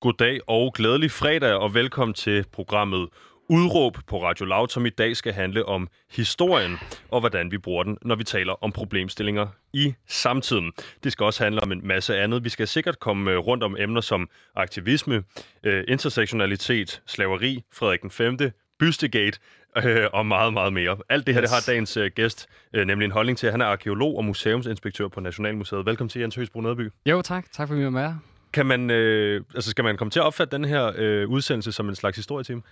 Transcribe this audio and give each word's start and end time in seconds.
Goddag 0.00 0.40
og 0.46 0.74
glædelig 0.74 1.10
fredag, 1.10 1.54
og 1.54 1.74
velkommen 1.74 2.14
til 2.14 2.44
programmet 2.52 3.08
Udråb 3.48 3.96
på 4.06 4.22
Radio 4.22 4.44
Loud, 4.44 4.68
som 4.68 4.86
i 4.86 4.88
dag 4.88 5.16
skal 5.16 5.32
handle 5.32 5.66
om 5.66 5.88
historien 6.10 6.78
og 7.08 7.20
hvordan 7.20 7.50
vi 7.50 7.58
bruger 7.58 7.82
den, 7.82 7.98
når 8.02 8.14
vi 8.14 8.24
taler 8.24 8.64
om 8.64 8.72
problemstillinger 8.72 9.46
i 9.72 9.94
samtiden. 10.06 10.72
Det 11.04 11.12
skal 11.12 11.24
også 11.24 11.44
handle 11.44 11.62
om 11.62 11.72
en 11.72 11.86
masse 11.86 12.16
andet. 12.16 12.44
Vi 12.44 12.48
skal 12.48 12.68
sikkert 12.68 12.98
komme 12.98 13.30
øh, 13.30 13.38
rundt 13.38 13.64
om 13.64 13.76
emner 13.78 14.00
som 14.00 14.28
aktivisme, 14.56 15.24
øh, 15.62 15.84
intersektionalitet, 15.88 17.02
slaveri, 17.06 17.62
Frederik 17.72 18.02
den 18.02 18.10
5., 18.10 18.38
Bystegate 18.78 19.38
øh, 19.84 20.06
og 20.12 20.26
meget, 20.26 20.52
meget 20.52 20.72
mere. 20.72 20.96
Alt 21.08 21.26
det 21.26 21.34
her, 21.34 21.42
yes. 21.42 21.50
det 21.50 21.56
har 21.56 21.72
dagens 21.72 21.96
øh, 21.96 22.10
gæst 22.14 22.48
øh, 22.74 22.86
nemlig 22.86 23.04
en 23.06 23.12
holdning 23.12 23.38
til. 23.38 23.50
Han 23.50 23.60
er 23.60 23.66
arkeolog 23.66 24.16
og 24.16 24.24
museumsinspektør 24.24 25.08
på 25.08 25.20
Nationalmuseet. 25.20 25.86
Velkommen 25.86 26.08
til 26.08 26.20
Jens 26.20 26.34
Høsbro 26.34 26.60
Nedby. 26.60 26.90
Jo, 27.06 27.22
tak. 27.22 27.52
Tak 27.52 27.68
for 27.68 27.74
at 27.74 27.78
vi 27.78 27.84
var 27.84 27.90
med 27.90 28.29
kan 28.52 28.66
man, 28.66 28.90
øh, 28.90 29.44
altså 29.54 29.70
skal 29.70 29.84
man 29.84 29.96
komme 29.96 30.10
til 30.10 30.20
at 30.20 30.24
opfatte 30.24 30.56
den 30.56 30.64
her 30.64 30.92
øh, 30.96 31.28
udsendelse 31.28 31.72
som 31.72 31.88
en 31.88 31.94
slags 31.94 32.16
historietime? 32.16 32.62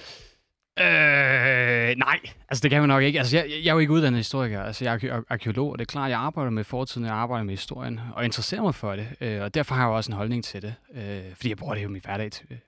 Øh, 0.80 1.97
nej, 1.97 2.21
altså 2.48 2.62
det 2.62 2.71
kan 2.71 2.80
man 2.80 2.89
nok 2.89 3.02
ikke. 3.02 3.19
Altså, 3.19 3.37
jeg, 3.37 3.47
jeg 3.65 3.71
er 3.71 3.75
jo 3.75 3.79
ikke 3.79 3.93
uddannet 3.93 4.19
historiker. 4.19 4.62
Altså, 4.62 4.85
jeg 4.85 5.05
er 5.05 5.23
arkeolog, 5.29 5.73
og 5.73 5.79
det 5.79 5.85
er 5.85 5.93
klart, 5.93 6.05
at 6.05 6.11
jeg 6.11 6.19
arbejder 6.19 6.51
med 6.51 6.65
fortiden, 6.65 7.07
jeg 7.07 7.15
arbejder 7.15 7.45
med 7.45 7.52
historien, 7.52 8.01
og 8.15 8.25
interesserer 8.25 8.62
mig 8.62 8.75
for 8.75 8.97
det. 8.97 9.09
Øh, 9.21 9.43
og 9.43 9.55
derfor 9.55 9.75
har 9.75 9.83
jeg 9.83 9.91
også 9.91 10.12
en 10.12 10.16
holdning 10.16 10.45
til 10.45 10.62
det. 10.62 10.75
Øh, 10.95 11.35
fordi 11.35 11.49
jeg 11.49 11.57
bruger 11.57 11.75
det 11.75 11.83
jo 11.83 11.88
i 11.88 11.93
min 11.93 12.02
hverdag 12.05 12.33
til, 12.33 12.47
øh, 12.51 12.59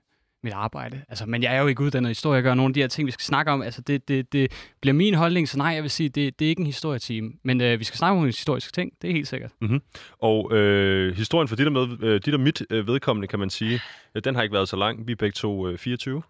mit 0.43 0.53
arbejde. 0.53 1.01
Altså, 1.09 1.25
men 1.25 1.43
jeg 1.43 1.55
er 1.55 1.61
jo 1.61 1.67
ikke 1.67 1.81
uddannet 1.83 2.09
historiker, 2.09 2.49
og 2.49 2.57
nogle 2.57 2.69
af 2.69 2.73
de 2.73 2.79
her 2.79 2.87
ting, 2.87 3.07
vi 3.07 3.11
skal 3.11 3.23
snakke 3.23 3.51
om, 3.51 3.61
altså 3.61 3.81
det, 3.81 4.07
det, 4.07 4.33
det 4.33 4.51
bliver 4.81 4.93
min 4.93 5.13
holdning, 5.13 5.49
så 5.49 5.57
nej, 5.57 5.67
jeg 5.67 5.83
vil 5.83 5.91
sige, 5.91 6.09
det, 6.09 6.39
det 6.39 6.45
er 6.45 6.49
ikke 6.49 6.59
en 6.59 6.65
historietime. 6.65 7.31
Men 7.43 7.61
øh, 7.61 7.79
vi 7.79 7.83
skal 7.83 7.97
snakke 7.97 8.19
om 8.19 8.25
historiske 8.25 8.71
ting, 8.71 8.91
det 9.01 9.09
er 9.09 9.13
helt 9.13 9.27
sikkert. 9.27 9.51
Mm-hmm. 9.61 9.81
Og 10.21 10.53
øh, 10.53 11.15
historien 11.15 11.47
for 11.47 11.55
dit 11.55 11.67
og, 11.67 11.73
med, 11.73 12.03
øh, 12.03 12.21
dit 12.25 12.33
og 12.33 12.39
mit 12.39 12.61
øh, 12.69 12.87
vedkommende, 12.87 13.27
kan 13.27 13.39
man 13.39 13.49
sige, 13.49 13.79
øh, 14.15 14.21
den 14.23 14.35
har 14.35 14.41
ikke 14.41 14.53
været 14.53 14.69
så 14.69 14.75
lang. 14.75 15.07
Vi 15.07 15.11
er 15.11 15.15
begge 15.15 15.33
to 15.33 15.67
øh, 15.67 15.77
24. 15.77 16.21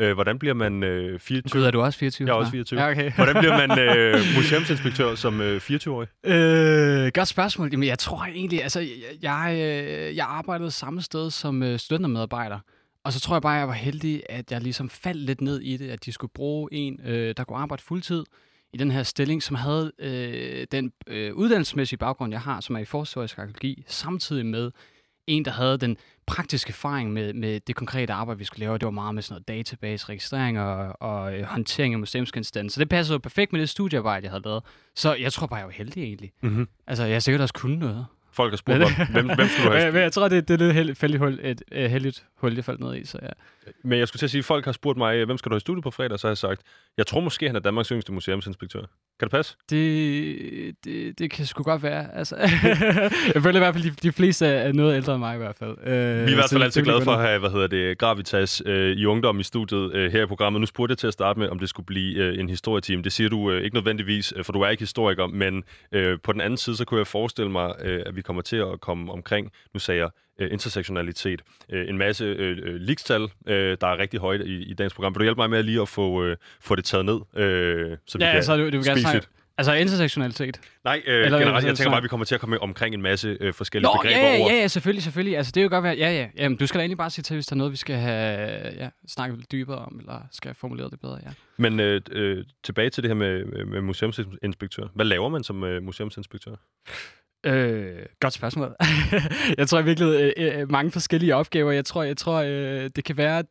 Øh, 0.00 0.14
hvordan 0.14 0.38
bliver 0.38 0.54
man 0.54 0.82
øh, 0.82 1.18
24? 1.20 1.60
Gud, 1.60 1.66
er 1.66 1.70
du 1.70 1.80
også 1.80 1.98
24? 1.98 2.28
Jeg 2.28 2.34
er 2.34 2.36
også 2.36 2.50
24. 2.50 2.80
Ja, 2.80 2.90
okay. 2.90 3.12
hvordan 3.16 3.36
bliver 3.36 3.66
man 3.66 3.78
øh, 3.78 4.14
museumsinspektør 4.36 5.14
som 5.14 5.40
øh, 5.40 5.56
24-årig? 5.56 6.08
Øh, 6.24 7.10
godt 7.14 7.28
spørgsmål. 7.28 7.68
Jamen, 7.72 7.88
jeg 7.88 7.98
tror 7.98 8.24
egentlig, 8.24 8.62
altså, 8.62 8.80
jeg, 8.80 8.88
jeg, 9.22 9.52
øh, 9.54 10.16
jeg 10.16 10.26
arbejdede 10.28 10.70
samme 10.70 11.02
sted 11.02 11.30
som 11.30 11.62
øh, 11.62 11.78
studentermedarbejder. 11.78 12.58
Og 13.08 13.14
så 13.14 13.20
tror 13.20 13.34
jeg 13.34 13.42
bare, 13.42 13.54
at 13.54 13.58
jeg 13.58 13.68
var 13.68 13.74
heldig, 13.74 14.22
at 14.28 14.52
jeg 14.52 14.60
ligesom 14.60 14.88
faldt 14.88 15.20
lidt 15.20 15.40
ned 15.40 15.60
i 15.60 15.76
det, 15.76 15.90
at 15.90 16.04
de 16.04 16.12
skulle 16.12 16.30
bruge 16.34 16.68
en, 16.72 17.00
øh, 17.04 17.34
der 17.36 17.44
kunne 17.44 17.58
arbejde 17.58 17.82
fuldtid 17.82 18.24
i 18.72 18.76
den 18.76 18.90
her 18.90 19.02
stilling, 19.02 19.42
som 19.42 19.56
havde 19.56 19.92
øh, 19.98 20.66
den 20.72 20.92
øh, 21.06 21.34
uddannelsesmæssige 21.34 21.98
baggrund, 21.98 22.32
jeg 22.32 22.40
har, 22.40 22.60
som 22.60 22.76
er 22.76 22.80
i 22.80 22.84
forstorisk 22.84 23.38
arkeologi, 23.38 23.84
samtidig 23.86 24.46
med 24.46 24.70
en, 25.26 25.44
der 25.44 25.50
havde 25.50 25.78
den 25.78 25.96
praktiske 26.26 26.68
erfaring 26.68 27.12
med, 27.12 27.32
med 27.32 27.60
det 27.60 27.76
konkrete 27.76 28.12
arbejde, 28.12 28.38
vi 28.38 28.44
skulle 28.44 28.60
lave. 28.60 28.78
Det 28.78 28.84
var 28.84 28.90
meget 28.90 29.14
med 29.14 29.22
sådan 29.22 29.34
noget 29.34 29.48
database, 29.48 30.08
registrering 30.08 30.60
og, 30.60 30.96
og 31.00 31.38
øh, 31.38 31.44
håndtering 31.44 31.94
af 31.94 32.00
museumsgenstande. 32.00 32.70
Så 32.70 32.80
det 32.80 32.88
passede 32.88 33.14
jo 33.14 33.18
perfekt 33.18 33.52
med 33.52 33.60
det 33.60 33.68
studiearbejde, 33.68 34.24
jeg 34.24 34.30
havde 34.30 34.44
lavet. 34.44 34.62
Så 34.94 35.14
jeg 35.14 35.32
tror 35.32 35.46
bare, 35.46 35.58
jeg 35.58 35.66
var 35.66 35.72
heldig 35.72 36.02
egentlig. 36.02 36.32
Mm-hmm. 36.42 36.68
Altså, 36.86 37.04
jeg 37.04 37.22
sikkert 37.22 37.40
også 37.40 37.54
kunnet 37.54 37.78
noget. 37.78 38.06
Folk 38.38 38.52
har 38.52 38.56
spurgt, 38.56 39.10
hvem, 39.12 39.26
hvem 39.26 39.48
skulle 39.48 39.70
du 39.72 39.76
have? 39.76 39.92
Men 39.92 40.02
jeg 40.02 40.12
tror, 40.12 40.28
det, 40.28 40.48
det 40.48 40.62
er 40.62 40.66
lidt 40.82 41.00
heldigt 41.00 41.18
hul, 41.22 41.38
et, 41.42 41.62
et 41.72 41.90
heldigt 41.90 42.24
hul, 42.36 42.54
jeg 42.54 42.64
faldt 42.64 42.80
ned 42.80 42.96
i. 42.96 43.04
Så 43.04 43.18
ja. 43.22 43.28
Men 43.84 43.98
jeg 43.98 44.08
skulle 44.08 44.20
til 44.20 44.26
at 44.26 44.30
sige, 44.30 44.38
at 44.38 44.44
folk 44.44 44.64
har 44.64 44.72
spurgt 44.72 44.98
mig, 44.98 45.24
hvem 45.24 45.38
skal 45.38 45.50
du 45.50 45.54
have 45.54 45.56
i 45.56 45.60
studiet 45.60 45.82
på 45.82 45.90
fredag? 45.90 46.18
Så 46.18 46.26
har 46.26 46.30
jeg 46.30 46.38
sagt, 46.38 46.60
jeg 46.96 47.06
tror 47.06 47.20
måske, 47.20 47.46
han 47.46 47.56
er 47.56 47.60
Danmarks 47.60 47.88
yngste 47.88 48.12
museumsinspektør. 48.12 48.80
Kan 48.80 49.26
det 49.26 49.30
passe? 49.30 49.56
Det, 49.70 50.74
det, 50.84 51.18
det 51.18 51.30
kan 51.30 51.46
sgu 51.46 51.62
godt 51.62 51.82
være. 51.82 52.16
Altså, 52.16 52.36
jeg 53.34 53.42
føler 53.42 53.54
i 53.54 53.58
hvert 53.58 53.74
fald, 53.74 53.84
de, 53.84 53.90
de 53.90 54.12
fleste 54.12 54.46
er 54.46 54.72
noget 54.72 54.96
ældre 54.96 55.12
end 55.12 55.18
mig 55.20 55.34
i 55.34 55.38
hvert 55.38 55.56
fald. 55.58 55.70
Uh, 55.70 55.86
Vi 55.86 55.90
er 55.90 56.28
i 56.28 56.34
hvert 56.34 56.50
fald 56.50 56.62
altid 56.62 56.82
glade 56.82 57.02
for 57.02 57.12
at 57.12 57.26
have 57.28 57.38
hvad 57.38 57.50
hedder 57.50 57.66
det, 57.66 57.98
Gravitas 57.98 58.62
uh, 58.66 58.72
i 58.72 59.04
ungdom 59.06 59.40
i 59.40 59.42
studiet 59.42 59.78
uh, 59.94 60.12
her 60.12 60.22
i 60.22 60.26
programmet. 60.26 60.60
Nu 60.60 60.66
spurgte 60.66 60.92
jeg 60.92 60.98
til 60.98 61.06
at 61.06 61.12
starte 61.12 61.40
med, 61.40 61.48
om 61.48 61.58
det 61.58 61.68
skulle 61.68 61.86
blive 61.86 62.32
uh, 62.32 62.38
en 62.40 62.48
historieteam. 62.48 63.02
Det 63.02 63.12
siger 63.12 63.28
du 63.28 63.50
uh, 63.50 63.56
ikke 63.56 63.76
nødvendigvis, 63.76 64.36
uh, 64.36 64.44
for 64.44 64.52
du 64.52 64.60
er 64.60 64.68
ikke 64.68 64.82
historiker, 64.82 65.26
men 65.26 65.64
uh, 65.96 66.02
på 66.22 66.32
den 66.32 66.40
anden 66.40 66.56
side, 66.56 66.76
så 66.76 66.84
kunne 66.84 66.98
jeg 66.98 67.06
forestille 67.06 67.50
mig, 67.50 67.66
uh, 67.66 68.00
at 68.06 68.16
vi 68.16 68.22
kommer 68.28 68.42
til 68.42 68.56
at 68.56 68.80
komme 68.80 69.12
omkring, 69.12 69.52
nu 69.74 69.80
sagde 69.80 70.00
jeg, 70.00 70.10
uh, 70.42 70.52
intersektionalitet. 70.52 71.42
Uh, 71.72 71.78
en 71.78 71.98
masse 71.98 72.24
uh, 72.24 72.74
ligestal, 72.74 73.22
uh, 73.22 73.28
der 73.46 73.86
er 73.86 73.98
rigtig 73.98 74.20
højt 74.20 74.40
i, 74.40 74.62
i 74.70 74.74
dagens 74.74 74.94
program. 74.94 75.14
Vil 75.14 75.18
du 75.18 75.24
hjælpe 75.24 75.40
mig 75.40 75.50
med 75.50 75.62
lige 75.62 75.80
at 75.80 75.88
få, 75.88 76.30
uh, 76.30 76.36
få 76.60 76.76
det 76.76 76.84
taget 76.84 77.04
ned, 77.04 77.14
uh, 77.14 77.96
så 78.06 78.18
vi 78.18 78.24
ja, 78.24 78.32
kan 78.32 78.44
så 78.44 78.56
du, 78.56 78.64
du 78.64 78.76
vil 78.78 78.84
gerne 78.84 79.20
Altså 79.58 79.72
intersektionalitet? 79.72 80.60
Nej, 80.84 81.02
øh, 81.06 81.24
Eller, 81.24 81.38
generelt, 81.38 81.66
jeg 81.66 81.76
tænker 81.76 81.90
bare, 81.90 81.96
at 81.96 82.02
vi 82.02 82.08
kommer 82.08 82.24
til 82.24 82.34
at 82.34 82.40
komme 82.40 82.62
omkring 82.62 82.94
en 82.94 83.02
masse 83.02 83.36
øh, 83.40 83.54
forskellige 83.54 83.92
Nå, 83.92 83.98
begreber 84.02 84.28
ja, 84.28 84.36
ja, 84.36 84.54
ja, 84.54 84.68
selvfølgelig, 84.68 85.02
selvfølgelig. 85.02 85.36
Altså, 85.36 85.52
det 85.54 85.60
er 85.60 85.64
jo 85.64 85.70
godt 85.70 85.82
være, 85.82 85.96
ja, 85.96 86.10
ja. 86.10 86.28
Jamen, 86.36 86.58
du 86.58 86.66
skal 86.66 86.78
da 86.78 86.82
egentlig 86.82 86.98
bare 86.98 87.10
sige 87.10 87.22
til, 87.22 87.34
hvis 87.34 87.46
der 87.46 87.54
er 87.54 87.58
noget, 87.58 87.72
vi 87.72 87.76
skal 87.76 87.96
have 87.96 88.72
ja, 88.76 88.88
snakket 89.08 89.38
lidt 89.38 89.52
dybere 89.52 89.78
om, 89.78 89.98
eller 89.98 90.20
skal 90.32 90.54
formulere 90.54 90.90
det 90.90 91.00
bedre, 91.00 91.18
ja. 91.26 91.30
Men 91.56 91.80
øh, 91.80 92.00
øh, 92.10 92.44
tilbage 92.64 92.90
til 92.90 93.02
det 93.02 93.10
her 93.10 93.14
med, 93.14 93.44
med 93.64 93.80
museumsinspektør. 93.80 94.86
Hvad 94.94 95.04
laver 95.04 95.28
man 95.28 95.44
som 95.44 95.64
øh, 95.64 95.82
museumsinspektør? 95.82 96.54
Øh, 97.46 98.06
godt 98.20 98.32
spørgsmål. 98.32 98.76
jeg 99.58 99.68
tror 99.68 99.82
virkelig 99.82 100.06
øh, 100.06 100.32
øh, 100.36 100.60
øh, 100.60 100.70
mange 100.70 100.90
forskellige 100.90 101.36
opgaver. 101.36 101.72
Jeg 101.72 101.84
tror, 101.84 102.02
jeg 102.02 102.16
tror 102.16 102.42
øh, 102.46 102.90
det 102.96 103.04
kan 103.04 103.16
være, 103.16 103.42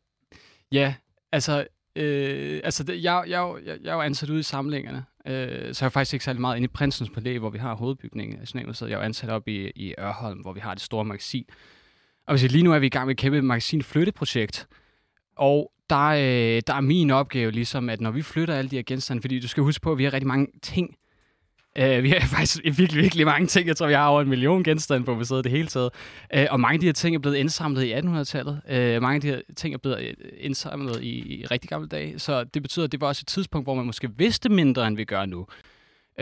ja, 0.72 0.94
altså, 1.32 1.66
øh, 1.96 2.60
altså 2.64 2.84
det, 2.84 3.02
jeg, 3.02 3.24
jeg, 3.28 3.54
jeg, 3.66 3.78
jeg 3.82 3.90
er 3.90 3.94
jo 3.94 4.00
ansat 4.00 4.30
ude 4.30 4.40
i 4.40 4.42
samlingerne, 4.42 5.04
øh, 5.26 5.74
så 5.74 5.84
jeg 5.84 5.88
er 5.88 5.90
faktisk 5.90 6.14
ikke 6.14 6.24
særlig 6.24 6.40
meget 6.40 6.56
inde 6.56 6.64
i 6.64 6.68
Prinsens 6.68 7.10
Palæ, 7.10 7.38
hvor 7.38 7.50
vi 7.50 7.58
har 7.58 7.74
hovedbygningen 7.74 8.34
af 8.34 8.38
Nationalmuseet. 8.38 8.88
Jeg 8.88 8.94
er 8.94 8.98
jo 8.98 9.04
ansat 9.04 9.30
op 9.30 9.48
i, 9.48 9.70
i 9.76 9.94
Ørholm, 9.98 10.40
hvor 10.40 10.52
vi 10.52 10.60
har 10.60 10.74
det 10.74 10.82
store 10.82 11.04
magasin. 11.04 11.44
Og 12.26 12.38
hvis 12.38 12.52
lige 12.52 12.64
nu 12.64 12.72
er 12.72 12.78
vi 12.78 12.86
i 12.86 12.90
gang 12.90 13.06
med 13.06 13.14
et 13.14 13.20
kæmpe 13.20 13.42
magasin 13.42 13.82
flytteprojekt, 13.82 14.68
og 15.36 15.72
der, 15.90 16.08
øh, 16.08 16.62
der 16.66 16.74
er 16.74 16.80
min 16.80 17.10
opgave 17.10 17.50
ligesom, 17.50 17.88
at 17.88 18.00
når 18.00 18.10
vi 18.10 18.22
flytter 18.22 18.54
alle 18.54 18.70
de 18.70 18.76
her 18.76 18.82
genstande, 18.82 19.22
fordi 19.22 19.40
du 19.40 19.48
skal 19.48 19.62
huske 19.62 19.82
på, 19.82 19.92
at 19.92 19.98
vi 19.98 20.04
har 20.04 20.12
rigtig 20.12 20.28
mange 20.28 20.46
ting, 20.62 20.96
Uh, 21.80 22.02
vi 22.02 22.10
har 22.10 22.20
faktisk 22.36 22.60
virkelig, 22.64 23.02
virkelig 23.02 23.26
mange 23.26 23.46
ting. 23.46 23.68
Jeg 23.68 23.76
tror, 23.76 23.86
vi 23.86 23.92
har 23.92 24.06
over 24.08 24.20
en 24.20 24.28
million 24.28 24.64
genstande 24.64 25.04
på 25.04 25.14
museet 25.14 25.44
det 25.44 25.52
hele 25.52 25.68
taget. 25.68 25.90
Uh, 26.36 26.42
og 26.50 26.60
mange 26.60 26.74
af 26.74 26.80
de 26.80 26.86
her 26.86 26.92
ting 26.92 27.14
er 27.14 27.18
blevet 27.18 27.36
indsamlet 27.36 27.84
i 27.84 27.94
1800-tallet. 27.94 28.60
Uh, 28.70 28.76
øh, 28.76 29.02
mange 29.02 29.14
af 29.14 29.20
de 29.20 29.26
her 29.26 29.40
ting 29.56 29.74
er 29.74 29.78
blevet 29.78 30.14
indsamlet 30.38 31.02
i, 31.02 31.40
i 31.40 31.46
rigtig 31.46 31.70
gamle 31.70 31.88
dage. 31.88 32.18
Så 32.18 32.44
det 32.44 32.62
betyder, 32.62 32.84
at 32.84 32.92
det 32.92 33.00
var 33.00 33.06
også 33.06 33.22
et 33.22 33.26
tidspunkt, 33.26 33.66
hvor 33.66 33.74
man 33.74 33.86
måske 33.86 34.10
vidste 34.16 34.48
mindre, 34.48 34.86
end 34.86 34.96
vi 34.96 35.04
gør 35.04 35.26
nu. 35.26 35.46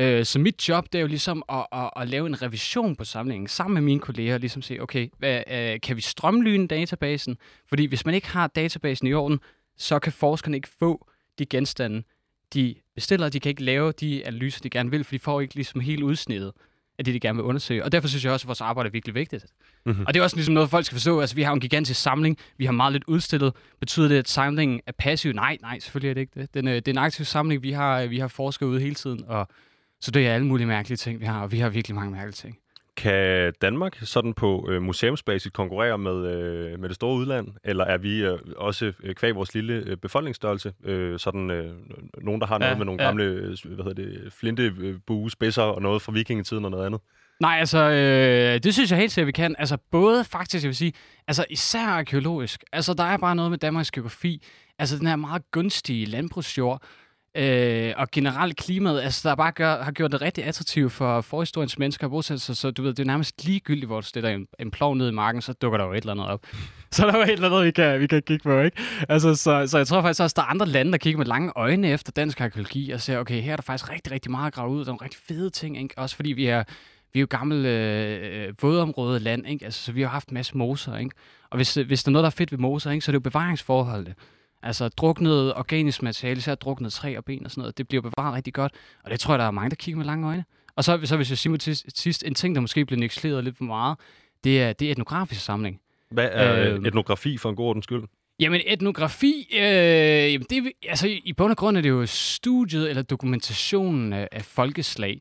Uh, 0.01 0.23
så 0.23 0.39
mit 0.39 0.69
job, 0.69 0.85
det 0.93 0.99
er 0.99 1.03
jo 1.03 1.09
ligesom 1.09 1.43
at, 1.49 1.67
at, 1.73 1.91
at 1.97 2.09
lave 2.09 2.27
en 2.27 2.43
revision 2.43 2.97
på 2.97 3.05
samlingen 3.05 3.49
sammen 3.49 3.75
med 3.75 3.83
mine 3.83 4.01
kolleger. 4.01 4.39
Ligesom 4.39 4.63
sige, 4.63 4.83
okay, 4.83 5.09
hvad, 5.19 5.43
uh, 5.47 5.81
kan 5.83 5.97
vi 5.97 6.01
strømlyne 6.01 6.69
databasen? 6.69 7.37
Fordi 7.69 7.87
hvis 7.87 8.07
man 8.07 8.15
ikke 8.15 8.29
har 8.29 8.47
databasen 8.47 9.07
i 9.07 9.15
orden, 9.15 9.41
så 9.79 9.99
kan 9.99 10.13
forskerne 10.13 10.57
ikke 10.57 10.69
få 10.79 11.07
de 11.39 11.47
genstande, 11.47 12.03
de 12.55 12.75
bestiller, 12.95 13.29
de 13.29 13.41
kan 13.41 13.51
ikke 13.51 13.65
lave 13.65 13.93
de 13.93 14.27
analyser, 14.27 14.61
de 14.61 14.71
gerne 14.71 14.91
vil, 14.91 15.05
for 15.05 15.11
de 15.11 15.19
får 15.19 15.41
ikke 15.41 15.55
ligesom 15.55 15.81
helt 15.81 16.03
udsnittet 16.03 16.53
af 16.99 17.05
det, 17.05 17.15
de 17.15 17.21
gerne 17.21 17.37
vil 17.37 17.45
undersøge. 17.45 17.85
Og 17.85 17.93
derfor 17.93 18.09
synes 18.09 18.25
jeg 18.25 18.33
også, 18.33 18.45
at 18.45 18.49
vores 18.49 18.61
arbejde 18.61 18.87
er 18.87 18.91
virkelig 18.91 19.15
vigtigt. 19.15 19.47
Mm-hmm. 19.87 20.07
Og 20.07 20.15
det 20.15 20.21
er 20.21 20.25
også 20.25 20.37
ligesom 20.37 20.55
noget, 20.55 20.71
folk 20.71 20.85
skal 20.85 20.95
forstå. 20.95 21.21
Altså, 21.21 21.37
vi 21.37 21.43
har 21.43 21.53
en 21.53 21.61
gigantisk 21.61 22.01
samling, 22.03 22.39
vi 22.59 22.65
har 22.65 22.73
meget 22.73 22.93
lidt 22.93 23.05
udstillet. 23.07 23.53
Betyder 23.81 24.09
det, 24.09 24.17
at 24.17 24.29
samlingen 24.29 24.81
er 24.87 24.93
passiv? 24.99 25.33
Nej, 25.33 25.59
nej, 25.61 25.79
selvfølgelig 25.79 26.11
er 26.11 26.15
det 26.15 26.21
ikke 26.21 26.41
det. 26.41 26.55
Den, 26.55 26.69
øh, 26.69 26.75
det 26.75 26.89
er 26.89 26.93
en 26.93 26.99
aktiv 26.99 27.25
samling, 27.25 27.63
vi 27.63 27.73
har, 27.73 28.07
vi 28.07 28.19
har 28.19 28.29
forsket 28.29 28.67
ude 28.67 28.81
hele 28.81 28.95
tiden, 28.95 29.25
og 29.27 29.49
så 30.01 30.11
det 30.11 30.27
er 30.27 30.35
alle 30.35 30.47
mulige 30.47 30.67
mærkelige 30.67 30.97
ting, 30.97 31.21
vi 31.21 31.25
har, 31.25 31.43
og 31.43 31.53
vi 31.53 31.59
har 31.59 31.69
virkelig 31.69 31.95
mange 31.95 32.11
mærkelige 32.11 32.33
ting. 32.33 32.59
Kan 32.97 33.53
Danmark 33.63 33.97
sådan 34.03 34.35
på 34.35 34.69
øh, 34.71 34.83
museumsbasis 34.83 35.53
konkurrere 35.53 35.99
med, 35.99 36.27
øh, 36.27 36.81
med 36.81 36.89
det 36.89 36.95
store 36.95 37.17
udland, 37.17 37.49
eller 37.65 37.85
er 37.85 37.99
vi 37.99 38.25
øh, 38.25 38.39
også 38.57 38.93
øh, 39.03 39.15
kvæg 39.15 39.35
vores 39.35 39.55
lille 39.55 39.75
øh, 39.75 39.97
befolkningsstørrelse 39.97 40.73
øh, 40.85 41.19
sådan 41.19 41.51
øh, 41.51 41.73
nogen, 42.23 42.41
der 42.41 42.47
har 42.47 42.59
noget 42.59 42.73
ja, 42.73 42.77
med 42.77 42.87
nogle 42.87 43.03
ja. 43.03 43.09
gamle 43.09 43.25
øh, 43.25 43.57
hvad 43.65 43.85
hedder 43.85 44.03
det, 44.03 44.33
flintebue, 44.33 45.31
spidser 45.31 45.63
og 45.63 45.83
noget 45.83 46.03
fra 46.03 46.13
vikingetiden 46.13 46.65
og 46.65 46.71
noget 46.71 46.87
andet? 46.87 47.01
Nej, 47.41 47.57
altså, 47.59 47.79
øh, 47.79 48.63
det 48.63 48.75
synes 48.75 48.91
jeg 48.91 48.99
helt 48.99 49.13
sikkert, 49.13 49.27
vi 49.27 49.33
kan. 49.33 49.55
Altså, 49.59 49.77
både 49.91 50.25
faktisk, 50.25 50.65
jeg 50.65 50.69
vil 50.69 50.77
sige, 50.77 50.93
altså 51.29 51.45
især 51.51 51.87
arkeologisk. 51.87 52.65
Altså, 52.73 52.95
der 52.95 53.05
er 53.05 53.17
bare 53.17 53.37
noget 53.37 53.51
med 53.51 53.59
Danmarks 53.59 53.91
geografi. 53.91 54.43
Altså, 54.79 54.99
den 54.99 55.07
her 55.07 55.17
meget 55.17 55.51
gunstige 55.51 56.07
landbrugsjord, 56.07 56.83
Øh, 57.37 57.95
og 57.97 58.09
generelt 58.13 58.57
klimaet, 58.57 59.01
altså 59.01 59.29
der 59.29 59.35
bare 59.35 59.53
gør, 59.53 59.83
har 59.83 59.93
gjort 59.93 60.13
det 60.13 60.23
rigtig 60.23 60.45
attraktivt 60.45 60.93
for 60.93 61.21
forhistoriens 61.21 61.79
mennesker 61.79 62.07
at 62.07 62.11
bosætte 62.11 62.43
sig, 62.43 62.57
så 62.57 62.71
du 62.71 62.83
ved, 62.83 62.91
det 62.91 62.99
er 63.03 63.07
nærmest 63.07 63.45
ligegyldigt, 63.45 63.87
hvor 63.87 64.01
du 64.01 64.07
stiller 64.07 64.31
en, 64.31 64.47
en 64.59 64.71
plov 64.71 64.95
ned 64.95 65.09
i 65.09 65.13
marken, 65.13 65.43
så 65.43 65.53
dukker 65.53 65.79
der 65.79 65.85
jo 65.85 65.93
et 65.93 65.97
eller 65.97 66.13
andet 66.13 66.27
op. 66.27 66.47
så 66.93 67.07
der 67.07 67.13
er 67.13 67.17
jo 67.17 67.23
et 67.23 67.31
eller 67.31 67.51
andet, 67.51 67.65
vi 67.65 67.71
kan, 67.71 68.01
vi 68.01 68.07
kan 68.07 68.23
kigge 68.23 68.43
på, 68.43 68.61
ikke? 68.61 68.77
Altså, 69.09 69.35
så, 69.35 69.67
så 69.67 69.79
jeg 69.79 69.87
tror 69.87 70.03
faktisk 70.03 70.23
også, 70.23 70.35
der 70.37 70.43
er 70.43 70.47
andre 70.47 70.67
lande, 70.67 70.93
der 70.93 70.99
kigger 70.99 71.19
med 71.19 71.27
lange 71.27 71.53
øjne 71.57 71.89
efter 71.89 72.13
dansk 72.13 72.41
arkeologi, 72.41 72.91
og 72.91 73.01
ser, 73.01 73.19
okay, 73.19 73.43
her 73.43 73.53
er 73.53 73.57
der 73.57 73.63
faktisk 73.63 73.91
rigtig, 73.91 74.13
rigtig 74.13 74.31
meget 74.31 74.47
at 74.47 74.53
grave 74.53 74.71
ud, 74.71 74.79
der 74.79 74.85
er 74.85 74.87
nogle 74.87 75.05
rigtig 75.05 75.21
fede 75.29 75.51
ting, 75.51 75.79
ikke? 75.83 75.95
Også 75.99 76.17
fordi 76.17 76.33
vi 76.33 76.47
er, 76.47 76.65
vi 77.13 77.19
er 77.19 77.21
jo 77.21 77.27
gammel 77.31 77.67
øh, 77.67 78.55
vådområde 78.63 79.21
land, 79.21 79.47
ikke? 79.47 79.65
Altså, 79.65 79.85
så 79.85 79.93
vi 79.93 80.03
har 80.03 80.09
haft 80.09 80.29
en 80.29 80.35
masse 80.35 80.57
moser, 80.57 80.97
ikke? 80.97 81.15
Og 81.51 81.57
hvis, 81.57 81.75
hvis 81.75 82.05
der 82.05 82.11
er 82.11 82.13
noget, 82.13 82.23
der 82.23 82.31
er 82.31 82.37
fedt 82.39 82.53
ved 82.53 82.59
moser, 82.59 82.91
ikke, 82.91 83.05
så 83.05 83.11
er 83.11 83.13
det 83.13 83.19
jo 83.25 83.31
bevaringsforholdet. 83.31 84.15
Altså 84.67 84.89
druknet 84.89 85.55
organisk 85.55 86.03
materiale, 86.03 86.39
især 86.39 86.55
druknet 86.55 86.93
træ 86.93 87.17
og 87.17 87.25
ben 87.25 87.45
og 87.45 87.51
sådan 87.51 87.61
noget, 87.61 87.79
det 87.79 87.89
bliver 87.89 88.03
bevaret 88.03 88.35
rigtig 88.35 88.55
godt. 88.55 88.73
Og 89.05 89.11
det 89.11 89.21
tror 89.21 89.35
jeg, 89.35 89.39
der 89.39 89.45
er 89.45 89.51
mange, 89.51 89.71
der 89.71 89.77
kigger 89.77 89.97
med 89.97 90.07
lange 90.07 90.29
øjne. 90.29 90.45
Og 90.77 90.85
så, 90.85 91.01
så 91.05 91.17
hvis 91.17 91.31
jeg 91.31 91.39
siger 91.39 91.57
til 91.57 91.77
sidst, 91.95 92.25
en 92.25 92.35
ting, 92.35 92.55
der 92.55 92.61
måske 92.61 92.85
bliver 92.85 93.01
negligeret 93.01 93.45
lidt 93.45 93.57
for 93.57 93.65
meget, 93.65 93.99
det 94.45 94.63
er, 94.63 94.73
det 94.73 94.89
er 94.89 94.93
etnografisk 94.93 95.41
samling. 95.41 95.81
Hvad 96.11 96.29
er 96.33 96.75
øh, 96.75 96.87
etnografi 96.87 97.37
for 97.37 97.51
en 97.51 97.57
god 97.57 97.67
ordens 97.67 97.85
skyld? 97.85 98.03
Jamen, 98.41 98.61
etnografi, 98.67 99.49
øh, 99.53 100.33
jamen 100.33 100.47
det, 100.51 100.73
altså, 100.89 101.09
i 101.25 101.33
bund 101.33 101.51
og 101.51 101.57
grund 101.57 101.77
er 101.77 101.81
det 101.81 101.89
jo 101.89 102.07
studiet 102.07 102.91
eller 102.91 103.03
dokumentationen 103.03 104.13
af, 104.13 104.29
af 104.33 104.45
folkeslag. 104.45 105.21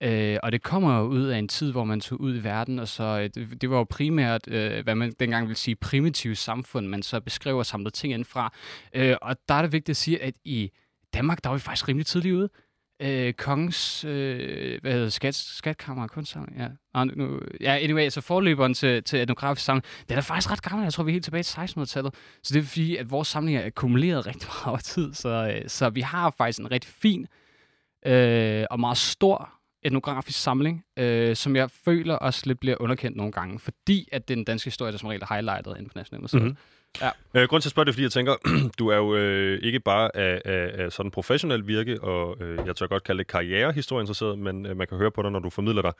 Øh, 0.00 0.38
og 0.42 0.52
det 0.52 0.62
kommer 0.62 0.98
jo 0.98 1.04
ud 1.04 1.24
af 1.24 1.38
en 1.38 1.48
tid, 1.48 1.72
hvor 1.72 1.84
man 1.84 2.00
tog 2.00 2.20
ud 2.20 2.36
i 2.36 2.44
verden, 2.44 2.78
og 2.78 2.88
så 2.88 3.04
øh, 3.04 3.30
det, 3.34 3.60
det 3.62 3.70
var 3.70 3.76
jo 3.76 3.84
primært, 3.84 4.48
øh, 4.48 4.84
hvad 4.84 4.94
man 4.94 5.12
dengang 5.20 5.46
ville 5.46 5.58
sige, 5.58 5.76
primitive 5.76 6.34
samfund, 6.34 6.86
man 6.86 7.02
så 7.02 7.20
beskriver 7.20 7.58
og 7.58 7.66
samler 7.66 7.90
ting 7.90 8.12
indfra. 8.12 8.52
Øh, 8.94 9.16
og 9.22 9.36
der 9.48 9.54
er 9.54 9.62
det 9.62 9.72
vigtigt 9.72 9.90
at 9.90 9.96
sige, 9.96 10.22
at 10.22 10.34
i 10.44 10.70
Danmark, 11.14 11.44
der 11.44 11.50
var 11.50 11.56
vi 11.56 11.60
faktisk 11.60 11.88
rimelig 11.88 12.06
tidligt 12.06 12.34
ude 12.34 12.48
øh, 13.02 13.32
kongens, 13.32 14.04
øh, 14.04 14.80
hvad 14.80 14.92
hedder 14.92 15.08
skat, 15.08 15.34
skatkammer, 15.34 16.06
kunstsamling, 16.06 16.58
ja. 16.58 16.68
Og 16.94 17.06
nu, 17.06 17.40
ja, 17.60 17.78
anyway, 17.82 18.08
så 18.08 18.20
forløberen 18.20 18.74
til, 18.74 19.04
til 19.04 19.22
etnografisk 19.22 19.64
samling, 19.64 19.84
den 20.08 20.16
er 20.16 20.22
faktisk 20.22 20.50
ret 20.50 20.62
gammel, 20.62 20.84
jeg 20.84 20.92
tror, 20.92 21.04
vi 21.04 21.10
er 21.10 21.12
helt 21.12 21.24
tilbage 21.24 21.42
til 21.42 21.60
1600-tallet. 21.60 22.14
Så 22.42 22.54
det 22.54 22.60
er 22.60 22.64
fordi, 22.64 22.96
at 22.96 23.10
vores 23.10 23.28
samling 23.28 23.58
er 23.58 23.66
akkumuleret 23.66 24.26
rigtig 24.26 24.48
meget 24.48 24.66
over 24.66 24.78
tid, 24.78 25.14
så, 25.14 25.28
øh, 25.28 25.68
så 25.68 25.90
vi 25.90 26.00
har 26.00 26.34
faktisk 26.38 26.58
en 26.58 26.70
rigtig 26.70 26.90
fin 26.90 27.26
øh, 28.06 28.64
og 28.70 28.80
meget 28.80 28.96
stor 28.96 29.50
etnografisk 29.84 30.42
samling, 30.42 30.84
øh, 30.96 31.36
som 31.36 31.56
jeg 31.56 31.70
føler 31.70 32.14
også 32.14 32.42
lidt 32.46 32.60
bliver 32.60 32.76
underkendt 32.80 33.16
nogle 33.16 33.32
gange, 33.32 33.58
fordi 33.58 34.08
at 34.12 34.28
den 34.28 34.44
danske 34.44 34.66
historie, 34.66 34.92
der 34.92 34.98
som 34.98 35.08
regel 35.08 35.22
er 35.22 35.34
highlightet 35.34 35.70
inden 35.70 35.88
på 35.88 35.98
Nationalmuseet. 35.98 36.42
Mm-hmm. 36.42 36.56
Ja. 37.00 37.10
Øh, 37.36 37.48
grund 37.48 37.62
til 37.62 37.68
at 37.68 37.70
spørge 37.70 37.84
det, 37.84 37.90
er, 37.90 37.92
fordi 37.92 38.02
jeg 38.02 38.12
tænker, 38.12 38.34
du 38.78 38.88
er 38.88 38.96
jo 38.96 39.16
øh, 39.16 39.58
ikke 39.62 39.80
bare 39.80 40.16
af, 40.16 40.42
af, 40.44 40.84
af 40.84 40.92
sådan 40.92 41.10
professionel 41.10 41.66
virke, 41.66 42.00
og 42.00 42.36
øh, 42.40 42.58
jeg 42.66 42.76
tør 42.76 42.86
godt 42.86 43.04
kalde 43.04 43.18
det 43.18 43.26
karrierehistorieinteresseret, 43.26 44.38
men 44.38 44.66
øh, 44.66 44.76
man 44.76 44.86
kan 44.86 44.98
høre 44.98 45.10
på 45.10 45.22
dig, 45.22 45.30
når 45.30 45.38
du 45.38 45.50
formidler 45.50 45.82
dig. 45.82 45.92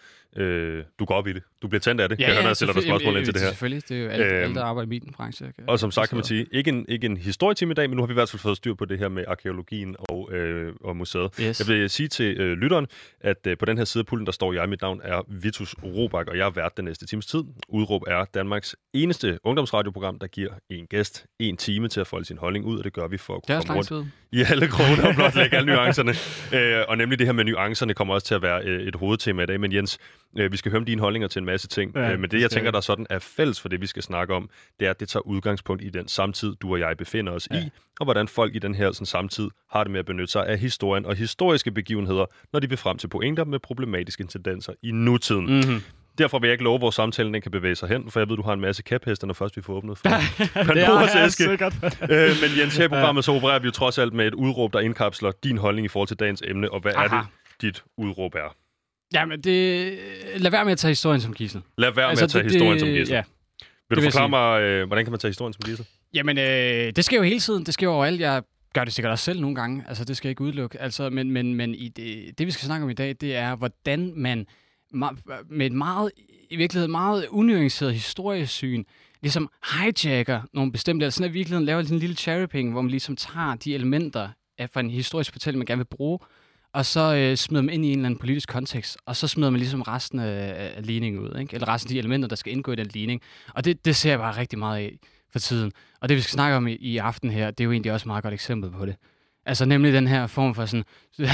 Øh, 0.43 0.85
du 0.99 1.05
går 1.05 1.15
op 1.15 1.27
i 1.27 1.33
det. 1.33 1.43
Du 1.63 1.69
bliver 1.69 1.81
tændt 1.81 2.01
af 2.01 2.09
det. 2.09 2.21
Ja, 2.21 2.25
jeg 2.25 2.31
ja, 2.31 2.35
hører, 2.35 2.47
jeg 2.47 2.57
stiller 2.57 2.75
dig 2.75 2.83
spørgsmål 2.83 3.17
ind 3.17 3.25
til 3.25 3.35
det 3.35 3.43
her. 3.43 3.49
Selvfølgelig, 3.49 3.89
det 3.89 3.97
er 3.97 4.03
jo 4.03 4.09
alt, 4.09 4.33
øh, 4.33 4.43
alt 4.43 4.55
der 4.55 4.65
arbejder 4.65 4.87
i 4.87 4.89
min 4.89 5.15
branche. 5.17 5.53
Kan, 5.53 5.65
og 5.69 5.79
som 5.79 5.91
sagt 5.91 6.09
kan 6.09 6.17
man 6.17 6.25
sige, 6.25 6.47
ikke 6.53 6.69
en, 6.69 6.87
ikke 6.89 7.07
en 7.07 7.17
historietime 7.17 7.71
i 7.71 7.75
dag, 7.75 7.91
men 7.91 7.97
nu 7.97 8.03
har 8.03 8.07
vi 8.07 8.13
i 8.13 8.15
hvert 8.15 8.31
fald 8.31 8.41
fået 8.41 8.57
styr 8.57 8.75
på 8.75 8.85
det 8.85 8.99
her 8.99 9.09
med 9.09 9.25
arkeologien 9.29 9.97
og, 9.99 10.33
øh, 10.33 10.73
og 10.85 10.97
museet. 10.97 11.31
Yes. 11.41 11.61
Jeg 11.61 11.69
vil 11.69 11.91
sige 11.91 12.09
til 12.09 12.41
øh, 12.41 12.53
lytteren, 12.53 12.87
at 13.21 13.47
øh, 13.47 13.59
på 13.59 13.65
den 13.65 13.79
her 13.79 13.85
side 13.85 14.03
af 14.03 14.07
pulten, 14.07 14.27
der 14.27 14.33
står 14.33 14.53
jeg, 14.53 14.69
mit 14.69 14.83
navn 14.83 15.01
er 15.05 15.23
Vitus 15.29 15.75
Robak, 15.85 16.29
og 16.29 16.37
jeg 16.37 16.47
er 16.47 16.51
vært 16.51 16.77
den 16.77 16.85
næste 16.85 17.07
times 17.07 17.27
tid. 17.27 17.45
Udråb 17.69 18.03
er 18.07 18.25
Danmarks 18.25 18.77
eneste 18.93 19.39
ungdomsradioprogram, 19.45 20.19
der 20.19 20.27
giver 20.27 20.51
en 20.71 20.84
gæst, 20.87 21.27
en 21.39 21.57
time 21.57 21.89
til 21.89 22.01
at 22.01 22.07
folde 22.07 22.25
sin 22.25 22.39
holdning 22.39 22.65
ud, 22.65 22.79
og 22.79 22.85
det 22.85 22.93
gør 22.93 23.09
vi 23.09 23.17
for 23.17 23.37
at 23.37 23.43
kunne 23.43 23.57
komme 23.57 23.75
rundt 23.75 23.89
tid. 23.89 24.05
i 24.33 24.45
alle 24.51 24.69
kroner 24.69 25.09
og 25.09 25.15
blot 25.15 25.35
lægge 25.35 25.57
alle 25.57 25.73
nuancerne. 25.75 26.15
Øh, 26.55 26.85
og 26.89 26.99
nemlig 26.99 27.19
det 27.19 27.27
her 27.27 27.33
med 27.33 27.45
nuancerne 27.45 27.95
kommer 27.95 28.15
også 28.15 28.27
til 28.27 28.35
at 28.35 28.43
være 28.43 28.63
øh, 28.65 28.87
et 28.89 28.95
hovedtema 28.95 29.43
i 29.43 29.47
dag. 29.47 29.61
Men 29.61 29.73
Jens, 29.73 29.99
øh, 30.39 30.53
vi 30.53 30.57
skal 30.57 30.71
høre 30.71 30.79
om 30.79 30.85
dine 30.85 31.01
holdninger 31.01 31.29
til 31.29 31.39
en 31.39 31.47
masse 31.47 31.69
ting. 31.69 31.93
Ja, 31.95 32.13
øh, 32.13 32.21
men 32.21 32.31
det, 32.31 32.41
jeg 32.41 32.51
tænker, 32.51 32.71
der 32.71 32.81
sådan 32.81 33.07
er 33.11 33.19
fælles 33.19 33.61
for 33.61 33.69
det, 33.69 33.81
vi 33.81 33.87
skal 33.87 34.03
snakke 34.03 34.35
om, 34.35 34.51
det 34.81 34.87
er, 34.87 34.91
at 34.91 35.01
det 35.01 35.09
tager 35.09 35.27
udgangspunkt 35.27 35.83
i 35.85 35.89
den 35.89 36.09
samtid, 36.09 36.55
du 36.55 36.73
og 36.73 36.81
jeg 36.81 36.97
befinder 36.97 37.33
os 37.33 37.49
ja. 37.51 37.57
i, 37.57 37.71
og 38.01 38.07
hvordan 38.07 38.29
folk 38.29 38.55
i 38.55 38.59
den 38.59 38.75
her 38.75 38.93
sådan, 38.93 39.07
samtid 39.07 39.49
har 39.71 39.85
det 39.85 39.91
med 39.91 40.01
at 40.01 40.07
benytte 40.07 40.33
sig 40.33 40.47
af 40.47 40.59
historien 40.59 41.07
og 41.07 41.17
historiske 41.17 41.71
begivenheder, 41.71 42.27
når 42.53 42.61
de 42.61 42.69
vil 42.69 42.79
frem 42.79 42.99
til 42.99 43.09
pointer 43.09 43.45
med 43.45 43.59
problematiske 43.59 44.25
tendenser 44.25 44.73
i 44.83 44.91
nutiden. 44.91 45.47
Mm-hmm. 45.47 45.83
Derfor 46.19 46.39
vil 46.39 46.49
jeg 46.49 46.53
ikke 46.53 46.65
love, 46.65 46.79
hvor 46.79 46.91
samtalen 46.91 47.35
den 47.35 47.43
kan 47.43 47.51
bevæge 47.51 47.75
sig 47.75 47.89
hen, 47.89 48.11
for 48.11 48.21
jeg 48.21 48.29
ved, 48.29 48.37
du 48.37 48.43
har 48.43 48.53
en 48.53 48.61
masse 48.61 48.83
kæphester, 48.83 49.27
når 49.27 49.35
først 49.35 49.57
vi 49.57 49.63
får 49.63 49.73
åbnet 49.73 49.99
for 49.99 50.09
det 50.75 51.15
jeg 51.15 51.33
sikkert. 51.33 51.75
øh, 51.85 52.31
men 52.43 52.59
Jens, 52.59 52.77
her 52.77 52.85
i 52.85 52.89
programmet 52.89 53.25
så 53.25 53.33
opererer 53.33 53.59
vi 53.59 53.65
jo 53.65 53.71
trods 53.71 53.99
alt 53.99 54.13
med 54.13 54.27
et 54.27 54.35
udråb, 54.35 54.73
der 54.73 54.81
indkapsler 54.81 55.33
din 55.45 55.59
holdning 55.59 55.85
i 55.85 55.89
forhold 55.89 56.09
til 56.09 56.17
dagens 56.17 56.43
emne, 56.47 56.73
og 56.73 56.81
hvad 56.81 56.93
Aha. 56.97 57.17
er 57.17 57.21
det, 57.21 57.29
dit 57.63 57.85
udråb 57.97 58.35
er? 58.35 58.57
Jamen, 59.15 59.41
det... 59.41 59.99
lad 60.37 60.51
være 60.51 60.65
med 60.65 60.73
at 60.73 60.79
tage 60.79 60.91
historien 60.91 61.21
som 61.21 61.35
gissel. 61.35 61.63
Lad 61.79 61.93
være 61.93 62.09
altså, 62.09 62.23
med 62.23 62.27
at 62.27 62.31
tage 62.31 62.45
det, 62.45 62.53
historien 62.53 62.81
som 62.81 62.89
gissel. 62.89 63.15
Ja. 63.15 63.23
Vil 63.89 63.97
du 63.97 64.01
vil 64.01 64.13
forklare 64.13 64.29
mig, 64.29 64.63
øh, 64.63 64.87
hvordan 64.87 65.05
kan 65.05 65.13
man 65.13 65.21
tage 65.21 65.31
historien 65.31 65.53
som 65.53 65.61
gissel? 65.65 65.87
Jamen, 66.15 66.39
øh, 66.39 66.93
det 66.97 67.05
sker 67.05 67.17
jo 67.17 67.23
hele 67.23 67.41
tiden. 67.41 67.67
Det 67.67 67.75
sker 67.75 67.87
jo 67.87 67.93
overalt. 67.93 68.21
Jeg 68.21 68.43
gør 68.75 68.85
det 68.85 68.93
sikkert 68.93 69.11
også 69.13 69.25
selv 69.25 69.41
nogle 69.41 69.57
gange. 69.57 69.85
Altså, 69.89 70.05
det 70.05 70.17
skal 70.17 70.29
jeg 70.29 70.31
ikke 70.31 70.43
udelukke. 70.43 70.81
Altså, 70.81 71.11
men 71.11 71.31
men, 71.31 71.55
men 71.55 71.75
i 71.75 71.89
det, 71.89 72.39
det, 72.39 72.47
vi 72.47 72.51
skal 72.51 72.67
snakke 72.67 72.85
om 72.85 72.91
i 72.91 72.95
dag, 72.95 73.17
det 73.21 73.37
er, 73.37 73.57
hvordan 73.57 74.13
man 74.17 74.47
med 75.51 75.67
et 75.67 75.73
meget, 75.73 76.11
i 76.51 76.57
virkeligheden 76.57 76.91
meget 76.91 77.27
unuanceret 77.31 77.95
historiesyn, 77.95 78.85
ligesom 79.23 79.51
hijacker 79.73 80.43
nogle 80.53 80.73
bestemte, 80.73 81.05
eller 81.05 81.11
sådan 81.11 81.25
at 81.25 81.31
i 81.31 81.33
virkeligheden 81.33 81.65
laver 81.65 81.81
en 81.81 81.99
lille 81.99 82.17
cherryping, 82.17 82.73
hvor 82.73 82.83
man 82.83 82.91
ligesom 82.91 83.17
tager 83.17 83.55
de 83.55 83.75
elementer 83.75 84.29
af 84.59 84.71
fra 84.71 84.81
en 84.81 84.91
historisk 84.91 85.33
fortælling, 85.33 85.59
man 85.59 85.67
gerne 85.67 85.79
vil 85.79 85.97
bruge, 85.97 86.19
og 86.73 86.87
så 86.87 87.15
øh, 87.15 87.37
smider 87.37 87.63
man 87.63 87.75
ind 87.75 87.85
i 87.85 87.89
en 87.89 87.99
eller 87.99 88.07
anden 88.07 88.21
politisk 88.21 88.49
kontekst, 88.49 88.99
og 89.07 89.17
så 89.17 89.29
smider 89.29 89.51
man 89.51 89.59
ligesom 89.59 89.83
resten 89.83 90.19
af, 90.19 90.73
af 90.77 90.87
ligningen 90.87 91.23
ud, 91.23 91.39
ikke? 91.41 91.55
eller 91.55 91.69
resten 91.69 91.89
af 91.89 91.93
de 91.93 91.99
elementer, 91.99 92.29
der 92.29 92.37
skal 92.37 92.53
indgå 92.53 92.73
i 92.73 92.77
den 92.77 92.87
ligning. 92.87 93.23
Og 93.55 93.65
det, 93.65 93.85
det 93.85 93.97
ser 93.97 94.11
jeg 94.11 94.19
bare 94.19 94.37
rigtig 94.37 94.59
meget 94.59 94.79
af 94.79 94.99
for 95.33 95.39
tiden. 95.39 95.73
Og 96.01 96.09
det, 96.09 96.17
vi 96.17 96.21
skal 96.21 96.33
snakke 96.33 96.57
om 96.57 96.67
i, 96.67 96.73
i 96.73 96.99
aften 96.99 97.31
her, 97.31 97.51
det 97.51 97.61
er 97.61 97.65
jo 97.65 97.73
egentlig 97.73 97.93
også 97.93 98.05
et 98.05 98.07
meget 98.07 98.23
godt 98.23 98.35
eksempel 98.35 98.71
på 98.71 98.87
det. 98.87 98.97
Altså 99.47 99.65
nemlig 99.65 99.93
den 99.93 100.07
her 100.07 100.27
form 100.27 100.55
for 100.55 100.67
sådan, 100.67 100.85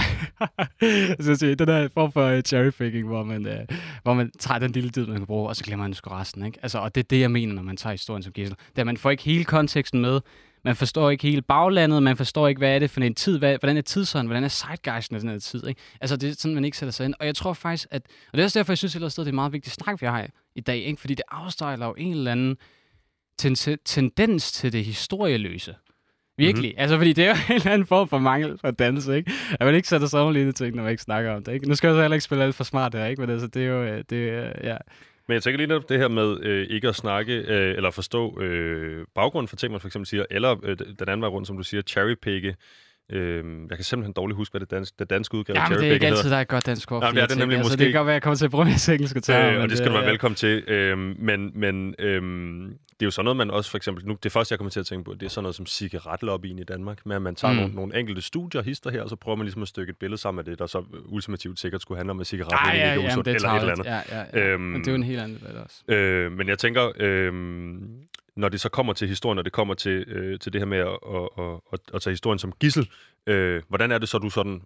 altså, 0.81 1.35
så 1.35 1.35
sige, 1.35 1.55
den 1.55 1.69
her 1.69 1.89
form 1.95 2.13
for 2.13 2.27
øh, 2.27 2.43
cherrypicking, 2.43 3.07
hvor 3.07 3.23
man, 3.23 3.47
øh, 3.47 3.67
hvor 4.03 4.15
man 4.15 4.31
tager 4.39 4.59
den 4.59 4.73
lille 4.73 4.91
tid, 4.91 5.07
man 5.07 5.17
kan 5.17 5.27
bruge, 5.27 5.49
og 5.49 5.57
så 5.57 5.65
glemmer 5.65 5.85
man 5.85 5.95
sgu 5.95 6.11
resten. 6.11 6.47
Ikke? 6.47 6.59
Altså, 6.63 6.79
og 6.79 6.95
det 6.95 7.01
er 7.01 7.09
det, 7.11 7.21
jeg 7.21 7.31
mener, 7.31 7.55
når 7.55 7.63
man 7.63 7.77
tager 7.77 7.93
historien 7.93 8.23
som 8.23 8.33
gissel. 8.33 8.57
Det 8.57 8.79
er, 8.79 8.83
at 8.83 8.87
man 8.87 8.97
får 8.97 9.11
ikke 9.11 9.23
hele 9.23 9.45
konteksten 9.45 10.01
med, 10.01 10.21
man 10.65 10.77
forstår 10.77 11.11
ikke 11.11 11.23
hele 11.23 11.43
baglandet, 11.43 12.03
man 12.03 12.17
forstår 12.17 12.49
ikke, 12.49 12.59
hvad 12.59 12.75
er 12.75 12.79
det 12.79 12.91
for 12.91 13.01
en 13.01 13.15
tid, 13.15 13.39
hvad, 13.39 13.57
hvordan 13.61 13.77
er 13.77 13.81
tidsånden, 13.81 14.27
hvordan 14.27 14.45
er 14.45 14.49
zeitgeisten 14.49 15.17
af 15.17 15.21
den 15.21 15.31
her 15.31 15.39
tid. 15.39 15.67
Ikke? 15.67 15.81
Altså, 16.01 16.17
det 16.17 16.31
er 16.31 16.35
sådan, 16.39 16.55
man 16.55 16.65
ikke 16.65 16.77
sætter 16.77 16.93
sig 16.93 17.05
ind. 17.05 17.15
Og 17.21 17.27
jeg 17.27 17.35
tror 17.35 17.53
faktisk, 17.53 17.89
at, 17.91 18.03
og 18.33 18.33
det 18.33 18.41
er 18.41 18.45
også 18.45 18.59
derfor, 18.59 18.73
jeg 18.73 18.79
synes, 18.79 18.97
at 18.97 19.03
det 19.03 19.29
er 19.29 19.33
meget 19.33 19.53
vigtigt 19.53 19.75
snak, 19.75 20.01
vi 20.01 20.07
har 20.07 20.27
i 20.55 20.61
dag, 20.61 20.79
ikke? 20.79 21.01
fordi 21.01 21.15
det 21.15 21.25
afstejler 21.31 21.87
jo 21.87 21.95
en 21.99 22.13
eller 22.13 22.33
anden 22.33 22.57
ten- 23.43 23.79
tendens 23.85 24.53
til 24.53 24.73
det 24.73 24.85
historieløse. 24.85 25.75
Virkelig. 26.41 26.69
Mm-hmm. 26.69 26.83
Altså, 26.83 26.97
fordi 26.97 27.13
det 27.13 27.25
er 27.25 27.29
jo 27.29 27.35
en 27.49 27.55
eller 27.55 27.73
anden 27.73 27.87
form 27.87 28.09
for 28.09 28.19
mangel 28.19 28.59
for 28.59 28.71
danse, 28.71 29.17
ikke? 29.17 29.33
At 29.61 29.67
man 29.67 29.75
ikke 29.75 29.89
sætter 29.89 30.07
sig 30.07 30.21
over 30.21 30.33
lille 30.33 30.53
ting, 30.53 30.77
når 30.77 30.83
man 30.83 30.91
ikke 30.91 31.03
snakker 31.03 31.31
om 31.31 31.45
det, 31.45 31.53
ikke? 31.53 31.69
Nu 31.69 31.75
skal 31.75 31.89
jeg 31.89 31.95
så 31.95 32.01
heller 32.01 32.15
ikke 32.15 32.25
spille 32.25 32.45
alt 32.45 32.55
for 32.55 32.65
smart 32.65 32.95
her, 32.95 33.07
ikke? 33.07 33.21
Men 33.21 33.31
altså, 33.31 33.47
det 33.47 33.63
er 33.63 33.67
jo, 33.67 33.83
øh, 33.83 34.05
det 34.11 34.29
er, 34.29 34.53
ja. 34.65 34.77
Men 35.29 35.35
jeg 35.35 35.43
tænker 35.43 35.57
lige 35.57 35.67
netop 35.67 35.89
det 35.89 35.99
her 35.99 36.09
med 36.09 36.39
øh, 36.43 36.67
ikke 36.71 36.89
at 36.89 36.95
snakke 36.95 37.33
øh, 37.35 37.77
eller 37.77 37.91
forstå 37.91 38.41
øh, 38.41 39.05
baggrunden 39.15 39.49
for 39.49 39.57
ting, 39.57 39.73
man 39.73 39.81
for 39.81 39.89
eksempel 39.89 40.07
siger, 40.07 40.25
eller 40.31 40.57
øh, 40.63 40.77
den 40.79 41.09
anden 41.09 41.21
vej 41.21 41.29
rundt, 41.29 41.47
som 41.47 41.57
du 41.57 41.63
siger, 41.63 41.83
cherrypicke. 41.83 42.57
Øh, 43.13 43.45
jeg 43.71 43.79
kan 43.79 43.85
simpelthen 43.85 44.13
dårligt 44.13 44.37
huske, 44.37 44.53
hvad 44.53 44.61
det, 44.61 44.71
danske, 44.71 44.97
det 44.99 45.11
danske 45.11 45.35
udgave 45.35 45.59
af 45.59 45.71
ja, 45.71 45.75
det 45.75 45.89
er 45.89 45.93
ikke 45.93 46.07
altid, 46.07 46.31
der 46.31 46.37
er 46.37 46.41
et 46.41 46.49
godt 46.49 46.67
dansk 46.67 46.93
ord. 46.93 47.03
Ja, 47.03 47.11
det 47.11 47.23
er 47.23 47.27
det 47.27 47.39
nemlig 47.39 47.59
altså, 47.59 47.71
måske. 47.71 47.79
Det 47.79 47.93
kan 47.93 47.99
godt 47.99 48.07
være, 48.07 48.15
at 48.15 48.15
jeg 48.15 48.23
kommer 48.23 48.37
til 48.37 48.45
at 48.45 48.51
bruge 48.51 48.67
engelske 48.95 49.21
termer. 49.21 49.57
Øh, 49.57 49.63
og 49.63 49.69
det 49.69 49.79
skal 49.79 49.91
du 49.91 49.97
være 49.97 50.07
velkommen 50.07 50.37
til. 50.37 50.65
Øh, 50.69 50.99
men 50.99 51.53
men 51.55 51.95
øh, 51.99 52.23
det 53.01 53.05
er 53.05 53.07
jo 53.07 53.11
sådan 53.11 53.25
noget, 53.25 53.37
man 53.37 53.51
også 53.51 53.71
for 53.71 53.77
eksempel, 53.77 54.07
nu, 54.07 54.17
det 54.23 54.33
første, 54.33 54.53
jeg 54.53 54.59
kommer 54.59 54.71
til 54.71 54.81
at 54.81 54.87
tænke 54.87 55.05
på, 55.05 55.15
det 55.15 55.23
er 55.23 55.29
sådan 55.31 55.43
noget 55.43 55.55
som 55.55 55.67
cigaretlobbyen 55.67 56.59
i 56.59 56.65
Danmark, 56.65 57.07
med 57.07 57.17
at 57.17 57.23
man 57.23 57.35
tager 57.35 57.53
mm. 57.53 57.59
nogle, 57.59 57.75
nogle 57.75 57.99
enkelte 57.99 58.23
studier, 58.23 58.63
hister 58.63 58.91
her, 58.91 59.03
og 59.03 59.09
så 59.09 59.17
prøver 59.17 59.37
man 59.37 59.45
ligesom 59.45 59.63
at 59.63 59.69
stykke 59.69 59.91
et 59.91 59.97
billede 59.97 60.21
sammen 60.21 60.45
med 60.45 60.53
det, 60.53 60.59
der 60.59 60.67
så 60.67 60.85
ultimativt 61.07 61.61
sikkert 61.61 61.83
skulle 61.83 61.99
handle 61.99 62.11
om, 62.11 62.21
at 62.21 62.27
cigaretten 62.27 62.81
ja, 62.81 62.93
ikke 62.93 63.07
er 63.07 63.13
usund, 63.13 63.27
eller 63.27 63.49
et 63.49 63.61
eller 63.61 63.73
andet. 63.73 63.85
Ja, 63.85 64.01
ja, 64.11 64.25
ja. 64.33 64.47
Øhm, 64.47 64.63
men 64.63 64.81
det 64.81 64.89
er 64.89 64.93
jo 64.93 64.97
en 64.97 65.03
helt 65.03 65.21
anden 65.21 65.39
debat 65.39 65.57
også. 65.57 65.83
Øh, 65.89 66.33
men 66.33 66.49
jeg 66.49 66.59
tænker, 66.59 66.93
øh, 66.97 67.33
når 68.37 68.49
det 68.49 68.61
så 68.61 68.69
kommer 68.69 68.93
til 68.93 69.09
historien, 69.09 69.37
når 69.37 69.43
det 69.43 69.53
kommer 69.53 69.75
til, 69.75 70.05
øh, 70.09 70.39
til 70.39 70.53
det 70.53 70.61
her 70.61 70.67
med 70.67 70.79
at, 70.79 70.87
at, 70.87 71.29
at, 71.39 71.61
at, 71.73 71.81
at 71.95 72.03
tage 72.03 72.13
historien 72.13 72.39
som 72.39 72.53
gissel, 72.61 72.89
øh, 73.27 73.63
hvordan 73.69 73.93
er 73.93 73.99
det 73.99 74.09
så, 74.09 74.19
du 74.19 74.31
sådan, 74.31 74.63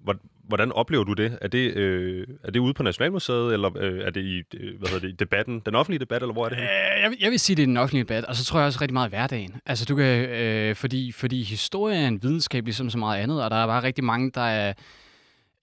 hvordan 0.49 0.73
oplever 0.73 1.05
du 1.05 1.13
det? 1.13 1.39
Er 1.41 1.49
det, 1.49 1.77
øh, 1.77 2.27
er 2.45 2.51
det 2.51 2.61
ude 2.61 2.75
på 2.75 2.83
Nationalmuseet, 2.83 3.53
eller 3.53 3.79
øh, 3.79 4.01
er 4.01 4.11
det 4.11 4.21
i 4.21 4.57
øh, 4.57 4.79
hvad 4.79 4.89
hedder 4.89 5.09
det, 5.09 5.21
debatten, 5.21 5.63
den 5.67 5.75
offentlige 5.75 5.99
debat, 5.99 6.23
eller 6.23 6.33
hvor 6.33 6.45
er 6.45 6.49
det 6.49 6.59
her? 6.59 6.65
Øh, 6.65 7.03
jeg, 7.03 7.13
jeg 7.21 7.31
vil 7.31 7.41
sige, 7.41 7.57
det 7.57 7.63
er 7.63 7.67
den 7.67 7.77
offentlige 7.77 8.05
debat, 8.05 8.25
og 8.25 8.37
så 8.37 8.45
tror 8.45 8.59
jeg 8.59 8.67
også 8.67 8.79
rigtig 8.81 8.95
meget 8.95 9.11
hverdagen. 9.11 9.61
Altså, 9.67 9.85
du 9.85 9.97
kan, 9.97 10.29
øh, 10.29 10.77
fordi, 10.77 11.13
fordi 11.13 11.43
historie 11.43 11.97
er 11.97 12.09
en 12.09 12.23
videnskab, 12.23 12.65
ligesom 12.65 12.91
så 12.91 12.99
meget 12.99 13.23
andet, 13.23 13.45
og 13.45 13.51
der 13.51 13.57
er 13.57 13.67
bare 13.67 13.83
rigtig 13.83 14.05
mange, 14.05 14.31
der 14.31 14.41
er 14.41 14.73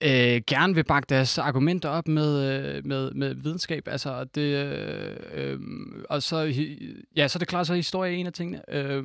øh, 0.02 0.40
gerne 0.46 0.74
vil 0.74 0.84
bakke 0.84 1.06
deres 1.08 1.38
argumenter 1.38 1.88
op 1.88 2.08
med, 2.08 2.64
øh, 2.76 2.86
med, 2.86 3.10
med 3.10 3.34
videnskab. 3.34 3.88
Altså, 3.88 4.24
det, 4.24 4.40
øh, 4.40 5.16
øhm, 5.32 6.04
og 6.08 6.22
så, 6.22 6.36
ja, 7.16 7.28
så 7.28 7.36
er 7.36 7.38
det 7.38 7.48
klart, 7.48 7.66
så 7.66 7.72
er 7.72 7.76
historie 7.76 8.16
en 8.16 8.26
af 8.26 8.32
tingene. 8.32 8.74
Øh, 8.74 9.04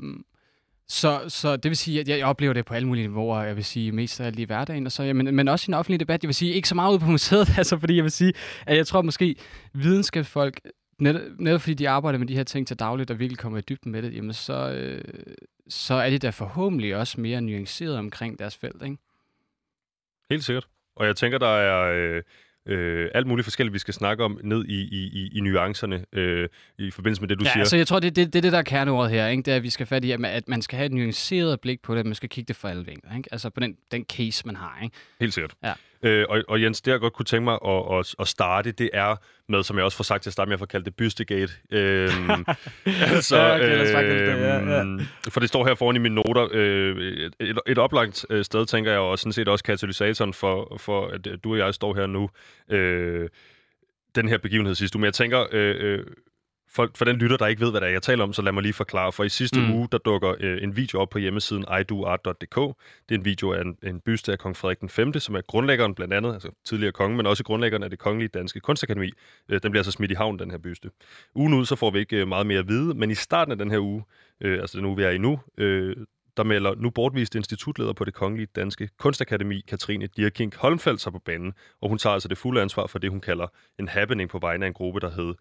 så, 0.90 1.22
så 1.28 1.56
det 1.56 1.70
vil 1.70 1.78
sige, 1.78 2.00
at 2.00 2.08
jeg 2.08 2.26
oplever 2.26 2.54
det 2.54 2.66
på 2.66 2.74
alle 2.74 2.88
mulige 2.88 3.08
niveauer, 3.08 3.44
jeg 3.44 3.56
vil 3.56 3.66
sige 3.66 3.92
mest 3.92 4.22
af 4.22 4.26
alt 4.26 4.40
i 4.40 4.44
hverdagen, 4.44 4.86
og 4.86 4.92
så, 4.92 5.04
ja, 5.04 5.14
men, 5.14 5.36
men 5.36 5.48
også 5.48 5.66
i 5.68 5.70
en 5.70 5.74
offentlig 5.74 6.00
debat. 6.00 6.24
Jeg 6.24 6.28
vil 6.28 6.36
sige, 6.36 6.54
ikke 6.54 6.68
så 6.70 6.76
meget 6.76 6.92
ude 6.92 7.00
på 7.00 7.06
museet, 7.06 7.48
altså, 7.58 7.78
fordi 7.78 7.96
jeg 7.96 8.04
vil 8.04 8.12
sige, 8.12 8.34
at 8.66 8.78
jeg 8.78 8.88
tror 8.88 9.02
måske, 9.02 9.36
videnskabsfolk, 9.74 10.62
netop, 11.00 11.22
netop 11.40 11.62
fordi 11.62 11.74
de 11.74 11.90
arbejder 11.90 12.20
med 12.20 12.28
de 12.28 12.36
her 12.36 12.44
ting 12.44 12.68
til 12.68 12.80
dagligt, 12.80 13.12
og 13.12 13.20
virkelig 13.20 13.38
kommer 13.38 13.58
i 13.58 13.62
dybden 13.62 13.92
med 13.92 14.02
det, 14.02 14.16
jamen 14.16 14.34
så, 14.34 14.72
øh, 14.72 15.04
så 15.70 15.94
er 15.94 16.10
de 16.10 16.20
da 16.20 16.30
forhåbentlig 16.30 16.96
også 16.96 17.22
mere 17.22 17.42
nuanceret 17.42 17.98
omkring 17.98 18.40
deres 18.40 18.58
felt, 18.58 18.84
ikke? 18.84 18.98
Helt 20.30 20.44
sikkert. 20.44 20.68
Og 20.98 21.06
jeg 21.06 21.16
tænker, 21.16 21.38
der 21.38 21.48
er 21.58 21.94
øh, 21.96 22.24
øh, 22.68 23.10
alt 23.16 23.28
muligt 23.28 23.46
forskelligt, 23.46 23.74
vi 23.74 23.80
skal 23.80 23.94
snakke 23.94 24.24
om 24.24 24.40
ned 24.44 24.66
i, 24.66 24.82
i, 24.82 25.04
i, 25.14 25.38
i 25.38 25.42
nuancerne 25.42 26.06
øh, 26.14 26.50
i 26.80 26.92
forbindelse 26.92 27.22
med 27.22 27.30
det, 27.30 27.40
du 27.40 27.44
ja, 27.44 27.52
siger. 27.52 27.62
altså 27.62 27.78
jeg 27.78 27.88
tror, 27.88 28.00
det 28.00 28.08
er 28.08 28.12
det, 28.12 28.34
det, 28.34 28.44
det, 28.44 28.52
der 28.52 28.58
er 28.58 28.64
kerneordet 28.64 29.12
her. 29.12 29.28
Ikke? 29.28 29.44
Det 29.44 29.52
er, 29.52 29.56
at 29.56 29.64
vi 29.64 29.70
skal 29.70 29.86
fat 29.86 30.06
i, 30.06 30.12
at 30.12 30.48
man 30.48 30.62
skal 30.62 30.78
have 30.78 30.86
et 30.86 30.92
nuanceret 30.92 31.62
blik 31.62 31.82
på 31.82 31.94
det, 31.94 32.00
at 32.00 32.06
man 32.06 32.16
skal 32.16 32.30
kigge 32.30 32.48
det 32.48 32.56
fra 32.56 32.70
alle 32.70 32.86
vinkler. 32.86 33.18
Ikke? 33.18 33.30
Altså 33.32 33.50
på 33.50 33.60
den, 33.60 33.78
den 33.92 34.06
case, 34.10 34.44
man 34.46 34.56
har. 34.56 34.80
Ikke? 34.84 34.96
Helt 35.20 35.34
sikkert. 35.34 35.54
Ja. 35.64 35.74
Øh, 36.04 36.26
og, 36.30 36.44
og 36.48 36.62
Jens, 36.62 36.82
det 36.82 36.92
jeg 36.92 37.00
godt 37.00 37.14
kunne 37.14 37.26
tænke 37.26 37.44
mig 37.44 37.58
at, 37.66 38.00
at, 38.00 38.16
at 38.20 38.28
starte, 38.28 38.72
det 38.72 38.90
er 38.94 39.16
med, 39.50 39.64
som 39.64 39.78
jeg 39.78 39.86
også 39.86 39.98
får 39.98 40.04
sagt 40.04 40.24
til 40.24 40.30
at 40.30 40.34
starte 40.34 40.50
med, 40.50 40.54
at 40.54 40.60
få 40.60 40.66
kaldt 40.66 40.86
det 40.86 40.96
Bystegate. 40.96 41.54
Øhm, 41.72 42.46
altså, 42.86 43.38
Ja, 43.48 43.56
okay, 43.56 43.82
os 43.82 43.92
bare 43.92 44.04
kalde 44.04 44.20
det 44.20 44.28
ja, 44.28 44.56
ja. 44.56 44.80
øhm, 44.82 45.00
For 45.30 45.40
det 45.40 45.50
står 45.50 45.68
her 45.68 45.76
foran 45.76 45.96
i 45.96 46.00
mine 46.00 46.16
noter. 46.16 46.48
Øh, 46.52 47.32
et, 47.40 47.60
et 47.68 47.78
oplagt 47.78 48.26
øh, 48.30 48.46
sted, 48.46 48.66
tænker 48.66 48.92
jeg, 48.92 49.00
og 49.00 49.20
sådan 49.20 49.34
set 49.34 49.48
også 49.48 49.64
katalysatoren 49.64 50.34
for, 50.34 50.78
for 50.80 51.08
at 51.08 51.28
øh, 51.28 51.38
du 51.44 51.52
og 51.52 51.58
jeg 51.58 51.74
står 51.74 51.96
her 51.96 52.08
nu. 52.08 52.30
Øh, 52.70 53.30
den 54.16 54.28
her 54.28 54.38
begivenhed 54.38 54.76
sidste 54.76 54.96
uge. 54.96 55.02
Men 55.02 55.06
jeg 55.06 55.14
tænker, 55.14 55.46
øh, 55.52 55.76
øh, 55.80 56.06
for, 56.78 56.90
for 56.96 57.06
den 57.06 57.16
lytter, 57.16 57.38
der 57.38 57.48
ikke 57.48 57.62
ved, 57.62 57.72
hvad 57.72 57.82
det 57.82 57.88
er, 57.88 57.92
jeg 57.92 58.02
taler 58.02 58.24
om, 58.24 58.34
så 58.34 58.42
lad 58.42 58.52
mig 58.52 58.64
lige 58.64 58.74
forklare. 58.74 59.12
For 59.12 59.24
i 59.24 59.30
sidste 59.30 59.60
Mm. 59.60 59.74
uge, 59.74 59.88
der 59.92 59.98
dukker 59.98 60.36
øh, 60.40 60.64
en 60.64 60.76
video 60.76 61.00
op 61.00 61.10
på 61.10 61.18
hjemmesiden 61.20 61.66
idoart.dk. 61.82 62.56
Det 63.10 63.16
er 63.16 63.20
en 63.20 63.26
video 63.26 63.54
af 63.54 63.62
en, 63.62 63.78
en 63.84 64.00
byste 64.00 64.32
af 64.32 64.40
kong 64.40 64.58
Frederik 64.58 64.80
den 64.82 64.90
5., 64.90 65.14
som 65.20 65.36
er 65.36 65.42
grundlæggeren 65.42 65.96
blandt 65.96 66.14
andet, 66.14 66.34
altså 66.34 66.50
tidligere 66.66 66.92
konge, 66.92 67.18
men 67.18 67.26
også 67.26 67.44
grundlæggeren 67.44 67.84
af 67.84 67.90
det 67.90 68.00
kongelige 68.00 68.30
danske 68.30 68.60
kunstakademi. 68.60 69.12
Øh, 69.50 69.60
den 69.64 69.72
bliver 69.72 69.82
altså 69.82 69.92
smidt 69.92 70.12
i 70.12 70.14
havn, 70.14 70.40
den 70.40 70.52
her 70.52 70.58
byste. 70.58 70.90
Ugen 71.36 71.54
ud, 71.54 71.66
så 71.66 71.76
får 71.76 71.92
vi 71.92 72.00
ikke 72.00 72.18
øh, 72.18 72.28
meget 72.28 72.48
mere 72.48 72.60
at 72.60 72.68
vide, 72.68 72.94
men 72.94 73.12
i 73.12 73.16
starten 73.16 73.52
af 73.52 73.58
den 73.58 73.72
her 73.72 73.80
uge, 73.80 74.04
øh, 74.42 74.60
altså 74.60 74.78
den 74.78 74.86
uge, 74.86 74.98
vi 74.98 75.04
er 75.04 75.10
i 75.10 75.18
nu, 75.18 75.40
øh, 75.58 75.96
der 76.38 76.44
melder 76.44 76.76
nu 76.76 76.90
bortvist 76.90 77.36
institutleder 77.36 77.94
på 77.94 78.06
det 78.06 78.14
kongelige 78.14 78.48
danske 78.56 78.90
kunstakademi, 79.00 79.62
Katrine 79.68 80.08
Dirking 80.18 80.54
Holmfeldt, 80.58 81.02
sig 81.02 81.12
på 81.12 81.20
banen, 81.20 81.54
og 81.82 81.90
hun 81.90 81.98
tager 81.98 82.14
altså 82.14 82.28
det 82.28 82.38
fulde 82.38 82.62
ansvar 82.62 82.88
for 82.88 83.00
det, 83.00 83.10
hun 83.10 83.22
kalder 83.22 83.48
en 83.80 83.88
happening 83.88 84.30
på 84.30 84.40
vegne 84.40 84.66
af 84.66 84.68
en 84.68 84.74
gruppe, 84.74 85.00
der 85.00 85.10
hed 85.10 85.34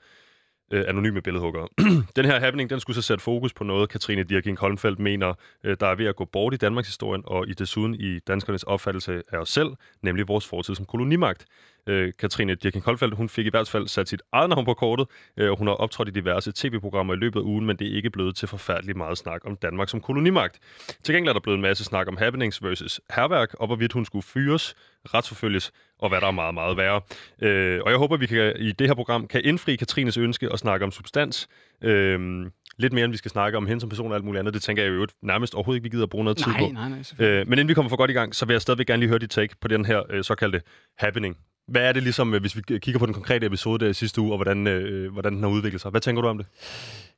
øh, 0.70 0.84
anonyme 0.88 1.22
billedhuggere. 1.22 1.68
den 2.16 2.24
her 2.24 2.40
happening, 2.40 2.70
den 2.70 2.80
skulle 2.80 2.96
så 2.96 3.02
sætte 3.02 3.24
fokus 3.24 3.52
på 3.52 3.64
noget, 3.64 3.88
Katrine 3.88 4.22
Dirking 4.22 4.58
Holmfeldt 4.58 4.98
mener, 4.98 5.34
øh, 5.64 5.76
der 5.80 5.86
er 5.86 5.94
ved 5.94 6.06
at 6.06 6.16
gå 6.16 6.24
bort 6.24 6.54
i 6.54 6.56
Danmarks 6.56 6.88
historien, 6.88 7.22
og 7.26 7.48
i 7.48 7.52
desuden 7.52 7.94
i 7.94 8.18
danskernes 8.18 8.62
opfattelse 8.62 9.22
af 9.32 9.38
os 9.38 9.48
selv, 9.48 9.68
nemlig 10.02 10.28
vores 10.28 10.46
fortid 10.46 10.74
som 10.74 10.86
kolonimagt. 10.86 11.46
Øh, 11.86 12.12
Katrine 12.18 12.54
Dirking 12.54 12.84
Holmfeldt, 12.84 13.14
hun 13.16 13.28
fik 13.28 13.46
i 13.46 13.50
hvert 13.50 13.68
fald 13.68 13.88
sat 13.88 14.08
sit 14.08 14.22
eget 14.32 14.48
navn 14.48 14.64
på 14.64 14.74
kortet, 14.74 15.06
øh, 15.36 15.50
og 15.50 15.58
hun 15.58 15.66
har 15.66 15.74
optrådt 15.74 16.08
i 16.08 16.10
diverse 16.10 16.52
tv-programmer 16.54 17.14
i 17.14 17.16
løbet 17.16 17.40
af 17.40 17.44
ugen, 17.44 17.66
men 17.66 17.76
det 17.76 17.92
er 17.92 17.96
ikke 17.96 18.10
blevet 18.10 18.36
til 18.36 18.48
forfærdelig 18.48 18.96
meget 18.96 19.18
snak 19.18 19.40
om 19.44 19.56
Danmark 19.56 19.88
som 19.88 20.00
kolonimagt. 20.00 20.58
Til 21.02 21.14
gengæld 21.14 21.28
er 21.28 21.32
der 21.32 21.40
blevet 21.40 21.56
en 21.56 21.62
masse 21.62 21.84
snak 21.84 22.08
om 22.08 22.16
happenings 22.16 22.62
versus 22.62 23.00
herværk, 23.10 23.54
og 23.54 23.66
hvorvidt 23.66 23.92
hun 23.92 24.04
skulle 24.04 24.22
fyres, 24.22 24.74
retsforfølges, 25.14 25.72
og 25.98 26.08
hvad 26.08 26.20
der 26.20 26.26
er 26.26 26.30
meget, 26.30 26.54
meget 26.54 26.76
værre. 26.76 27.00
Øh, 27.42 27.80
og 27.84 27.90
jeg 27.90 27.98
håber, 27.98 28.16
vi 28.16 28.26
kan, 28.26 28.52
i 28.58 28.72
det 28.72 28.86
her 28.86 28.94
program 28.94 29.26
kan 29.26 29.40
indfri 29.44 29.76
Katrines 29.76 30.16
ønske 30.16 30.52
og 30.52 30.58
snakke 30.58 30.84
om 30.84 30.90
substans. 30.92 31.48
Øh, 31.82 32.46
lidt 32.78 32.92
mere, 32.92 33.04
end 33.04 33.12
vi 33.12 33.16
skal 33.16 33.30
snakke 33.30 33.58
om 33.58 33.66
hende 33.66 33.80
som 33.80 33.88
person 33.88 34.10
og 34.10 34.14
alt 34.16 34.24
muligt 34.24 34.38
andet. 34.40 34.54
Det 34.54 34.62
tænker 34.62 34.82
jeg 34.82 34.92
jo 34.92 35.06
nærmest 35.22 35.54
overhovedet 35.54 35.76
ikke, 35.76 35.82
vi 35.82 35.88
gider 35.88 36.02
at 36.02 36.10
bruge 36.10 36.24
noget 36.24 36.36
tid 36.36 36.46
Nej, 36.46 36.60
på. 36.60 36.66
nej, 36.72 36.88
nej. 36.88 37.26
Øh, 37.26 37.48
men 37.48 37.52
inden 37.52 37.68
vi 37.68 37.74
kommer 37.74 37.88
for 37.88 37.96
godt 37.96 38.10
i 38.10 38.14
gang, 38.14 38.34
så 38.34 38.46
vil 38.46 38.54
jeg 38.54 38.62
stadigvæk 38.62 38.86
gerne 38.86 39.00
lige 39.00 39.08
høre 39.08 39.18
dit 39.18 39.30
take 39.30 39.56
på 39.60 39.68
den 39.68 39.84
her 39.84 40.02
øh, 40.10 40.24
såkaldte 40.24 40.60
happening. 40.98 41.36
Hvad 41.68 41.82
er 41.82 41.92
det 41.92 42.02
ligesom, 42.02 42.34
øh, 42.34 42.40
hvis 42.40 42.56
vi 42.56 42.62
kigger 42.78 42.98
på 42.98 43.06
den 43.06 43.14
konkrete 43.14 43.46
episode 43.46 43.86
der 43.86 43.92
sidste 43.92 44.20
uge, 44.20 44.32
og 44.32 44.36
hvordan, 44.36 44.66
øh, 44.66 45.04
øh, 45.04 45.12
hvordan 45.12 45.32
den 45.32 45.42
har 45.42 45.50
udviklet 45.50 45.80
sig? 45.80 45.90
Hvad 45.90 46.00
tænker 46.00 46.22
du 46.22 46.28
om 46.28 46.38
det? 46.38 46.46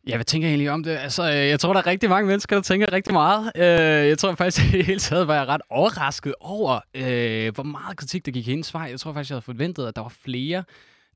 Ja, 0.09 0.14
hvad 0.17 0.25
tænker 0.25 0.49
jeg 0.49 0.52
egentlig 0.52 0.71
om 0.71 0.83
det? 0.83 0.90
Altså, 0.90 1.31
øh, 1.31 1.37
jeg 1.37 1.61
tror, 1.61 1.73
der 1.73 1.81
er 1.81 1.87
rigtig 1.87 2.09
mange 2.09 2.26
mennesker, 2.26 2.57
der 2.57 2.62
tænker 2.62 2.93
rigtig 2.93 3.12
meget. 3.12 3.52
Jeg 3.55 4.19
tror 4.19 4.35
faktisk, 4.35 4.75
i 4.75 4.83
hele 4.83 5.00
taget 5.00 5.28
var 5.28 5.35
jeg 5.35 5.47
ret 5.49 5.61
overrasket 5.71 6.35
over, 6.40 6.81
øh, 6.95 7.55
hvor 7.55 7.62
meget 7.62 7.97
kritik, 7.97 8.26
der 8.26 8.33
gik 8.33 8.49
i 8.49 8.50
hendes 8.50 8.75
vej. 8.75 8.83
Jeg 8.83 9.00
tror 9.00 9.12
faktisk, 9.12 9.31
jeg 9.31 9.35
havde 9.35 9.45
forventet, 9.45 9.87
at 9.87 9.97
der 9.97 10.02
var 10.02 10.14
flere, 10.25 10.64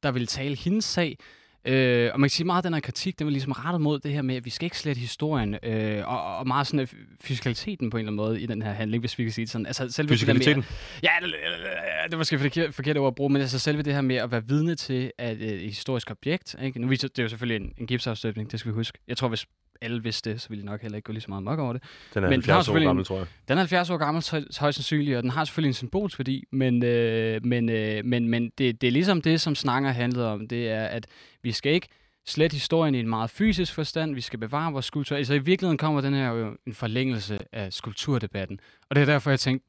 der 0.03 0.11
ville 0.11 0.27
tale 0.27 0.57
hendes 0.57 0.85
sag. 0.85 1.19
Øh, 1.65 2.11
og 2.15 2.21
man 2.21 2.29
kan 2.29 2.31
sige, 2.33 2.47
meget 2.47 2.57
af 2.59 2.63
den 2.63 2.75
her 2.75 2.81
kritik, 2.81 3.19
den 3.19 3.27
var 3.27 3.31
ligesom 3.31 3.53
rettet 3.53 3.81
mod 3.81 3.99
det 4.01 4.13
her 4.13 4.23
med, 4.23 4.37
at 4.37 4.45
vi 4.45 4.51
skal 4.51 4.67
ikke 4.67 4.79
slette 4.79 5.01
historien, 5.01 5.57
øh, 5.63 6.09
og, 6.09 6.37
og 6.39 6.47
meget 6.47 6.67
sådan 6.67 6.81
øh, 6.81 6.89
fysikaliteten 7.21 7.91
på 7.91 7.97
en 7.97 7.99
eller 8.01 8.09
anden 8.13 8.17
måde 8.17 8.41
i 8.41 8.47
den 8.47 8.63
her 8.63 8.73
handling, 8.73 9.01
hvis 9.03 9.19
vi 9.19 9.25
kan 9.25 9.33
sige 9.33 9.45
det 9.45 9.53
sådan. 9.53 9.67
Altså, 9.67 9.91
selve 9.91 10.09
det 10.15 10.21
der 10.21 10.33
med- 10.33 10.41
Fysikaliteten? 10.41 10.65
Ja, 11.03 11.11
det, 11.23 12.13
var 12.13 12.19
måske 12.19 12.39
forkert, 12.39 12.75
forkert 12.75 12.97
ord 12.99 13.07
at 13.07 13.15
bruge, 13.15 13.31
men 13.33 13.43
altså 13.43 13.59
selve 13.59 13.83
det 13.83 13.95
her 13.95 14.01
med 14.01 14.17
at 14.17 14.31
være 14.31 14.47
vidne 14.49 14.75
til 14.75 15.13
at 15.19 15.37
øh, 15.37 15.49
et 15.49 15.61
historisk 15.61 16.11
objekt, 16.11 16.57
ikke? 16.63 16.81
Nu 16.81 16.89
viser 16.89 17.09
det 17.09 17.19
er 17.19 17.23
jo 17.23 17.29
selvfølgelig 17.29 17.65
en, 17.65 17.73
en 17.79 17.87
gipsafstøbning, 17.87 18.51
det 18.53 18.61
skal 18.61 18.71
vi 18.73 18.75
huske. 18.75 18.99
Jeg 19.09 19.17
tror, 19.17 19.29
hvis 19.29 19.47
alle 19.83 20.03
vidste 20.03 20.31
det, 20.33 20.41
så 20.41 20.49
ville 20.49 20.63
de 20.63 20.67
nok 20.67 20.83
heller 20.83 20.97
ikke 20.97 21.07
gå 21.07 21.13
lige 21.13 21.21
så 21.23 21.29
meget 21.31 21.43
mok 21.45 21.59
over 21.59 21.73
det. 21.73 21.83
Den 22.15 22.25
er 22.25 22.29
Men 22.31 22.41
den 22.43 22.51
har 22.51 22.55
70 22.55 22.57
år 22.59 22.63
selvfølgelig 22.63 22.87
gammel, 22.89 23.01
en- 23.01 23.05
tror 23.05 23.17
jeg. 23.19 23.27
Den 23.49 23.59
er 23.59 23.61
70 23.63 23.91
år 23.91 23.97
gammel, 23.97 24.23
høj- 24.31 24.45
højst 24.61 24.77
sandsynligt, 24.77 25.17
og 25.17 25.23
den 25.23 25.31
har 25.31 25.45
selvfølgelig 25.45 25.69
en 25.69 25.75
symbolsk 25.75 26.19
værdi, 26.19 26.45
men, 26.53 26.85
øh, 26.85 27.45
men, 27.47 27.69
øh, 27.69 28.05
men, 28.05 28.29
men 28.29 28.51
det, 28.59 28.81
det 28.81 28.87
er 28.87 28.91
ligesom 28.93 29.23
det, 29.23 29.41
som 29.41 29.55
snakker 29.55 29.91
handlede 29.91 30.29
om. 30.33 30.49
Det 30.49 30.69
er, 30.71 30.85
at 30.85 31.07
vi 31.43 31.53
skal 31.53 31.73
ikke 31.73 31.89
slet 32.27 32.53
historien 32.53 32.95
i 32.95 33.01
en 33.01 33.09
meget 33.09 33.31
fysisk 33.31 33.75
forstand. 33.75 34.15
Vi 34.15 34.21
skal 34.21 34.39
bevare 34.39 34.73
vores 34.73 34.85
skulptur. 34.87 35.17
Altså 35.17 35.35
i 35.35 35.39
virkeligheden 35.39 35.79
kommer 35.79 36.01
den 36.01 36.15
her 36.15 36.29
jo 36.33 36.57
en 36.67 36.75
forlængelse 36.75 37.39
af 37.53 37.73
skulpturdebatten. 37.73 38.61
Og 38.91 38.97
det 38.97 39.03
er 39.03 39.07
derfor, 39.07 39.31
jeg 39.31 39.41
tænkte, 39.41 39.69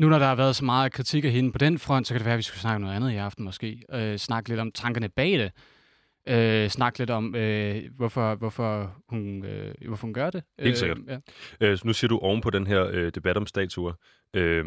nu 0.00 0.08
når 0.08 0.18
der 0.18 0.26
har 0.26 0.34
været 0.34 0.56
så 0.56 0.64
meget 0.64 0.92
kritik 0.92 1.24
af 1.24 1.30
hende 1.30 1.52
på 1.52 1.58
den 1.58 1.78
front, 1.78 2.06
så 2.06 2.14
kan 2.14 2.18
det 2.18 2.24
være, 2.24 2.34
at 2.34 2.38
vi 2.38 2.42
skulle 2.42 2.60
snakke 2.60 2.80
noget 2.80 2.94
andet 2.96 3.12
i 3.12 3.16
aften 3.16 3.44
måske. 3.44 3.82
Øh, 3.92 4.16
snakke 4.18 4.48
lidt 4.48 4.60
om 4.60 4.72
tankerne 4.72 5.08
bag 5.08 5.38
det. 5.38 5.52
Øh, 6.28 6.68
snakke 6.68 6.98
lidt 6.98 7.10
om, 7.10 7.34
øh, 7.34 7.82
hvorfor, 7.96 8.34
hvorfor, 8.34 8.96
hun, 9.08 9.44
øh, 9.44 9.74
hvorfor 9.86 10.06
hun 10.06 10.14
gør 10.14 10.30
det. 10.30 10.42
Helt 10.58 10.78
sikkert. 10.78 10.98
ja. 11.08 11.18
Øh, 11.60 11.78
så 11.78 11.86
nu 11.86 11.92
siger 11.92 12.08
du 12.08 12.18
oven 12.18 12.40
på 12.40 12.50
den 12.50 12.66
her 12.66 12.86
øh, 12.92 13.12
debat 13.14 13.36
om 13.36 13.46
statuer. 13.46 13.92
Øh, 14.34 14.64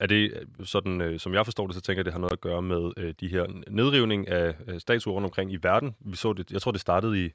er 0.00 0.06
det 0.06 0.32
øh, 0.60 0.66
sådan, 0.66 1.00
øh, 1.00 1.18
som 1.20 1.34
jeg 1.34 1.46
forstår 1.46 1.66
det, 1.66 1.74
så 1.74 1.80
tænker 1.80 1.98
jeg, 1.98 2.04
det 2.04 2.12
har 2.12 2.20
noget 2.20 2.32
at 2.32 2.40
gøre 2.40 2.62
med 2.62 2.92
øh, 2.96 3.14
de 3.20 3.28
her 3.28 3.46
nedrivning 3.70 4.28
af 4.28 4.54
øh, 4.68 4.80
statuer 4.80 5.14
rundt 5.14 5.24
omkring 5.24 5.52
i 5.52 5.58
verden. 5.62 5.94
Vi 6.00 6.16
så 6.16 6.32
det, 6.32 6.50
jeg 6.52 6.62
tror, 6.62 6.72
det 6.72 6.80
startede 6.80 7.24
i, 7.24 7.28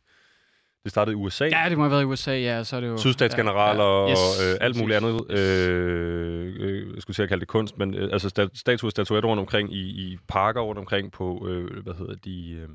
det 0.84 0.92
startede 0.92 1.14
i 1.14 1.16
USA. 1.16 1.46
Ja, 1.46 1.66
det 1.70 1.78
må 1.78 1.84
have 1.84 1.92
været 1.92 2.02
i 2.02 2.06
USA, 2.06 2.32
ja. 2.32 2.64
Så 2.64 2.76
er 2.76 2.80
det 2.82 2.88
jo... 2.88 2.98
Sydstatsgeneraler 2.98 3.84
ja, 3.84 4.04
ja. 4.04 4.12
yes, 4.12 4.20
og 4.20 4.54
øh, 4.54 4.58
alt 4.62 4.80
muligt 4.80 4.98
andet. 4.98 5.32
Øh, 5.32 6.56
øh, 6.60 6.94
jeg 6.94 7.02
skulle 7.02 7.16
sige 7.16 7.24
at 7.24 7.30
kalde 7.30 7.40
det 7.40 7.48
kunst, 7.48 7.78
men 7.78 7.94
øh, 7.94 8.10
altså 8.12 8.28
sta- 8.28 8.60
statuer 8.60 8.90
statuetter 8.90 9.30
rundt 9.30 9.40
omkring 9.42 9.74
i, 9.74 9.80
i 9.80 10.18
parker 10.28 10.62
rundt 10.62 10.80
omkring 10.80 11.12
på, 11.12 11.48
øh, 11.50 11.84
hvad 11.84 11.94
hedder 11.94 12.16
de, 12.16 12.52
øh, 12.52 12.68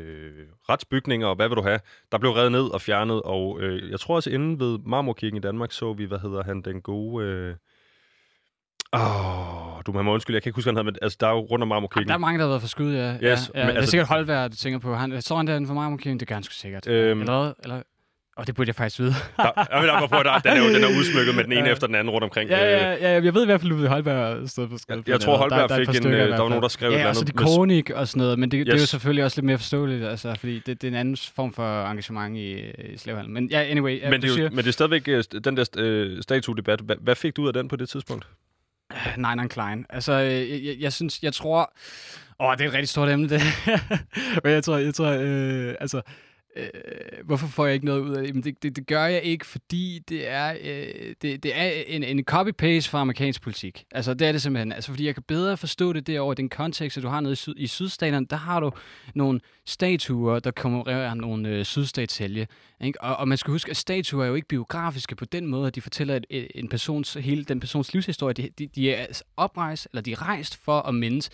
øh, 0.00 0.46
retsbygninger, 0.68 1.26
og 1.26 1.36
hvad 1.36 1.48
vil 1.48 1.56
du 1.56 1.62
have? 1.62 1.80
Der 2.12 2.18
blev 2.18 2.30
revet 2.32 2.52
ned 2.52 2.64
og 2.74 2.80
fjernet, 2.80 3.22
og 3.22 3.60
øh, 3.60 3.90
jeg 3.90 4.00
tror 4.00 4.14
også 4.14 4.30
inden 4.30 4.60
ved 4.60 4.78
Marmorkirken 4.86 5.36
i 5.36 5.40
Danmark 5.40 5.72
så 5.72 5.92
vi, 5.92 6.04
hvad 6.04 6.18
hedder 6.18 6.42
han, 6.42 6.62
den 6.62 6.82
gode... 6.82 7.24
Øh, 7.24 7.54
Åh, 8.92 9.82
du 9.86 9.92
må 9.92 10.12
undskylde, 10.12 10.34
jeg 10.34 10.42
kan 10.42 10.50
ikke 10.50 10.56
huske, 10.56 10.66
hvad 10.66 10.78
han 10.78 10.86
hedder, 10.86 10.92
men 10.92 10.98
altså, 11.02 11.18
der 11.20 11.26
er 11.26 11.30
jo 11.30 11.38
rundt 11.38 11.62
om 11.62 11.68
Marmorkirken. 11.68 12.08
Der 12.08 12.14
er 12.14 12.18
mange, 12.18 12.38
der 12.38 12.44
har 12.44 12.48
været 12.48 12.60
for 12.60 12.68
skud, 12.68 12.94
ja. 12.94 13.12
Yes, 13.12 13.20
ja, 13.22 13.28
ja. 13.28 13.36
men 13.36 13.40
det 13.54 13.56
er 13.56 13.68
altså- 13.68 13.90
sikkert 13.90 14.08
Holberg, 14.08 14.50
du 14.50 14.56
tænker 14.56 14.78
på. 14.78 14.94
Han, 14.94 15.22
står 15.22 15.36
han 15.36 15.46
derinde 15.46 15.66
for 15.66 15.74
Marmorkirken? 15.74 16.20
Det 16.20 16.30
han 16.30 16.42
sgu 16.42 16.52
sikkert. 16.52 16.88
Øhm. 16.88 17.20
Eller? 17.20 17.52
Eller... 17.62 17.82
Og 18.36 18.46
det 18.46 18.54
burde 18.54 18.68
jeg 18.68 18.74
faktisk 18.74 18.98
vide. 19.00 19.10
Der, 19.36 19.50
jeg 19.72 19.82
vil 19.82 20.08
på, 20.08 20.22
der, 20.22 20.38
den, 20.38 20.52
er 20.52 20.62
jo, 20.62 20.74
den 20.74 20.84
er 20.84 20.88
udsmykket 20.98 21.34
med 21.34 21.44
den 21.44 21.52
ene 21.52 21.64
Ja. 21.66 21.72
efter 21.72 21.86
den 21.86 21.96
anden 21.96 22.10
rundt 22.10 22.24
omkring. 22.24 22.50
ja, 22.50 22.64
øh, 22.64 23.02
ja, 23.02 23.12
ja, 23.14 23.22
jeg 23.24 23.34
ved 23.34 23.42
i 23.42 23.46
hvert 23.46 23.60
fald, 23.60 23.84
at 23.84 23.88
Holberg 23.88 24.48
stod 24.48 24.68
på 24.68 24.78
skade. 24.78 25.02
Jeg, 25.06 25.12
jeg 25.12 25.20
tror, 25.20 25.36
Holberg 25.36 25.70
fik 25.76 26.04
en... 26.04 26.06
Øh, 26.12 26.28
der 26.28 26.40
var 26.40 26.48
nogen, 26.48 26.62
der 26.62 26.68
skrev 26.68 26.88
et 26.88 26.92
Ja, 26.92 26.98
eller 26.98 27.08
og 27.08 27.16
så 27.16 27.20
andet. 27.22 27.34
det 27.34 27.46
konik 27.46 27.90
og 27.90 28.08
sådan 28.08 28.20
noget, 28.20 28.38
men 28.38 28.50
det, 28.50 28.58
yes. 28.58 28.64
det 28.66 28.74
er 28.74 28.78
jo 28.78 28.86
selvfølgelig 28.86 29.24
også 29.24 29.36
lidt 29.40 29.46
mere 29.46 29.58
forståeligt, 29.58 30.04
altså, 30.04 30.34
fordi 30.40 30.54
det, 30.66 30.66
det 30.66 30.84
er 30.84 30.88
en 30.88 30.94
anden 30.96 31.16
form 31.34 31.52
for 31.52 31.86
engagement 31.86 32.36
i, 32.36 32.60
i 32.92 32.96
slavehandel. 32.96 33.32
Men 33.32 33.48
ja, 33.50 33.62
anyway, 33.62 34.00
ja, 34.02 34.10
men, 34.10 34.22
det 34.22 34.28
er 34.28 34.32
siger, 34.34 34.44
jo, 34.44 34.50
men 34.50 34.58
det 34.58 34.66
er 34.66 34.72
stadigvæk 34.72 35.08
øh, 35.08 35.24
den 35.44 35.56
der 35.56 35.64
øh, 35.76 36.22
statue-debat. 36.22 36.80
Hvad, 36.80 36.96
hvad 37.00 37.14
fik 37.14 37.36
du 37.36 37.42
ud 37.42 37.46
af 37.48 37.52
den 37.52 37.68
på 37.68 37.76
det 37.76 37.88
tidspunkt? 37.88 38.26
Nine 39.16 39.28
and 39.42 39.50
Klein. 39.50 39.86
Altså, 39.90 40.12
jeg, 40.12 40.48
jeg, 40.64 40.74
jeg 40.80 40.92
synes, 40.92 41.22
jeg 41.22 41.32
tror... 41.32 41.72
Åh, 42.40 42.52
det 42.56 42.64
er 42.64 42.68
et 42.68 42.72
rigtig 42.74 42.88
stort 42.88 43.08
emne, 43.08 43.28
det. 43.28 43.40
Men 44.44 44.52
jeg 44.52 44.64
tror, 44.64 44.76
jeg 44.76 44.94
tror, 44.94 45.16
øh, 45.20 45.74
altså... 45.80 46.00
Øh, 46.56 47.24
hvorfor 47.24 47.46
får 47.46 47.66
jeg 47.66 47.74
ikke 47.74 47.86
noget 47.86 48.00
ud 48.00 48.10
af 48.10 48.22
det? 48.22 48.28
Jamen, 48.28 48.44
det, 48.44 48.62
det, 48.62 48.76
det 48.76 48.86
gør 48.86 49.04
jeg 49.04 49.22
ikke, 49.22 49.46
fordi 49.46 50.02
det 50.08 50.28
er, 50.28 50.56
øh, 50.62 51.14
det, 51.22 51.42
det 51.42 51.52
er 51.54 51.82
en, 51.86 52.02
en 52.04 52.24
copy-paste 52.30 52.90
fra 52.90 53.00
amerikansk 53.00 53.42
politik. 53.42 53.84
Altså, 53.90 54.14
det 54.14 54.28
er 54.28 54.32
det 54.32 54.42
simpelthen. 54.42 54.72
Altså, 54.72 54.90
fordi 54.90 55.06
jeg 55.06 55.14
kan 55.14 55.22
bedre 55.22 55.56
forstå 55.56 55.92
det 55.92 56.06
derovre, 56.06 56.32
i 56.32 56.34
den 56.34 56.48
kontekst, 56.48 56.96
at 56.96 57.02
du 57.02 57.08
har 57.08 57.20
nede 57.20 57.32
i, 57.32 57.36
syd, 57.36 57.54
i 57.56 57.66
sydstaterne, 57.66 58.26
der 58.26 58.36
har 58.36 58.60
du 58.60 58.70
nogle 59.14 59.40
statuer, 59.66 60.38
der 60.38 60.50
kommemorerer 60.50 61.14
nogle 61.14 61.48
øh, 61.48 61.64
sydstatshelge. 61.64 62.48
Ikke? 62.80 63.00
Og, 63.00 63.16
og 63.16 63.28
man 63.28 63.38
skal 63.38 63.50
huske, 63.50 63.70
at 63.70 63.76
statuer 63.76 64.24
er 64.24 64.28
jo 64.28 64.34
ikke 64.34 64.48
biografiske 64.48 65.16
på 65.16 65.24
den 65.24 65.46
måde, 65.46 65.66
at 65.66 65.74
de 65.74 65.80
fortæller 65.80 66.16
et, 66.16 66.26
et, 66.30 66.42
øh, 66.42 66.48
en 66.54 66.68
persons, 66.68 67.14
hele 67.14 67.44
den 67.44 67.60
persons 67.60 67.92
livshistorie. 67.92 68.34
De, 68.34 68.48
de, 68.58 68.66
de 68.66 68.94
er 68.94 69.22
oprejst, 69.36 69.88
eller 69.92 70.02
de 70.02 70.12
er 70.12 70.22
rejst 70.22 70.56
for 70.56 70.80
at 70.80 70.94
mindes 70.94 71.30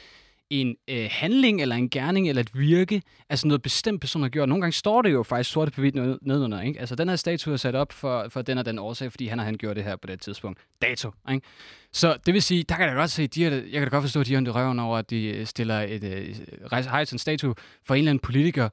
en 0.52 0.76
øh, 0.88 1.08
handling, 1.10 1.62
eller 1.62 1.76
en 1.76 1.90
gerning, 1.90 2.28
eller 2.28 2.42
et 2.42 2.58
virke, 2.58 3.02
altså 3.28 3.46
noget 3.46 3.62
bestemt 3.62 4.00
person 4.00 4.22
har 4.22 4.28
gjort. 4.28 4.48
Nogle 4.48 4.62
gange 4.62 4.72
står 4.72 5.02
det 5.02 5.12
jo 5.12 5.22
faktisk 5.22 5.50
sort 5.50 5.72
på 5.72 5.80
hvidt 5.80 5.94
nedenunder, 5.94 6.60
ikke? 6.60 6.80
Altså, 6.80 6.94
den 6.94 7.08
her 7.08 7.16
statue 7.16 7.52
er 7.52 7.56
sat 7.56 7.74
op 7.74 7.92
for, 7.92 8.26
for 8.28 8.42
den 8.42 8.58
og 8.58 8.64
den 8.64 8.78
årsag, 8.78 9.10
fordi 9.10 9.26
han 9.26 9.38
og 9.38 9.44
han 9.44 9.54
gjorde 9.54 9.74
det 9.74 9.84
her 9.84 9.96
på 9.96 10.06
det 10.06 10.20
tidspunkt. 10.20 10.58
Dato, 10.82 11.10
ikke? 11.30 11.46
Så 11.92 12.16
det 12.26 12.34
vil 12.34 12.42
sige, 12.42 12.62
der 12.62 12.74
kan 12.74 12.84
jeg 12.84 12.94
da 12.94 13.00
godt 13.00 13.10
se, 13.10 13.26
de 13.26 13.44
er, 13.46 13.50
jeg 13.50 13.72
kan 13.72 13.82
da 13.82 13.88
godt 13.88 14.02
forstå, 14.02 14.20
at 14.20 14.26
de 14.26 14.34
er 14.34 14.50
røven 14.50 14.78
over, 14.78 14.98
at 14.98 15.10
de 15.10 15.24
øh, 15.24 15.46
stiller 15.46 15.80
et, 15.80 16.04
øh, 16.04 16.36
rejser 16.72 17.14
en 17.14 17.18
statue 17.18 17.54
for 17.84 17.94
en 17.94 17.98
eller 17.98 18.10
anden 18.10 18.22
politiker, 18.22 18.68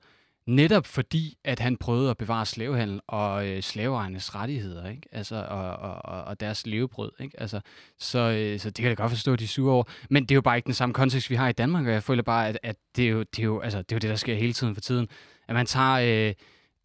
netop 0.50 0.86
fordi, 0.86 1.38
at 1.44 1.60
han 1.60 1.78
prøvede 1.78 2.10
at 2.10 2.18
bevare 2.18 2.46
slavehandel 2.46 3.02
og 3.08 3.48
øh, 3.48 3.62
slaveejernes 3.62 4.36
rettigheder, 4.36 4.90
ikke? 4.90 5.02
Altså, 5.12 5.46
og, 5.50 5.76
og, 5.76 6.24
og, 6.24 6.40
deres 6.40 6.68
levebrød, 6.68 7.12
ikke? 7.20 7.42
Altså, 7.42 7.62
så, 8.00 8.20
øh, 8.20 8.60
så 8.60 8.70
det 8.70 8.76
kan 8.76 8.90
jeg 8.90 8.98
godt 8.98 9.12
forstå, 9.12 9.34
at 9.34 9.40
de 9.40 9.44
er 9.44 9.48
sure 9.48 9.74
over. 9.74 9.84
Men 10.10 10.24
det 10.24 10.32
er 10.32 10.36
jo 10.36 10.42
bare 10.42 10.58
ikke 10.58 10.66
den 10.66 10.74
samme 10.74 10.94
kontekst, 10.94 11.30
vi 11.30 11.36
har 11.36 11.50
i 11.50 11.52
Danmark, 11.52 11.86
og 11.86 11.94
jeg 11.94 12.04
føler 12.04 12.24
bare, 12.24 12.48
at, 12.48 12.60
at 12.64 12.76
det, 12.96 13.06
er 13.06 13.10
jo, 13.10 13.20
det, 13.20 13.40
er 13.40 13.44
jo, 13.44 13.60
altså, 13.60 13.78
det 13.78 13.92
er 13.92 13.96
jo 13.96 14.00
det, 14.00 14.10
der 14.10 14.16
sker 14.16 14.36
hele 14.36 14.54
tiden 14.54 14.74
for 14.76 14.82
tiden. 14.82 15.08
At 15.48 15.56
man 15.56 15.66
tager 15.66 16.28
øh, 16.28 16.34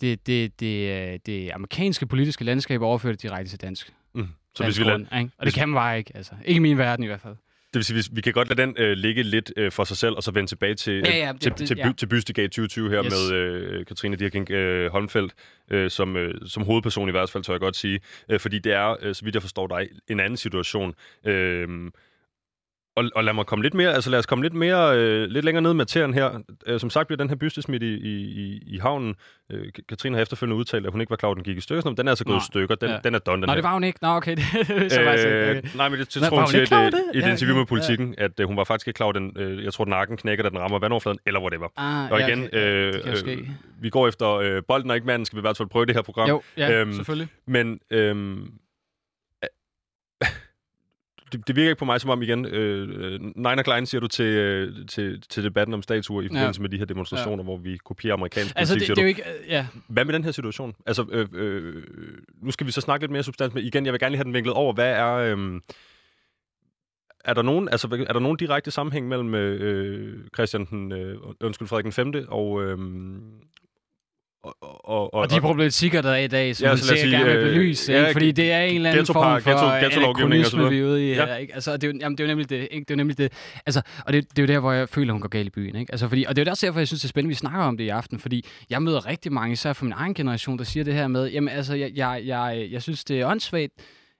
det, 0.00 0.26
det, 0.26 0.60
det, 0.60 1.12
øh, 1.12 1.18
det 1.26 1.50
amerikanske 1.50 2.06
politiske 2.06 2.44
landskab 2.44 2.82
og 2.82 2.88
overfører 2.88 3.12
det 3.12 3.22
direkte 3.22 3.50
til 3.50 3.60
dansk. 3.60 3.92
Mm. 4.14 4.28
Så 4.54 4.64
hvis 4.64 4.78
vi, 4.78 4.84
lader, 4.84 5.18
ikke? 5.18 5.30
Og 5.38 5.46
det 5.46 5.54
kan 5.54 5.68
man 5.68 5.76
bare 5.76 5.98
ikke, 5.98 6.16
altså. 6.16 6.32
Ikke 6.44 6.56
i 6.56 6.60
min 6.60 6.78
verden 6.78 7.04
i 7.04 7.06
hvert 7.06 7.20
fald. 7.20 7.36
Det 7.74 7.78
vil 7.78 7.84
sige, 7.84 7.96
vi, 7.96 8.02
vi 8.12 8.20
kan 8.20 8.32
godt 8.32 8.48
lade 8.48 8.62
den 8.62 8.74
øh, 8.78 8.92
ligge 8.92 9.22
lidt 9.22 9.52
øh, 9.56 9.72
for 9.72 9.84
sig 9.84 9.96
selv, 9.96 10.14
og 10.14 10.22
så 10.22 10.30
vende 10.30 10.50
tilbage 10.50 10.74
til, 10.74 11.02
Ja, 11.06 11.16
ja, 11.26 11.32
til, 11.40 11.52
det- 11.58 11.68
til, 11.68 11.76
ja. 11.78 11.88
by, 11.90 11.94
til 11.96 12.06
Bystegate 12.06 12.48
2020 12.48 12.90
her 12.90 13.04
Yes. 13.04 13.12
med 13.30 13.38
øh, 13.38 13.86
Katrine 13.86 14.16
Dirking 14.16 14.50
øh, 14.50 14.92
Holmfeldt 14.92 15.32
øh, 15.70 15.90
som, 15.90 16.16
øh, 16.16 16.34
som 16.46 16.62
hovedperson 16.64 17.08
i 17.08 17.10
hvert 17.10 17.30
fald, 17.30 17.44
tør 17.44 17.52
jeg 17.52 17.60
godt 17.60 17.76
sige. 17.76 18.00
Øh, 18.28 18.40
fordi 18.40 18.58
det 18.58 18.72
er, 18.72 18.96
øh, 19.02 19.14
så 19.14 19.24
vidt 19.24 19.34
jeg 19.34 19.42
forstår 19.42 19.66
dig, 19.66 19.88
en 20.08 20.20
anden 20.20 20.36
situation. 20.36 20.94
Øh, 21.26 21.68
og, 22.96 23.04
og 23.14 23.24
lad 23.24 23.32
mig 23.32 23.46
komme 23.46 23.62
lidt 23.62 23.74
mere, 23.74 23.94
altså 23.94 24.10
lad 24.10 24.18
os 24.18 24.26
komme 24.26 24.44
lidt 24.44 24.54
mere, 24.54 24.98
øh, 24.98 25.28
lidt 25.28 25.44
længere 25.44 25.62
ned 25.62 25.70
i 25.70 25.74
materien 25.74 26.14
her. 26.14 26.40
Øh, 26.66 26.80
som 26.80 26.90
sagt 26.90 27.06
bliver 27.06 27.16
den 27.16 27.28
her 27.28 27.36
byste 27.36 27.62
smidt 27.62 27.82
i, 27.82 27.86
i, 27.94 28.14
i, 28.42 28.62
i 28.66 28.78
havnen. 28.78 29.14
Øh, 29.52 29.66
Katrine 29.88 30.16
har 30.16 30.22
efterfølgende 30.22 30.56
udtalt, 30.58 30.86
at 30.86 30.92
hun 30.92 31.00
ikke 31.00 31.10
var 31.10 31.16
klar, 31.16 31.30
at 31.30 31.36
den 31.36 31.44
gik 31.44 31.56
i 31.56 31.60
stykker. 31.60 31.82
noget. 31.84 31.98
Den 31.98 32.06
er 32.08 32.12
altså 32.12 32.24
gået 32.24 32.36
i 32.42 32.44
stykker. 32.46 32.74
Den, 32.74 32.90
ja. 32.90 32.98
den 33.04 33.14
er 33.14 33.18
done, 33.18 33.42
den 33.42 33.46
Nå, 33.46 33.52
her. 33.52 33.54
det 33.54 33.64
var 33.64 33.72
hun 33.72 33.84
ikke. 33.84 33.98
Nå, 34.02 34.08
okay. 34.08 34.36
Det, 34.36 34.42
så, 34.92 35.00
okay. 35.00 35.56
Øh, 35.56 35.62
nej, 35.76 35.88
men 35.88 35.98
det, 35.98 36.14
det 36.14 36.22
Nå, 36.22 36.28
tror 36.28 36.38
hun 36.38 36.46
siger 36.46 36.60
i 36.60 36.86
et 37.18 37.22
Ja, 37.22 37.30
interview 37.30 37.54
med 37.56 37.62
ja. 37.62 37.64
politikken, 37.64 38.14
at 38.18 38.40
øh, 38.40 38.46
hun 38.46 38.56
var 38.56 38.64
faktisk 38.64 38.88
ikke 38.88 38.96
klar 38.96 39.04
over 39.04 39.12
den. 39.12 39.32
Øh, 39.36 39.64
jeg 39.64 39.72
tror, 39.72 39.84
nakken 39.84 40.16
knækker, 40.16 40.42
da 40.42 40.48
den 40.50 40.58
rammer 40.58 40.78
vandoverfladen, 40.78 41.18
eller 41.26 41.40
whatever. 41.40 41.68
Ah, 41.76 42.10
Og 42.12 42.18
ja, 42.18 42.26
igen, 42.26 42.44
okay. 42.44 42.94
øh, 43.10 43.16
ske. 43.16 43.48
vi 43.80 43.90
går 43.90 44.08
efter 44.08 44.30
øh, 44.34 44.62
bolden 44.68 44.90
og 44.90 44.96
ikke 44.96 45.06
manden, 45.06 45.26
skal 45.26 45.36
vi 45.36 45.40
i 45.40 45.46
hvert 45.46 45.56
fald 45.56 45.68
prøve 45.68 45.86
det 45.86 45.94
her 45.94 46.02
program. 46.02 46.28
Jo, 46.28 46.42
ja, 46.56 46.80
øhm, 46.80 46.92
selvfølgelig. 46.92 47.28
Men 47.46 47.78
øhm, 47.90 48.48
det, 51.38 51.48
det 51.48 51.56
virker 51.56 51.70
ikke 51.70 51.78
på 51.78 51.84
mig 51.84 52.00
som 52.00 52.10
om 52.10 52.22
igen, 52.22 52.44
øh, 52.44 52.88
øh, 53.12 53.20
Niner 53.20 53.62
Klein 53.62 53.86
siger 53.86 54.00
du 54.00 54.08
til, 54.08 54.24
øh, 54.26 54.86
til, 54.88 55.20
til 55.20 55.44
debatten 55.44 55.74
om 55.74 55.82
statuer 55.82 56.22
i 56.22 56.28
forbindelse 56.28 56.62
med 56.62 56.68
de 56.68 56.78
her 56.78 56.84
demonstrationer, 56.84 57.44
hvor 57.44 57.56
vi 57.56 57.76
kopierer 57.76 58.14
amerikansk 58.14 58.52
Altså, 58.56 58.74
politik, 58.74 58.88
det, 58.88 58.96
siger 58.96 59.06
det 59.12 59.20
er 59.20 59.26
jo 59.26 59.32
ikke... 59.34 59.44
øh, 59.44 59.50
Ja, 59.50 59.66
Hvad 59.88 60.04
med 60.04 60.14
den 60.14 60.24
her 60.24 60.30
situation? 60.30 60.74
Altså, 60.86 61.06
øh, 61.12 61.28
øh, 61.32 61.82
nu 62.42 62.50
skal 62.50 62.66
vi 62.66 62.72
så 62.72 62.80
snakke 62.80 63.02
lidt 63.02 63.12
mere 63.12 63.22
substans, 63.22 63.54
men 63.54 63.64
igen, 63.64 63.84
jeg 63.84 63.92
vil 63.92 64.00
gerne 64.00 64.10
lige 64.10 64.18
have 64.18 64.24
den 64.24 64.34
vinklet 64.34 64.54
over. 64.54 64.72
Hvad 64.72 64.92
er... 64.92 65.14
Øh, 65.14 65.60
er 67.24 67.34
der 67.34 67.42
nogen, 67.42 67.68
altså, 67.68 68.04
er 68.08 68.12
der 68.12 68.20
nogen 68.20 68.36
direkte 68.36 68.70
sammenhæng 68.70 69.08
mellem 69.08 69.34
øh, 69.34 70.18
Christian 70.34 70.64
den, 70.64 70.92
øh, 70.92 71.16
undskyld, 71.40 71.68
Frederik 71.68 71.84
den 71.84 71.92
5. 71.92 72.12
og, 72.28 72.62
øh, 72.62 72.78
og, 74.44 74.88
og, 74.88 75.14
og 75.14 75.30
de 75.30 75.40
problematikker, 75.40 76.02
der 76.02 76.10
er 76.10 76.16
i 76.16 76.26
dag, 76.26 76.56
som 76.56 76.66
Ja, 76.66 76.72
os 76.72 76.80
sikkert 76.80 76.98
sige, 76.98 77.10
gerne 77.10 77.24
vil 77.24 77.36
øh, 77.36 77.42
belyse, 77.42 77.92
ja, 77.92 77.98
ikke? 78.00 78.12
fordi 78.12 78.32
det 78.32 78.52
er 78.52 78.60
en 78.62 78.76
eller 78.76 78.90
anden 78.90 79.06
form 79.06 79.42
for 79.42 79.50
ghetto- 79.50 79.64
og 79.64 79.84
anachronisme, 79.84 80.68
vi 80.70 80.78
er 80.78 80.84
ude 80.84 81.10
i. 81.10 81.14
Ja. 81.14 81.26
Ja. 81.26 81.36
Ikke? 81.36 81.54
Altså, 81.54 81.72
det, 81.76 81.84
er 81.84 81.92
jo, 81.92 81.98
jamen, 82.00 82.18
det 82.18 82.24
er 82.24 82.28
jo 82.28 82.28
nemlig 82.28 82.50
det. 82.50 82.68
Ikke? 82.70 82.84
Det 82.84 82.90
er 82.90 82.94
jo 82.94 82.96
nemlig 82.96 83.18
det. 83.18 83.32
Altså, 83.66 83.82
og 84.06 84.12
det, 84.12 84.30
det 84.30 84.38
er 84.38 84.42
jo 84.42 84.46
der, 84.46 84.60
hvor 84.60 84.72
jeg 84.72 84.88
føler, 84.88 85.12
hun 85.12 85.20
går 85.20 85.28
galt 85.28 85.46
i 85.46 85.50
byen. 85.50 85.76
Ikke? 85.76 85.92
Altså, 85.92 86.08
fordi, 86.08 86.24
og 86.28 86.36
det 86.36 86.42
er 86.42 86.46
jo 86.46 86.50
også 86.50 86.66
derfor, 86.66 86.80
jeg 86.80 86.88
synes, 86.88 87.00
det 87.00 87.08
er 87.08 87.08
spændende, 87.08 87.28
at 87.28 87.36
vi 87.36 87.38
snakker 87.38 87.60
om 87.60 87.76
det 87.76 87.84
i 87.84 87.88
aften, 87.88 88.18
fordi 88.18 88.44
jeg 88.70 88.82
møder 88.82 89.06
rigtig 89.06 89.32
mange, 89.32 89.52
især 89.52 89.72
fra 89.72 89.84
min 89.84 89.92
egen 89.96 90.14
generation, 90.14 90.58
der 90.58 90.64
siger 90.64 90.84
det 90.84 90.94
her 90.94 91.08
med, 91.08 91.30
jamen 91.30 91.48
altså, 91.48 91.74
jeg, 91.74 91.90
jeg, 91.94 92.22
jeg, 92.24 92.68
jeg 92.70 92.82
synes, 92.82 93.04
det 93.04 93.20
er 93.20 93.26
åndssvagt, 93.26 93.72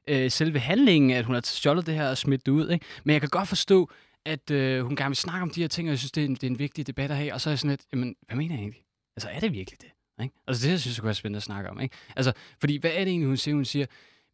øh, 0.09 0.31
selve 0.31 0.59
handlingen, 0.59 1.11
at 1.11 1.25
hun 1.25 1.35
har 1.35 1.43
stjålet 1.45 1.87
det 1.87 1.95
her 1.95 2.09
og 2.09 2.19
smidt 2.19 2.47
det 2.47 2.53
ud. 2.53 2.71
Ikke? 2.71 2.87
Men 3.05 3.13
jeg 3.13 3.21
kan 3.21 3.31
godt 3.31 3.49
forstå, 3.49 3.91
at 4.27 4.51
øh, 4.51 4.83
hun 4.85 4.97
gerne 4.97 5.11
vil 5.11 5.17
snakke 5.17 5.43
om 5.43 5.51
de 5.51 5.61
her 5.61 5.69
ting, 5.69 5.89
og 5.89 5.91
jeg 5.91 5.99
synes, 5.99 6.13
det 6.13 6.21
er 6.21 6.25
en, 6.25 6.35
det 6.35 6.43
er 6.45 6.47
en 6.47 6.59
vigtig 6.59 6.87
debat 6.87 7.11
at 7.11 7.17
have. 7.17 7.35
Og 7.35 7.41
så 7.41 7.51
er 7.51 7.53
jeg 7.53 7.59
sådan 7.59 7.71
lidt, 7.71 7.83
jamen, 7.93 8.15
hvad 8.27 8.37
mener 8.37 8.55
jeg 8.55 8.61
egentlig? 8.61 8.83
Altså, 9.17 9.29
er 9.29 9.41
det 9.41 9.53
virkelig 9.53 9.81
det? 9.81 9.89
Ikke? 10.23 10.35
Altså, 10.49 10.67
det 10.67 10.71
jeg 10.73 10.81
synes 10.81 10.97
jeg 10.97 11.01
kunne 11.01 11.07
være 11.07 11.15
spændende 11.15 11.37
at 11.37 11.43
snakke 11.43 11.71
om. 11.71 11.81
Ikke? 11.81 11.95
Altså, 12.17 12.33
fordi 12.61 12.77
hvad 12.81 12.91
er 12.91 12.99
det 12.99 13.09
egentlig, 13.09 13.27
hun 13.29 13.37
siger? 13.37 13.55
Hun 13.55 13.65
siger, 13.65 13.87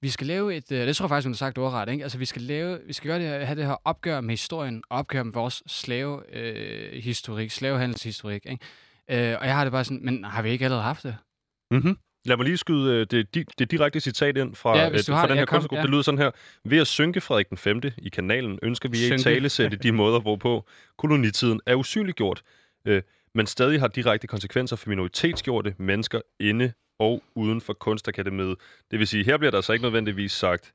vi 0.02 0.08
skal 0.08 0.26
lave 0.26 0.54
et, 0.56 0.72
øh, 0.72 0.86
det 0.86 0.96
tror 0.96 1.04
jeg 1.04 1.08
faktisk, 1.10 1.26
hun 1.26 1.32
har 1.32 1.36
sagt 1.36 1.58
ordret, 1.58 1.88
ikke? 1.88 2.02
Altså, 2.02 2.18
vi 2.18 2.24
skal, 2.24 2.42
lave, 2.42 2.78
vi 2.86 2.92
skal 2.92 3.08
gøre 3.08 3.18
det 3.18 3.28
her, 3.28 3.44
have 3.44 3.56
det 3.56 3.66
her 3.66 3.76
opgør 3.84 4.20
med 4.20 4.30
historien, 4.32 4.82
opgør 4.90 5.22
med 5.22 5.32
vores 5.32 5.62
slavehistorik, 5.66 6.92
øh, 6.96 7.02
historik, 7.02 7.50
slavehandelshistorik, 7.50 8.46
ikke? 8.46 8.64
Øh, 9.10 9.36
og 9.40 9.46
jeg 9.46 9.54
har 9.56 9.64
det 9.64 9.72
bare 9.72 9.84
sådan, 9.84 10.04
men 10.04 10.24
har 10.24 10.42
vi 10.42 10.50
ikke 10.50 10.64
allerede 10.64 10.84
haft 10.84 11.02
det? 11.02 11.16
Mm-hmm. 11.70 11.96
Lad 12.24 12.36
mig 12.36 12.44
lige 12.46 12.56
skyde 12.56 12.94
øh, 12.94 13.06
det, 13.10 13.36
di- 13.36 13.52
det 13.58 13.70
direkte 13.70 14.00
citat 14.00 14.36
ind 14.36 14.54
fra, 14.54 14.78
Ja, 14.78 14.90
øh, 14.90 14.98
fra 15.04 15.22
det. 15.22 15.28
den 15.30 15.38
her 15.38 15.44
kunstgruppe. 15.44 15.76
ja. 15.76 15.82
Det 15.82 15.90
lyder 15.90 16.02
sådan 16.02 16.18
her. 16.18 16.30
Ved 16.64 16.78
at 16.78 16.86
synke 16.86 17.20
Frederik 17.20 17.48
den 17.48 17.56
5. 17.58 17.80
i 17.98 18.08
kanalen, 18.08 18.58
ønsker 18.62 18.88
vi 18.88 18.96
ikke 18.96 19.18
Synke. 19.18 19.22
tale 19.34 19.48
sætte 19.48 19.76
de 19.76 19.92
måder, 19.92 20.20
hvorpå 20.20 20.66
kolonitiden 20.98 21.60
er 21.66 21.74
usynliggjort, 21.74 22.42
øh, 22.84 23.02
men 23.34 23.46
stadig 23.46 23.80
har 23.80 23.88
direkte 23.88 24.26
konsekvenser 24.26 24.76
for 24.76 24.88
minoritetsgjorte 24.88 25.74
mennesker 25.78 26.20
inde 26.40 26.72
og 26.98 27.22
uden 27.34 27.60
for 27.60 27.72
kunstakademiet. 27.72 28.56
Det 28.90 28.98
vil 28.98 29.06
sige, 29.08 29.24
her 29.24 29.36
bliver 29.36 29.50
der 29.50 29.60
så 29.60 29.72
ikke 29.72 29.82
nødvendigvis 29.82 30.32
sagt, 30.32 30.72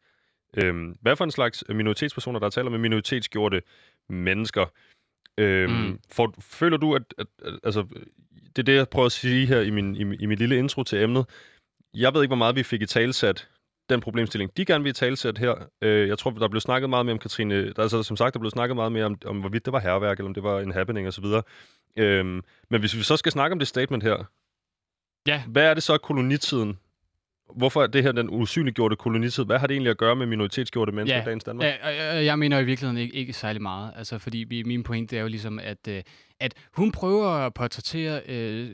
øh, 0.57 0.75
hvad 1.01 1.15
for 1.15 1.23
en 1.23 1.31
slags 1.31 1.63
minoritetspersoner, 1.69 2.39
der 2.39 2.49
taler 2.49 2.69
med 2.69 2.79
minoritetsgjorte 2.79 3.61
mennesker. 4.09 4.65
Øh, 5.37 5.69
Mm. 5.69 5.99
for, 6.11 6.33
føler 6.39 6.77
du, 6.77 6.95
at, 6.95 7.03
at, 7.17 7.27
at 7.45 7.59
altså, 7.63 7.85
det 8.55 8.59
er 8.59 8.63
det, 8.63 8.75
jeg 8.75 8.89
prøver 8.89 9.05
at 9.05 9.11
sige 9.11 9.45
her 9.45 9.61
i 9.61 9.69
min, 9.69 9.95
i, 9.95 10.03
min- 10.03 10.19
i 10.21 10.25
mit 10.25 10.39
lille 10.39 10.57
intro 10.57 10.83
til 10.83 11.01
emnet. 11.03 11.25
Jeg 11.93 12.13
ved 12.13 12.21
ikke, 12.21 12.29
hvor 12.29 12.35
meget 12.35 12.55
vi 12.55 12.63
fik 12.63 12.81
i 12.81 12.85
talsat 12.85 13.49
den 13.89 14.01
problemstilling, 14.01 14.57
de 14.57 14.65
gerne 14.65 14.83
vil 14.83 14.89
i 14.89 14.93
talsat 14.93 15.37
her. 15.37 15.69
Øh, 15.81 16.07
jeg 16.07 16.17
tror, 16.17 16.31
der 16.31 16.47
blev 16.47 16.61
snakket 16.61 16.89
meget 16.89 17.05
mere 17.05 17.13
om 17.13 17.19
Katrine... 17.19 17.73
Der, 17.73 17.81
altså, 17.81 18.03
som 18.03 18.17
sagt, 18.17 18.33
der 18.33 18.39
blev 18.39 18.51
snakket 18.51 18.75
meget 18.75 18.91
mere 18.91 19.05
om, 19.05 19.17
om 19.25 19.39
hvorvidt 19.39 19.65
det 19.65 19.73
var 19.73 19.79
herværk, 19.79 20.17
eller 20.17 20.27
om 20.29 20.33
det 20.33 20.43
var 20.43 20.59
en 20.59 20.71
happening 20.71 21.07
osv. 21.07 21.25
Øhm, 21.97 22.41
men 22.69 22.79
hvis 22.79 22.95
vi 22.95 23.03
så 23.03 23.17
skal 23.17 23.31
snakke 23.31 23.53
om 23.53 23.59
det 23.59 23.67
statement 23.67 24.03
her, 24.03 24.23
Ja. 25.27 25.43
hvad 25.47 25.63
er 25.63 25.73
det 25.73 25.83
så 25.83 25.97
kolonitiden? 25.97 26.79
Hvorfor 27.55 27.83
er 27.83 27.87
det 27.87 28.03
her 28.03 28.11
den 28.11 28.29
usynliggjorte 28.29 28.95
kolonitid? 28.95 29.45
Hvad 29.45 29.59
har 29.59 29.67
det 29.67 29.73
egentlig 29.73 29.91
at 29.91 29.97
gøre 29.97 30.15
med 30.15 30.25
minoritetsgjorte 30.25 30.91
mennesker 30.91 31.15
Ja. 31.17 31.21
i 31.21 31.25
dagens 31.25 31.43
Danmark? 31.43 31.65
Ja, 31.83 32.23
jeg 32.23 32.39
mener 32.39 32.59
i 32.59 32.63
virkeligheden 32.63 32.97
ikke, 33.01 33.15
ikke 33.15 33.33
særlig 33.33 33.61
meget. 33.61 33.93
Altså, 33.95 34.17
fordi 34.17 34.37
vi, 34.37 34.63
min 34.63 34.83
pointe 34.83 35.17
er 35.17 35.21
jo 35.21 35.27
ligesom, 35.27 35.59
at, 35.59 35.87
øh, 35.87 36.03
at 36.39 36.53
hun 36.73 36.91
prøver 36.91 37.27
at 37.27 37.53
portrættere 37.53 38.21
øh, 38.27 38.69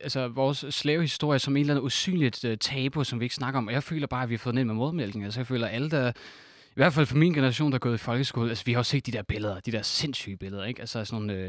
altså, 0.00 0.28
vores 0.28 0.64
slavehistorie 0.70 1.38
som 1.38 1.56
en 1.56 1.60
eller 1.60 1.74
anden 1.74 1.84
usynligt 1.84 2.44
øh, 2.44 2.58
tabu, 2.58 3.04
som 3.04 3.20
vi 3.20 3.24
ikke 3.24 3.34
snakker 3.34 3.58
om. 3.58 3.66
Og 3.66 3.72
jeg 3.72 3.82
føler 3.82 4.06
bare, 4.06 4.22
at 4.22 4.28
vi 4.28 4.34
har 4.34 4.38
fået 4.38 4.54
ned 4.54 4.64
med 4.64 4.74
modmælken. 4.74 5.24
Altså, 5.24 5.40
jeg 5.40 5.46
føler, 5.46 5.66
at 5.66 5.74
alle, 5.74 5.90
der 5.90 6.12
i 6.76 6.80
hvert 6.80 6.92
fald 6.92 7.06
for 7.06 7.16
min 7.16 7.32
generation, 7.32 7.72
der 7.72 7.74
er 7.74 7.78
gået 7.78 7.94
i 7.94 7.98
folkeskole, 7.98 8.48
altså 8.48 8.64
vi 8.64 8.72
har 8.72 8.78
jo 8.78 8.84
set 8.84 9.06
de 9.06 9.12
der 9.12 9.22
billeder, 9.22 9.60
de 9.60 9.72
der 9.72 9.82
sindssyge 9.82 10.36
billeder, 10.36 10.64
ikke? 10.64 10.80
Altså 10.80 11.04
sådan 11.04 11.26
nogle 11.26 11.42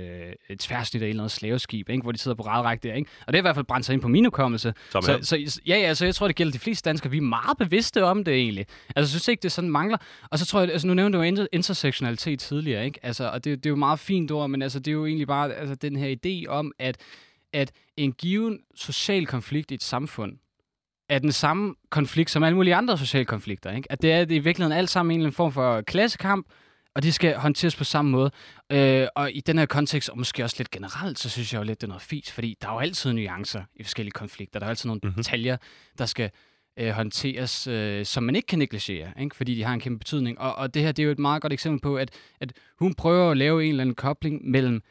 øh, 0.50 0.58
tværsnit 0.58 1.02
af 1.02 1.06
et 1.06 1.10
eller 1.10 1.24
andet 1.24 1.32
slaveskib, 1.32 1.90
ikke? 1.90 2.02
Hvor 2.02 2.12
de 2.12 2.18
sidder 2.18 2.36
på 2.36 2.44
række 2.44 2.88
der, 2.88 2.94
ikke? 2.94 3.10
Og 3.28 3.34
det 3.34 3.38
er 3.38 3.42
i 3.42 3.42
hvert 3.42 3.56
fald 3.56 3.66
brændt 3.66 3.86
sig 3.86 3.94
ind 3.94 4.02
på 4.02 4.08
min 4.08 4.26
hukommelse. 4.26 4.74
Så, 5.02 5.20
så, 5.22 5.60
ja, 5.68 5.78
ja, 5.78 5.94
så 5.94 6.06
jeg 6.06 6.16
tror, 6.16 6.28
det 6.28 6.36
gælder 6.36 6.52
de 6.52 6.60
fleste 6.60 6.90
danskere. 6.90 7.12
Vi 7.12 7.18
er 7.18 7.22
meget 7.22 7.58
bevidste 7.58 8.04
om 8.04 8.24
det 8.24 8.34
egentlig. 8.34 8.66
Altså, 8.88 9.00
jeg 9.00 9.08
synes 9.08 9.28
ikke, 9.28 9.42
det 9.42 9.52
sådan 9.52 9.70
mangler. 9.70 9.98
Og 10.32 10.40
så 10.40 10.46
tror 10.46 10.60
jeg, 10.60 10.72
altså 10.72 10.88
nu 10.88 10.94
nævnte 10.94 11.18
du 11.18 11.24
jo 11.24 11.32
inter- 11.32 11.48
intersektionalitet 11.52 12.40
tidligere, 12.40 12.86
ikke? 12.86 13.00
Altså, 13.04 13.30
og 13.30 13.44
det, 13.44 13.58
det 13.58 13.66
er 13.66 13.70
jo 13.70 13.76
et 13.76 13.80
meget 13.80 14.00
fint 14.00 14.32
ord, 14.32 14.50
men 14.50 14.62
altså, 14.62 14.80
det 14.80 14.88
er 14.88 14.94
jo 14.94 15.06
egentlig 15.06 15.28
bare 15.28 15.54
altså, 15.54 15.76
den 15.76 15.96
her 15.96 16.16
idé 16.26 16.50
om, 16.50 16.72
at, 16.80 16.98
at 17.54 17.72
en 17.98 18.12
given 18.12 18.60
social 18.76 19.26
konflikt 19.26 19.72
i 19.72 19.74
et 19.74 19.84
samfund, 19.84 20.38
er 21.10 21.20
den 21.20 21.32
samme 21.32 21.76
konflikt 21.90 22.32
som 22.32 22.44
alle 22.44 22.56
mulige 22.56 22.76
andre 22.76 22.98
sociale 22.98 23.26
konflikter. 23.26 23.72
Ikke? 23.72 23.92
At 23.92 24.02
det 24.02 24.12
er 24.12 24.26
det 24.26 24.36
er 24.36 24.40
i 24.40 24.44
virkeligheden 24.44 24.78
alt 24.78 24.90
sammen 24.90 25.12
en 25.12 25.20
eller 25.20 25.26
anden 25.28 25.36
form 25.36 25.52
for 25.52 25.82
klassekamp, 25.82 26.48
og 26.96 27.04
de 27.04 27.12
skal 27.12 27.36
håndteres 27.36 27.76
på 27.76 27.84
samme 27.84 28.12
måde. 28.12 28.32
Øh, 28.72 29.08
og 29.16 29.32
i 29.32 29.40
den 29.40 29.58
her 29.58 29.66
kontekst, 29.66 30.10
og 30.10 30.18
måske 30.18 30.44
også 30.44 30.56
lidt 30.60 30.72
generelt, 30.72 31.20
så 31.20 31.30
synes 31.30 31.54
jeg 31.54 31.60
jo 31.60 31.64
lidt, 31.64 31.82
det 31.82 31.88
er 31.88 31.90
noget 31.90 32.02
fint, 32.02 32.32
fordi 32.32 32.58
der 32.62 32.68
er 32.68 32.74
jo 32.74 32.80
altid 32.80 33.14
nuancer 33.14 33.62
i 33.76 33.84
forskellige 33.84 34.12
konflikter. 34.12 34.60
Der 34.60 34.66
er 34.66 34.70
altid 34.70 34.88
nogle 34.88 35.00
Mhm. 35.04 35.08
mm-hmm. 35.08 35.24
detaljer, 35.24 35.58
der 35.98 36.06
skal 36.06 36.30
øh, 36.80 36.90
håndteres, 36.90 37.68
øh, 37.68 38.06
som 38.06 38.24
man 38.24 38.36
ikke 38.36 38.46
kan 38.46 38.60
negligere, 38.60 39.14
ikke? 39.20 39.36
fordi 39.36 39.56
de 39.56 39.64
har 39.64 39.74
en 39.74 39.80
kæmpe 39.80 40.00
betydning. 40.00 40.40
Og, 40.40 40.56
og 40.56 40.74
det 40.74 40.82
her 40.82 40.92
det 40.92 41.04
er 41.04 41.06
jo 41.06 41.12
et 41.12 41.20
meget 41.20 41.42
godt 41.42 41.54
eksempel 41.54 41.82
på, 41.82 41.96
at, 41.98 42.10
at 42.40 42.54
hun 42.80 42.94
prøver 42.94 43.32
at 43.32 43.38
lave 43.38 43.64
en 43.64 43.70
eller 43.70 43.82
anden 43.82 43.96
kobling 43.96 44.50
mellem 44.50 44.82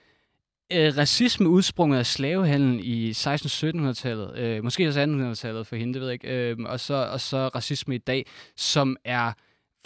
øh, 0.72 0.96
racisme 0.96 1.48
udsprunget 1.48 1.98
af 1.98 2.07
slavehandlen 2.07 2.81
i 2.81 3.11
1600-1700-tallet, 3.11 4.38
øh, 4.38 4.64
måske 4.64 4.88
også 4.88 5.00
1800-tallet 5.05 5.66
for 5.66 5.76
hende, 5.76 5.94
det 5.94 6.00
ved 6.00 6.09
jeg 6.09 6.12
ikke, 6.24 6.50
øh, 6.50 6.57
og, 6.66 6.81
så, 6.81 6.94
og 6.94 7.20
så 7.20 7.48
racisme 7.48 7.94
i 7.94 7.98
dag, 7.98 8.26
som 8.57 8.96
er 9.05 9.33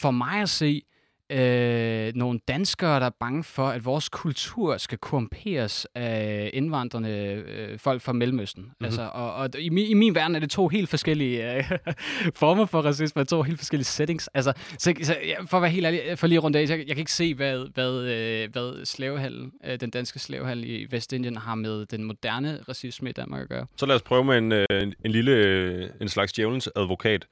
for 0.00 0.10
mig 0.10 0.42
at 0.42 0.48
se 0.48 0.82
øh, 1.30 2.12
nogle 2.14 2.40
danskere, 2.48 3.00
der 3.00 3.06
er 3.06 3.10
bange 3.20 3.44
for, 3.44 3.68
at 3.68 3.84
vores 3.84 4.08
kultur 4.08 4.76
skal 4.76 4.98
korrumperes 4.98 5.86
af 5.94 6.50
indvandrende 6.52 7.10
øh, 7.10 7.78
folk 7.78 8.02
fra 8.02 8.12
Mellemøsten. 8.12 8.62
Mm-hmm. 8.62 8.84
Altså, 8.84 9.10
og, 9.12 9.34
og 9.34 9.50
i, 9.58 9.68
min, 9.68 9.86
i 9.86 9.94
min 9.94 10.14
verden 10.14 10.36
er 10.36 10.40
det 10.40 10.50
to 10.50 10.68
helt 10.68 10.88
forskellige 10.88 11.56
øh, 11.56 11.64
former 12.34 12.66
for 12.66 12.80
racisme, 12.80 13.24
to 13.24 13.42
helt 13.42 13.58
forskellige 13.58 13.84
settings. 13.84 14.28
Altså, 14.34 14.52
så, 14.78 14.94
så 15.02 15.16
ja, 15.24 15.42
for 15.42 15.56
at 15.56 15.62
være 15.62 15.70
helt 15.70 15.86
ærlig, 15.86 16.18
for 16.18 16.26
lige 16.26 16.38
rundt 16.38 16.56
af, 16.56 16.60
jeg, 16.60 16.78
jeg 16.78 16.86
kan 16.86 16.98
ikke 16.98 17.12
se, 17.12 17.34
hvad, 17.34 17.66
hvad, 17.74 17.92
øh, 17.92 18.52
hvad 18.52 18.84
slavehandel, 18.84 19.50
øh, 19.64 19.80
den 19.80 19.90
danske 19.90 20.18
slavehandel 20.18 20.70
i 20.70 20.86
Vestindien 20.90 21.36
har 21.36 21.54
med 21.54 21.86
den 21.86 22.04
moderne 22.04 22.60
racisme 22.68 23.10
i 23.10 23.12
Danmark 23.12 23.42
at 23.42 23.48
gøre. 23.48 23.66
Så 23.76 23.86
lad 23.86 23.94
os 23.94 24.02
prøve 24.02 24.24
med 24.24 24.38
en, 24.38 24.52
øh, 24.52 24.66
en, 24.70 24.94
en 25.04 25.10
lille, 25.10 25.32
øh, 25.32 25.88
en 26.00 26.08
slags 26.08 26.32
djævelens 26.32 26.68
advokat. 26.76 27.26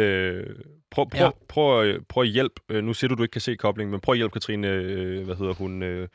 Øh, 0.00 0.46
prøv, 0.90 1.10
prøv, 1.10 1.20
Ja. 1.20 1.30
prøv, 1.48 1.82
at- 1.90 2.06
prøv 2.08 2.22
at 2.22 2.28
hjælpe, 2.28 2.54
øh, 2.68 2.84
nu 2.84 2.94
siger 2.94 3.08
du, 3.08 3.14
du 3.14 3.22
ikke 3.22 3.32
kan 3.32 3.40
se 3.40 3.56
koblingen, 3.56 3.90
men 3.90 4.00
prøv 4.00 4.12
at 4.12 4.16
hjælpe 4.16 4.32
Katrine, 4.32 4.68
øh, 4.68 5.24
hvad 5.24 5.36
hedder 5.36 5.52
hun, 5.54 5.82
øh, 5.82 6.08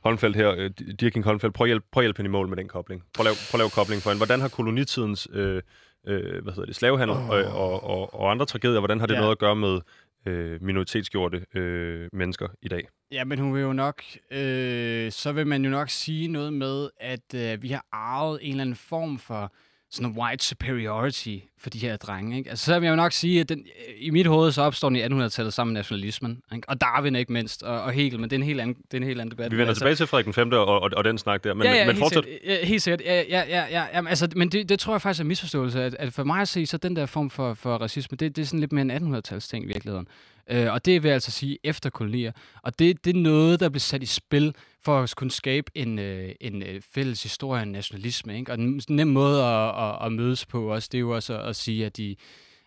Holmfeldt 0.00 0.36
her, 0.36 0.50
øh, 0.58 0.70
Dirking 1.00 1.24
Holmfeldt, 1.24 1.54
prøv 1.54 1.64
at, 1.64 1.68
hjælpe, 1.68 1.86
prøv 1.92 2.00
at 2.00 2.04
hjælpe 2.04 2.18
hende 2.18 2.28
i 2.28 2.32
mål 2.32 2.48
med 2.48 2.56
den 2.56 2.68
kobling. 2.68 3.02
Prøv 3.14 3.22
at 3.22 3.24
lave, 3.24 3.34
prøv 3.50 3.58
at 3.58 3.60
lave 3.62 3.70
kobling 3.70 4.02
for 4.02 4.10
hende. 4.10 4.18
Hvordan 4.18 4.40
har 4.40 4.48
kolonitidens, 4.48 5.28
øh, 5.32 5.62
øh, 6.06 6.42
hvad 6.42 6.52
hedder 6.52 6.66
det, 6.66 6.76
slavehandel 6.76 7.16
oh. 7.16 7.28
og, 7.28 7.44
og, 7.44 7.84
og, 7.84 8.14
og 8.20 8.30
andre 8.30 8.46
tragedier, 8.46 8.78
hvordan 8.80 9.00
har 9.00 9.06
det 9.06 9.14
Ja. 9.14 9.20
noget 9.20 9.32
at 9.32 9.38
gøre 9.38 9.56
med 9.56 9.80
øh, 10.26 10.62
minoritetsgjorte 10.62 11.44
øh, 11.54 12.08
mennesker 12.12 12.48
i 12.62 12.68
dag? 12.68 12.88
Ja, 13.12 13.24
men 13.24 13.38
hun 13.38 13.54
vil 13.54 13.60
jo 13.62 13.72
nok, 13.72 14.02
øh, 14.30 15.12
så 15.12 15.32
vil 15.34 15.46
man 15.46 15.64
jo 15.64 15.70
nok 15.70 15.90
sige 15.90 16.28
noget 16.28 16.52
med, 16.52 16.90
at 17.00 17.34
øh, 17.34 17.62
vi 17.62 17.68
har 17.68 17.84
arvet 17.92 18.38
en 18.42 18.50
eller 18.50 18.62
anden 18.62 18.76
form 18.76 19.18
for 19.18 19.52
sådan 19.90 20.10
en 20.10 20.18
white 20.18 20.44
superiority 20.44 21.36
for 21.58 21.70
de 21.70 21.78
her 21.78 21.96
drenge. 21.96 22.38
Ikke? 22.38 22.50
Altså, 22.50 22.64
så 22.64 22.78
vil 22.78 22.86
jeg 22.86 22.96
nok 22.96 23.12
sige, 23.12 23.40
at 23.40 23.48
den, 23.48 23.66
i 23.98 24.10
mit 24.10 24.26
hoved 24.26 24.52
så 24.52 24.62
opstår 24.62 24.88
den 24.88 24.96
i 24.96 25.02
1800-tallet 25.02 25.54
sammen 25.54 25.72
med 25.72 25.78
nationalismen. 25.78 26.42
Ikke? 26.54 26.68
Og 26.68 26.80
Darwin 26.80 27.16
ikke 27.16 27.32
mindst, 27.32 27.62
og, 27.62 27.82
og 27.82 27.92
Hegel, 27.92 28.20
men 28.20 28.30
det 28.30 28.36
er 28.36 28.40
en 28.40 28.46
helt 28.46 28.60
anden, 28.60 28.76
det 28.76 28.94
er 28.94 28.96
en 28.96 29.06
helt 29.06 29.20
anden 29.20 29.30
debat. 29.30 29.50
Vi 29.50 29.56
vender 29.56 29.68
altså, 29.68 29.80
tilbage 29.80 29.94
til 29.94 30.06
Frederik 30.06 30.24
den 30.24 30.34
5. 30.34 30.52
Og, 30.52 30.66
og, 30.66 30.90
og 30.96 31.04
den 31.04 31.18
snak 31.18 31.44
der. 31.44 31.54
Men, 31.54 31.66
ja, 31.66 31.72
ja, 31.72 31.86
men 31.86 31.96
helt 31.96 31.98
fortsæt. 31.98 32.24
Sikkert, 32.24 32.60
ja, 32.60 32.66
helt 32.66 32.82
sikkert. 32.82 33.00
Ja, 33.00 33.22
ja, 33.28 33.42
ja, 33.48 33.64
ja, 33.70 33.86
ja, 33.92 34.08
altså, 34.08 34.28
men 34.36 34.48
det, 34.48 34.68
det 34.68 34.78
tror 34.78 34.94
jeg 34.94 35.02
faktisk 35.02 35.20
er 35.20 35.24
en 35.24 35.28
misforståelse, 35.28 35.82
at, 35.82 35.96
at 35.98 36.12
for 36.12 36.24
mig 36.24 36.40
at 36.40 36.48
se, 36.48 36.66
så 36.66 36.76
den 36.76 36.96
der 36.96 37.06
form 37.06 37.30
for, 37.30 37.54
for 37.54 37.76
racisme, 37.76 38.16
det, 38.16 38.36
det 38.36 38.42
er 38.42 38.46
sådan 38.46 38.60
lidt 38.60 38.72
mere 38.72 38.96
en 38.96 39.14
1800-tals 39.14 39.48
ting 39.48 39.64
i 39.64 39.66
virkeligheden. 39.66 40.08
Øh, 40.50 40.72
og 40.72 40.84
det 40.84 41.02
vil 41.02 41.08
altså 41.08 41.30
sige 41.30 41.58
efter 41.64 41.90
kolonier. 41.90 42.32
Og 42.62 42.78
det, 42.78 43.04
det 43.04 43.16
er 43.16 43.20
noget, 43.20 43.60
der 43.60 43.68
bliver 43.68 43.80
sat 43.80 44.02
i 44.02 44.06
spil 44.06 44.54
for 44.84 45.02
at 45.02 45.14
kunne 45.16 45.30
skabe 45.30 45.70
en, 45.74 45.98
øh, 45.98 46.34
en 46.40 46.62
øh, 46.62 46.82
fælles 46.94 47.22
historie, 47.22 47.62
en 47.62 47.72
nationalisme. 47.72 48.38
Ikke? 48.38 48.52
Og 48.52 48.58
en 48.58 48.82
nem 48.88 49.08
måde 49.08 49.44
at, 49.44 49.84
at, 49.84 50.06
at 50.06 50.12
mødes 50.12 50.46
på 50.46 50.74
også, 50.74 50.88
det 50.92 50.98
er 50.98 51.00
jo 51.00 51.14
også 51.14 51.38
at, 51.38 51.48
at 51.48 51.56
sige, 51.56 51.86
at 51.86 51.96
de, 51.96 52.16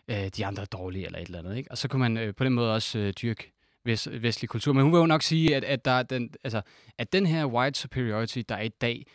øh, 0.08 0.28
de 0.36 0.46
andre 0.46 0.62
er 0.62 0.66
dårlige 0.66 1.06
eller 1.06 1.18
et 1.18 1.26
eller 1.26 1.38
andet. 1.38 1.56
Ikke? 1.56 1.70
Og 1.70 1.78
så 1.78 1.88
kan 1.88 2.00
man 2.00 2.16
øh, 2.16 2.34
på 2.34 2.44
den 2.44 2.52
måde 2.52 2.74
også 2.74 2.98
øh, 2.98 3.12
dyrke 3.12 3.52
vest, 3.84 4.08
vestlig 4.22 4.48
kultur. 4.48 4.72
Men 4.72 4.82
hun 4.82 4.92
vil 4.92 4.98
jo 4.98 5.06
nok 5.06 5.22
sige, 5.22 5.56
at, 5.56 5.64
at, 5.64 5.84
der 5.84 5.90
er 5.90 6.02
den, 6.02 6.30
altså, 6.44 6.62
at 6.98 7.12
den 7.12 7.26
her 7.26 7.46
white 7.46 7.80
superiority, 7.80 8.38
der 8.48 8.54
er 8.54 8.62
i 8.62 8.68
dag, 8.68 9.06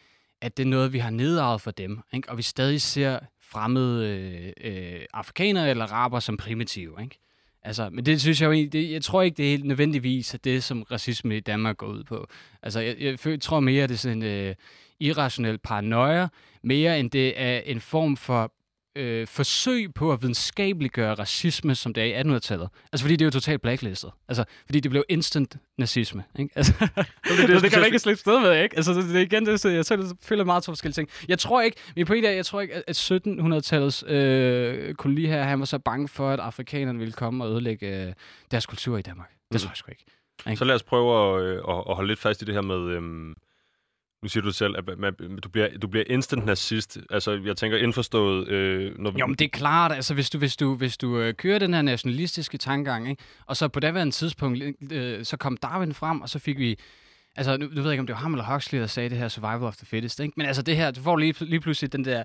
at 0.41 0.57
det 0.57 0.63
er 0.63 0.67
noget, 0.67 0.93
vi 0.93 0.99
har 0.99 1.09
nedarvet 1.09 1.61
for 1.61 1.71
dem. 1.71 1.99
Ikke? 2.13 2.29
Og 2.29 2.37
vi 2.37 2.41
stadig 2.41 2.81
ser 2.81 3.19
fremmede 3.41 4.07
øh, 4.07 4.53
øh, 4.71 5.01
afrikanere 5.13 5.69
eller 5.69 5.85
araber 5.85 6.19
som 6.19 6.37
primitive. 6.37 7.01
Ikke? 7.01 7.19
Altså, 7.63 7.89
men 7.89 8.05
det 8.05 8.21
synes 8.21 8.41
jeg 8.41 8.47
jo 8.47 8.51
egentlig, 8.51 8.73
det, 8.73 8.91
jeg 8.91 9.01
tror 9.01 9.21
ikke, 9.21 9.37
det 9.37 9.45
er 9.45 9.49
helt 9.49 9.65
nødvendigvis 9.65 10.33
at 10.33 10.43
det, 10.43 10.63
som 10.63 10.83
racisme 10.83 11.37
i 11.37 11.39
Danmark 11.39 11.77
går 11.77 11.87
ud 11.87 12.03
på. 12.03 12.27
Altså, 12.63 12.79
jeg, 12.79 12.95
jeg, 12.99 13.17
jeg 13.25 13.41
tror 13.41 13.59
mere, 13.59 13.83
at 13.83 13.89
det 13.89 13.95
er 13.95 13.99
sådan 13.99 14.23
en 14.23 14.23
øh, 14.23 14.55
irrationel 14.99 15.57
paranoia, 15.57 16.27
mere 16.63 16.99
end 16.99 17.11
det 17.11 17.41
er 17.41 17.59
en 17.59 17.81
form 17.81 18.17
for 18.17 18.53
øh, 18.95 19.27
forsøg 19.27 19.93
på 19.93 20.11
at 20.11 20.21
videnskabeliggøre 20.21 21.13
racisme, 21.13 21.75
som 21.75 21.93
det 21.93 22.03
er 22.03 22.05
i 22.05 22.21
1800-tallet. 22.21 22.69
Altså, 22.93 23.03
fordi 23.03 23.15
det 23.15 23.21
er 23.21 23.25
jo 23.25 23.31
totalt 23.31 23.61
blacklistet. 23.61 24.11
Altså, 24.27 24.43
fordi 24.65 24.79
det 24.79 24.91
blev 24.91 25.03
instant 25.09 25.57
nazisme, 25.77 26.23
ikke? 26.39 26.53
Altså, 26.55 26.73
det, 26.79 26.87
det, 27.37 27.49
det, 27.49 27.61
det 27.61 27.71
kan 27.71 27.79
man 27.79 27.85
ikke 27.85 27.99
slippe 27.99 28.19
sted 28.19 28.39
med, 28.39 28.63
ikke? 28.63 28.75
Altså, 28.75 28.93
det, 28.93 29.09
det, 29.09 29.21
igen, 29.21 29.45
det, 29.45 29.65
jeg 29.65 29.85
selv 29.85 30.03
føler 30.21 30.43
meget 30.43 30.63
to 30.63 30.71
forskellige 30.71 30.93
ting. 30.93 31.09
Jeg 31.27 31.39
tror 31.39 31.61
ikke, 31.61 31.77
min 31.95 32.05
pointe 32.05 32.27
er, 32.27 32.31
jeg 32.31 32.45
tror 32.45 32.61
ikke, 32.61 32.73
at 32.87 33.11
1700-tallets 33.11 34.11
øh, 34.11 34.93
koloni 34.93 35.25
her, 35.25 35.43
han 35.43 35.59
var 35.59 35.65
så 35.65 35.79
bange 35.79 36.07
for, 36.07 36.29
at 36.29 36.39
afrikanerne 36.39 36.99
ville 36.99 37.13
komme 37.13 37.43
og 37.43 37.51
ødelægge 37.51 38.07
øh, 38.07 38.13
deres 38.51 38.65
kultur 38.65 38.97
i 38.97 39.01
Danmark. 39.01 39.29
Det 39.29 39.37
mm. 39.51 39.59
tror 39.59 39.69
jeg 39.69 39.77
sgu 39.77 39.91
ikke. 39.91 40.05
ikke. 40.47 40.57
Så 40.57 40.65
lad 40.65 40.75
os 40.75 40.83
prøve 40.83 41.37
at, 41.37 41.43
øh, 41.43 41.57
at 41.57 41.95
holde 41.95 42.07
lidt 42.07 42.19
fast 42.19 42.41
i 42.41 42.45
det 42.45 42.53
her 42.53 42.61
med... 42.61 42.79
Øh 42.79 43.35
nu 44.21 44.29
siger 44.29 44.43
du 44.43 44.51
selv, 44.51 44.75
at 44.77 44.99
man, 44.99 45.15
du, 45.43 45.49
bliver, 45.49 45.77
du 45.81 45.87
bliver 45.87 46.03
instant 46.09 46.45
nazist. 46.45 46.97
Altså, 47.09 47.41
jeg 47.45 47.57
tænker 47.57 47.77
indforstået... 47.77 48.47
Øh, 48.47 48.99
når... 48.99 49.13
Jo, 49.19 49.27
men 49.27 49.35
det 49.35 49.45
er 49.45 49.49
klart. 49.49 49.91
Altså, 49.91 50.13
hvis 50.13 50.29
du, 50.29 50.37
hvis 50.37 50.55
du, 50.57 50.75
hvis 50.75 50.97
du 50.97 51.17
øh, 51.17 51.33
kører 51.33 51.59
den 51.59 51.73
her 51.73 51.81
nationalistiske 51.81 52.57
tankegang, 52.57 53.09
ikke? 53.09 53.23
og 53.45 53.57
så 53.57 53.67
på 53.67 53.79
daværende 53.79 54.15
tidspunkt, 54.15 54.63
øh, 54.91 55.25
så 55.25 55.37
kom 55.37 55.57
Darwin 55.57 55.93
frem, 55.93 56.21
og 56.21 56.29
så 56.29 56.39
fik 56.39 56.57
vi... 56.57 56.79
Altså, 57.35 57.57
nu, 57.57 57.65
nu 57.65 57.75
ved 57.75 57.83
jeg 57.83 57.91
ikke, 57.91 57.99
om 57.99 58.07
det 58.07 58.13
var 58.13 58.19
ham 58.19 58.33
eller 58.33 58.53
Huxley, 58.53 58.79
der 58.79 58.87
sagde 58.87 59.09
det 59.09 59.17
her 59.17 59.27
survival 59.27 59.63
of 59.63 59.77
the 59.77 59.85
fittest, 59.85 60.19
ikke? 60.19 60.33
Men 60.37 60.45
altså, 60.45 60.61
det 60.61 60.75
her, 60.75 60.91
du 60.91 61.01
får 61.01 61.17
lige, 61.17 61.45
lige 61.45 61.59
pludselig 61.59 61.93
den 61.93 62.05
der... 62.05 62.23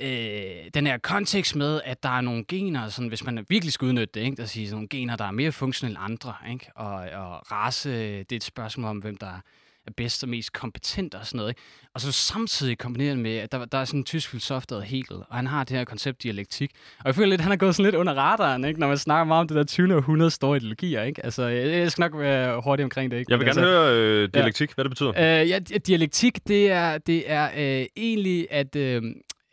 Øh, 0.00 0.70
den 0.74 0.86
her 0.86 0.98
kontekst 0.98 1.56
med, 1.56 1.80
at 1.84 2.02
der 2.02 2.08
er 2.08 2.20
nogle 2.20 2.44
gener, 2.48 2.88
sådan, 2.88 3.08
hvis 3.08 3.24
man 3.24 3.46
virkelig 3.48 3.72
skal 3.72 3.86
udnytte 3.86 4.20
det, 4.20 4.26
ikke? 4.26 4.36
der 4.36 4.46
siger 4.46 4.70
nogle 4.70 4.88
gener, 4.88 5.16
der 5.16 5.24
er 5.24 5.30
mere 5.30 5.52
funktionelle 5.52 5.98
end 5.98 6.04
andre, 6.04 6.34
ikke? 6.50 6.70
Og, 6.74 6.94
og 6.94 7.52
race, 7.52 7.90
det 8.18 8.32
er 8.32 8.36
et 8.36 8.44
spørgsmål 8.44 8.90
om, 8.90 8.98
hvem 8.98 9.16
der 9.16 9.40
er 9.88 9.92
bedst 9.96 10.22
og 10.22 10.28
mest 10.28 10.52
kompetent 10.52 11.14
og 11.14 11.26
sådan 11.26 11.36
noget. 11.36 11.50
Ikke? 11.50 11.60
Og 11.94 12.00
så 12.00 12.12
samtidig 12.12 12.78
kombineret 12.78 13.18
med, 13.18 13.36
at 13.36 13.52
der, 13.52 13.64
der 13.64 13.78
er 13.78 13.84
sådan 13.84 14.00
en 14.00 14.04
tysk 14.04 14.28
filosof, 14.28 14.66
der 14.66 14.80
Hegel, 14.80 15.16
og 15.16 15.36
han 15.36 15.46
har 15.46 15.64
det 15.64 15.76
her 15.76 15.84
koncept 15.84 16.22
dialektik. 16.22 16.70
Og 16.98 17.06
jeg 17.06 17.14
føler 17.14 17.28
lidt, 17.28 17.40
at 17.40 17.42
han 17.42 17.52
er 17.52 17.56
gået 17.56 17.74
sådan 17.74 17.84
lidt 17.84 17.94
under 17.94 18.14
radaren, 18.14 18.64
ikke? 18.64 18.80
når 18.80 18.88
man 18.88 18.98
snakker 18.98 19.24
meget 19.24 19.40
om 19.40 19.48
det 19.48 19.56
der 19.56 19.64
20. 19.64 19.96
århundrede 19.96 20.30
store 20.30 20.56
ideologier. 20.56 21.02
Ikke? 21.02 21.24
Altså, 21.24 21.46
jeg, 21.46 21.68
jeg 21.68 21.92
skal 21.92 22.02
nok 22.02 22.18
være 22.18 22.60
hurtig 22.60 22.84
omkring 22.84 23.10
det. 23.10 23.18
Ikke? 23.18 23.32
Jeg 23.32 23.38
vil 23.38 23.46
gerne 23.46 23.60
altså, 23.60 23.80
høre 23.80 23.96
øh, 23.96 24.28
dialektik, 24.34 24.70
ja. 24.70 24.74
hvad 24.74 24.84
det 24.84 24.90
betyder. 24.90 25.40
Øh, 25.42 25.48
ja, 25.48 25.58
dialektik, 25.58 26.48
det 26.48 26.70
er, 26.70 26.98
det 26.98 27.30
er 27.30 27.50
øh, 27.56 27.86
egentlig, 27.96 28.46
at 28.50 28.76
øh, 28.76 29.02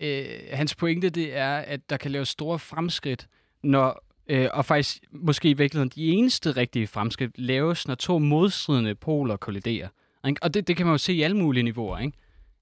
øh, 0.01 0.25
hans 0.51 0.75
pointe, 0.75 1.09
det 1.09 1.37
er, 1.37 1.55
at 1.55 1.89
der 1.89 1.97
kan 1.97 2.11
laves 2.11 2.29
store 2.29 2.59
fremskridt, 2.59 3.27
når 3.63 4.05
Øh, 4.29 4.49
og 4.53 4.65
faktisk 4.65 4.97
måske 5.11 5.49
i 5.49 5.53
virkeligheden 5.53 5.91
de 5.95 6.07
eneste 6.07 6.51
rigtige 6.51 6.87
fremskridt 6.87 7.39
laves, 7.39 7.87
når 7.87 7.95
to 7.95 8.19
modstridende 8.19 8.95
poler 8.95 9.37
kolliderer. 9.37 9.87
Ikke? 10.27 10.43
Og 10.43 10.53
det, 10.53 10.67
det 10.67 10.77
kan 10.77 10.85
man 10.85 10.93
jo 10.93 10.97
se 10.97 11.13
i 11.13 11.21
alle 11.21 11.37
mulige 11.37 11.63
niveauer, 11.63 11.99
ikke? 11.99 12.17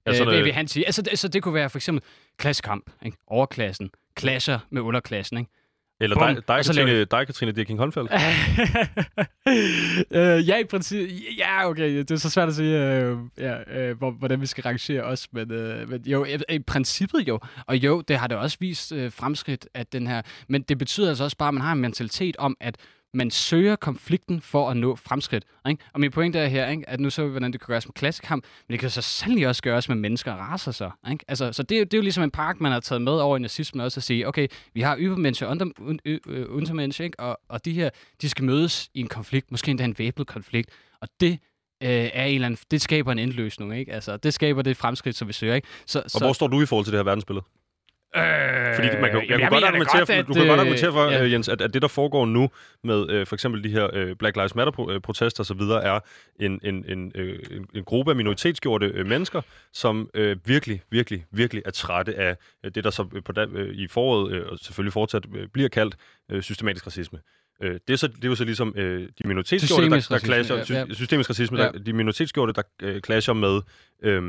Ja, 0.06 0.14
sådan, 0.14 0.34
øh, 0.34 0.44
vil 0.44 0.52
han 0.52 0.68
sige. 0.68 0.86
Altså, 0.86 1.02
altså, 1.10 1.28
det 1.28 1.42
kunne 1.42 1.54
være 1.54 1.70
for 1.70 1.78
eksempel 1.78 2.04
klassekamp, 2.38 2.90
ikke? 3.04 3.16
Overklassen, 3.26 3.90
clasher 4.18 4.58
med 4.70 4.82
underklassen, 4.82 5.38
ikke? 5.38 5.50
Eller 6.00 6.16
dig, 6.16 6.48
dig, 6.48 6.64
Katrine, 6.64 7.04
dig, 7.04 7.26
Katrine 7.26 7.52
Dirking 7.52 7.78
Holmfeldt? 7.78 8.12
øh, 10.10 10.48
ja, 10.48 10.58
i 10.58 10.64
princippet. 10.64 11.20
Ja, 11.38 11.68
okay. 11.68 11.98
Det 11.98 12.10
er 12.10 12.16
så 12.16 12.30
svært 12.30 12.48
at 12.48 12.54
sige, 12.54 12.92
øh, 12.92 13.16
ja, 13.38 13.80
øh, 13.80 13.96
hvordan 13.96 14.40
vi 14.40 14.46
skal 14.46 14.62
rangere 14.62 15.02
os. 15.02 15.28
Men, 15.32 15.50
øh, 15.50 15.88
men 15.88 16.02
jo, 16.06 16.26
i 16.48 16.58
princippet 16.58 17.28
jo. 17.28 17.40
Og 17.66 17.76
jo, 17.76 18.00
det 18.00 18.18
har 18.18 18.26
det 18.26 18.36
også 18.36 18.56
vist 18.60 18.92
øh, 18.92 19.12
fremskridt, 19.12 19.68
at 19.74 19.92
den 19.92 20.06
her... 20.06 20.22
Men 20.48 20.62
det 20.62 20.78
betyder 20.78 21.08
altså 21.08 21.24
også 21.24 21.36
bare, 21.36 21.48
at 21.48 21.54
man 21.54 21.62
har 21.62 21.72
en 21.72 21.80
mentalitet 21.80 22.36
om, 22.36 22.56
at 22.60 22.76
man 23.14 23.30
søger 23.30 23.76
konflikten 23.76 24.40
for 24.40 24.70
at 24.70 24.76
nå 24.76 24.96
fremskridt. 24.96 25.44
Ikke? 25.68 25.84
Og 25.92 26.00
min 26.00 26.10
pointe 26.10 26.38
er 26.38 26.46
her, 26.46 26.68
ikke? 26.68 26.88
at 26.88 27.00
nu 27.00 27.10
så 27.10 27.24
vi, 27.24 27.30
hvordan 27.30 27.52
det 27.52 27.60
kan 27.60 27.66
gøres 27.66 27.86
med 27.86 27.92
klassekamp, 27.92 28.44
men 28.68 28.72
det 28.72 28.80
kan 28.80 28.90
så 28.90 29.02
sandelig 29.02 29.48
også 29.48 29.62
gøres 29.62 29.88
med 29.88 29.96
mennesker 29.96 30.32
og 30.32 30.38
raser 30.38 30.72
så. 30.72 30.90
Ikke? 31.10 31.24
Altså, 31.28 31.52
så 31.52 31.62
det, 31.62 31.70
det 31.70 31.94
er 31.94 31.98
jo 31.98 32.02
ligesom 32.02 32.24
en 32.24 32.30
park, 32.30 32.60
man 32.60 32.72
har 32.72 32.80
taget 32.80 33.02
med 33.02 33.12
over 33.12 33.36
i 33.36 33.40
nazismen 33.40 33.80
også 33.80 34.00
at 34.00 34.04
sige, 34.04 34.28
okay, 34.28 34.48
vi 34.74 34.80
har 34.80 34.96
ybermennesker 34.98 35.46
og 35.46 35.56
undermennesker, 36.48 37.04
ikke? 37.04 37.20
Og, 37.20 37.40
og 37.48 37.64
de 37.64 37.72
her, 37.72 37.90
de 38.22 38.28
skal 38.28 38.44
mødes 38.44 38.90
i 38.94 39.00
en 39.00 39.08
konflikt, 39.08 39.50
måske 39.50 39.70
endda 39.70 39.84
en 39.84 39.94
væbnet 39.98 40.26
konflikt, 40.26 40.70
og 41.00 41.08
det 41.20 41.38
øh, 41.82 41.88
er 41.90 42.24
en 42.24 42.34
eller 42.34 42.46
anden, 42.46 42.60
det 42.70 42.82
skaber 42.82 43.12
en 43.12 43.18
endløsning, 43.18 43.78
ikke? 43.78 43.92
Altså, 43.92 44.16
det 44.16 44.34
skaber 44.34 44.62
det 44.62 44.76
fremskridt, 44.76 45.16
som 45.16 45.28
vi 45.28 45.32
søger, 45.32 45.54
ikke? 45.54 45.68
Så, 45.86 46.00
og 46.00 46.10
så, 46.10 46.18
hvor 46.18 46.32
står 46.32 46.46
du 46.46 46.62
i 46.62 46.66
forhold 46.66 46.84
til 46.84 46.92
det 46.92 46.98
her 46.98 47.04
verdensbillede? 47.04 47.44
Øh, 48.16 48.74
Fordi 48.74 48.88
man 49.00 49.10
kan, 49.10 49.20
jeg, 49.20 49.30
jeg 49.30 49.38
kunne 49.38 49.48
godt 49.48 49.64
argumentere, 49.64 49.98
godt, 49.98 50.08
for, 50.08 50.14
at, 50.14 50.26
du 50.26 50.34
kan 50.34 50.46
godt 50.46 50.60
argumentere 50.60 50.92
for, 50.92 51.10
ja. 51.10 51.22
uh, 51.22 51.32
Jens, 51.32 51.48
at, 51.48 51.60
at 51.60 51.74
det, 51.74 51.82
der 51.82 51.88
foregår 51.88 52.26
nu 52.26 52.50
med 52.84 53.20
uh, 53.20 53.26
for 53.26 53.36
eksempel 53.36 53.64
de 53.64 53.68
her 53.68 54.10
uh, 54.10 54.16
Black 54.16 54.36
Lives 54.36 54.54
Matter-protester 54.54 55.40
osv., 55.40 55.60
er 55.60 56.00
en, 56.40 56.60
en, 56.62 56.84
en, 56.88 57.12
uh, 57.18 57.56
en, 57.56 57.66
en 57.74 57.84
gruppe 57.84 58.12
af 58.12 58.16
minoritetsgjorte 58.16 59.00
uh, 59.00 59.06
mennesker, 59.06 59.40
som 59.72 60.10
uh, 60.18 60.48
virkelig, 60.48 60.82
virkelig, 60.90 61.24
virkelig 61.30 61.62
er 61.66 61.70
trætte 61.70 62.14
af 62.14 62.36
det, 62.74 62.84
der 62.84 62.90
så 62.90 63.04
på 63.04 63.32
uh, 63.54 63.66
i 63.68 63.88
foråret 63.88 64.40
uh, 64.40 64.52
og 64.52 64.58
selvfølgelig 64.58 64.92
fortsat 64.92 65.26
uh, 65.26 65.32
bliver 65.52 65.68
kaldt 65.68 65.96
uh, 66.32 66.40
systematisk 66.40 66.86
racisme. 66.86 67.18
Øh, 67.62 67.78
det, 67.88 67.92
er 67.92 67.96
så, 67.96 68.06
det 68.06 68.24
er 68.24 68.28
jo 68.28 68.34
så 68.34 68.44
ligesom 68.44 68.74
øh, 68.76 69.08
de 69.18 69.28
minoritetsgjorte, 69.28 69.90
der, 69.90 70.06
der 70.10 70.18
clasher, 70.18 70.56
ja, 70.70 70.84
ja. 70.88 70.94
systemisk 70.94 71.30
racisme, 71.30 71.58
ja. 71.58 71.64
der, 71.64 71.78
de 71.78 71.92
minoritetsgjorte, 71.92 72.52
der 72.52 72.62
øh, 72.82 73.00
clasher 73.00 73.34
med, 73.34 73.60
øh, 74.02 74.22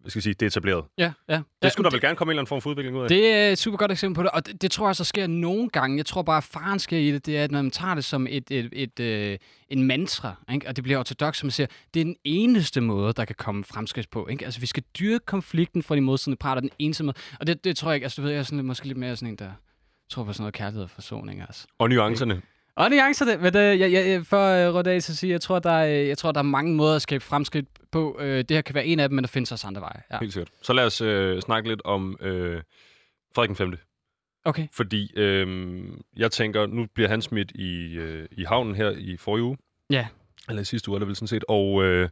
hvad 0.00 0.10
skal 0.10 0.18
jeg 0.18 0.22
sige, 0.22 0.34
det 0.34 0.46
etablerede. 0.46 0.84
Ja, 0.98 1.12
ja. 1.28 1.40
Det 1.62 1.72
skulle 1.72 1.86
ja, 1.86 1.90
der 1.90 1.96
vel 1.96 2.00
gerne 2.00 2.16
komme 2.16 2.30
en 2.30 2.32
eller 2.32 2.40
anden 2.40 2.48
form 2.48 2.60
for 2.60 2.70
udvikling 2.70 2.96
ud 2.96 3.02
af? 3.02 3.08
Det 3.08 3.32
er 3.32 3.50
et 3.50 3.58
super 3.58 3.78
godt 3.78 3.92
eksempel 3.92 4.14
på 4.14 4.22
det, 4.22 4.30
og 4.30 4.46
det, 4.46 4.62
det 4.62 4.70
tror 4.70 4.88
jeg 4.88 4.96
så 4.96 5.04
sker 5.04 5.26
nogle 5.26 5.68
gange. 5.68 5.96
Jeg 5.96 6.06
tror 6.06 6.22
bare, 6.22 6.36
at 6.36 6.44
faren 6.44 6.78
sker 6.78 6.98
i 6.98 7.12
det, 7.12 7.26
det 7.26 7.38
er, 7.38 7.44
at 7.44 7.50
man 7.50 7.70
tager 7.70 7.94
det 7.94 8.04
som 8.04 8.26
et, 8.30 8.50
et, 8.50 8.68
et, 8.72 9.00
øh, 9.00 9.38
en 9.68 9.82
mantra, 9.82 10.34
ikke? 10.52 10.68
og 10.68 10.76
det 10.76 10.84
bliver 10.84 10.98
ortodox, 10.98 11.36
som 11.36 11.46
man 11.46 11.50
siger, 11.50 11.66
det 11.94 12.00
er 12.00 12.04
den 12.04 12.16
eneste 12.24 12.80
måde, 12.80 13.12
der 13.12 13.24
kan 13.24 13.36
komme 13.38 13.64
fremskridt 13.64 14.10
på. 14.10 14.26
Ikke? 14.28 14.44
Altså, 14.44 14.60
vi 14.60 14.66
skal 14.66 14.82
dyrke 14.98 15.24
konflikten 15.26 15.82
fra 15.82 15.96
de 15.96 16.00
modstridende 16.00 16.38
parter, 16.38 16.60
den 16.60 16.70
eneste 16.78 17.04
måde. 17.04 17.16
Og 17.40 17.46
det, 17.46 17.64
det 17.64 17.76
tror 17.76 17.90
jeg 17.90 17.94
ikke, 17.94 18.04
altså 18.04 18.20
du 18.20 18.22
ved, 18.22 18.32
jeg 18.32 18.38
er 18.38 18.42
sådan, 18.42 18.64
måske 18.64 18.86
lidt 18.86 18.98
mere 18.98 19.16
sådan 19.16 19.28
en, 19.28 19.36
der 19.36 19.50
tror 20.10 20.24
på 20.24 20.32
sådan 20.32 20.42
noget 20.42 20.54
kærlighed 20.54 20.82
og 20.82 20.90
forsoning. 20.90 21.40
Altså. 21.40 21.66
Og 21.78 21.88
nuancerne. 21.88 22.42
Og 22.76 22.90
nuancerne, 22.90 23.36
men 23.36 23.52
det, 23.52 23.80
jeg, 23.80 23.92
jeg, 23.92 24.26
for 24.26 24.68
uh, 24.68 24.74
rundt 24.74 24.88
af, 24.88 25.02
så 25.02 25.16
sige, 25.16 25.30
jeg 25.30 25.40
tror, 25.40 25.58
der 25.58 25.70
er, 25.70 25.84
jeg 25.84 26.18
tror, 26.18 26.32
der 26.32 26.38
er 26.38 26.42
mange 26.42 26.74
måder 26.74 26.96
at 26.96 27.02
skabe 27.02 27.24
fremskridt 27.24 27.66
på. 27.90 28.16
Uh, 28.20 28.24
det 28.24 28.50
her 28.50 28.60
kan 28.60 28.74
være 28.74 28.86
en 28.86 29.00
af 29.00 29.08
dem, 29.08 29.14
men 29.14 29.24
der 29.24 29.28
findes 29.28 29.52
også 29.52 29.66
andre 29.66 29.80
veje. 29.80 30.02
Ja. 30.12 30.18
Helt 30.20 30.32
sikkert. 30.32 30.50
Så 30.62 30.72
lad 30.72 30.84
os 30.84 31.00
uh, 31.00 31.40
snakke 31.40 31.68
lidt 31.68 31.82
om 31.84 32.16
uh, 32.20 32.28
Frederik 33.34 33.56
5. 33.56 33.78
Okay. 34.44 34.66
Fordi 34.72 35.20
uh, 35.20 35.84
jeg 36.16 36.30
tænker, 36.30 36.66
nu 36.66 36.86
bliver 36.94 37.08
han 37.08 37.22
smidt 37.22 37.50
i, 37.50 37.98
uh, 37.98 38.24
i 38.30 38.44
havnen 38.44 38.74
her 38.74 38.90
i 38.90 39.16
forrige 39.16 39.44
uge. 39.44 39.56
Ja. 39.90 40.06
Eller 40.48 40.62
i 40.62 40.64
sidste 40.64 40.88
uge, 40.88 40.96
er 40.96 40.98
det 40.98 41.08
vel 41.08 41.16
sådan 41.16 41.28
set. 41.28 41.44
Og 41.48 41.74
uh, 41.74 42.08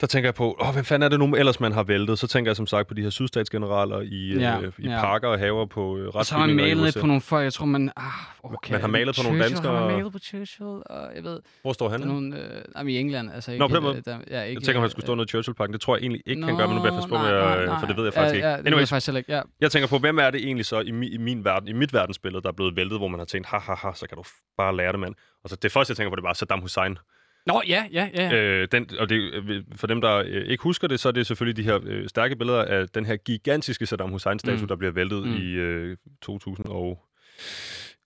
der 0.00 0.06
tænker 0.06 0.26
jeg 0.26 0.34
på, 0.34 0.56
åh, 0.60 0.74
hvem 0.74 0.84
fanden 0.84 1.04
er 1.04 1.08
det 1.08 1.18
nu 1.18 1.36
ellers, 1.36 1.60
man 1.60 1.72
har 1.72 1.82
væltet? 1.82 2.18
Så 2.18 2.26
tænker 2.26 2.50
jeg 2.50 2.56
som 2.56 2.66
sagt 2.66 2.88
på 2.88 2.94
de 2.94 3.02
her 3.02 3.10
sydstatsgeneraler 3.10 4.00
i, 4.00 4.38
ja, 4.38 4.60
øh, 4.60 4.72
i 4.78 4.88
ja. 4.88 5.00
parker 5.00 5.28
og 5.28 5.38
haver 5.38 5.66
på 5.66 5.98
øh, 5.98 6.08
Og 6.14 6.26
så 6.26 6.34
har 6.34 6.46
man 6.46 6.56
malet 6.56 6.84
lidt 6.84 6.98
på 7.00 7.06
nogle 7.06 7.20
folk, 7.20 7.44
jeg 7.44 7.52
tror 7.52 7.66
man... 7.66 7.92
Ah, 7.96 8.04
okay. 8.42 8.72
Man 8.72 8.80
har 8.80 8.88
malet 8.88 9.16
på 9.16 9.22
nogle 9.22 9.42
danskere. 9.42 9.72
Har 9.74 9.86
man 9.86 9.96
malet 9.96 10.12
på 10.12 10.18
Churchill, 10.18 10.82
og 10.86 11.10
jeg 11.16 11.24
ved... 11.24 11.40
Hvor 11.62 11.72
står 11.72 11.88
han? 11.88 12.00
Nogle, 12.00 12.38
øh, 12.80 12.88
I 12.88 12.98
England, 12.98 13.30
altså 13.34 13.52
ikke... 13.52 13.60
Nå, 13.60 13.68
på 13.68 13.74
den 13.74 13.82
måde. 13.82 14.02
Der, 14.04 14.18
ja, 14.30 14.42
ikke, 14.42 14.60
jeg 14.60 14.64
tænker, 14.64 14.78
om 14.78 14.82
han 14.82 14.90
skulle 14.90 15.06
stå 15.06 15.14
noget 15.14 15.28
i 15.28 15.30
Churchill-parken. 15.30 15.72
Det 15.72 15.80
tror 15.80 15.96
jeg 15.96 16.02
egentlig 16.02 16.22
ikke, 16.26 16.40
Nå, 16.40 16.46
han 16.46 16.56
gør, 16.56 16.66
men 16.66 16.76
nu 16.76 16.82
bliver 16.82 16.94
jeg 16.94 17.08
på, 17.08 17.14
nej, 17.14 17.32
nej, 17.32 17.66
nej. 17.66 17.80
for 17.80 17.86
det 17.86 17.96
ved 17.96 18.04
jeg 18.04 18.14
faktisk 18.14 18.42
ja, 18.42 18.50
ja, 18.50 18.56
ikke. 18.56 18.64
Det 18.64 18.72
ved 18.72 18.78
jeg 18.78 18.88
faktisk 18.88 19.16
ikke, 19.16 19.32
ja. 19.32 19.42
Jeg 19.60 19.70
tænker 19.70 19.88
på, 19.88 19.98
hvem 19.98 20.18
er 20.18 20.30
det 20.30 20.40
egentlig 20.44 20.66
så 20.66 20.80
i, 20.80 20.90
mi, 20.90 21.08
i 21.08 21.18
min 21.18 21.44
verden, 21.44 21.68
i 21.68 21.72
mit 21.72 21.92
verdensbillede, 21.92 22.42
der 22.42 22.48
er 22.48 22.52
blevet 22.52 22.76
væltet, 22.76 22.98
hvor 22.98 23.08
man 23.08 23.20
har 23.20 23.26
tænkt, 23.26 23.48
ha, 23.48 23.58
ha, 23.58 23.74
ha, 23.74 23.90
så 23.94 24.06
kan 24.08 24.16
du 24.16 24.24
bare 24.56 24.76
lære 24.76 24.92
det, 24.92 25.00
mand. 25.00 25.14
Og 25.44 25.50
så 25.50 25.56
det 25.56 25.72
første, 25.72 25.90
jeg 25.90 25.96
tænker 25.96 26.10
på, 26.10 26.16
det 26.16 26.22
var 26.24 26.32
Saddam 26.32 26.60
Hussein. 26.60 26.98
Nå, 27.46 27.62
ja, 27.68 27.84
ja, 27.92 28.08
ja. 28.14 28.34
Øh, 28.34 28.68
den, 28.72 28.90
og 28.98 29.08
det, 29.08 29.16
øh, 29.34 29.62
for 29.76 29.86
dem, 29.86 30.00
der 30.00 30.16
øh, 30.16 30.46
ikke 30.46 30.62
husker 30.62 30.88
det, 30.88 31.00
så 31.00 31.08
er 31.08 31.12
det 31.12 31.26
selvfølgelig 31.26 31.56
de 31.56 31.70
her 31.70 31.78
øh, 31.86 32.08
stærke 32.08 32.36
billeder 32.36 32.64
af 32.64 32.88
den 32.88 33.06
her 33.06 33.16
gigantiske 33.16 33.86
Saddam 33.86 34.10
Hussein-statue, 34.10 34.60
mm. 34.60 34.68
der 34.68 34.76
bliver 34.76 34.92
væltet 34.92 35.26
mm. 35.26 35.36
i 35.36 35.52
øh, 35.52 35.96
2000 36.22 36.66
og... 36.66 36.98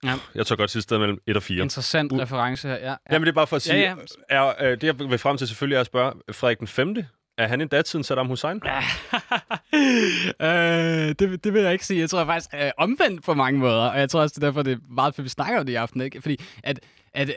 Ja. 0.03 0.13
Jeg 0.35 0.45
tror 0.45 0.55
godt 0.55 0.71
sidste 0.71 0.87
sted 0.87 0.97
mellem 0.97 1.17
1 1.27 1.35
og 1.35 1.43
4. 1.43 1.63
Interessant 1.63 2.13
U- 2.13 2.21
reference 2.21 2.67
her, 2.67 2.75
ja. 2.75 2.89
ja. 2.89 2.95
Jamen 3.11 3.25
det 3.25 3.29
er 3.29 3.35
bare 3.35 3.47
for 3.47 3.55
at 3.55 3.61
sige, 3.61 3.75
ja, 3.75 3.95
ja. 4.29 4.51
Er, 4.51 4.53
øh, 4.61 4.71
det 4.71 4.83
jeg 4.83 4.99
vil 4.99 5.17
frem 5.17 5.37
til 5.37 5.47
selvfølgelig 5.47 5.75
er 5.75 5.79
at 5.79 5.85
spørge, 5.85 6.13
Frederik 6.31 6.59
den 6.59 6.67
5. 6.67 6.95
Er 7.37 7.47
han 7.47 7.61
en 7.61 7.67
datiden 7.67 8.03
Saddam 8.03 8.27
Hussein? 8.27 8.55
øh, 10.41 11.15
det, 11.19 11.43
det 11.43 11.53
vil 11.53 11.61
jeg 11.61 11.73
ikke 11.73 11.85
sige. 11.85 11.99
Jeg 11.99 12.09
tror 12.09 12.25
faktisk 12.25 12.49
øh, 12.53 12.71
omvendt 12.77 13.23
på 13.23 13.33
mange 13.33 13.59
måder, 13.59 13.89
og 13.89 13.99
jeg 13.99 14.09
tror 14.09 14.21
også, 14.21 14.33
det 14.35 14.43
er 14.43 14.47
derfor, 14.47 14.61
det 14.61 14.73
er 14.73 14.77
meget 14.89 15.15
fedt, 15.15 15.23
vi 15.23 15.29
snakker 15.29 15.59
om 15.59 15.65
det 15.65 15.73
i 15.73 15.75
aften. 15.75 16.01
Ikke? 16.01 16.21
Fordi 16.21 16.39
at, 16.63 16.79
at 17.13 17.29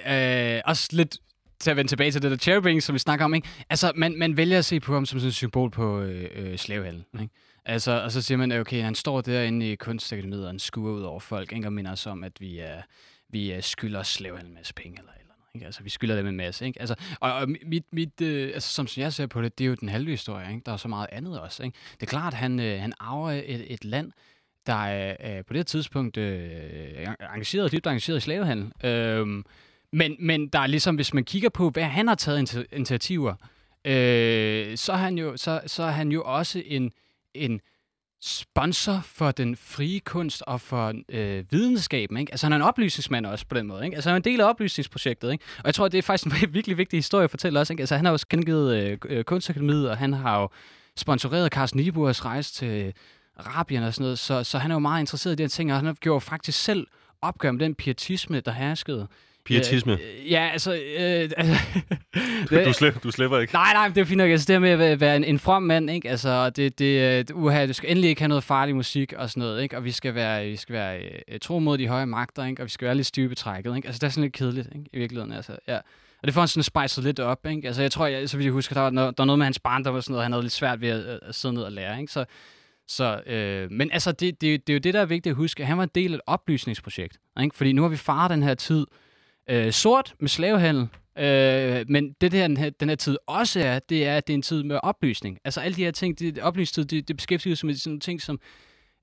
øh, 0.56 0.62
også 0.64 0.88
lidt 0.92 1.16
til 1.58 1.70
at 1.70 1.76
vende 1.76 1.90
tilbage 1.90 2.10
til 2.10 2.22
det 2.22 2.30
der 2.30 2.36
cherubing, 2.36 2.82
som 2.82 2.94
vi 2.94 2.98
snakker 2.98 3.24
om, 3.24 3.34
ikke? 3.34 3.48
Altså, 3.70 3.92
man, 3.94 4.18
man 4.18 4.36
vælger 4.36 4.58
at 4.58 4.64
se 4.64 4.80
på 4.80 4.94
ham 4.94 5.06
som 5.06 5.18
sådan 5.18 5.28
et 5.28 5.34
symbol 5.34 5.70
på 5.70 6.00
øh, 6.00 6.30
øh, 6.34 6.58
slavehandel, 6.58 7.04
ikke? 7.20 7.34
Altså, 7.64 8.02
og 8.02 8.12
så 8.12 8.22
siger 8.22 8.38
man, 8.38 8.52
okay, 8.52 8.82
han 8.82 8.94
står 8.94 9.20
derinde 9.20 9.72
i 9.72 9.74
kunstakademiet, 9.74 10.42
og 10.42 10.48
han 10.48 10.58
skuer 10.58 10.92
ud 10.92 11.02
over 11.02 11.20
folk, 11.20 11.52
ikke? 11.52 11.68
Og 11.68 11.72
minder 11.72 11.92
os 11.92 12.06
om, 12.06 12.24
at 12.24 12.40
vi, 12.40 12.58
er, 12.58 12.82
vi 13.28 13.50
er 13.50 13.60
skylder 13.60 14.02
slavehandel 14.02 14.50
en 14.50 14.54
masse 14.54 14.74
penge, 14.74 14.98
eller 14.98 15.12
eller 15.12 15.32
andet, 15.32 15.54
ikke? 15.54 15.66
Altså, 15.66 15.82
vi 15.82 15.90
skylder 15.90 16.16
dem 16.16 16.26
en 16.26 16.36
masse, 16.36 16.66
ikke? 16.66 16.80
Altså, 16.80 16.94
og, 17.20 17.32
og 17.32 17.48
mit, 17.66 17.84
mit 17.92 18.20
øh, 18.20 18.50
altså, 18.54 18.72
som 18.72 18.86
jeg 18.96 19.12
ser 19.12 19.26
på 19.26 19.42
det, 19.42 19.58
det 19.58 19.64
er 19.64 19.68
jo 19.68 19.74
den 19.74 19.88
halve 19.88 20.10
historie, 20.10 20.50
ikke? 20.50 20.62
Der 20.66 20.72
er 20.72 20.76
så 20.76 20.88
meget 20.88 21.06
andet 21.12 21.40
også, 21.40 21.62
ikke? 21.62 21.78
Det 21.94 22.02
er 22.02 22.10
klart, 22.10 22.32
at 22.32 22.38
han, 22.38 22.60
øh, 22.60 22.80
han 22.80 22.92
arver 23.00 23.30
et, 23.30 23.72
et 23.72 23.84
land, 23.84 24.12
der 24.66 24.86
er 24.86 25.36
øh, 25.38 25.44
på 25.44 25.54
det 25.54 25.66
tidspunkt 25.66 26.16
øh, 26.16 27.06
engageret, 27.34 27.72
dybt 27.72 27.86
engageret 27.86 28.16
i 28.16 28.20
slavehandel. 28.20 28.72
Øh, 28.84 29.42
men, 29.92 30.16
men 30.20 30.48
der 30.48 30.58
er 30.58 30.66
ligesom, 30.66 30.94
hvis 30.94 31.14
man 31.14 31.24
kigger 31.24 31.48
på, 31.48 31.70
hvad 31.70 31.84
han 31.84 32.08
har 32.08 32.14
taget 32.14 32.66
initiativer, 32.72 33.34
øh, 33.84 34.76
så, 34.76 34.92
er 34.92 34.96
han 34.96 35.18
jo, 35.18 35.36
så, 35.36 35.60
så 35.66 35.82
er 35.82 35.90
han 35.90 36.12
jo 36.12 36.22
også 36.24 36.62
en, 36.66 36.92
en 37.34 37.60
sponsor 38.22 39.00
for 39.04 39.30
den 39.30 39.56
frie 39.56 40.00
kunst 40.00 40.42
og 40.46 40.60
for 40.60 40.92
øh, 41.08 41.44
videnskaben. 41.50 42.16
Ikke? 42.16 42.32
Altså 42.32 42.46
han 42.46 42.52
er 42.52 42.56
en 42.56 42.62
oplysningsmand 42.62 43.26
også 43.26 43.46
på 43.46 43.54
den 43.54 43.66
måde. 43.66 43.84
Ikke? 43.84 43.94
Altså 43.94 44.10
han 44.10 44.14
er 44.14 44.16
en 44.16 44.24
del 44.24 44.40
af 44.40 44.48
oplysningsprojektet. 44.48 45.32
Ikke? 45.32 45.44
Og 45.58 45.66
jeg 45.66 45.74
tror, 45.74 45.88
det 45.88 45.98
er 45.98 46.02
faktisk 46.02 46.44
en 46.44 46.54
virkelig 46.54 46.78
vigtig 46.78 46.98
historie 46.98 47.24
at 47.24 47.30
fortælle 47.30 47.60
også. 47.60 47.72
Ikke? 47.72 47.80
Altså 47.80 47.96
han 47.96 48.04
har 48.04 48.12
jo 48.12 48.18
gengivet 48.28 48.76
øh, 48.76 48.98
øh, 49.08 49.24
kunstakademiet, 49.24 49.90
og 49.90 49.96
han 49.96 50.12
har 50.12 50.40
jo 50.40 50.48
sponsoreret 50.96 51.52
Carsten 51.52 51.80
Niebuhrs 51.80 52.24
rejse 52.24 52.54
til 52.54 52.92
Arabien 53.36 53.82
og 53.82 53.94
sådan 53.94 54.02
noget, 54.02 54.18
så, 54.18 54.44
så 54.44 54.58
han 54.58 54.70
er 54.70 54.74
jo 54.74 54.78
meget 54.78 55.00
interesseret 55.00 55.32
i 55.32 55.36
de 55.36 55.42
her 55.42 55.48
ting, 55.48 55.72
og 55.72 55.78
han 55.78 55.86
har 55.86 55.94
gjort 55.94 56.22
faktisk 56.22 56.64
selv 56.64 56.86
opgør 57.22 57.52
med 57.52 57.60
den 57.60 57.74
pietisme, 57.74 58.40
der 58.40 58.52
herskede 58.52 59.08
Pietisme. 59.46 59.98
Ja, 60.02 60.30
ja 60.30 60.48
altså... 60.52 60.74
Øh, 60.74 61.30
altså 61.36 61.56
du, 62.50 62.72
slipper, 62.78 63.00
du 63.00 63.10
slipper 63.10 63.38
ikke. 63.38 63.52
Nej, 63.52 63.72
nej, 63.72 63.88
det 63.88 63.98
er 63.98 64.04
fint 64.04 64.18
nok. 64.18 64.30
Altså, 64.30 64.52
det 64.52 64.62
med 64.62 64.70
at 64.70 65.00
være 65.00 65.16
en, 65.16 65.24
en 65.24 65.38
from 65.38 65.62
mand, 65.62 65.90
ikke? 65.90 66.10
Altså, 66.10 66.50
det, 66.50 66.78
det, 66.78 67.30
uh, 67.30 67.42
uha, 67.42 67.66
du 67.66 67.72
skal 67.72 67.90
endelig 67.90 68.10
ikke 68.10 68.20
have 68.20 68.28
noget 68.28 68.44
farlig 68.44 68.76
musik 68.76 69.12
og 69.12 69.30
sådan 69.30 69.40
noget, 69.40 69.62
ikke? 69.62 69.76
Og 69.76 69.84
vi 69.84 69.90
skal 69.90 70.14
være, 70.14 70.46
vi 70.46 70.56
skal 70.56 70.72
være 70.72 71.00
uh, 71.32 71.38
tro 71.42 71.58
mod 71.58 71.78
de 71.78 71.88
høje 71.88 72.06
magter, 72.06 72.44
ikke? 72.44 72.62
Og 72.62 72.64
vi 72.64 72.70
skal 72.70 72.86
være 72.86 72.94
lidt 72.94 73.06
styve 73.06 73.28
betrækket, 73.28 73.76
ikke? 73.76 73.88
Altså, 73.88 73.98
det 73.98 74.06
er 74.06 74.10
sådan 74.10 74.22
lidt 74.22 74.32
kedeligt, 74.32 74.68
ikke? 74.74 74.86
I 74.92 74.98
virkeligheden, 74.98 75.32
altså, 75.32 75.56
ja. 75.68 75.76
Og 76.22 76.26
det 76.26 76.34
får 76.34 76.40
han 76.40 76.48
sådan 76.48 76.62
spejset 76.62 77.04
lidt 77.04 77.20
op, 77.20 77.46
ikke? 77.46 77.66
Altså, 77.66 77.82
jeg 77.82 77.92
tror, 77.92 78.06
jeg, 78.06 78.28
så 78.28 78.36
vidt 78.36 78.44
jeg 78.44 78.52
husker, 78.52 78.74
der 78.74 78.80
var, 78.80 78.90
noget, 78.90 79.18
der 79.18 79.22
var 79.22 79.26
noget 79.26 79.38
med 79.38 79.46
hans 79.46 79.58
barn, 79.58 79.84
der 79.84 79.90
var 79.90 80.00
sådan 80.00 80.12
noget, 80.12 80.24
han 80.24 80.32
havde 80.32 80.42
lidt 80.42 80.52
svært 80.52 80.80
ved 80.80 80.88
at, 80.88 81.20
at 81.22 81.34
sidde 81.34 81.54
ned 81.54 81.62
og 81.62 81.72
lære, 81.72 82.00
ikke? 82.00 82.12
Så, 82.12 82.24
så, 82.88 83.20
øh, 83.26 83.70
men 83.70 83.90
altså, 83.92 84.12
det, 84.12 84.40
det, 84.40 84.66
det 84.66 84.72
er 84.72 84.74
jo 84.74 84.80
det, 84.80 84.94
der 84.94 85.00
er 85.00 85.06
vigtigt 85.06 85.30
at 85.30 85.36
huske. 85.36 85.64
Han 85.64 85.76
var 85.76 85.82
en 85.82 85.90
del 85.94 86.12
af 86.12 86.16
et 86.16 86.20
oplysningsprojekt, 86.26 87.18
ikke? 87.42 87.56
Fordi 87.56 87.72
nu 87.72 87.82
har 87.82 87.88
vi 87.88 87.96
faret 87.96 88.30
den 88.30 88.42
her 88.42 88.54
tid, 88.54 88.86
øh, 89.50 89.72
sort 89.72 90.14
med 90.20 90.28
slavehandel. 90.28 90.88
Øh, 91.18 91.84
men 91.88 92.12
det 92.20 92.32
der, 92.32 92.46
den 92.46 92.56
her, 92.56 92.70
den 92.70 92.88
her 92.88 92.96
tid 92.96 93.18
også 93.26 93.60
er, 93.60 93.78
det 93.78 94.06
er, 94.06 94.16
at 94.16 94.26
det 94.26 94.32
er 94.32 94.34
en 94.34 94.42
tid 94.42 94.62
med 94.62 94.80
oplysning. 94.82 95.38
Altså 95.44 95.60
alle 95.60 95.76
de 95.76 95.84
her 95.84 95.90
ting, 95.90 96.18
det, 96.18 96.38
oplysningstid, 96.38 96.84
det, 96.84 97.08
det 97.08 97.16
beskæftiger 97.16 97.56
sig 97.56 97.66
med 97.66 97.74
sådan 97.74 98.00
ting 98.00 98.22
som 98.22 98.40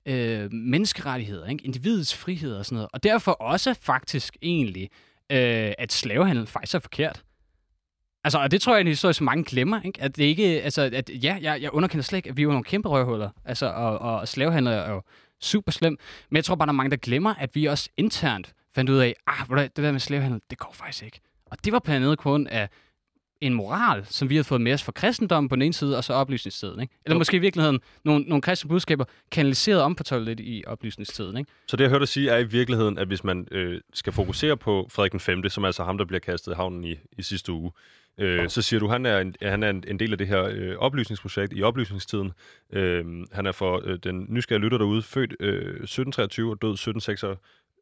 øh, 0.06 0.52
menneskerettigheder, 0.52 1.46
ikke? 1.46 1.64
individets 1.64 2.16
frihed 2.16 2.54
og 2.56 2.66
sådan 2.66 2.76
noget. 2.76 2.88
Og 2.92 3.02
derfor 3.02 3.32
også 3.32 3.74
faktisk 3.74 4.36
egentlig, 4.42 4.90
øh, 5.32 5.72
at 5.78 5.92
slavehandel 5.92 6.46
faktisk 6.46 6.74
er 6.74 6.78
forkert. 6.78 7.22
Altså, 8.24 8.38
og 8.38 8.50
det 8.50 8.62
tror 8.62 8.72
jeg 8.72 8.76
er 8.76 8.80
en 8.80 8.86
historie, 8.86 9.12
som 9.12 9.24
mange 9.24 9.44
glemmer, 9.44 9.80
ikke? 9.82 10.02
At 10.02 10.16
det 10.16 10.24
ikke, 10.24 10.62
altså, 10.62 10.90
at 10.92 11.10
ja, 11.22 11.38
jeg, 11.42 11.62
jeg 11.62 11.70
underkender 11.72 12.02
slet 12.02 12.16
ikke, 12.16 12.30
at 12.30 12.36
vi 12.36 12.42
er 12.42 12.46
nogle 12.46 12.64
kæmpe 12.64 12.88
røvhuller. 12.88 13.30
Altså, 13.44 13.66
og, 13.66 13.98
og 13.98 14.28
slavehandel 14.28 14.72
er 14.72 14.90
jo 14.90 15.02
super 15.40 15.72
slem. 15.72 15.98
Men 16.30 16.36
jeg 16.36 16.44
tror 16.44 16.54
bare, 16.54 16.66
der 16.66 16.72
er 16.72 16.76
mange, 16.76 16.90
der 16.90 16.96
glemmer, 16.96 17.34
at 17.34 17.54
vi 17.54 17.64
også 17.64 17.90
internt 17.96 18.54
fandt 18.74 18.90
ud 18.90 18.98
af, 18.98 19.14
ah, 19.26 19.58
det 19.58 19.76
der 19.76 19.92
med 19.92 20.00
slavehandel, 20.00 20.40
det 20.50 20.58
går 20.58 20.72
faktisk 20.72 21.04
ikke. 21.04 21.20
Og 21.46 21.64
det 21.64 21.72
var 21.72 21.78
blandt 21.78 22.04
andet 22.04 22.18
kun 22.18 22.46
af 22.46 22.68
en 23.40 23.54
moral, 23.54 24.06
som 24.06 24.30
vi 24.30 24.36
har 24.36 24.42
fået 24.42 24.60
med 24.60 24.72
os 24.72 24.82
fra 24.82 24.92
kristendommen 24.92 25.48
på 25.48 25.56
den 25.56 25.62
ene 25.62 25.74
side, 25.74 25.96
og 25.96 26.04
så 26.04 26.12
oplysningstiden. 26.12 26.80
Ikke? 26.80 26.94
Eller 27.04 27.14
jo. 27.14 27.18
måske 27.18 27.36
i 27.36 27.40
virkeligheden 27.40 27.80
nogle, 28.04 28.24
nogle 28.24 28.42
kristne 28.42 28.68
budskaber 28.68 29.04
kanaliseret 29.30 29.80
om 29.80 29.94
på 29.94 30.18
lidt 30.18 30.40
i 30.40 30.64
oplysningstiden. 30.66 31.36
Ikke? 31.36 31.50
Så 31.66 31.76
det, 31.76 31.84
jeg 31.84 31.90
hørte 31.90 32.00
dig 32.00 32.08
sige, 32.08 32.30
er 32.30 32.38
i 32.38 32.44
virkeligheden, 32.44 32.98
at 32.98 33.06
hvis 33.06 33.24
man 33.24 33.48
øh, 33.50 33.80
skal 33.92 34.12
fokusere 34.12 34.56
på 34.56 34.88
Frederik 34.92 35.12
den 35.12 35.20
5., 35.20 35.48
som 35.48 35.64
er 35.64 35.68
altså 35.68 35.84
ham, 35.84 35.98
der 35.98 36.04
bliver 36.04 36.20
kastet 36.20 36.52
i 36.52 36.54
havnen 36.54 36.84
i, 36.84 36.96
i 37.18 37.22
sidste 37.22 37.52
uge, 37.52 37.72
øh, 38.18 38.48
så 38.48 38.62
siger 38.62 38.80
du, 38.80 38.86
at 38.86 38.92
han 38.92 39.06
er 39.06 39.18
en, 39.18 39.34
han 39.42 39.62
er 39.62 39.70
en, 39.70 39.84
en 39.88 39.98
del 39.98 40.12
af 40.12 40.18
det 40.18 40.26
her 40.26 40.42
øh, 40.42 40.76
oplysningsprojekt 40.76 41.52
i 41.56 41.62
oplysningstiden. 41.62 42.32
Øh, 42.72 43.04
han 43.32 43.46
er 43.46 43.52
for 43.52 43.82
øh, 43.84 43.98
den 44.04 44.26
nysgerrige 44.28 44.62
lytter 44.62 44.78
derude, 44.78 45.02
født 45.02 45.36
øh, 45.40 45.48
1723 45.58 46.50
og 46.50 46.62
død 46.62 46.72
1766 46.72 47.24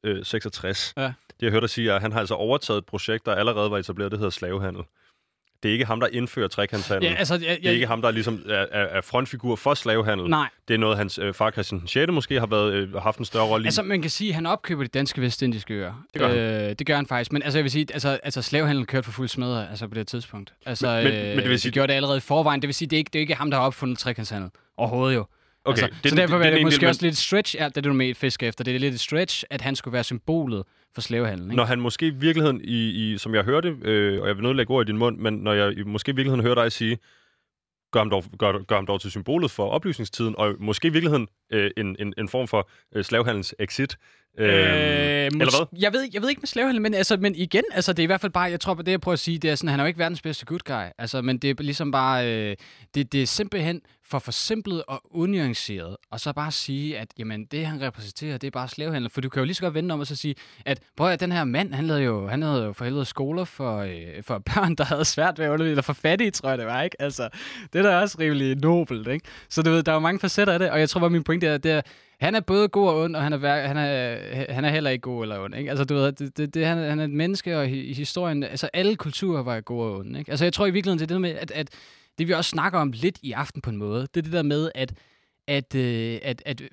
øh, 0.04 0.24
66. 0.24 0.94
Ja. 0.96 1.02
Det 1.02 1.12
jeg 1.42 1.50
hørte 1.50 1.60
dig 1.60 1.70
sige, 1.70 1.90
er, 1.90 1.94
at 1.94 2.02
han 2.02 2.12
har 2.12 2.20
altså 2.20 2.34
overtaget 2.34 2.78
et 2.78 2.86
projekt, 2.86 3.26
der 3.26 3.34
allerede 3.34 3.70
var 3.70 3.78
etableret, 3.78 4.10
det 4.10 4.18
hedder 4.18 4.30
slavehandel. 4.30 4.82
Det 5.62 5.68
er 5.68 5.72
ikke 5.72 5.84
ham, 5.84 6.00
der 6.00 6.06
indfører 6.12 6.48
trekantshandel. 6.48 7.10
Ja, 7.10 7.14
altså, 7.14 7.34
jeg, 7.34 7.42
jeg, 7.42 7.58
det 7.62 7.66
er 7.66 7.70
ikke 7.70 7.86
ham, 7.86 8.02
der 8.02 8.10
ligesom 8.10 8.42
er, 8.48 8.66
er 8.72 9.00
frontfigur 9.00 9.56
for 9.56 9.74
slavehandel. 9.74 10.30
Nej. 10.30 10.48
Det 10.68 10.74
er 10.74 10.78
noget, 10.78 10.96
hans 10.96 11.18
øh, 11.18 11.34
far 11.34 11.50
Christian 11.50 11.82
6. 11.86 12.12
måske 12.12 12.38
har 12.38 12.46
været, 12.46 12.72
øh, 12.72 12.94
haft 12.94 13.18
en 13.18 13.24
større 13.24 13.46
rolle 13.46 13.64
i. 13.64 13.66
Altså, 13.66 13.82
man 13.82 14.02
kan 14.02 14.10
sige, 14.10 14.28
at 14.28 14.34
han 14.34 14.46
opkøber 14.46 14.82
de 14.82 14.88
danske 14.88 15.20
vestindiske 15.20 15.74
øer. 15.74 16.04
Det 16.12 16.20
gør, 16.20 16.28
øh, 16.28 16.34
han. 16.36 16.74
det 16.74 16.86
gør 16.86 16.96
han 16.96 17.06
faktisk. 17.06 17.32
Men 17.32 17.42
altså, 17.42 17.58
jeg 17.58 17.64
vil 17.64 17.70
sige, 17.70 17.86
altså, 17.92 18.18
altså 18.22 18.42
slavehandel 18.42 18.86
kørte 18.86 19.04
for 19.04 19.12
fuld 19.12 19.28
smadre 19.28 19.70
altså, 19.70 19.88
på 19.88 19.94
det 19.94 20.06
tidspunkt. 20.06 20.52
Altså, 20.66 20.86
men, 20.86 21.04
men, 21.04 21.12
øh, 21.12 21.28
men 21.28 21.38
det 21.38 21.48
vil 21.48 21.60
sige... 21.60 21.68
Det 21.70 21.74
gjorde 21.74 21.88
det 21.88 21.94
allerede 21.94 22.16
i 22.16 22.20
forvejen. 22.20 22.62
Det 22.62 22.68
vil 22.68 22.74
sige, 22.74 22.88
det 22.88 22.96
er 22.96 22.98
ikke, 22.98 23.10
det 23.12 23.18
er 23.18 23.20
ikke 23.20 23.34
ham, 23.34 23.50
der 23.50 23.58
har 23.58 23.66
opfundet 23.66 23.98
trekantshandel. 23.98 24.50
Overhovedet 24.76 25.16
jo. 25.16 25.26
Okay, 25.64 25.82
altså, 25.82 25.98
det, 26.02 26.10
så 26.10 26.16
derfor 26.16 26.36
det, 26.36 26.44
det, 26.44 26.52
det, 26.52 26.58
det 26.58 26.66
måske 26.66 26.88
også 26.88 27.02
lidt 27.02 27.16
stretch, 27.16 27.56
ja, 27.56 27.64
det 27.64 27.76
er 27.76 27.80
det, 27.80 27.84
du 27.84 27.92
med 27.92 28.14
fisk 28.14 28.42
efter, 28.42 28.64
det 28.64 28.74
er 28.74 28.78
lidt 28.78 28.94
et 28.94 29.00
stretch, 29.00 29.44
at 29.50 29.60
han 29.60 29.76
skulle 29.76 29.92
være 29.92 30.04
symbolet 30.04 30.62
for 30.94 31.00
slavehandel. 31.00 31.46
Ikke? 31.46 31.56
Når 31.56 31.64
han 31.64 31.80
måske 31.80 32.06
i 32.06 32.10
virkeligheden, 32.10 32.60
i, 32.64 32.90
i, 32.90 33.18
som 33.18 33.34
jeg 33.34 33.44
hørte, 33.44 33.76
øh, 33.82 34.22
og 34.22 34.28
jeg 34.28 34.36
vil 34.36 34.42
nødt 34.42 34.70
ord 34.70 34.88
i 34.88 34.90
din 34.90 34.98
mund, 34.98 35.18
men 35.18 35.34
når 35.34 35.52
jeg 35.52 35.74
måske 35.86 36.10
i 36.10 36.14
virkeligheden 36.14 36.44
hører 36.44 36.54
dig 36.54 36.72
sige, 36.72 36.98
gør 37.92 38.00
ham 38.00 38.10
dog, 38.10 38.24
gør, 38.38 38.64
gør 38.64 38.74
ham 38.74 38.86
dog 38.86 39.00
til 39.00 39.10
symbolet 39.10 39.50
for 39.50 39.68
oplysningstiden, 39.68 40.34
og 40.38 40.54
måske 40.58 40.88
i 40.88 40.90
virkeligheden 40.90 41.28
øh, 41.52 41.70
en, 41.76 41.96
en, 41.98 42.14
en 42.18 42.28
form 42.28 42.48
for 42.48 42.70
øh, 42.94 43.04
slavehandels 43.04 43.54
exit. 43.58 43.96
Øh, 44.38 44.48
øh, 44.48 44.54
eller 44.54 45.36
hvad? 45.36 45.80
Jeg 45.80 45.92
ved, 45.92 46.08
jeg 46.12 46.22
ved 46.22 46.28
ikke 46.28 46.40
med 46.40 46.46
slavehandel, 46.46 46.82
men, 46.82 46.94
altså, 46.94 47.16
men 47.16 47.34
igen, 47.34 47.64
altså, 47.72 47.92
det 47.92 47.98
er 47.98 48.02
i 48.02 48.06
hvert 48.06 48.20
fald 48.20 48.32
bare, 48.32 48.50
jeg 48.50 48.60
tror 48.60 48.74
på 48.74 48.82
det, 48.82 48.90
jeg 48.90 49.00
prøver 49.00 49.12
at 49.12 49.18
sige, 49.18 49.38
det 49.38 49.50
er 49.50 49.54
sådan, 49.54 49.70
han 49.70 49.80
er 49.80 49.84
jo 49.84 49.88
ikke 49.88 49.98
verdens 49.98 50.22
bedste 50.22 50.46
good 50.46 50.60
guy, 50.64 50.88
altså, 50.98 51.22
men 51.22 51.38
det 51.38 51.50
er 51.50 51.62
ligesom 51.62 51.90
bare, 51.90 52.28
øh, 52.32 52.56
det, 52.94 53.12
det 53.12 53.22
er 53.22 53.26
simpelthen 53.26 53.80
for 54.12 54.18
forsimplet 54.18 54.82
og 54.88 55.02
unuanceret, 55.10 55.96
og 56.10 56.20
så 56.20 56.32
bare 56.32 56.50
sige, 56.52 56.98
at 56.98 57.08
jamen, 57.18 57.44
det 57.44 57.66
han 57.66 57.80
repræsenterer, 57.80 58.38
det 58.38 58.46
er 58.46 58.50
bare 58.50 58.68
slavehandel, 58.68 59.10
for 59.10 59.20
du 59.20 59.28
kan 59.28 59.40
jo 59.40 59.44
lige 59.44 59.54
så 59.54 59.62
godt 59.62 59.74
vende 59.74 59.92
om 59.92 60.00
og 60.00 60.06
så 60.06 60.16
sige, 60.16 60.34
at 60.64 60.80
prøv 60.96 61.08
at 61.08 61.20
den 61.20 61.32
her 61.32 61.44
mand, 61.44 61.74
han 61.74 61.86
lavede 61.86 62.04
jo, 62.04 62.28
han 62.28 62.40
lavede 62.40 62.64
jo 62.64 62.72
for 62.72 62.84
helvede 62.84 63.04
skoler 63.04 63.44
for, 63.44 63.78
øh, 63.78 64.22
for 64.22 64.38
børn, 64.54 64.74
der 64.74 64.84
havde 64.84 65.04
svært 65.04 65.38
ved 65.38 65.46
at 65.46 65.50
undervise, 65.50 65.70
eller 65.70 65.82
for 65.82 65.92
fattige, 65.92 66.30
tror 66.30 66.48
jeg 66.48 66.58
det 66.58 66.66
var, 66.66 66.82
ikke? 66.82 67.02
Altså, 67.02 67.28
det 67.72 67.78
er 67.78 67.82
da 67.82 67.96
også 67.96 68.16
rimelig 68.20 68.56
nobelt, 68.56 69.08
ikke? 69.08 69.26
Så 69.48 69.62
du 69.62 69.70
ved, 69.70 69.82
der 69.82 69.92
er 69.92 69.96
jo 69.96 70.00
mange 70.00 70.20
facetter 70.20 70.52
af 70.52 70.58
det, 70.58 70.70
og 70.70 70.80
jeg 70.80 70.88
tror 70.88 71.00
bare, 71.00 71.10
min 71.10 71.24
pointe 71.24 71.46
er, 71.46 71.58
det 71.58 71.72
er, 71.72 71.80
han 72.20 72.34
er 72.34 72.40
både 72.40 72.68
god 72.68 72.88
og 72.88 73.00
ond, 73.00 73.16
og 73.16 73.22
han 73.22 73.32
er, 73.32 73.66
han 73.66 73.76
er, 73.76 74.52
han 74.52 74.64
er 74.64 74.70
heller 74.70 74.90
ikke 74.90 75.02
god 75.02 75.22
eller 75.22 75.40
ond. 75.40 75.54
Ikke? 75.54 75.70
Altså, 75.70 75.84
du 75.84 75.94
ved, 75.94 76.12
det, 76.12 76.36
det, 76.36 76.54
det, 76.54 76.66
han, 76.66 76.78
han 76.78 77.00
er 77.00 77.04
et 77.04 77.10
menneske, 77.10 77.58
og 77.58 77.68
i, 77.68 77.80
i 77.80 77.92
historien, 77.92 78.42
altså 78.42 78.68
alle 78.72 78.96
kulturer 78.96 79.42
var 79.42 79.60
gode 79.60 79.90
og 79.90 79.98
onde. 79.98 80.18
Ikke? 80.18 80.30
Altså, 80.30 80.44
jeg 80.44 80.52
tror 80.52 80.66
i 80.66 80.70
virkeligheden, 80.70 80.98
det 80.98 81.10
er 81.10 81.14
det 81.14 81.20
med, 81.20 81.30
at, 81.30 81.50
at 81.50 81.68
det 82.18 82.28
vi 82.28 82.32
også 82.32 82.48
snakker 82.48 82.78
om 82.78 82.92
lidt 82.92 83.18
i 83.22 83.32
aften 83.32 83.62
på 83.62 83.70
en 83.70 83.76
måde, 83.76 84.00
det 84.00 84.16
er 84.16 84.22
det 84.22 84.32
der 84.32 84.42
med, 84.42 84.70
at, 84.74 84.92
at, 85.46 85.74
øh, 85.74 86.18
at, 86.22 86.42
at 86.46 86.60
øh, 86.60 86.68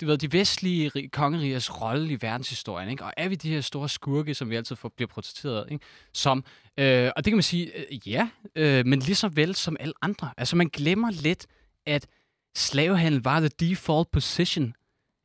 du 0.00 0.06
ved, 0.06 0.18
de 0.18 0.32
vestlige 0.32 1.08
kongerigers 1.08 1.80
rolle 1.82 2.12
i 2.12 2.18
verdenshistorien, 2.20 2.90
ikke? 2.90 3.04
og 3.04 3.12
er 3.16 3.28
vi 3.28 3.34
de 3.34 3.50
her 3.50 3.60
store 3.60 3.88
skurke, 3.88 4.34
som 4.34 4.50
vi 4.50 4.56
altid 4.56 4.76
får, 4.76 4.92
bliver 4.96 5.08
protesteret 5.08 5.66
ikke? 5.70 5.84
som, 6.14 6.44
øh, 6.78 7.10
og 7.16 7.24
det 7.24 7.30
kan 7.30 7.36
man 7.36 7.42
sige, 7.42 7.72
øh, 7.78 8.08
ja, 8.08 8.28
øh, 8.56 8.86
men 8.86 8.98
lige 8.98 9.14
så 9.14 9.28
vel 9.28 9.54
som 9.54 9.76
alle 9.80 9.94
andre. 10.02 10.30
Altså 10.36 10.56
man 10.56 10.68
glemmer 10.68 11.10
lidt, 11.10 11.46
at 11.86 12.06
slavehandel 12.56 13.22
var 13.22 13.40
the 13.40 13.48
default 13.48 14.10
position 14.10 14.74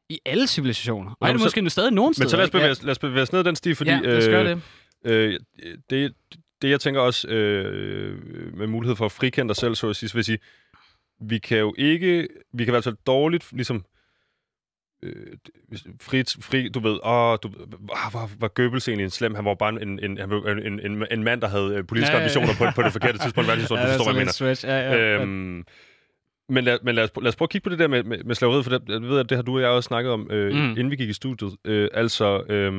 i 0.10 0.19
alle 0.26 0.48
civilisationer. 0.48 1.12
Og 1.19 1.28
er 1.28 1.34
det 1.34 1.41
måske 1.41 1.62
nu 1.62 1.69
stadig 1.69 1.91
nogen 1.91 2.13
steder. 2.13 2.26
Men 2.26 2.30
så 2.30 2.38
lad 2.38 2.46
os 2.46 2.52
bevæge, 2.52 2.76
lad 2.84 2.91
os 2.91 3.00
bevæge 3.00 3.22
os 3.22 3.32
ned 3.32 3.43
den 3.43 3.56
sti, 3.56 3.74
fordi... 3.74 3.91
Ja, 3.91 4.00
lad 4.00 4.17
os 4.17 4.26
gøre 4.26 4.50
det. 4.50 4.62
Øh, 5.06 5.39
det, 5.89 6.13
det 6.63 6.69
jeg 6.69 6.80
tænker 6.80 7.02
også 7.02 7.28
øh, 7.28 8.17
med 8.58 8.67
mulighed 8.67 8.95
for 8.95 9.06
at 9.06 9.12
frikende 9.12 9.47
dig 9.47 9.56
selv, 9.56 9.76
så 9.76 9.89
at 9.89 9.95
sige, 9.95 10.13
vil 10.13 10.23
sige, 10.23 10.39
vi 11.21 11.38
kan 11.38 11.58
jo 11.58 11.76
ikke, 11.78 12.28
vi 12.54 12.63
kan 12.65 12.71
i 12.71 12.76
hvert 12.76 12.84
fald 12.84 12.97
dårligt 13.08 13.52
ligesom 13.52 13.86
øh, 15.04 15.38
fri, 16.02 16.23
fri, 16.41 16.69
du 16.69 16.80
ved, 16.80 16.99
åh, 17.04 17.38
du, 17.43 17.49
ah, 17.93 18.13
var, 18.13 18.30
var 18.39 18.47
Goebbels 18.47 18.88
egentlig 18.88 19.04
en 19.04 19.10
slem? 19.10 19.36
Han 19.36 19.45
var 19.45 19.56
bare 19.56 19.82
en, 19.82 19.99
en, 20.04 20.17
var 20.30 20.52
en, 20.52 20.80
en, 20.80 21.06
en 21.12 21.23
mand, 21.23 21.41
der 21.41 21.47
havde 21.47 21.76
øh, 21.76 21.88
politiske 21.88 22.17
Ja, 22.17 22.17
ja, 22.17 22.30
ja. 22.30 22.39
ambitioner 22.39 22.71
på, 22.71 22.76
på 22.76 22.82
det 22.82 22.91
forkerte 22.91 23.17
tidspunkt. 23.17 23.47
Hvad 23.49 23.58
det, 23.58 23.69
du 23.69 23.76
Ja, 23.78 23.82
er 23.82 23.88
forstår, 23.88 24.13
hvad 24.13 24.13
sådan 24.13 24.15
jeg 24.15 24.21
mener? 24.21 24.32
stretch. 24.32 24.65
Ja, 24.65 24.78
ja. 24.78 25.21
Øhm, 25.21 25.65
men 26.49 26.63
lad, 26.63 26.78
men 26.84 26.95
lad, 26.95 27.04
os, 27.04 27.12
lad 27.21 27.28
os 27.28 27.36
prøve 27.36 27.45
at 27.45 27.49
kigge 27.49 27.63
på 27.63 27.69
det 27.69 27.80
der 27.80 27.88
med, 27.88 28.04
med, 28.04 28.23
med 28.23 28.36
slaveriet, 28.36 28.65
for 28.65 28.78
det, 28.78 28.89
jeg 28.89 29.02
ved, 29.02 29.19
at 29.19 29.30
det 29.30 29.38
har 29.38 29.43
du 29.43 29.56
og 29.56 29.62
jeg 29.62 29.69
også 29.69 29.88
snakket 29.88 30.12
om, 30.12 30.32
øh, 30.32 30.54
mm. 30.54 30.69
inden 30.69 30.91
vi 30.91 30.95
gik 30.95 31.10
i 31.10 31.13
studiet. 31.13 31.56
Øh, 31.65 31.89
altså, 31.93 32.43
øh, 32.49 32.71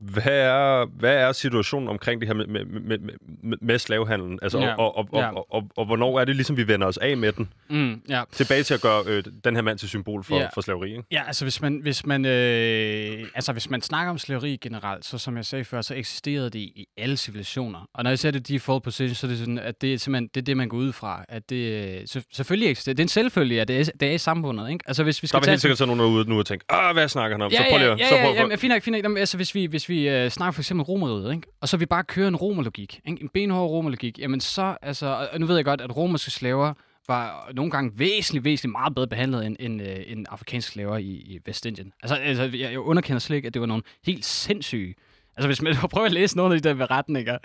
hvad, 0.00 0.22
er, 0.26 0.86
hvad 0.86 1.14
er 1.14 1.32
situationen 1.32 1.88
omkring 1.88 2.20
det 2.20 2.28
her 2.28 2.34
med, 2.34 2.46
med, 2.46 2.64
med, 2.64 2.98
med, 3.42 3.56
med 3.60 3.78
slavehandlen? 3.78 4.38
Altså, 4.42 4.58
Ja. 4.58 4.74
og, 4.74 4.96
og, 4.96 5.08
og, 5.12 5.20
Ja. 5.20 5.28
og, 5.36 5.46
og, 5.54 5.64
og, 5.76 5.86
hvornår 5.86 6.20
er 6.20 6.24
det 6.24 6.36
ligesom, 6.36 6.56
vi 6.56 6.68
vender 6.68 6.86
os 6.86 6.96
af 6.98 7.16
med 7.16 7.32
den? 7.32 7.48
Mm, 7.70 8.00
ja. 8.08 8.22
Tilbage 8.32 8.62
til 8.62 8.74
at 8.74 8.80
gøre 8.80 9.02
øh, 9.06 9.22
den 9.44 9.54
her 9.54 9.62
mand 9.62 9.78
til 9.78 9.88
symbol 9.88 10.24
for, 10.24 10.36
Ja. 10.36 10.48
for 10.54 10.60
slaveri, 10.60 10.90
ikke? 10.90 11.02
Ja, 11.10 11.22
altså 11.26 11.44
hvis 11.44 11.60
man, 11.62 11.78
hvis 11.82 12.06
man, 12.06 12.24
øh, 12.26 13.24
altså 13.34 13.52
hvis 13.52 13.70
man 13.70 13.82
snakker 13.82 14.10
om 14.10 14.18
slaveri 14.18 14.58
generelt, 14.62 15.04
så 15.04 15.18
som 15.18 15.36
jeg 15.36 15.44
sagde 15.44 15.64
før, 15.64 15.80
så 15.82 15.94
eksisterede 15.94 16.50
det 16.50 16.58
i, 16.58 16.86
alle 16.96 17.16
civilisationer. 17.16 17.88
Og 17.94 18.04
når 18.04 18.10
jeg 18.10 18.18
siger 18.18 18.32
det 18.32 18.48
default 18.48 18.82
position, 18.84 19.14
så 19.14 19.26
er 19.26 19.28
det 19.28 19.38
sådan, 19.38 19.58
at 19.58 19.80
det 19.80 19.94
er 19.94 19.98
simpelthen 19.98 20.28
det, 20.34 20.40
er 20.40 20.44
det 20.44 20.56
man 20.56 20.68
går 20.68 20.76
ud 20.78 20.92
fra. 20.92 21.24
At 21.28 21.50
det 21.50 21.84
øh, 22.00 22.06
så, 22.06 22.22
selvfølgelig 22.32 22.70
eksisterer. 22.70 22.94
Det 22.94 23.00
er 23.00 23.04
en 23.04 23.08
selvfølge, 23.08 23.60
at 23.60 23.68
det 23.68 23.80
er, 23.80 23.84
det 24.00 24.08
er 24.08 24.12
i 24.12 24.18
samfundet, 24.18 24.70
ikke? 24.70 24.84
Altså 24.86 25.04
hvis 25.04 25.22
vi 25.22 25.26
Der 25.26 25.28
skal 25.28 25.38
er 25.48 25.50
helt 25.50 25.60
sikkert 25.60 25.78
sådan 25.78 25.96
nogen 25.96 26.12
derude 26.12 26.28
nu 26.30 26.38
og 26.38 26.46
tænke, 26.46 26.64
ah, 26.68 26.94
hvad 26.94 27.08
snakker 27.08 27.34
han 27.36 27.42
om? 27.42 27.52
Ja, 27.52 27.56
så 27.56 27.64
prøv 27.70 27.78
lige 27.78 27.90
at... 27.90 27.98
ja, 27.98 28.08
så 28.08 28.14
ja, 28.16 28.24
prøv, 28.24 28.34
ja, 28.34 28.40
prøv, 28.40 28.50
ja, 28.50 28.56
fint 28.56 28.72
nok, 28.72 28.82
fint 28.82 29.02
nok. 29.04 29.18
Altså, 29.18 29.36
hvis 29.36 29.54
vi, 29.54 29.64
hvis 29.66 29.87
vi 29.88 30.08
øh, 30.08 30.30
snakker 30.30 30.52
for 30.52 30.60
eksempel 30.60 30.84
romeriet, 30.84 31.34
ikke? 31.34 31.46
og 31.60 31.68
så 31.68 31.76
vi 31.76 31.86
bare 31.86 32.04
kører 32.04 32.28
en 32.28 32.36
romerlogik, 32.36 33.00
ikke? 33.06 33.22
en 33.22 33.28
benhård 33.28 33.70
romerlogik, 33.70 34.18
jamen 34.18 34.40
så, 34.40 34.76
altså, 34.82 35.28
og 35.32 35.40
nu 35.40 35.46
ved 35.46 35.56
jeg 35.56 35.64
godt, 35.64 35.80
at 35.80 35.96
romerske 35.96 36.30
slaver 36.30 36.74
var 37.08 37.50
nogle 37.54 37.70
gange 37.70 37.92
væsentligt, 37.94 38.44
væsentligt 38.44 38.72
meget 38.72 38.94
bedre 38.94 39.06
behandlet 39.06 39.46
end, 39.46 39.56
end, 39.60 39.82
øh, 39.82 39.96
end 40.06 40.26
afrikanske 40.30 40.72
slaver 40.72 40.96
i, 40.96 41.10
i 41.10 41.38
Vestindien. 41.46 41.92
Altså, 42.02 42.16
altså 42.16 42.42
jeg, 42.42 42.72
jeg 42.72 42.78
underkender 42.78 43.18
slet 43.18 43.36
ikke, 43.36 43.46
at 43.46 43.54
det 43.54 43.60
var 43.60 43.66
nogle 43.66 43.82
helt 44.06 44.24
sindssyge 44.24 44.94
Altså, 45.38 45.48
hvis 45.48 45.62
man 45.62 45.74
prøver 45.92 46.06
at 46.06 46.12
læse 46.12 46.36
nogle 46.36 46.54
af 46.54 46.62
de 46.62 46.68
der 46.68 46.74
beretninger 46.74 47.38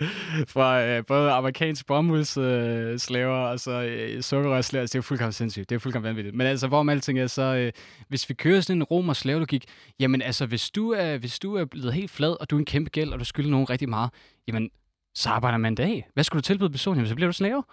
fra 0.48 0.84
øh, 0.84 1.06
både 1.06 1.30
amerikanske 1.30 1.86
bomuldsslaver 1.86 2.92
øh, 2.92 2.98
slaver 2.98 3.36
og 3.36 3.60
så 3.60 3.82
øh, 3.82 4.22
sukkerrørsslaver, 4.22 4.80
altså, 4.82 4.92
det 4.92 4.98
er 4.98 4.98
jo 4.98 5.02
fuldkommen 5.02 5.32
sindssygt. 5.32 5.70
Det 5.70 5.74
er 5.74 5.78
fuldkommen 5.78 6.08
vanvittigt. 6.08 6.36
Men 6.36 6.46
altså, 6.46 6.68
hvorom 6.68 6.88
alting 6.88 7.18
er, 7.18 7.26
så 7.26 7.42
øh, 7.42 7.72
hvis 8.08 8.28
vi 8.28 8.34
kører 8.34 8.60
sådan 8.60 8.76
en 8.76 8.82
romers 8.82 9.18
slavelogik, 9.18 9.64
jamen 10.00 10.22
altså, 10.22 10.46
hvis 10.46 10.70
du, 10.70 10.90
er, 10.90 11.18
hvis 11.18 11.38
du 11.38 11.54
er 11.54 11.64
blevet 11.64 11.92
helt 11.92 12.10
flad, 12.10 12.36
og 12.40 12.50
du 12.50 12.56
er 12.56 12.58
en 12.58 12.64
kæmpe 12.64 12.90
gæld, 12.90 13.12
og 13.12 13.18
du 13.18 13.24
skylder 13.24 13.50
nogen 13.50 13.70
rigtig 13.70 13.88
meget, 13.88 14.10
jamen, 14.48 14.70
så 15.14 15.28
arbejder 15.28 15.58
man 15.58 15.74
dag. 15.74 16.06
Hvad 16.14 16.24
skulle 16.24 16.40
du 16.40 16.44
tilbyde 16.44 16.70
personen? 16.70 16.96
Jamen, 16.96 17.08
så 17.08 17.14
bliver 17.14 17.28
du 17.28 17.32
slave. 17.32 17.64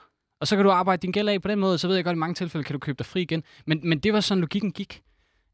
Og 0.42 0.48
så 0.48 0.56
kan 0.56 0.66
du 0.66 0.72
arbejde 0.72 1.02
din 1.02 1.12
gæld 1.12 1.30
af 1.30 1.42
på 1.42 1.48
den 1.48 1.60
måde, 1.60 1.78
så 1.78 1.88
ved 1.88 1.96
jeg 1.96 2.04
godt, 2.04 2.14
at 2.14 2.18
i 2.18 2.20
mange 2.20 2.34
tilfælde 2.34 2.64
kan 2.64 2.74
du 2.74 2.80
købe 2.80 2.98
dig 2.98 3.06
fri 3.06 3.22
igen. 3.22 3.44
Men, 3.66 3.80
men 3.84 4.00
det 4.00 4.14
var 4.14 4.20
sådan, 4.20 4.42
logikken 4.42 4.72
gik. 4.72 5.02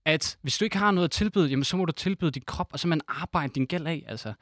At 0.08 0.38
hvis 0.42 0.58
du 0.58 0.66
ikke 0.66 0.78
har 0.78 0.92
noget 0.92 1.08
at 1.08 1.12
tilbyde, 1.12 1.48
jamen, 1.48 1.64
så 1.64 1.78
må 1.78 1.86
du 1.86 1.92
tilbyde 1.92 2.32
din 2.32 2.44
krop, 2.46 2.68
og 2.74 2.80
så 2.80 2.88
man 2.88 3.02
arbejde 3.08 3.54
din 3.54 3.66
gæld 3.66 3.88
af. 3.88 4.06
Altså. 4.08 4.34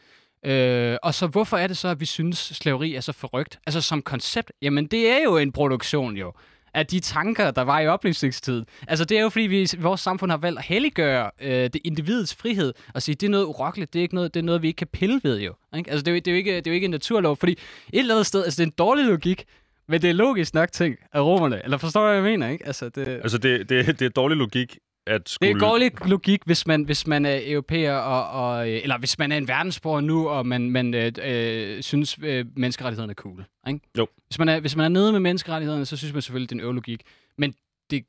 Øh, 0.45 0.97
og 1.03 1.13
så 1.13 1.27
hvorfor 1.27 1.57
er 1.57 1.67
det 1.67 1.77
så, 1.77 1.87
at 1.87 1.99
vi 1.99 2.05
synes, 2.05 2.37
slaveri 2.37 2.95
er 2.95 3.01
så 3.01 3.11
forrygt? 3.11 3.59
Altså 3.65 3.81
som 3.81 4.01
koncept, 4.01 4.51
jamen 4.61 4.87
det 4.87 5.09
er 5.09 5.23
jo 5.23 5.37
en 5.37 5.51
produktion 5.51 6.17
jo 6.17 6.33
af 6.75 6.85
de 6.85 6.99
tanker, 6.99 7.51
der 7.51 7.61
var 7.61 7.79
i 7.79 7.87
oplysningstiden. 7.87 8.65
Altså 8.87 9.05
det 9.05 9.17
er 9.17 9.21
jo 9.21 9.29
fordi, 9.29 9.45
vi 9.45 9.69
vores 9.77 10.01
samfund 10.01 10.31
har 10.31 10.37
valgt 10.37 10.59
at 10.59 10.65
helliggøre 10.65 11.31
øh, 11.41 11.49
det 11.49 11.77
individets 11.83 12.35
frihed 12.35 12.73
og 12.93 13.01
sige, 13.01 13.15
det 13.15 13.27
er 13.27 13.31
noget 13.31 13.45
urokkeligt, 13.45 13.93
det 13.93 13.99
er, 13.99 14.03
ikke 14.03 14.15
noget, 14.15 14.33
det 14.33 14.39
er 14.39 14.43
noget, 14.43 14.61
vi 14.61 14.67
ikke 14.67 14.77
kan 14.77 14.87
pille 14.87 15.21
ved 15.23 15.39
jo. 15.39 15.53
Ikke? 15.77 15.91
Altså 15.91 16.03
det 16.03 16.11
er, 16.11 16.15
jo, 16.15 16.19
det, 16.19 16.27
er 16.27 16.31
jo 16.31 16.37
ikke, 16.37 16.55
det 16.55 16.67
er 16.67 16.71
jo 16.71 16.75
ikke 16.75 16.85
en 16.85 16.91
naturlov, 16.91 17.35
fordi 17.35 17.51
et 17.51 17.99
eller 17.99 18.13
andet 18.13 18.25
sted, 18.25 18.43
altså 18.43 18.57
det 18.57 18.63
er 18.63 18.67
en 18.67 18.75
dårlig 18.77 19.05
logik, 19.05 19.45
men 19.87 20.01
det 20.01 20.09
er 20.09 20.13
logisk 20.13 20.53
nok 20.53 20.71
ting 20.71 20.95
af 21.13 21.21
romerne. 21.21 21.63
Eller 21.63 21.77
forstår 21.77 22.01
du, 22.01 22.05
hvad 22.05 22.15
jeg 22.15 22.23
mener? 22.23 22.49
Ikke? 22.49 22.67
Altså, 22.67 22.89
det, 22.89 23.07
Altså, 23.07 23.37
det, 23.37 23.69
det, 23.69 23.99
det 23.99 24.05
er 24.05 24.09
dårlig 24.09 24.37
logik, 24.37 24.77
at 25.07 25.21
det 25.21 25.29
skulle... 25.29 25.51
er 25.51 25.57
dårlig 25.57 26.07
logik, 26.07 26.41
hvis 26.45 26.67
man, 26.67 26.83
hvis 26.83 27.07
man 27.07 27.25
er 27.25 27.39
europæer, 27.43 27.95
og, 27.95 28.47
og, 28.47 28.71
øh, 28.71 28.79
eller 28.83 28.97
hvis 28.97 29.19
man 29.19 29.31
er 29.31 29.37
en 29.37 29.47
verdensborger 29.47 30.01
nu, 30.01 30.29
og 30.29 30.45
man, 30.45 30.71
man 30.71 30.93
øh, 30.93 31.11
øh, 31.23 31.83
synes, 31.83 32.17
øh, 32.23 32.45
menneskerettighederne 32.55 33.11
er 33.11 33.15
cool. 33.15 33.45
Ikke? 33.67 33.79
Jo. 33.97 34.07
Hvis 34.27 34.39
man, 34.39 34.49
er, 34.49 34.59
hvis 34.59 34.75
man 34.75 34.85
er 34.85 34.89
nede 34.89 35.11
med 35.11 35.19
menneskerettighederne, 35.19 35.85
så 35.85 35.97
synes 35.97 36.13
man 36.13 36.21
selvfølgelig, 36.21 36.49
det 36.49 36.55
er 36.55 36.59
en 36.59 36.63
øvelogik. 36.63 37.01
Men 37.37 37.55
det, 37.91 38.05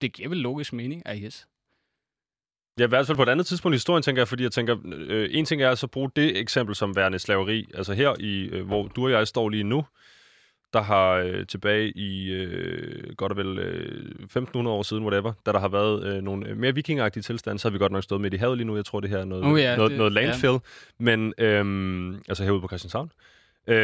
det 0.00 0.12
giver 0.12 0.28
vel 0.28 0.38
logisk 0.38 0.72
mening, 0.72 1.02
I 1.14 1.20
guess. 1.20 1.46
Ja, 2.78 2.84
i 2.84 2.88
hvert 2.88 3.06
fald 3.06 3.16
på 3.16 3.22
et 3.22 3.28
andet 3.28 3.46
tidspunkt 3.46 3.74
i 3.74 3.76
historien, 3.76 4.02
tænker 4.02 4.20
jeg, 4.20 4.28
fordi 4.28 4.42
jeg 4.42 4.52
tænker, 4.52 4.76
øh, 4.84 5.28
en 5.32 5.44
ting 5.44 5.62
er 5.62 5.68
altså 5.68 5.86
at 5.86 5.90
bruge 5.90 6.10
det 6.16 6.36
eksempel 6.36 6.74
som 6.74 6.96
værende 6.96 7.18
slaveri. 7.18 7.68
Altså 7.74 7.92
her, 7.92 8.14
i, 8.20 8.48
øh, 8.48 8.66
hvor 8.66 8.88
du 8.88 9.04
og 9.04 9.10
jeg 9.10 9.28
står 9.28 9.48
lige 9.48 9.64
nu, 9.64 9.84
der 10.72 10.82
har 10.82 11.12
øh, 11.14 11.46
tilbage 11.46 11.92
i 11.98 12.30
øh, 12.32 13.14
godt 13.16 13.32
og 13.32 13.38
vel 13.38 13.58
øh, 13.58 14.10
1500 14.24 14.76
år 14.76 14.82
siden, 14.82 15.02
whatever, 15.04 15.32
da 15.46 15.52
der 15.52 15.58
har 15.58 15.68
været 15.68 16.04
øh, 16.16 16.22
nogle 16.22 16.48
øh, 16.48 16.56
mere 16.56 16.74
vikingagtige 16.74 17.22
tilstande, 17.22 17.58
så 17.58 17.68
har 17.68 17.72
vi 17.72 17.78
godt 17.78 17.92
nok 17.92 18.02
stået 18.02 18.20
midt 18.20 18.34
i 18.34 18.36
havet 18.36 18.56
lige 18.58 18.66
nu. 18.66 18.76
Jeg 18.76 18.84
tror, 18.84 19.00
det 19.00 19.10
her 19.10 19.18
er 19.18 19.24
noget, 19.24 19.44
Oh 19.44 19.60
ja, 19.60 19.76
noget, 19.76 19.90
det- 19.90 19.98
noget 19.98 20.12
landfill. 20.12 20.52
Ja. 20.52 20.58
Men 20.98 21.34
øh, 21.38 22.14
altså 22.28 22.44
herude 22.44 22.60
på 22.60 22.66
Christianshavn. 22.68 23.10
Øh, 23.66 23.76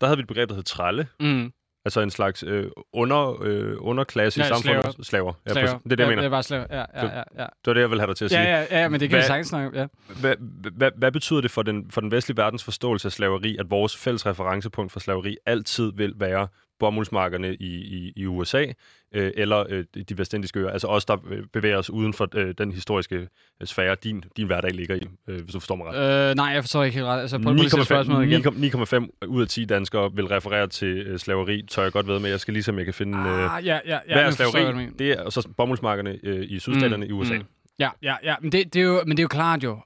der 0.00 0.06
havde 0.06 0.16
vi 0.16 0.20
et 0.22 0.26
begreb, 0.28 0.48
der 0.48 0.54
hed 0.54 0.62
tralle. 0.62 1.06
Mm. 1.20 1.52
Altså 1.86 2.00
en 2.00 2.10
slags 2.10 2.42
øh, 2.46 2.66
under, 2.92 3.42
øh, 3.42 3.74
underklasse 3.78 4.40
Ja, 4.40 4.46
i 4.46 4.48
samfundet. 4.48 4.82
Slaver. 4.82 5.02
slaver. 5.02 5.32
Ja, 5.46 5.52
Slaver. 5.52 5.66
præcis. 5.66 5.82
det 5.84 5.92
er 5.92 5.96
det, 5.96 5.98
jeg 5.98 6.04
ja, 6.04 6.08
mener. 6.10 6.22
Det 6.22 6.26
er 6.26 6.30
bare 6.30 6.42
slaver. 6.42 6.66
Ja, 6.70 6.76
ja, 6.94 7.04
ja. 7.04 7.22
ja. 7.36 7.42
Det 7.42 7.66
var 7.66 7.72
det, 7.72 7.80
jeg 7.80 7.90
ville 7.90 8.00
have 8.00 8.06
dig 8.08 8.16
til 8.16 8.24
at 8.24 8.30
sige. 8.30 8.40
Ja, 8.40 8.66
ja, 8.70 8.80
ja, 8.82 8.88
men 8.88 9.00
det 9.00 9.08
kan 9.08 9.16
Hvad- 9.16 9.22
vi 9.24 9.26
sagtens 9.26 9.48
snakke 9.48 9.68
om. 9.68 9.74
Ja. 9.74 9.86
Hvad, 10.20 10.34
hvad, 10.76 10.90
hvad 10.96 11.12
betyder 11.12 11.40
det 11.40 11.50
for 11.50 11.62
den, 11.62 11.90
for 11.90 12.00
den 12.00 12.10
vestlige 12.10 12.36
verdens 12.36 12.64
forståelse 12.64 13.08
af 13.08 13.12
slaveri, 13.12 13.56
at 13.60 13.70
vores 13.70 13.96
fælles 13.96 14.26
referencepunkt 14.26 14.92
for 14.92 15.00
slaveri 15.00 15.36
altid 15.46 15.92
vil 15.96 16.12
være 16.16 16.48
bomuldsmarkerne 16.80 17.54
i, 17.54 17.66
i, 17.76 18.12
i 18.16 18.26
USA 18.26 18.64
øh, 19.14 19.32
eller 19.36 19.64
øh, 19.68 19.84
de 20.08 20.18
vestindiske 20.18 20.60
øer? 20.60 20.70
Altså 20.70 20.86
os, 20.86 21.04
der 21.04 21.16
øh, 21.30 21.42
bevæger 21.52 21.78
os 21.78 21.90
uden 21.90 22.12
for 22.12 22.28
øh, 22.34 22.54
den 22.58 22.72
historiske 22.72 23.14
øh, 23.16 23.66
sfære, 23.66 23.96
din, 24.04 24.24
din 24.36 24.46
hverdag 24.46 24.70
ligger 24.70 24.94
i, 24.94 25.02
øh, 25.28 25.40
hvis 25.40 25.52
du 25.54 25.60
forstår 25.60 25.76
mig 25.76 25.86
ret. 25.86 26.30
Øh, 26.30 26.36
nej, 26.36 26.46
jeg 26.46 26.62
forstår 26.62 26.84
ikke 26.84 26.94
helt 26.94 27.06
ret. 27.06 27.20
Altså, 27.20 27.36
prøv 27.38 27.44
prøv 27.44 27.52
lige 27.54 27.64
at 27.64 27.70
stille 27.70 27.84
spørgsmålet 27.84 28.28
igen. 28.28 29.10
9,5 29.22 29.26
ud 29.26 29.42
af 29.42 29.48
10 29.48 29.64
danskere 29.64 30.10
vil 30.14 30.26
referere 30.26 30.66
til 30.66 30.88
øh, 30.98 31.18
slaveri, 31.18 31.62
tør 31.70 31.82
jeg 31.82 31.92
godt 31.92 32.06
ved, 32.08 32.18
men 32.18 32.30
jeg 32.30 32.40
skal 32.40 32.54
ligesom, 32.54 32.76
jeg 32.78 32.84
kan 32.84 32.94
finde... 32.94 33.18
Øh, 33.18 33.56
Ah, 33.56 33.66
ja, 33.66 33.74
ja, 33.74 33.80
ja. 33.86 33.98
hvad 34.06 34.16
er 34.16 34.20
jeg, 34.24 34.32
slaveri? 34.32 34.86
Det 34.98 35.10
er 35.10 35.22
og 35.22 35.32
så 35.32 35.48
bomuldsmarkerne 35.56 36.18
øh, 36.22 36.46
i 36.48 36.58
sydstaterne 36.58 36.96
mm, 37.06 37.10
i 37.10 37.12
USA. 37.12 37.34
Mm. 37.34 37.42
Ja, 37.78 37.88
ja, 38.02 38.14
ja, 38.22 38.34
men 38.42 38.52
det, 38.52 38.74
det 38.74 38.80
er 38.80 38.84
jo, 38.84 39.02
men 39.06 39.10
det 39.16 39.18
er 39.18 39.24
jo 39.24 39.28
klart 39.28 39.64
jo. 39.64 39.70
Øh, 39.70 39.78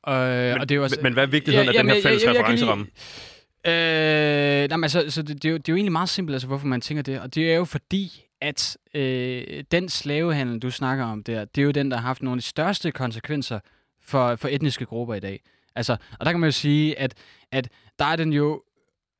og 0.60 0.68
det 0.68 0.70
er 0.70 0.74
jo 0.76 0.82
også, 0.82 0.96
Men, 0.96 1.02
men 1.02 1.12
hvad 1.12 1.22
er 1.22 1.26
vigtigheden 1.26 1.68
af 1.68 1.74
den 1.74 1.78
jamen, 1.78 1.94
her 1.94 2.02
fælles 2.02 2.22
kan 2.24 2.32
lige- 2.32 2.42
referenceramme? 2.42 2.86
Øh, 3.66 4.68
nej, 4.68 4.76
men 4.76 4.84
altså, 4.84 5.04
så 5.08 5.22
det, 5.22 5.42
det, 5.42 5.48
er 5.48 5.52
jo, 5.52 5.56
det 5.56 5.68
er 5.68 5.72
jo 5.72 5.76
egentlig 5.76 5.92
meget 5.92 6.08
simpelt, 6.08 6.34
altså, 6.34 6.46
hvorfor 6.46 6.66
man 6.66 6.80
tænker 6.80 7.02
det. 7.02 7.20
Og 7.20 7.34
det 7.34 7.52
er 7.52 7.56
jo 7.56 7.64
fordi, 7.64 8.24
at 8.40 8.76
øh, 8.94 9.64
den 9.70 9.88
slavehandel, 9.88 10.58
du 10.58 10.70
snakker 10.70 11.04
om 11.04 11.22
der, 11.22 11.44
det 11.44 11.60
er 11.60 11.64
jo 11.64 11.70
den, 11.70 11.90
der 11.90 11.96
har 11.96 12.06
haft 12.06 12.22
nogle 12.22 12.38
af 12.38 12.40
de 12.40 12.46
største 12.46 12.92
konsekvenser 12.92 13.60
for, 14.02 14.36
for 14.36 14.48
etniske 14.48 14.86
grupper 14.86 15.14
i 15.14 15.20
dag. 15.20 15.42
Altså, 15.76 15.92
og 15.92 16.26
der 16.26 16.32
kan 16.32 16.40
man 16.40 16.48
jo 16.48 16.52
sige, 16.52 16.98
at, 16.98 17.14
at 17.52 17.68
der 17.98 18.04
er 18.04 18.16
den 18.16 18.32
jo 18.32 18.62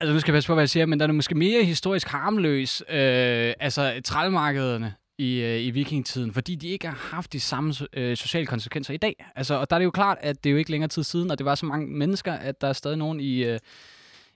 Altså, 0.02 0.12
nu 0.14 0.20
skal 0.20 0.32
jeg 0.32 0.36
passe 0.36 0.46
på, 0.46 0.54
hvad 0.54 0.62
jeg 0.62 0.70
siger, 0.70 0.86
men 0.86 1.00
der 1.00 1.04
er 1.04 1.06
den 1.06 1.16
måske 1.16 1.34
mere 1.34 1.64
historisk 1.64 2.08
harmløs, 2.08 2.82
øh, 2.88 3.54
altså 3.60 4.00
trælmarkederne 4.04 4.94
i, 5.18 5.40
øh, 5.40 5.60
i 5.60 5.70
vikingetiden, 5.70 6.32
fordi 6.32 6.54
de 6.54 6.68
ikke 6.68 6.86
har 6.86 7.08
haft 7.16 7.32
de 7.32 7.40
samme 7.40 7.74
øh, 7.92 8.16
sociale 8.16 8.46
konsekvenser 8.46 8.94
i 8.94 8.96
dag. 8.96 9.26
Altså, 9.36 9.54
og 9.54 9.70
der 9.70 9.76
er 9.76 9.78
det 9.78 9.84
jo 9.84 9.90
klart, 9.90 10.18
at 10.20 10.44
det 10.44 10.50
er 10.50 10.52
jo 10.52 10.58
ikke 10.58 10.70
længere 10.70 10.88
tid 10.88 11.02
siden, 11.02 11.30
og 11.30 11.38
det 11.38 11.44
var 11.44 11.54
så 11.54 11.66
mange 11.66 11.86
mennesker, 11.86 12.32
at 12.32 12.60
der 12.60 12.68
er 12.68 12.72
stadig 12.72 12.98
nogen 12.98 13.20
i, 13.20 13.44
øh, 13.44 13.58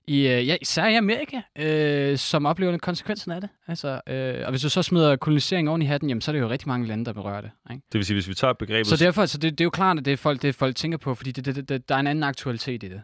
i 0.09 0.29
øh, 0.29 0.49
ja, 0.49 0.57
især 0.61 0.87
i 0.87 0.95
Amerika, 0.95 1.41
øh, 1.59 2.19
som 2.19 2.47
oplever 2.47 2.79
konsekvensen 2.79 3.33
af 3.33 3.41
det. 3.41 3.51
Altså, 3.67 4.01
øh, 4.09 4.43
og 4.45 4.51
hvis 4.51 4.63
du 4.63 4.69
så 4.69 4.83
smider 4.83 5.17
kolonisering 5.17 5.69
oven 5.69 5.83
i 5.83 5.85
hatten, 5.85 6.11
jamen, 6.11 6.21
så 6.21 6.31
er 6.31 6.33
det 6.33 6.41
jo 6.41 6.49
rigtig 6.49 6.69
mange 6.69 6.87
lande, 6.87 7.05
der 7.05 7.13
berører 7.13 7.41
det. 7.41 7.51
Ikke? 7.71 7.83
Det 7.93 7.99
vil 7.99 8.05
sige, 8.05 8.15
hvis 8.15 8.29
vi 8.29 8.35
tager 8.35 8.53
begrebet... 8.53 8.87
Så 8.87 8.97
derfor, 9.05 9.27
så 9.27 9.39
det, 9.39 9.53
det 9.53 9.61
er 9.61 9.65
jo 9.65 9.71
klart, 9.71 9.99
at 9.99 10.05
det 10.05 10.13
er 10.13 10.17
folk, 10.17 10.43
det 10.43 10.49
er 10.49 10.53
folk 10.53 10.77
tænker 10.77 10.99
på, 10.99 11.15
fordi 11.15 11.33
det, 11.33 11.45
det, 11.45 11.69
det, 11.69 11.89
der 11.89 11.95
er 11.95 11.99
en 11.99 12.07
anden 12.07 12.25
aktualitet 12.25 12.83
i 12.83 12.89
det. 12.89 13.03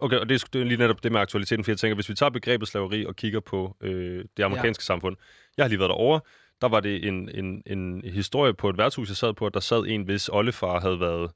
Okay, 0.00 0.16
og 0.16 0.28
det 0.28 0.42
er, 0.42 0.46
det 0.52 0.60
er 0.60 0.64
lige 0.64 0.78
netop 0.78 1.02
det 1.02 1.12
med 1.12 1.20
aktualiteten, 1.20 1.64
for 1.64 1.70
jeg 1.70 1.78
tænker, 1.78 1.94
hvis 1.94 2.08
vi 2.08 2.14
tager 2.14 2.30
begrebet 2.30 2.68
slaveri 2.68 3.06
og 3.06 3.16
kigger 3.16 3.40
på 3.40 3.76
øh, 3.80 4.24
det 4.36 4.42
amerikanske 4.42 4.82
ja. 4.82 4.84
samfund. 4.84 5.16
Jeg 5.56 5.64
har 5.64 5.68
lige 5.68 5.78
været 5.78 5.88
derovre. 5.88 6.20
Der 6.60 6.68
var 6.68 6.80
det 6.80 7.08
en, 7.08 7.28
en, 7.34 7.62
en 7.66 8.02
historie 8.04 8.54
på 8.54 8.70
et 8.70 8.78
værtshus, 8.78 9.08
jeg 9.08 9.16
sad 9.16 9.34
på, 9.34 9.46
at 9.46 9.54
der 9.54 9.60
sad 9.60 9.84
en, 9.88 10.02
hvis 10.02 10.28
oldefar 10.28 10.80
havde 10.80 11.00
været... 11.00 11.30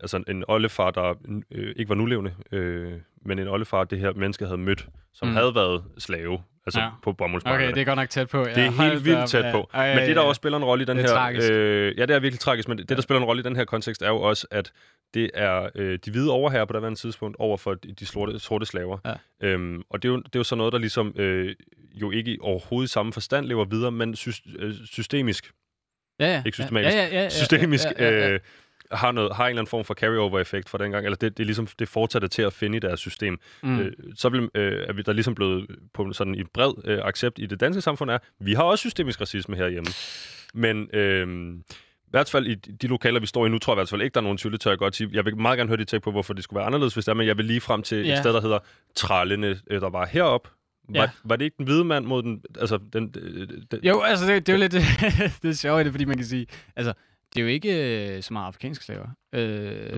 Altså 0.00 0.22
en 0.28 0.44
oldefar, 0.48 0.90
der 0.90 1.14
øh, 1.50 1.72
ikke 1.76 1.88
var 1.88 1.94
nulevende, 1.94 2.34
øh, 2.52 2.92
men 3.24 3.38
en 3.38 3.48
oldefar, 3.48 3.84
det 3.84 3.98
her 3.98 4.12
menneske 4.12 4.44
havde 4.44 4.58
mødt, 4.58 4.86
som 5.14 5.28
Mm. 5.28 5.34
havde 5.34 5.54
været 5.54 5.84
slave, 5.98 6.42
altså 6.66 6.80
Ja. 6.80 6.88
på 7.02 7.12
bomuldsmarkederne. 7.12 7.64
Okay, 7.66 7.74
det 7.74 7.80
er 7.80 7.84
godt 7.84 7.96
nok 7.96 8.10
tæt 8.10 8.28
på. 8.28 8.38
Ja, 8.38 8.44
Det 8.44 8.56
er 8.58 8.62
helt 8.62 8.78
da 8.78 8.96
op, 8.96 9.04
vildt 9.04 9.28
tæt 9.28 9.44
ja. 9.44 9.52
på. 9.52 9.70
Ej, 9.74 9.94
Men 9.94 10.06
det, 10.08 10.16
der 10.16 10.22
ja, 10.22 10.28
også 10.28 10.38
spiller 10.38 10.58
en 10.58 10.64
rolle 10.64 10.82
i 10.82 10.86
den 10.86 10.96
er 10.98 11.00
her... 11.02 11.08
tragisk. 11.08 11.50
Øh, 11.52 11.98
ja, 11.98 12.06
det 12.06 12.16
er 12.16 12.20
virkelig 12.20 12.40
tragisk, 12.40 12.68
men 12.68 12.78
det, 12.78 12.88
der 12.88 13.00
spiller 13.00 13.20
en 13.20 13.26
rolle 13.26 13.40
i 13.40 13.42
den 13.42 13.56
her 13.56 13.64
kontekst, 13.64 14.02
er 14.02 14.08
jo 14.08 14.20
også, 14.20 14.46
at 14.50 14.72
det 15.14 15.30
er 15.34 15.68
øh, 15.74 15.98
de 16.04 16.10
hvide 16.10 16.30
overherrer 16.30 16.64
på 16.64 16.76
andet 16.76 16.98
tidspunkt 16.98 17.36
over 17.38 17.56
for 17.56 17.74
de, 17.74 17.92
de 17.92 18.06
sorte, 18.06 18.38
sorte 18.38 18.66
slaver. 18.66 18.98
Ja. 19.42 19.48
Øhm, 19.48 19.82
og 19.90 20.02
det 20.02 20.08
er, 20.08 20.12
jo, 20.12 20.16
det 20.18 20.34
er 20.36 20.38
jo 20.38 20.44
så 20.44 20.54
noget, 20.54 20.72
der 20.72 20.78
ligesom 20.78 21.12
øh, 21.16 21.54
jo 21.94 22.10
ikke 22.10 22.38
overhovedet 22.40 22.88
i 22.88 22.92
samme 22.92 23.12
forstand 23.12 23.46
lever 23.46 23.64
videre, 23.64 23.92
men 23.92 24.16
sy- 24.16 24.28
øh, 24.58 24.74
systemisk, 24.84 25.52
Ja, 26.20 26.26
ja. 26.26 26.42
ikke 26.46 26.56
systematisk, 26.56 26.96
Ja, 26.96 27.02
ja, 27.02 27.08
ja, 27.14 27.22
ja, 27.22 27.28
systemisk 27.28 27.84
ja, 27.98 28.04
ja, 28.10 28.18
ja. 28.18 28.30
Øh, 28.32 28.40
har, 28.92 29.12
noget, 29.12 29.36
har 29.36 29.44
en 29.44 29.48
eller 29.48 29.60
anden 29.60 29.70
form 29.70 29.84
for 29.84 29.94
carryover-effekt 29.94 30.68
fra 30.68 30.78
dengang, 30.78 31.04
eller 31.04 31.16
det, 31.16 31.38
det 31.38 31.44
er 31.44 31.46
ligesom 31.46 31.68
det 31.78 31.88
fortsatte 31.88 32.28
til 32.28 32.42
at 32.42 32.52
finde 32.52 32.76
i 32.76 32.80
deres 32.80 33.00
system. 33.00 33.38
Mm. 33.62 33.80
Øh, 33.80 33.92
så 34.16 34.28
vil, 34.28 34.48
øh, 34.54 34.88
er 34.88 34.92
vi 34.92 35.02
der 35.02 35.12
ligesom 35.12 35.34
blevet 35.34 35.66
på 35.94 36.12
sådan 36.12 36.34
i 36.34 36.44
bred 36.44 36.72
øh, 36.84 36.98
accept 37.04 37.38
i 37.38 37.46
det 37.46 37.60
danske 37.60 37.80
samfund 37.80 38.10
er, 38.10 38.18
vi 38.40 38.54
har 38.54 38.62
også 38.62 38.82
systemisk 38.82 39.20
racisme 39.20 39.56
herhjemme. 39.56 39.90
Men, 40.54 40.88
øh, 40.92 41.54
hvert 42.10 42.30
fald 42.30 42.46
i 42.46 42.54
de 42.54 42.86
lokaler, 42.86 43.20
vi 43.20 43.26
står 43.26 43.46
i 43.46 43.48
nu, 43.48 43.58
tror 43.58 43.72
jeg 43.72 43.76
i 43.76 43.78
hvert 43.78 43.88
fald 43.88 44.02
ikke, 44.02 44.14
der 44.14 44.20
er 44.20 44.22
nogen 44.22 44.38
tvivl, 44.38 44.58
tør 44.58 44.70
jeg 44.70 44.78
godt 44.78 44.96
sige. 44.96 45.10
Jeg 45.12 45.24
vil 45.24 45.36
meget 45.36 45.56
gerne 45.56 45.68
høre 45.68 45.78
dit 45.78 45.88
take 45.88 46.00
på, 46.00 46.10
hvorfor 46.10 46.34
det 46.34 46.44
skulle 46.44 46.58
være 46.58 46.66
anderledes, 46.66 46.94
hvis 46.94 47.04
det 47.04 47.12
er, 47.12 47.14
men 47.14 47.26
jeg 47.26 47.38
vil 47.38 47.44
lige 47.44 47.60
frem 47.60 47.82
til 47.82 48.06
ja. 48.06 48.12
et 48.12 48.18
sted, 48.18 48.32
der 48.32 48.40
hedder 48.40 48.58
Trallene, 48.94 49.60
øh, 49.70 49.80
der 49.80 49.90
var 49.90 50.06
herop. 50.06 50.48
Var, 50.88 51.00
ja. 51.00 51.10
var 51.24 51.36
det 51.36 51.44
ikke 51.44 51.54
den 51.58 51.64
hvide 51.64 51.84
mand 51.84 52.06
mod 52.06 52.22
den... 52.22 52.42
Altså, 52.60 52.78
den, 52.92 53.08
den 53.70 53.80
jo, 53.82 54.00
altså, 54.00 54.26
det, 54.26 54.46
det 54.46 54.52
er 54.52 54.56
jo 54.56 54.60
lidt... 54.60 54.72
det 55.42 55.50
er 55.50 55.54
sjovt, 55.54 55.90
fordi 55.90 56.04
man 56.04 56.16
kan 56.16 56.26
sige... 56.26 56.46
Altså, 56.76 56.92
det 57.34 57.40
er 57.40 57.42
jo 57.42 57.48
ikke 57.48 58.16
øh, 58.16 58.22
så 58.22 58.32
meget 58.32 58.46
afrikanske 58.46 58.84
slaver, 58.84 59.06
øh, 59.32 59.40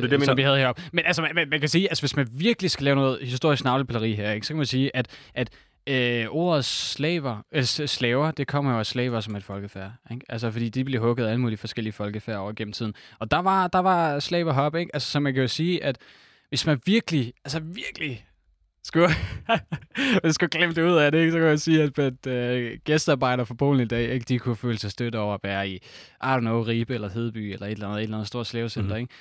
det 0.03 0.11
det, 0.11 0.25
som 0.25 0.37
vi 0.37 0.43
havde 0.43 0.59
heroppe. 0.59 0.83
Men 0.93 1.05
altså, 1.05 1.23
man, 1.23 1.49
man 1.49 1.61
kan 1.61 1.69
sige, 1.69 1.89
altså, 1.89 2.03
hvis 2.03 2.17
man 2.17 2.29
virkelig 2.33 2.71
skal 2.71 2.85
lave 2.85 2.97
noget 2.97 3.19
historisk 3.23 3.65
navlepilleri 3.65 4.15
her, 4.15 4.33
ikke, 4.33 4.47
så 4.47 4.53
kan 4.53 4.57
man 4.57 4.67
sige, 4.67 4.97
at, 4.97 5.07
at 5.35 5.51
øh, 5.87 6.27
ordet 6.31 6.65
slaver, 6.65 7.43
øh, 7.53 7.65
slaver, 7.65 8.31
det 8.31 8.47
kommer 8.47 8.73
jo 8.73 8.79
af 8.79 8.87
slaver 8.87 9.21
som 9.21 9.37
et 9.37 9.45
folkefærd. 9.45 9.93
Ikke? 10.11 10.27
Altså, 10.29 10.51
fordi 10.51 10.69
de 10.69 10.85
bliver 10.85 11.01
hugget 11.01 11.25
af 11.25 11.29
alle 11.29 11.41
mulige 11.41 11.59
forskellige 11.59 11.93
folkefærd 11.93 12.37
over 12.37 12.53
gennem 12.53 12.73
tiden. 12.73 12.95
Og 13.19 13.31
der 13.31 13.39
var, 13.39 13.69
der 13.69 13.79
var 13.79 14.19
slaver 14.19 14.53
heroppe, 14.53 14.81
ikke? 14.81 14.91
Altså, 14.95 15.11
så 15.11 15.21
man 15.21 15.35
kan 15.35 15.43
jo 15.43 15.49
sige, 15.49 15.85
at 15.85 15.99
hvis 16.49 16.67
man 16.67 16.81
virkelig, 16.87 17.33
altså 17.45 17.61
virkelig 17.61 18.27
skulle, 18.85 19.09
jeg 20.25 20.35
skulle 20.35 20.51
glemme 20.51 20.75
det 20.75 20.83
ud 20.83 20.97
af 20.97 21.13
det, 21.13 21.19
ikke? 21.19 21.33
så 21.33 21.39
kan 21.39 21.49
jeg 21.49 21.61
sige, 21.61 21.83
at, 21.83 21.99
at 21.99 22.27
uh, 22.27 22.79
gæstearbejdere 22.85 23.47
fra 23.47 23.55
Polen 23.55 23.81
i 23.81 23.85
dag, 23.85 24.13
ikke, 24.13 24.25
de 24.25 24.39
kunne 24.39 24.57
føle 24.57 24.79
sig 24.79 24.91
støtte 24.91 25.19
over 25.19 25.35
at 25.35 25.41
være 25.43 25.69
i, 25.69 25.75
I 25.75 25.81
don't 26.23 26.41
know, 26.41 26.63
Ribe 26.63 26.95
eller 26.95 27.09
Hedeby 27.09 27.53
eller 27.53 27.67
et 27.67 27.73
eller 27.73 27.87
andet, 27.87 27.99
et 27.99 28.03
eller 28.03 28.17
andet 28.17 28.29
stort 28.29 28.47
slavecenter, 28.47 28.91
mm-hmm. 28.91 29.01
ikke? 29.01 29.15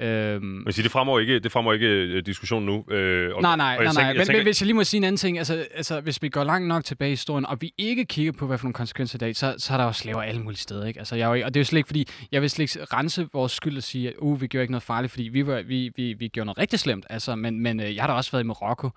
Øhm, 0.00 0.44
men 0.44 0.66
det 0.66 0.90
fremgår 0.90 1.18
ikke, 1.18 1.38
det 1.38 1.52
fremgår 1.52 1.72
ikke 1.72 2.14
uh, 2.16 2.22
diskussionen 2.26 2.66
nu. 2.66 2.94
Øh, 2.94 3.34
og, 3.34 3.42
nej, 3.42 3.56
nej, 3.56 3.76
og 3.78 3.84
nej, 3.84 3.92
nej. 3.92 4.12
Men, 4.12 4.18
tænker... 4.18 4.32
men 4.32 4.42
hvis 4.42 4.60
jeg 4.60 4.66
lige 4.66 4.74
må 4.74 4.84
sige 4.84 4.98
en 4.98 5.04
anden 5.04 5.16
ting, 5.16 5.38
altså, 5.38 5.66
altså 5.74 6.00
hvis 6.00 6.22
vi 6.22 6.28
går 6.28 6.44
langt 6.44 6.68
nok 6.68 6.84
tilbage 6.84 7.08
i 7.08 7.12
historien, 7.12 7.46
og 7.46 7.58
vi 7.60 7.72
ikke 7.78 8.04
kigger 8.04 8.32
på, 8.32 8.46
hvad 8.46 8.58
for 8.58 8.64
nogle 8.64 8.74
konsekvenser 8.74 9.18
det 9.18 9.28
er, 9.28 9.34
så, 9.34 9.54
så 9.58 9.72
er 9.72 9.76
der 9.76 9.84
jo 9.84 9.92
slaver 9.92 10.22
alle 10.22 10.40
mulige 10.42 10.58
steder, 10.58 10.86
ikke? 10.86 10.98
Altså, 10.98 11.16
jeg, 11.16 11.28
og 11.28 11.54
det 11.54 11.56
er 11.56 11.60
jo 11.60 11.64
slet 11.64 11.78
ikke, 11.78 11.86
fordi 11.86 12.08
jeg 12.32 12.42
vil 12.42 12.50
slet 12.50 12.76
ikke 12.76 12.94
rense 12.94 13.28
vores 13.32 13.52
skyld 13.52 13.76
og 13.76 13.82
sige, 13.82 14.08
at 14.08 14.14
uh, 14.18 14.40
vi 14.40 14.46
gjorde 14.46 14.62
ikke 14.62 14.72
noget 14.72 14.82
farligt, 14.82 15.10
fordi 15.10 15.24
vi, 15.24 15.46
var, 15.46 15.62
vi, 15.62 15.90
vi, 15.96 16.12
vi 16.12 16.28
gjorde 16.28 16.46
noget 16.46 16.58
rigtig 16.58 16.78
slemt, 16.78 17.06
altså, 17.10 17.34
men, 17.36 17.60
men 17.60 17.80
øh, 17.80 17.94
jeg 17.94 18.02
har 18.02 18.08
da 18.08 18.14
også 18.14 18.30
været 18.30 18.42
i 18.42 18.46
Marokko, 18.46 18.90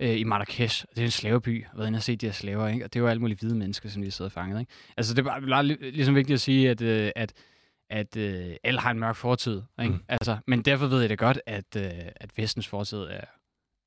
øh, 0.00 0.20
i 0.20 0.24
Marrakesh. 0.24 0.84
Det 0.90 0.98
er 0.98 1.04
en 1.04 1.10
slaveby. 1.10 1.60
Jeg 1.60 1.68
har 1.70 1.76
været 1.76 1.88
inde 1.88 1.96
og 1.96 2.02
set 2.02 2.20
de 2.20 2.26
her 2.26 2.32
slaver, 2.32 2.68
ikke? 2.68 2.84
Og 2.84 2.94
det 2.94 3.02
var 3.02 3.10
alle 3.10 3.20
mulige 3.20 3.38
hvide 3.40 3.54
mennesker, 3.54 3.88
som 3.88 4.02
vi 4.02 4.10
sidder 4.10 4.30
fanget, 4.30 4.60
ikke? 4.60 4.72
Altså, 4.96 5.14
det 5.14 5.26
er 5.26 5.40
bare 5.40 5.64
ligesom 5.64 6.14
vigtigt 6.14 6.34
at 6.34 6.40
sige, 6.40 6.70
at, 6.70 6.82
øh, 6.82 7.10
at, 7.16 7.32
at 7.90 8.16
øh, 8.16 8.56
alle 8.64 8.80
har 8.80 8.90
en 8.90 8.98
mørk 8.98 9.16
fortid, 9.16 9.62
ikke? 9.82 9.92
Mm. 9.92 10.04
Altså, 10.08 10.36
men 10.46 10.62
derfor 10.62 10.86
ved 10.86 11.00
jeg 11.00 11.10
det 11.10 11.18
godt, 11.18 11.40
at, 11.46 11.76
øh, 11.76 11.90
at 12.16 12.38
vestens 12.38 12.68
fortid 12.68 12.98
er... 12.98 13.24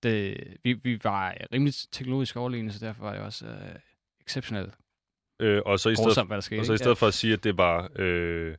Det, 0.04 0.38
vi, 0.64 0.74
vi 0.74 1.00
var 1.04 1.38
rimelig 1.54 1.74
teknologisk 1.91 2.36
overlegne, 2.36 2.72
så 2.72 2.86
derfor 2.86 3.04
var 3.04 3.14
det 3.14 3.22
også 3.22 3.45
øh, 3.45 3.76
exceptionelt 4.22 4.74
øh, 5.39 5.62
og 5.66 5.80
så 5.80 5.89
i 5.89 5.95
stedet, 5.95 6.28
hvad 6.28 6.38
der 6.38 6.41
skete, 6.41 6.60
og 6.60 6.66
så 6.66 6.74
i 6.74 6.78
stedet 6.78 6.95
ja. 6.95 7.00
for 7.00 7.08
at 7.08 7.14
sige, 7.14 7.34
at 7.34 7.43
det 7.43 7.58
var... 7.58 7.91
Øh, 7.95 8.56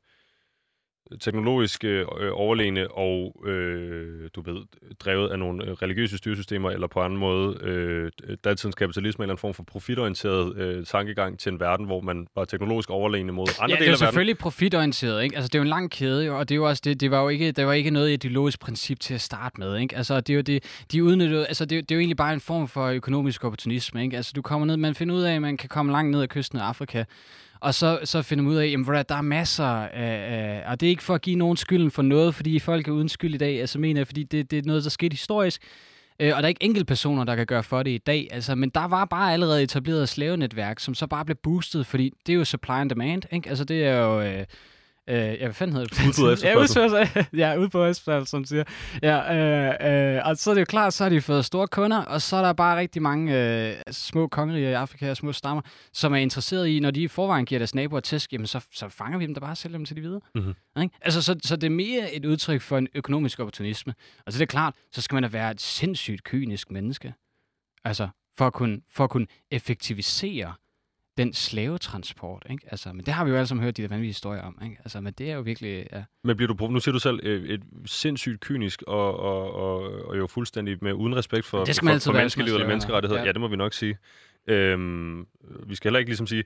teknologisk 1.20 1.84
øh, 1.84 2.06
overlegne 2.32 2.90
og, 2.90 3.42
øh, 3.46 4.30
du 4.34 4.40
ved, 4.40 4.56
drevet 5.00 5.28
af 5.28 5.38
nogle 5.38 5.64
øh, 5.64 5.72
religiøse 5.72 6.18
styresystemer, 6.18 6.70
eller 6.70 6.86
på 6.86 7.00
anden 7.00 7.18
måde 7.18 7.59
øh, 7.62 8.11
datidens 8.44 8.74
kapitalisme, 8.74 9.24
eller 9.24 9.34
en 9.34 9.38
form 9.38 9.54
for 9.54 9.62
profitorienteret 9.62 10.56
øh, 10.56 10.86
tankegang 10.86 11.38
til 11.38 11.52
en 11.52 11.61
verden, 11.61 11.86
hvor 11.86 12.00
man 12.00 12.26
var 12.36 12.44
teknologisk 12.44 12.90
overlegne 12.90 13.32
mod 13.32 13.46
andre 13.61 13.61
ja, 13.61 13.66
dele 13.66 13.74
af 13.74 13.78
verden. 13.78 13.92
det 13.92 14.02
er 14.02 14.06
selvfølgelig 14.06 14.38
profitorienteret, 14.38 15.22
ikke? 15.22 15.36
Altså, 15.36 15.48
det 15.48 15.54
er 15.54 15.59
jo 15.59 15.62
en 15.62 15.68
lang 15.68 15.90
kæde, 15.90 16.24
jo, 16.24 16.38
og 16.38 16.48
det 16.48 16.54
er 16.54 16.56
jo 16.56 16.68
også, 16.68 16.82
det, 16.84 17.00
det 17.00 17.11
var 17.11 17.22
jo 17.22 17.28
ikke, 17.28 17.52
der 17.52 17.64
var 17.64 17.72
ikke 17.72 17.90
noget 17.90 18.11
ideologisk 18.11 18.61
princip 18.61 19.00
til 19.00 19.14
at 19.14 19.20
starte 19.20 19.61
med, 19.61 19.76
ikke? 19.76 19.96
Altså, 19.96 20.20
det 20.20 20.30
er 20.30 20.34
jo 20.34 20.42
det, 20.42 20.84
de 20.92 21.04
udnyttede, 21.04 21.46
altså, 21.46 21.64
det, 21.64 21.88
det 21.88 21.94
er 21.94 21.96
jo 21.96 22.00
egentlig 22.00 22.16
bare 22.16 22.32
en 22.32 22.40
form 22.40 22.68
for 22.68 22.86
økonomisk 22.86 23.44
opportunisme, 23.44 24.02
ikke? 24.02 24.16
Altså, 24.16 24.32
du 24.36 24.42
kommer 24.42 24.66
ned, 24.66 24.76
man 24.76 24.94
finder 24.94 25.14
ud 25.14 25.22
af, 25.22 25.34
at 25.34 25.42
man 25.42 25.56
kan 25.56 25.68
komme 25.68 25.92
langt 25.92 26.11
ned 26.11 26.22
ad 26.22 26.28
kysten 26.28 26.59
af 26.59 26.62
Afrika, 26.62 27.04
og 27.61 27.74
så, 27.74 28.00
så 28.04 28.22
finder 28.22 28.44
man 28.44 28.52
ud 28.52 28.56
af, 28.56 28.98
at 28.98 29.09
der 29.09 29.14
er 29.14 29.22
masser 29.22 29.64
af, 29.64 30.62
og 30.66 30.80
det 30.80 30.86
er 30.86 30.90
ikke 30.90 31.02
for 31.02 31.14
at 31.14 31.22
give 31.22 31.36
nogen 31.36 31.56
skylden 31.56 31.90
for 31.90 32.02
noget, 32.02 32.34
fordi 32.34 32.59
folk 32.59 32.88
er 32.88 32.92
uden 32.92 33.09
skyld 33.09 33.34
i 33.34 33.38
dag, 33.38 33.61
altså 33.61 33.78
mener 33.78 34.00
jeg, 34.00 34.06
fordi 34.06 34.22
det, 34.22 34.50
det 34.50 34.59
er 34.59 34.62
noget, 34.66 34.84
der 34.84 34.90
skete 34.90 35.14
historisk, 35.14 35.62
øh, 36.20 36.36
og 36.36 36.42
der 36.42 36.46
er 36.46 36.48
ikke 36.48 36.64
enkelte 36.64 36.84
personer, 36.84 37.24
der 37.24 37.36
kan 37.36 37.46
gøre 37.46 37.62
for 37.62 37.82
det 37.82 37.90
i 37.90 37.98
dag, 37.98 38.28
altså, 38.30 38.54
men 38.54 38.70
der 38.70 38.88
var 38.88 39.04
bare 39.04 39.32
allerede 39.32 39.62
etableret 39.62 40.09
slavenetværk, 40.09 40.80
som 40.80 40.94
så 40.94 41.06
bare 41.06 41.24
blev 41.24 41.36
boostet, 41.42 41.86
fordi 41.86 42.12
det 42.26 42.32
er 42.32 42.36
jo 42.36 42.44
supply 42.44 42.70
and 42.70 42.90
demand, 42.90 43.22
ikke? 43.32 43.48
Altså 43.48 43.64
det 43.64 43.84
er 43.84 43.96
jo... 43.96 44.20
Øh, 44.20 44.44
Øh, 45.09 45.16
ja, 45.16 45.44
hvad 45.44 45.54
fanden 45.54 45.76
hedder 45.76 45.88
det? 45.88 46.09
Udbud 46.09 46.32
efterspørgsel. 46.32 47.26
Ja, 47.38 47.56
ud 47.56 47.68
på 47.68 47.84
efterspørgsel, 47.84 48.26
som 48.26 48.44
siger. 48.44 48.64
Ja, 49.02 49.36
øh, 49.36 50.16
øh, 50.16 50.22
og 50.24 50.36
så 50.36 50.50
er 50.50 50.54
det 50.54 50.61
jo 50.61 50.64
klart, 50.64 50.94
så 50.94 51.04
har 51.04 51.09
de 51.09 51.20
fået 51.20 51.44
store 51.44 51.68
kunder, 51.68 51.98
og 51.98 52.22
så 52.22 52.36
er 52.36 52.42
der 52.42 52.52
bare 52.52 52.78
rigtig 52.78 53.02
mange 53.02 53.36
øh, 53.68 53.76
små 53.90 54.28
kongeriger 54.28 54.70
i 54.70 54.72
Afrika 54.72 55.11
og 55.11 55.16
små 55.16 55.32
stammer, 55.32 55.62
som 55.92 56.12
er 56.12 56.16
interesseret 56.16 56.68
i, 56.68 56.80
når 56.80 56.90
de 56.90 57.02
i 57.02 57.09
forvejen 57.09 57.46
giver 57.46 57.59
deres 57.59 57.74
naboer 57.74 58.00
tæsk, 58.00 58.32
jamen 58.32 58.46
så, 58.46 58.61
så 58.72 58.88
fanger 58.88 59.18
vi 59.18 59.26
dem 59.26 59.34
der 59.34 59.40
bare 59.40 59.50
og 59.50 59.56
sælger 59.56 59.78
dem 59.78 59.84
til 59.84 59.96
de 59.96 60.00
videre. 60.00 60.20
Mm-hmm. 60.34 60.82
Ikke? 60.82 60.94
Altså, 61.00 61.22
så, 61.22 61.36
så 61.44 61.56
det 61.56 61.66
er 61.66 61.70
mere 61.70 62.14
et 62.14 62.24
udtryk 62.24 62.61
for 62.61 62.78
en 62.78 62.88
økonomisk 62.94 63.40
opportunisme. 63.40 63.94
Og 64.26 64.32
så 64.32 64.38
det 64.38 64.42
er 64.42 64.46
klart, 64.46 64.74
så 64.92 65.02
skal 65.02 65.16
man 65.16 65.22
da 65.22 65.28
være 65.28 65.50
et 65.50 65.61
sindssygt 65.61 66.24
kynisk 66.24 66.70
menneske. 66.70 67.14
Altså, 67.84 68.09
for 68.38 68.46
at 68.46 68.52
kunne, 68.52 68.80
for 68.90 69.04
at 69.04 69.11
kunne 69.11 69.26
effektivisere 69.50 70.54
den 71.19 71.33
slavetransport, 71.33 72.47
ikke? 72.51 72.66
Altså, 72.71 72.93
men 72.93 73.07
det 73.07 73.14
har 73.14 73.25
vi 73.25 73.31
jo 73.31 73.37
alle 73.37 73.47
sammen 73.47 73.64
hørt 73.64 73.77
de 73.77 73.83
der 73.83 73.89
vanvittige 73.89 74.09
historier 74.09 74.43
om, 74.43 74.59
ikke? 74.64 74.77
Altså, 74.79 75.01
men 75.01 75.12
det 75.12 75.31
er 75.31 75.35
jo 75.35 75.41
virkelig, 75.41 75.87
ja. 75.93 76.05
Men 76.25 76.37
bliver 76.37 76.55
du, 76.55 76.66
nu 76.66 76.81
siger 76.81 76.93
du 76.93 76.99
selv, 76.99 77.21
øh, 77.23 77.49
et 77.49 77.61
sindssygt 77.87 78.41
kynisk 78.41 78.83
og, 78.87 79.21
og, 79.21 79.55
og, 79.55 80.05
og 80.09 80.19
jo 80.19 80.27
fuldstændig 80.27 80.79
med 80.83 80.93
uden 80.93 81.16
respekt 81.16 81.47
for, 81.47 81.64
det 81.64 81.77
for, 81.77 81.99
for 81.99 82.12
menneskeliv 82.12 82.53
eller 82.55 82.66
menneskerettigheder. 82.66 83.21
Ja. 83.21 83.27
ja, 83.27 83.33
det 83.33 83.41
må 83.41 83.49
vi 83.49 83.57
nok 83.57 83.73
sige. 83.73 83.99
Øhm, 84.47 85.27
vi 85.66 85.75
skal 85.75 85.89
heller 85.89 85.99
ikke 85.99 86.09
ligesom 86.09 86.27
sige, 86.27 86.45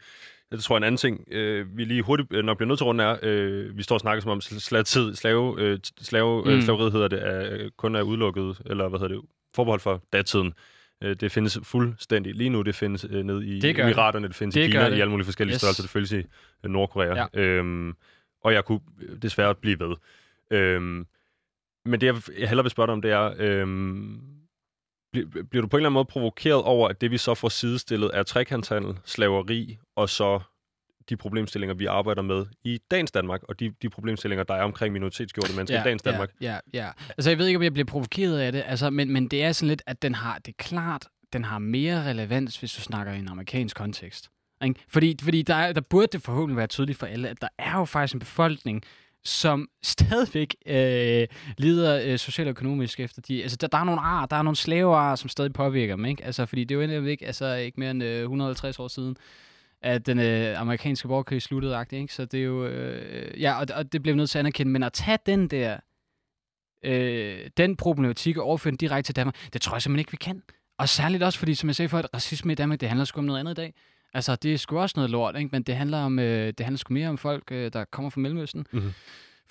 det 0.53 0.62
tror 0.62 0.75
jeg 0.75 0.79
en 0.79 0.85
anden 0.85 0.97
ting, 0.97 1.25
øh, 1.31 1.77
vi 1.77 1.85
lige 1.85 2.03
hurtigt 2.03 2.29
øh, 2.33 2.45
nok 2.45 2.57
bliver 2.57 2.68
nødt 2.68 2.79
til 2.79 2.85
rundt 2.85 3.01
er, 3.01 3.16
øh, 3.23 3.77
vi 3.77 3.83
står 3.83 3.95
og 3.97 4.01
snakker 4.01 4.23
som 4.23 4.31
om 4.31 4.41
slavetid, 4.41 5.14
slave, 5.14 5.61
øh, 5.61 5.79
slave, 6.01 6.49
øh, 6.49 6.55
mm. 6.55 6.61
slaveriet 6.61 6.93
hedder 6.93 7.09
det, 7.09 7.23
er, 7.23 7.68
kun 7.77 7.97
er 7.97 8.03
udelukket, 8.03 8.62
eller 8.66 8.89
hvad 8.89 9.01
hedder 9.01 9.14
det, 9.14 9.25
forbeholdt 9.55 9.83
for 9.83 10.03
datiden. 10.12 10.53
Øh, 11.03 11.16
det 11.16 11.32
findes 11.32 11.59
fuldstændig. 11.62 12.34
Lige 12.34 12.50
nu 12.50 12.62
det 12.62 12.74
findes 12.74 13.07
øh, 13.11 13.24
ned 13.24 13.42
i 13.42 13.61
det 13.61 13.78
Emiraterne, 13.78 14.28
det 14.28 14.36
findes 14.36 14.55
det 14.55 14.61
i 14.61 14.66
Kina, 14.66 14.90
det. 14.90 14.96
i 14.96 15.00
alle 15.00 15.11
mulige 15.11 15.24
forskellige 15.24 15.55
yes. 15.55 15.61
størrelser. 15.61 15.82
Det 15.82 15.90
findes 15.90 16.12
i 16.12 16.16
øh, 16.64 16.70
Nordkorea. 16.70 17.26
Ja. 17.34 17.40
Øhm, 17.40 17.96
og 18.44 18.53
jeg 18.53 18.64
kunne 18.64 18.80
desværre 19.22 19.55
blive 19.55 19.80
ved. 19.80 19.96
Øhm, 20.50 21.07
men 21.84 22.00
det, 22.00 22.30
jeg 22.38 22.48
hellere 22.48 22.64
vil 22.64 22.70
spørge 22.70 22.86
dig 22.86 22.92
om, 22.92 23.03
det 23.03 23.11
er, 23.11 23.34
øhm, 23.38 24.20
bliver 25.50 25.62
du 25.62 25.66
på 25.66 25.76
en 25.76 25.80
eller 25.80 25.88
anden 25.88 25.92
måde 25.92 26.05
provokeret 26.05 26.62
over, 26.62 26.88
at 26.88 27.00
det 27.00 27.11
vi 27.11 27.18
så 27.18 27.34
får 27.34 27.48
sidestillet 27.48 28.11
er 28.14 28.22
trekantshandel, 28.22 28.98
slaveri 29.05 29.78
og 29.96 30.09
så 30.09 30.40
de 31.09 31.16
problemstillinger, 31.16 31.74
vi 31.74 31.86
arbejder 31.86 32.22
med 32.22 32.46
i 32.64 32.80
dagens 32.90 33.12
Danmark, 33.12 33.42
og 33.42 33.61
de, 33.61 33.72
de 33.82 33.90
problemstillinger, 33.90 34.44
der 34.44 34.55
er 34.55 34.62
omkring 34.62 34.92
minoritetsgjorte 34.92 35.57
mennesker 35.57 35.76
ja, 35.76 35.82
i 35.82 35.84
dagens 35.84 36.03
Danmark. 36.03 36.30
Ja, 36.40 36.59
ja, 36.72 36.90
Altså, 37.09 37.30
jeg 37.30 37.38
ved 37.38 37.46
ikke, 37.46 37.57
om 37.57 37.62
jeg 37.62 37.72
bliver 37.72 37.86
provokeret 37.86 38.38
af 38.38 38.53
det, 38.53 38.62
altså, 38.66 38.90
men, 38.90 39.12
men 39.12 39.28
det 39.28 39.44
er 39.44 39.53
sådan 39.53 39.68
lidt, 39.68 39.82
at 39.86 40.03
den 40.03 40.14
har, 40.14 40.38
det 40.38 40.48
er 40.48 40.62
klart, 40.62 41.09
den 41.32 41.44
har 41.44 41.59
mere 41.59 42.05
relevans, 42.11 42.57
hvis 42.57 42.72
du 42.72 42.80
snakker 42.80 43.12
i 43.12 43.18
en 43.18 43.28
amerikansk 43.28 43.76
kontekst. 43.76 44.28
Ikke? 44.64 44.80
Fordi, 44.88 45.16
fordi 45.22 45.42
der, 45.42 45.72
der 45.72 45.80
burde 45.80 46.07
det 46.07 46.22
forhåbentlig 46.22 46.57
være 46.57 46.66
tydeligt 46.66 46.98
for 46.98 47.07
alle, 47.07 47.28
at 47.28 47.40
der 47.40 47.48
er 47.59 47.78
jo 47.78 47.84
faktisk 47.84 48.14
en 48.14 48.20
befolkning, 48.20 48.82
som 49.24 49.68
stadigvæk 49.82 50.57
øh, 50.66 51.26
lider 51.59 52.00
øh, 52.05 52.18
socialt 52.18 52.46
og 52.46 52.50
økonomisk 52.50 53.00
efter 53.00 53.22
de... 53.22 53.42
Altså, 53.42 53.57
der, 53.57 53.66
der 53.66 53.78
er 53.78 53.84
nogle 53.84 54.00
ar, 54.00 54.26
der 54.26 54.36
er 54.36 54.42
nogle 54.42 54.57
slavear, 54.57 55.16
som 55.16 55.28
stadig 55.28 55.53
påvirker 55.53 55.96
dem, 55.96 56.05
ikke? 56.05 56.24
Altså, 56.24 56.46
fordi 56.46 56.64
det 56.64 56.80
er 56.80 56.96
jo 56.96 57.05
ikke, 57.05 57.26
altså, 57.26 57.55
ikke 57.55 57.80
mere 57.80 57.90
end 57.90 58.03
øh, 58.03 58.22
150 58.22 58.78
år 58.78 58.88
siden, 58.88 59.16
at 59.83 60.07
den 60.07 60.18
øh, 60.18 60.61
amerikanske 60.61 61.09
borgerkrig 61.09 61.43
sluttede, 61.43 61.87
ikke? 61.93 62.14
Så 62.14 62.24
det 62.24 62.41
er 62.41 62.45
jo... 62.45 62.66
Øh, 62.66 63.41
ja, 63.41 63.61
og, 63.61 63.66
og 63.74 63.93
det 63.93 64.03
blev 64.03 64.14
nødt 64.14 64.30
til 64.30 64.39
at 64.39 64.41
anerkende. 64.41 64.72
Men 64.72 64.83
at 64.83 64.93
tage 64.93 65.18
den 65.26 65.49
der... 65.49 65.76
Øh, 66.85 67.51
den 67.57 67.76
problematik 67.76 68.37
og 68.37 68.45
overføre 68.45 68.70
den 68.70 68.76
direkte 68.76 69.09
til 69.09 69.16
Danmark, 69.16 69.37
det 69.53 69.61
tror 69.61 69.74
jeg 69.74 69.83
simpelthen 69.83 70.01
ikke, 70.01 70.11
vi 70.11 70.16
kan. 70.16 70.43
Og 70.78 70.89
særligt 70.89 71.22
også, 71.22 71.39
fordi 71.39 71.55
som 71.55 71.68
jeg 71.68 71.76
sagde 71.76 71.89
før, 71.89 71.99
at 71.99 72.14
racisme 72.14 72.53
i 72.53 72.55
Danmark, 72.55 72.80
det 72.80 72.89
handler 72.89 73.05
sgu 73.05 73.18
om 73.18 73.24
noget 73.24 73.41
andet 73.41 73.53
i 73.53 73.55
dag. 73.55 73.74
Altså, 74.14 74.37
det 74.37 74.55
er 74.55 74.59
sgu 74.59 74.78
også 74.78 74.93
noget 74.97 75.11
lort, 75.11 75.37
ikke? 75.37 75.49
men 75.53 75.62
det 75.62 75.76
handler, 75.76 75.99
om, 75.99 76.18
øh, 76.18 76.47
det 76.47 76.61
handler 76.61 76.78
sgu 76.78 76.95
mere 76.95 77.09
om 77.09 77.18
folk, 77.18 77.53
øh, 77.53 77.72
der 77.72 77.85
kommer 77.85 78.11
fra 78.11 78.20
Mellemøsten. 78.20 78.66
Mm-hmm 78.72 78.93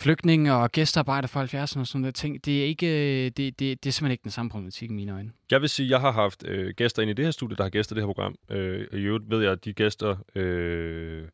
flygtninge 0.02 0.54
og 0.54 0.72
gæstearbejder 0.72 1.28
fra 1.28 1.44
70'erne 1.46 1.80
og 1.80 1.88
sådan 1.88 2.02
noget 2.02 2.16
ting. 2.16 2.46
Det 2.46 2.62
er, 2.62 2.66
ikke, 2.66 2.88
øh, 2.88 3.26
det, 3.26 3.38
det, 3.38 3.60
det 3.60 3.86
er 3.86 3.92
simpelthen 3.92 4.12
ikke 4.12 4.24
den 4.24 4.32
samme 4.32 4.50
problematik 4.50 4.90
i 4.90 4.94
mine 4.94 5.14
øjne. 5.14 5.32
Jeg 5.52 5.62
vil 5.62 5.70
sige, 5.70 5.86
at 5.86 5.90
jeg 5.90 6.00
har 6.00 6.12
haft 6.12 6.48
øh, 6.48 6.74
gæster 6.78 7.02
ind 7.02 7.12
i 7.12 7.14
det 7.14 7.26
her 7.26 7.32
studie, 7.32 7.58
der 7.58 7.64
har 7.64 7.70
gæster 7.70 7.96
det 7.96 8.02
her 8.02 8.08
program. 8.08 8.36
Øh, 8.50 8.88
I 8.94 9.04
øvrigt 9.04 9.30
ved 9.30 9.42
jeg, 9.42 9.52
at 9.52 9.66
de 9.66 9.74
gæster 9.74 10.16
øh, 10.36 11.22
øh 11.22 11.28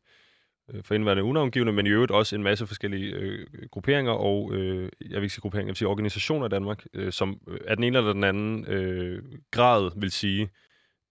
for 0.82 0.94
indværende 0.94 1.24
unavngivende, 1.24 1.72
men 1.72 1.86
i 1.86 1.90
øvrigt 1.90 2.12
også 2.12 2.36
en 2.36 2.42
masse 2.42 2.66
forskellige 2.66 3.12
øh, 3.12 3.46
grupperinger 3.70 4.12
og, 4.12 4.54
øh, 4.54 4.90
jeg 5.00 5.16
vil 5.16 5.22
ikke 5.22 5.34
sige 5.34 5.42
grupperinger, 5.42 5.66
jeg 5.66 5.72
vil 5.72 5.76
sige 5.76 5.88
organisationer 5.88 6.46
i 6.46 6.48
Danmark, 6.48 6.84
øh, 6.94 7.12
som 7.12 7.40
er 7.66 7.74
den 7.74 7.84
ene 7.84 7.98
eller 7.98 8.12
den 8.12 8.24
anden 8.24 8.64
øh, 8.64 9.22
grad 9.50 9.90
vil 10.00 10.10
sige, 10.10 10.48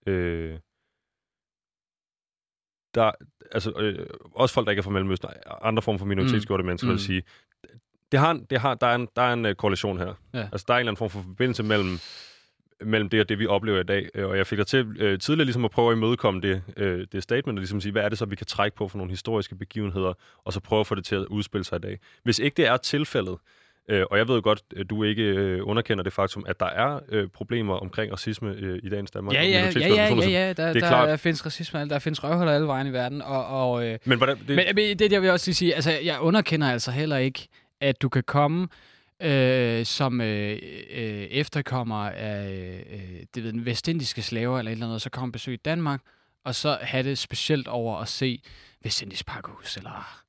øh, 0.06 0.58
der, 2.94 3.12
altså, 3.52 3.72
øh, 3.78 4.06
også 4.34 4.54
folk, 4.54 4.66
der 4.66 4.70
ikke 4.70 4.80
er 4.80 4.84
fra 4.84 4.90
Mellemøsten, 4.90 5.28
andre 5.62 5.82
former 5.82 5.98
for 5.98 6.06
minoritetsgjorte 6.06 6.62
mm. 6.62 6.66
mennesker, 6.66 6.88
mm. 6.88 6.92
vil 6.92 7.00
sige, 7.00 7.22
det 8.12 8.20
har, 8.20 8.40
det 8.50 8.60
har, 8.60 8.74
der 8.74 8.86
er 8.86 8.94
en, 8.94 9.08
der 9.16 9.22
er 9.22 9.32
en 9.32 9.46
uh, 9.46 9.52
korrelation 9.52 9.98
her. 9.98 10.14
Ja. 10.34 10.48
Altså, 10.52 10.64
der 10.68 10.74
er 10.74 10.78
en 10.78 10.80
eller 10.80 10.90
anden 10.90 10.96
form 10.96 11.10
for 11.10 11.22
forbindelse 11.22 11.62
mellem 11.62 11.98
mellem 12.80 13.08
det 13.08 13.20
og 13.20 13.28
det, 13.28 13.38
vi 13.38 13.46
oplever 13.46 13.80
i 13.80 13.84
dag. 13.84 14.08
Øh, 14.14 14.28
og 14.28 14.36
jeg 14.36 14.46
fik 14.46 14.58
dig 14.58 14.66
til 14.66 14.96
øh, 14.98 15.18
tidligere 15.18 15.44
ligesom 15.44 15.64
at 15.64 15.70
prøve 15.70 15.90
at 15.90 15.96
imødekomme 15.96 16.40
det, 16.40 16.62
øh, 16.76 17.06
det 17.12 17.22
statement, 17.22 17.58
og 17.58 17.60
ligesom 17.60 17.80
sige, 17.80 17.92
hvad 17.92 18.02
er 18.02 18.08
det 18.08 18.18
så, 18.18 18.24
vi 18.24 18.36
kan 18.36 18.46
trække 18.46 18.76
på 18.76 18.88
for 18.88 18.98
nogle 18.98 19.10
historiske 19.10 19.54
begivenheder, 19.54 20.12
og 20.44 20.52
så 20.52 20.60
prøve 20.60 20.80
at 20.80 20.86
få 20.86 20.94
det 20.94 21.04
til 21.04 21.16
at 21.16 21.24
udspille 21.24 21.64
sig 21.64 21.76
i 21.76 21.80
dag. 21.80 21.98
Hvis 22.22 22.38
ikke 22.38 22.54
det 22.54 22.66
er 22.66 22.76
tilfældet, 22.76 23.36
øh, 23.88 24.04
og 24.10 24.18
jeg 24.18 24.28
ved 24.28 24.42
godt, 24.42 24.62
at 24.76 24.90
du 24.90 25.02
ikke 25.02 25.22
øh, 25.22 25.60
underkender 25.68 26.04
det 26.04 26.12
faktum, 26.12 26.44
at 26.48 26.60
der 26.60 26.66
er 26.66 27.00
øh, 27.08 27.28
problemer 27.28 27.74
omkring 27.74 28.12
racisme 28.12 28.54
øh, 28.58 28.80
i 28.82 28.88
dagens 28.88 29.10
Danmark. 29.10 29.34
Ja, 29.34 29.42
ja, 29.42 29.48
ja, 29.48 29.80
ja, 29.80 30.14
ja, 30.14 30.28
ja, 30.28 30.48
der, 30.48 30.52
det 30.52 30.58
er 30.58 30.72
der, 30.72 30.80
klart. 30.80 31.08
der 31.08 31.16
findes 31.16 31.46
racisme, 31.46 31.88
der 31.88 31.98
findes 31.98 32.24
røvhuller 32.24 32.52
alle 32.52 32.66
vejen 32.66 32.86
i 32.86 32.92
verden, 32.92 33.22
og, 33.22 33.46
og 33.46 33.86
øh, 33.86 33.98
men, 34.04 34.18
hvordan, 34.18 34.38
det... 34.38 34.56
men, 34.56 34.64
men 34.74 34.98
det 34.98 35.12
jeg 35.12 35.22
vil 35.22 35.30
også 35.30 35.52
sige, 35.52 35.74
altså 35.74 35.90
jeg 36.04 36.20
underkender 36.20 36.70
altså 36.70 36.90
heller 36.90 37.16
ikke, 37.16 37.48
at 37.80 38.02
du 38.02 38.08
kan 38.08 38.22
komme 38.22 38.68
øh, 39.22 39.86
som 39.86 40.20
øh, 40.20 40.58
øh, 40.90 41.22
efterkommer 41.30 42.10
af 42.10 42.50
øh, 42.90 43.22
det 43.34 43.44
ved, 43.44 43.52
den 43.52 43.64
vestindiske 43.64 44.22
slaver 44.22 44.58
eller 44.58 44.70
et 44.70 44.72
eller 44.72 44.86
andet, 44.86 44.94
og 44.94 45.00
så 45.00 45.10
komme 45.10 45.32
besøg 45.32 45.54
i 45.54 45.56
Danmark, 45.56 46.00
og 46.44 46.54
så 46.54 46.78
have 46.82 47.02
det 47.02 47.18
specielt 47.18 47.68
over 47.68 47.98
at 47.98 48.08
se 48.08 48.42
Vestindisk 48.82 49.26
Pakhus, 49.26 49.76
eller 49.76 50.24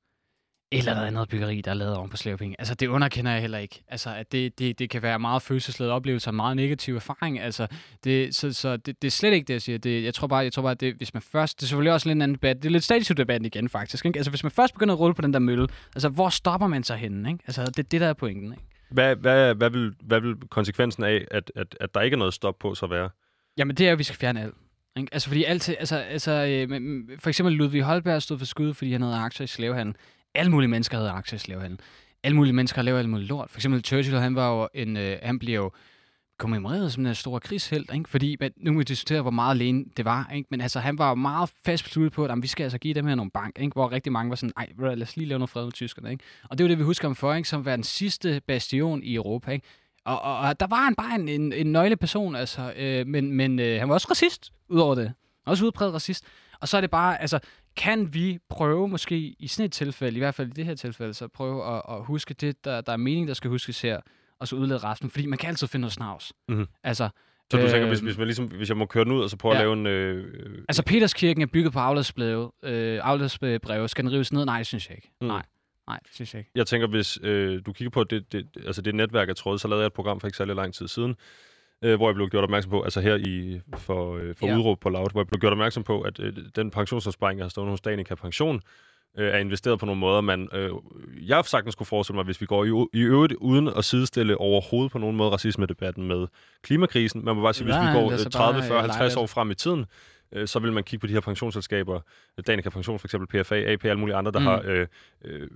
eller 0.72 0.94
noget 0.94 1.06
andet 1.06 1.28
byggeri, 1.28 1.60
der 1.60 1.70
er 1.70 1.74
lavet 1.74 1.96
oven 1.96 2.10
på 2.10 2.16
slavepenge. 2.16 2.56
Altså, 2.58 2.74
det 2.74 2.86
underkender 2.86 3.32
jeg 3.32 3.40
heller 3.40 3.58
ikke. 3.58 3.82
Altså, 3.88 4.14
at 4.14 4.32
det, 4.32 4.58
det, 4.58 4.78
det 4.78 4.90
kan 4.90 5.02
være 5.02 5.18
meget 5.18 5.42
følelsesladet 5.42 5.92
oplevelse 5.92 6.30
og 6.30 6.34
meget 6.34 6.56
negativ 6.56 6.96
erfaring. 6.96 7.40
Altså, 7.40 7.66
det, 8.04 8.34
så, 8.34 8.52
så 8.52 8.76
det, 8.76 9.02
det, 9.02 9.08
er 9.08 9.10
slet 9.10 9.32
ikke 9.32 9.46
det, 9.46 9.54
jeg 9.54 9.62
siger. 9.62 9.78
Det, 9.78 10.04
jeg 10.04 10.14
tror 10.14 10.26
bare, 10.26 10.38
jeg 10.38 10.52
tror 10.52 10.62
bare, 10.62 10.72
at 10.72 10.80
det, 10.80 10.94
hvis 10.94 11.14
man 11.14 11.22
først... 11.22 11.60
Det 11.60 11.66
er 11.66 11.68
selvfølgelig 11.68 11.92
også 11.92 12.08
lidt 12.08 12.16
en 12.16 12.22
anden 12.22 12.34
debat. 12.34 12.56
Det 12.56 12.64
er 12.64 12.70
lidt 12.70 12.84
statisk 12.84 13.16
debat 13.16 13.46
igen, 13.46 13.68
faktisk. 13.68 14.06
Ikke? 14.06 14.18
Altså, 14.18 14.30
hvis 14.30 14.42
man 14.42 14.52
først 14.52 14.74
begynder 14.74 14.94
at 14.94 15.00
rulle 15.00 15.14
på 15.14 15.22
den 15.22 15.32
der 15.32 15.38
mølle, 15.38 15.68
altså, 15.94 16.08
hvor 16.08 16.28
stopper 16.28 16.66
man 16.66 16.84
så 16.84 16.94
henne? 16.94 17.30
Ikke? 17.30 17.44
Altså, 17.46 17.64
det 17.64 17.78
er 17.78 17.82
det, 17.82 18.00
der 18.00 18.06
er 18.06 18.12
pointen, 18.12 18.52
ikke? 18.52 18.64
Hvad, 18.90 19.16
hvad, 19.16 19.54
hvad, 19.54 19.70
vil, 19.70 19.94
hvad 20.02 20.20
vil 20.20 20.34
konsekvensen 20.50 21.04
af, 21.04 21.24
at, 21.30 21.52
at, 21.56 21.76
at 21.80 21.94
der 21.94 22.00
ikke 22.00 22.14
er 22.14 22.18
noget 22.18 22.34
stop 22.34 22.58
på, 22.58 22.74
så 22.74 22.86
være? 22.86 23.10
Jamen, 23.58 23.76
det 23.76 23.88
er, 23.88 23.92
at 23.92 23.98
vi 23.98 24.04
skal 24.04 24.16
fjerne 24.16 24.42
alt. 24.42 24.54
Ikke? 24.96 25.08
Altså, 25.12 25.28
fordi 25.28 25.44
altid, 25.44 25.74
altså, 25.78 25.96
altså, 25.96 26.30
øh, 26.32 27.02
for 27.18 27.28
eksempel 27.28 27.54
Ludvig 27.54 27.82
Holberg 27.82 28.22
stod 28.22 28.38
for 28.38 28.46
skud, 28.46 28.74
fordi 28.74 28.92
han 28.92 29.02
havde 29.02 29.16
aktier 29.16 29.44
i 29.44 29.48
slavehandel. 29.48 29.94
Alle 30.34 30.50
mulige 30.50 30.68
mennesker 30.68 30.96
havde 30.96 31.10
aktier 31.10 31.36
i 31.36 31.38
slavehandel. 31.38 31.80
Alle 32.22 32.36
mulige 32.36 32.52
mennesker 32.52 32.82
lavet 32.82 32.98
alt 32.98 33.08
muligt 33.08 33.28
lort. 33.28 33.50
For 33.50 33.58
eksempel 33.58 33.84
Churchill, 33.84 34.18
han 34.18 34.34
var 34.34 34.50
jo 34.50 34.68
en, 34.74 34.96
øh, 34.96 35.18
han 35.22 35.38
blev 35.38 35.54
jo 35.54 35.70
kommemoreret 36.38 36.92
som 36.92 37.06
en 37.06 37.14
stor 37.14 37.38
krigshelt, 37.38 37.94
ikke? 37.94 38.10
fordi 38.10 38.36
men, 38.40 38.52
nu 38.56 38.72
må 38.72 38.78
vi 38.78 38.84
diskutere, 38.84 39.22
hvor 39.22 39.30
meget 39.30 39.54
alene 39.54 39.84
det 39.96 40.04
var, 40.04 40.30
ikke? 40.34 40.48
men 40.50 40.60
altså, 40.60 40.80
han 40.80 40.98
var 40.98 41.08
jo 41.08 41.14
meget 41.14 41.50
fast 41.64 41.84
besluttet 41.84 42.12
på, 42.12 42.24
at 42.24 42.30
jamen, 42.30 42.42
vi 42.42 42.48
skal 42.48 42.64
altså 42.64 42.78
give 42.78 42.94
dem 42.94 43.06
her 43.06 43.14
nogle 43.14 43.30
bank, 43.30 43.58
ikke? 43.58 43.72
hvor 43.72 43.92
rigtig 43.92 44.12
mange 44.12 44.30
var 44.30 44.36
sådan, 44.36 44.52
ej, 44.56 44.68
lad 44.78 45.02
os 45.02 45.16
lige 45.16 45.28
lave 45.28 45.38
noget 45.38 45.50
fred 45.50 45.64
med 45.64 45.72
tyskerne. 45.72 46.10
Ikke? 46.10 46.24
Og 46.50 46.58
det 46.58 46.64
var 46.64 46.68
det, 46.68 46.78
vi 46.78 46.84
husker 46.84 47.08
ham 47.08 47.14
for, 47.14 47.34
ikke? 47.34 47.48
som 47.48 47.64
var 47.64 47.76
den 47.76 47.84
sidste 47.84 48.40
bastion 48.46 49.02
i 49.02 49.14
Europa. 49.14 49.50
Ikke? 49.50 49.66
Og, 50.04 50.22
og, 50.22 50.38
og 50.38 50.60
der 50.60 50.66
var 50.66 50.84
han 50.84 50.94
bare 50.94 51.14
en, 51.14 51.28
en, 51.28 51.52
en 51.52 51.72
nøgleperson, 51.72 52.36
altså, 52.36 52.72
øh, 52.76 53.06
men, 53.06 53.32
men 53.32 53.58
øh, 53.58 53.80
han 53.80 53.88
var 53.88 53.94
også 53.94 54.08
racist, 54.10 54.52
udover 54.68 54.94
det. 54.94 55.12
Også 55.46 55.64
udpræget 55.64 55.94
racist. 55.94 56.24
Og 56.60 56.68
så 56.68 56.76
er 56.76 56.80
det 56.80 56.90
bare, 56.90 57.20
altså, 57.20 57.38
kan 57.76 58.14
vi 58.14 58.38
prøve 58.48 58.88
måske 58.88 59.16
i 59.38 59.46
sådan 59.46 59.64
et 59.64 59.72
tilfælde, 59.72 60.16
i 60.16 60.18
hvert 60.18 60.34
fald 60.34 60.48
i 60.48 60.52
det 60.52 60.64
her 60.64 60.74
tilfælde, 60.74 61.14
så 61.14 61.28
prøve 61.28 61.76
at, 61.76 61.82
at 61.88 62.04
huske 62.04 62.34
det, 62.34 62.64
der, 62.64 62.80
der 62.80 62.92
er 62.92 62.96
mening, 62.96 63.28
der 63.28 63.34
skal 63.34 63.50
huskes 63.50 63.82
her, 63.82 64.00
og 64.40 64.48
så 64.48 64.56
udlede 64.56 64.78
resten, 64.78 65.10
fordi 65.10 65.26
man 65.26 65.38
kan 65.38 65.48
altid 65.48 65.66
finde 65.66 65.80
noget 65.80 65.92
snavs. 65.92 66.32
Mm-hmm. 66.48 66.66
Altså, 66.84 67.08
så 67.50 67.56
du 67.56 67.62
øh, 67.62 67.70
tænker, 67.70 67.88
hvis, 67.88 68.00
hvis, 68.00 68.18
man 68.18 68.26
ligesom, 68.26 68.46
hvis 68.46 68.68
jeg 68.68 68.76
må 68.76 68.86
køre 68.86 69.04
den 69.04 69.12
ud, 69.12 69.22
og 69.22 69.30
så 69.30 69.36
prøve 69.36 69.54
ja. 69.54 69.60
at 69.60 69.64
lave 69.64 69.72
en... 69.72 69.86
Øh, 69.86 70.64
altså, 70.68 70.82
Peterskirken 70.82 71.42
er 71.42 71.46
bygget 71.46 71.72
på 71.72 71.78
afladsbreve. 71.78 72.50
Øh, 72.62 73.00
afladsbreve. 73.02 73.88
Skal 73.88 74.04
den 74.04 74.12
rives 74.12 74.32
ned? 74.32 74.44
Nej, 74.44 74.62
synes 74.62 74.88
jeg 74.88 74.96
ikke. 74.96 75.10
Mm. 75.20 75.26
Nej. 75.26 75.42
Nej, 75.88 75.98
det 76.02 76.14
synes 76.14 76.34
jeg 76.34 76.40
ikke. 76.40 76.50
Jeg 76.54 76.66
tænker, 76.66 76.88
hvis 76.88 77.18
øh, 77.22 77.62
du 77.66 77.72
kigger 77.72 77.90
på 77.90 78.04
det, 78.04 78.32
det, 78.32 78.48
altså 78.66 78.82
det 78.82 78.94
netværk 78.94 79.28
af 79.28 79.36
tråde, 79.36 79.58
så 79.58 79.68
lavede 79.68 79.82
jeg 79.82 79.86
et 79.86 79.92
program 79.92 80.20
for 80.20 80.26
ikke 80.26 80.36
særlig 80.36 80.54
lang 80.54 80.74
tid 80.74 80.88
siden, 80.88 81.16
øh, 81.84 81.96
hvor 81.96 82.08
jeg 82.08 82.14
blev 82.14 82.28
gjort 82.28 82.44
opmærksom 82.44 82.70
på, 82.70 82.82
altså 82.82 83.00
her 83.00 83.16
i 83.16 83.60
for, 83.76 84.16
øh, 84.16 84.34
for 84.34 84.46
ja. 84.46 84.56
udråb 84.56 84.80
på 84.80 84.88
Loud, 84.88 85.10
hvor 85.12 85.20
jeg 85.20 85.26
blev 85.28 85.40
gjort 85.40 85.52
opmærksom 85.52 85.82
på, 85.82 86.00
at 86.00 86.20
øh, 86.20 86.36
den 86.56 86.70
pensionsopsparing, 86.70 87.38
jeg 87.38 87.44
har 87.44 87.50
stået 87.50 87.68
hos 87.68 87.80
Danica 87.80 88.14
Pension, 88.14 88.60
øh, 89.18 89.34
er 89.34 89.38
investeret 89.38 89.78
på 89.78 89.86
nogle 89.86 90.00
måder, 90.00 90.20
man... 90.20 90.48
Øh, 90.52 90.70
jeg 91.26 91.36
har 91.36 91.42
sagtens 91.42 91.72
skulle 91.72 91.86
forestille 91.86 92.16
mig, 92.16 92.24
hvis 92.24 92.40
vi 92.40 92.46
går 92.46 92.64
i, 92.64 92.98
i 92.98 93.02
øvrigt 93.02 93.32
uden 93.32 93.68
at 93.68 93.84
sidestille 93.84 94.38
overhovedet 94.38 94.92
på 94.92 94.98
nogen 94.98 95.16
måde 95.16 95.30
racisme-debatten 95.30 96.08
med 96.08 96.26
klimakrisen. 96.62 97.24
Man 97.24 97.36
må 97.36 97.42
bare 97.42 97.54
sige, 97.54 97.64
hvis 97.64 97.74
vi 97.74 98.00
går 98.00 98.30
30, 98.30 98.62
40, 98.62 98.80
50 98.80 99.16
år 99.16 99.26
frem 99.26 99.50
i 99.50 99.54
tiden, 99.54 99.86
øh, 100.32 100.48
så 100.48 100.58
vil 100.58 100.72
man 100.72 100.84
kigge 100.84 101.00
på 101.00 101.06
de 101.06 101.12
her 101.12 101.20
pensionsselskaber, 101.20 102.00
Danica 102.46 102.70
Pension 102.70 102.98
for 102.98 103.06
eksempel, 103.06 103.42
PFA, 103.42 103.54
AP 103.54 103.84
og 103.84 103.90
alle 103.90 104.00
mulige 104.00 104.16
andre, 104.16 104.32
der 104.32 104.38
mm. 104.38 104.46
har 104.46 104.62
øh, 104.64 104.86
øh, 105.24 105.48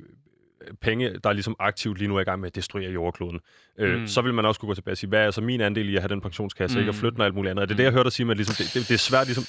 penge, 0.81 1.11
der 1.25 1.31
er 1.31 1.33
ligesom 1.33 1.57
aktivt 1.59 1.99
lige 1.99 2.09
nu 2.09 2.17
er 2.17 2.21
i 2.21 2.25
gang 2.25 2.41
med 2.41 2.47
at 2.47 2.55
destruere 2.55 2.91
jordkloden. 2.91 3.41
Øh, 3.79 4.01
mm. 4.01 4.07
Så 4.07 4.23
vil 4.23 4.35
man 4.35 4.45
også 4.45 4.61
kunne 4.61 4.67
gå 4.67 4.75
tilbage 4.75 4.93
og 4.93 4.99
sige, 4.99 5.09
hvad 5.09 5.27
er 5.27 5.31
så 5.31 5.41
min 5.41 5.61
andel 5.61 5.89
i 5.89 5.97
at 5.97 6.03
have 6.03 6.09
den 6.09 6.21
pensionskasse, 6.21 6.77
mm. 6.77 6.81
ikke 6.81 6.89
at 6.89 6.95
flytte 6.95 7.19
og 7.19 7.25
alt 7.25 7.35
muligt 7.35 7.51
andet. 7.51 7.62
Og 7.62 7.69
det 7.69 7.75
er 7.75 7.77
det, 7.77 7.85
jeg 7.85 7.93
hørte 7.93 8.05
dig 8.05 8.12
sige, 8.12 8.31
at 8.31 8.37
ligesom, 8.37 8.55
det, 8.59 8.75
det, 8.75 8.89
det 8.89 8.95
er 8.95 8.99
svært 8.99 9.27
ligesom, 9.27 9.45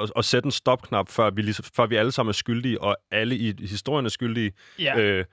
at, 0.00 0.12
at 0.16 0.24
sætte 0.24 0.46
en 0.46 0.52
stopknap, 0.52 1.08
før 1.08 1.30
vi, 1.30 1.42
ligesom, 1.42 1.64
før 1.76 1.86
vi 1.86 1.96
alle 1.96 2.12
sammen 2.12 2.28
er 2.28 2.34
skyldige, 2.34 2.80
og 2.80 2.96
alle 3.10 3.36
i 3.36 3.54
historien 3.66 4.06
er 4.06 4.10
skyldige. 4.10 4.52
Ja. 4.78 4.98
Øh, 4.98 5.24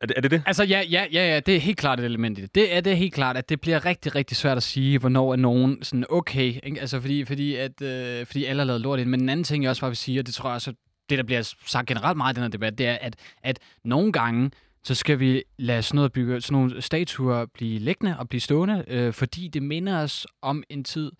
er 0.00 0.06
det, 0.06 0.16
er 0.16 0.20
det 0.20 0.30
det? 0.30 0.42
Altså, 0.46 0.64
ja, 0.64 0.82
ja, 0.90 1.06
ja, 1.12 1.32
ja, 1.32 1.40
det 1.40 1.56
er 1.56 1.60
helt 1.60 1.78
klart 1.78 2.00
et 2.00 2.04
element 2.04 2.38
i 2.38 2.42
det. 2.42 2.54
Det 2.54 2.76
er 2.76 2.80
det 2.80 2.92
er 2.92 2.96
helt 2.96 3.14
klart, 3.14 3.36
at 3.36 3.48
det 3.48 3.60
bliver 3.60 3.84
rigtig, 3.86 4.14
rigtig 4.14 4.36
svært 4.36 4.56
at 4.56 4.62
sige, 4.62 4.98
hvornår 4.98 5.32
er 5.32 5.36
nogen 5.36 5.82
sådan 5.82 6.04
okay. 6.10 6.54
Ikke? 6.62 6.80
Altså, 6.80 7.00
fordi, 7.00 7.24
fordi, 7.24 7.56
at, 7.56 7.82
øh, 7.82 8.26
fordi 8.26 8.44
alle 8.44 8.60
har 8.60 8.66
lavet 8.66 8.80
lort 8.80 8.98
ind. 8.98 9.08
Men 9.08 9.22
en 9.22 9.28
anden 9.28 9.44
ting, 9.44 9.62
jeg 9.62 9.70
også 9.70 9.82
bare 9.82 9.90
vil 9.90 9.96
sige, 9.96 10.20
og 10.20 10.26
det 10.26 10.34
tror 10.34 10.48
jeg 10.48 10.54
også, 10.54 10.72
det 11.10 11.18
der 11.18 11.24
bliver 11.24 11.54
sagt 11.66 11.86
generelt 11.86 12.16
meget 12.16 12.34
i 12.34 12.36
den 12.36 12.42
her 12.42 12.50
debat, 12.50 12.78
det 12.78 12.86
er, 12.86 12.98
at, 13.00 13.16
at 13.42 13.58
nogle 13.84 14.12
gange, 14.12 14.50
så 14.84 14.94
skal 14.94 15.20
vi 15.20 15.42
lade 15.58 15.82
sådan, 15.82 15.96
noget 15.96 16.12
bygge, 16.12 16.40
sådan 16.40 16.52
nogle 16.52 16.82
statuer 16.82 17.46
blive 17.46 17.78
liggende 17.78 18.18
og 18.18 18.28
blive 18.28 18.40
stående, 18.40 18.84
øh, 18.88 19.12
fordi 19.12 19.48
det 19.48 19.62
minder 19.62 19.98
os 19.98 20.26
om 20.42 20.62
en 20.68 20.84
tid, 20.84 21.12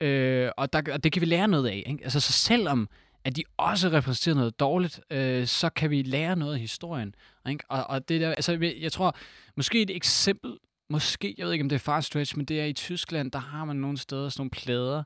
øh, 0.00 0.50
og, 0.56 0.72
der, 0.72 0.82
og 0.92 1.04
det 1.04 1.12
kan 1.12 1.20
vi 1.20 1.26
lære 1.26 1.48
noget 1.48 1.68
af. 1.68 1.82
Ikke? 1.86 2.04
Altså, 2.04 2.20
så 2.20 2.32
selvom 2.32 2.88
at 3.24 3.36
de 3.36 3.42
også 3.56 3.88
repræsenterer 3.88 4.34
noget 4.34 4.60
dårligt, 4.60 5.00
øh, 5.10 5.46
så 5.46 5.68
kan 5.68 5.90
vi 5.90 6.02
lære 6.02 6.36
noget 6.36 6.54
af 6.54 6.60
historien. 6.60 7.14
Ikke? 7.48 7.64
Og, 7.68 7.84
og 7.84 8.08
det 8.08 8.20
der, 8.20 8.28
altså, 8.30 8.72
jeg 8.80 8.92
tror, 8.92 9.16
måske 9.56 9.82
et 9.82 9.90
eksempel, 9.90 10.56
måske, 10.90 11.34
jeg 11.38 11.46
ved 11.46 11.52
ikke, 11.52 11.62
om 11.62 11.68
det 11.68 11.76
er 11.76 11.80
far 11.80 12.00
stretch, 12.00 12.36
men 12.36 12.46
det 12.46 12.60
er 12.60 12.64
i 12.64 12.72
Tyskland, 12.72 13.30
der 13.30 13.38
har 13.38 13.64
man 13.64 13.76
nogle 13.76 13.98
steder 13.98 14.28
sådan 14.28 14.40
nogle 14.40 14.50
plader, 14.50 15.02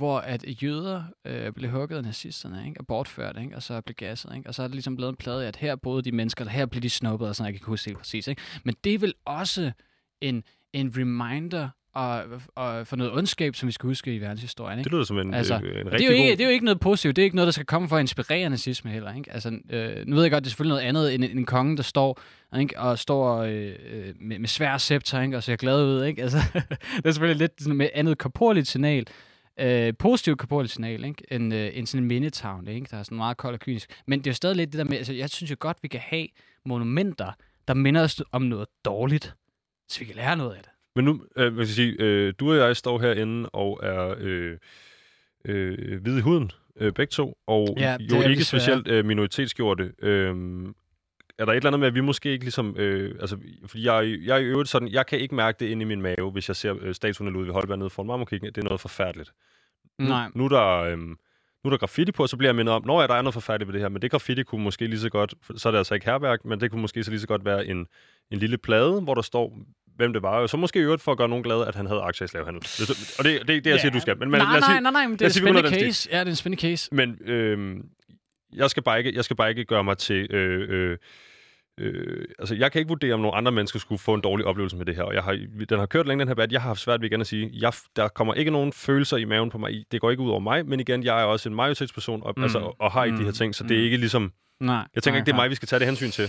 hvor 0.00 0.18
at 0.18 0.62
jøder 0.62 1.04
øh, 1.24 1.52
blev 1.52 1.70
hugget 1.70 1.96
af 1.96 2.02
nazisterne, 2.04 2.64
ikke? 2.66 2.80
og 2.80 2.86
bortført, 2.86 3.36
ikke? 3.40 3.56
og 3.56 3.62
så 3.62 3.80
blev 3.80 3.94
gasset. 3.94 4.32
Ikke? 4.36 4.48
Og 4.48 4.54
så 4.54 4.62
er 4.62 4.66
det 4.66 4.74
ligesom 4.74 4.96
blevet 4.96 5.10
en 5.10 5.16
plade 5.16 5.46
at 5.46 5.56
her 5.56 5.76
boede 5.76 6.02
de 6.02 6.12
mennesker, 6.12 6.44
der 6.44 6.50
her 6.50 6.66
blev 6.66 6.82
de 6.82 6.90
snuppet, 6.90 7.28
og 7.28 7.36
sådan, 7.36 7.52
jeg 7.52 7.60
kan 7.60 7.66
huske 7.66 7.86
helt 7.86 7.98
præcis. 7.98 8.28
Ikke? 8.28 8.42
Men 8.64 8.74
det 8.84 8.94
er 8.94 8.98
vel 8.98 9.14
også 9.24 9.72
en, 10.20 10.44
en 10.72 10.92
reminder 10.96 11.68
og, 11.94 12.24
og 12.54 12.86
for 12.86 12.96
noget 12.96 13.12
ondskab, 13.12 13.56
som 13.56 13.66
vi 13.66 13.72
skal 13.72 13.86
huske 13.86 14.14
i 14.14 14.20
verdenshistorien. 14.20 14.78
Ikke? 14.78 14.84
Det 14.84 14.92
lyder 14.92 15.04
som 15.04 15.18
en, 15.18 15.34
altså, 15.34 15.54
en, 15.54 15.64
en 15.64 15.76
rigtig 15.76 15.92
det 15.92 16.00
er, 16.00 16.06
jo 16.06 16.12
ikke, 16.12 16.28
god... 16.28 16.36
det 16.36 16.40
er 16.40 16.44
jo 16.44 16.52
ikke 16.52 16.64
noget 16.64 16.80
positivt. 16.80 17.16
Det 17.16 17.22
er 17.22 17.24
ikke 17.24 17.36
noget, 17.36 17.46
der 17.46 17.52
skal 17.52 17.66
komme 17.66 17.88
for 17.88 17.96
at 17.96 18.00
inspirere 18.00 18.50
nazisme 18.50 18.90
heller. 18.90 19.14
Ikke? 19.14 19.32
Altså, 19.32 19.58
øh, 19.70 20.06
nu 20.06 20.16
ved 20.16 20.22
jeg 20.22 20.30
godt, 20.30 20.44
det 20.44 20.48
er 20.48 20.50
selvfølgelig 20.50 20.74
noget 20.74 20.88
andet 20.88 21.14
end 21.14 21.24
en, 21.24 21.38
en 21.38 21.46
konge, 21.46 21.76
der 21.76 21.82
står 21.82 22.20
ikke? 22.58 22.78
og 22.78 22.98
står 22.98 23.38
øh, 23.42 23.72
øh 23.92 24.14
med, 24.20 24.38
med 24.38 24.48
svær 24.48 24.78
scepter 24.78 25.20
ikke? 25.20 25.36
og 25.36 25.42
ser 25.42 25.56
glad 25.56 25.84
ud. 25.84 26.04
Ikke? 26.04 26.22
Altså, 26.22 26.38
det 26.96 27.06
er 27.06 27.10
selvfølgelig 27.10 27.38
lidt 27.38 27.62
sådan 27.62 27.76
med 27.76 27.88
andet 27.94 28.18
korporligt 28.18 28.68
signal 28.68 29.06
øh, 29.60 29.94
positivt 29.98 30.38
korporligt 30.38 30.72
signal, 30.72 31.04
ikke? 31.04 31.24
End, 31.30 31.54
øh, 31.54 31.70
end 31.72 31.86
sådan 31.86 32.04
en 32.04 32.08
mindetavn, 32.08 32.68
ikke? 32.68 32.86
der 32.90 32.96
er 32.96 33.02
sådan 33.02 33.18
meget 33.18 33.36
kold 33.36 33.54
og 33.54 33.60
kynisk. 33.60 34.00
Men 34.06 34.18
det 34.18 34.26
er 34.26 34.30
jo 34.30 34.34
stadig 34.34 34.56
lidt 34.56 34.72
det 34.72 34.78
der 34.78 34.84
med, 34.84 34.96
altså 34.96 35.12
jeg 35.12 35.30
synes 35.30 35.50
jo 35.50 35.56
godt, 35.58 35.78
vi 35.82 35.88
kan 35.88 36.00
have 36.00 36.26
monumenter, 36.64 37.32
der 37.68 37.74
minder 37.74 38.02
os 38.02 38.22
om 38.32 38.42
noget 38.42 38.68
dårligt, 38.84 39.34
så 39.88 39.98
vi 39.98 40.04
kan 40.04 40.14
lære 40.14 40.36
noget 40.36 40.54
af 40.54 40.62
det. 40.62 40.70
Men 40.96 41.04
nu, 41.04 41.24
øh, 41.36 41.54
hvad 41.54 41.66
skal 41.66 41.82
jeg 41.82 41.96
sige, 41.96 41.96
øh, 41.98 42.34
du 42.40 42.50
og 42.50 42.56
jeg 42.56 42.76
står 42.76 42.98
herinde 42.98 43.48
og 43.48 43.80
er 43.82 44.14
øh, 44.18 44.58
øh, 45.44 46.02
hvide 46.02 46.18
i 46.18 46.20
huden, 46.20 46.50
øh, 46.76 46.92
begge 46.92 47.10
to, 47.10 47.38
og 47.46 47.76
ja, 47.78 47.96
jo 48.00 48.28
ikke 48.28 48.44
specielt 48.44 48.88
øh, 48.88 49.04
minoritetsgjorte. 49.04 49.92
Øh, 50.02 50.34
er 51.40 51.44
der 51.44 51.52
et 51.52 51.56
eller 51.56 51.66
andet 51.66 51.80
med, 51.80 51.88
at 51.88 51.94
vi 51.94 52.00
måske 52.00 52.32
ikke 52.32 52.44
ligesom... 52.44 52.76
Øh, 52.76 53.14
altså, 53.20 53.38
fordi 53.66 53.86
jeg, 53.86 54.18
jeg 54.24 54.34
er 54.36 54.40
i 54.40 54.44
øvrigt 54.44 54.68
sådan, 54.68 54.88
jeg 54.88 55.06
kan 55.06 55.18
ikke 55.18 55.34
mærke 55.34 55.56
det 55.60 55.66
inde 55.66 55.82
i 55.82 55.84
min 55.84 56.02
mave, 56.02 56.30
hvis 56.30 56.48
jeg 56.48 56.56
ser 56.56 56.74
øh, 56.80 56.94
statuen 56.94 57.28
af 57.28 57.32
Ludvig 57.32 57.52
Holberg 57.52 57.78
nede 57.78 57.90
foran 57.90 58.06
marmorkirken. 58.06 58.46
Det 58.46 58.58
er 58.58 58.62
noget 58.62 58.80
forfærdeligt. 58.80 59.32
Nu, 59.98 60.08
Nej. 60.08 60.30
Nu 60.34 60.44
er 60.44 60.48
der... 60.48 60.76
Øh, 60.76 60.98
nu 61.64 61.68
er 61.68 61.70
der 61.70 61.76
graffiti 61.76 62.12
på, 62.12 62.26
så 62.26 62.36
bliver 62.36 62.48
jeg 62.48 62.56
mindet 62.56 62.74
om, 62.74 62.86
når 62.86 63.06
der 63.06 63.14
er 63.14 63.22
noget 63.22 63.34
forfærdeligt 63.34 63.68
ved 63.68 63.72
det 63.72 63.80
her, 63.80 63.88
men 63.88 64.02
det 64.02 64.10
graffiti 64.10 64.42
kunne 64.42 64.64
måske 64.64 64.86
lige 64.86 65.00
så 65.00 65.08
godt, 65.08 65.34
så 65.56 65.68
er 65.68 65.70
det 65.70 65.78
altså 65.78 65.94
ikke 65.94 66.06
herværk, 66.06 66.44
men 66.44 66.60
det 66.60 66.70
kunne 66.70 66.80
måske 66.80 67.04
så 67.04 67.10
lige 67.10 67.20
så 67.20 67.26
godt 67.26 67.44
være 67.44 67.66
en, 67.66 67.86
en 68.30 68.38
lille 68.38 68.58
plade, 68.58 69.00
hvor 69.00 69.14
der 69.14 69.22
står, 69.22 69.58
hvem 69.96 70.12
det 70.12 70.22
var. 70.22 70.38
Og 70.38 70.48
så 70.48 70.56
måske 70.56 70.78
i 70.78 70.82
øvrigt 70.82 71.02
for 71.02 71.12
at 71.12 71.18
gøre 71.18 71.28
nogen 71.28 71.44
glade, 71.44 71.66
at 71.66 71.74
han 71.74 71.86
havde 71.86 72.00
aktier 72.00 72.24
i 72.24 72.28
slavehandel. 72.28 72.62
Og 73.18 73.24
det, 73.24 73.40
det, 73.40 73.48
det 73.48 73.54
jeg 73.54 73.64
ja. 73.66 73.78
siger, 73.78 73.92
du 73.92 74.00
skal. 74.00 74.18
Men, 74.18 74.30
men, 74.30 74.40
nej, 74.40 74.60
nej, 74.60 74.80
nej, 74.80 74.92
nej, 74.92 75.06
men 75.06 75.12
det 75.12 75.22
er 75.22 75.26
en 75.26 75.32
spændende 75.32 75.70
case. 75.70 76.08
Ja, 76.12 76.20
det 76.20 76.26
er 76.26 76.30
en 76.30 76.36
spændende 76.36 76.60
case. 76.60 76.94
Men 76.94 77.18
øh, 77.24 77.76
jeg, 78.52 78.70
skal 78.70 78.82
bare 78.82 78.98
ikke, 78.98 79.14
jeg 79.14 79.24
skal 79.24 79.36
bare 79.36 79.50
ikke 79.50 79.64
gøre 79.64 79.84
mig 79.84 79.98
til... 79.98 80.34
Øh, 80.34 80.66
øh, 80.68 80.98
Øh, 81.80 82.24
altså, 82.38 82.54
jeg 82.54 82.72
kan 82.72 82.78
ikke 82.78 82.88
vurdere, 82.88 83.14
om 83.14 83.20
nogle 83.20 83.36
andre 83.36 83.52
mennesker 83.52 83.78
skulle 83.78 83.98
få 83.98 84.14
en 84.14 84.20
dårlig 84.20 84.46
oplevelse 84.46 84.76
med 84.76 84.86
det 84.86 84.96
her. 84.96 85.02
Og 85.02 85.14
jeg 85.14 85.22
har, 85.22 85.38
den 85.68 85.78
har 85.78 85.86
kørt 85.86 86.06
længe, 86.06 86.20
den 86.20 86.28
her 86.28 86.34
bad. 86.34 86.48
Jeg 86.50 86.60
har 86.60 86.68
haft 86.68 86.80
svært 86.80 87.00
ved 87.00 87.10
igen 87.10 87.20
at 87.20 87.26
sige, 87.26 87.50
jeg, 87.52 87.72
der 87.96 88.08
kommer 88.08 88.34
ikke 88.34 88.50
nogen 88.50 88.72
følelser 88.72 89.16
i 89.16 89.24
maven 89.24 89.50
på 89.50 89.58
mig. 89.58 89.84
Det 89.92 90.00
går 90.00 90.10
ikke 90.10 90.22
ud 90.22 90.30
over 90.30 90.40
mig, 90.40 90.66
men 90.66 90.80
igen, 90.80 91.04
jeg 91.04 91.20
er 91.20 91.24
også 91.24 91.48
en 91.48 91.54
majoritetsperson 91.54 92.22
og, 92.22 92.34
mm. 92.36 92.42
altså, 92.42 92.74
og 92.78 92.92
har 92.92 93.04
ikke 93.04 93.14
mm. 93.14 93.18
de 93.18 93.24
her 93.24 93.30
mm. 93.30 93.34
ting, 93.34 93.54
så 93.54 93.64
mm. 93.64 93.68
det 93.68 93.76
er 93.76 93.80
mm. 93.80 93.84
ikke 93.84 93.96
ligesom... 93.96 94.32
Nej, 94.60 94.76
jeg 94.94 95.02
tænker 95.02 95.10
nej, 95.14 95.18
ikke, 95.18 95.26
det 95.26 95.32
er 95.32 95.36
mig, 95.36 95.50
vi 95.50 95.54
skal 95.54 95.68
tage 95.68 95.78
det 95.78 95.86
hensyn 95.86 96.10
til. 96.10 96.24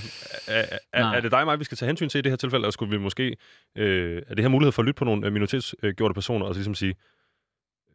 Er, 0.48 0.66
er, 0.94 1.06
er 1.06 1.22
det 1.22 1.32
dig 1.32 1.40
og 1.40 1.46
mig, 1.46 1.60
vi 1.60 1.64
skal 1.64 1.78
tage 1.78 1.88
hensyn 1.88 2.10
til 2.10 2.20
i 2.20 2.22
det 2.22 2.32
her 2.32 2.38
tilfælde, 2.38 2.64
eller 2.64 2.72
skulle 2.72 2.92
vi 2.92 2.98
måske... 2.98 3.36
Øh, 3.78 4.22
er 4.28 4.36
det 4.36 4.44
her 4.44 4.50
mulighed 4.50 4.72
for 4.72 4.82
at 4.82 4.86
lytte 4.86 4.98
på 4.98 5.06
nogle 5.06 5.32
minoritetsgjorte 5.32 6.14
personer 6.14 6.46
og 6.46 6.54
så 6.54 6.60
ligesom 6.60 6.76
sige, 6.76 6.96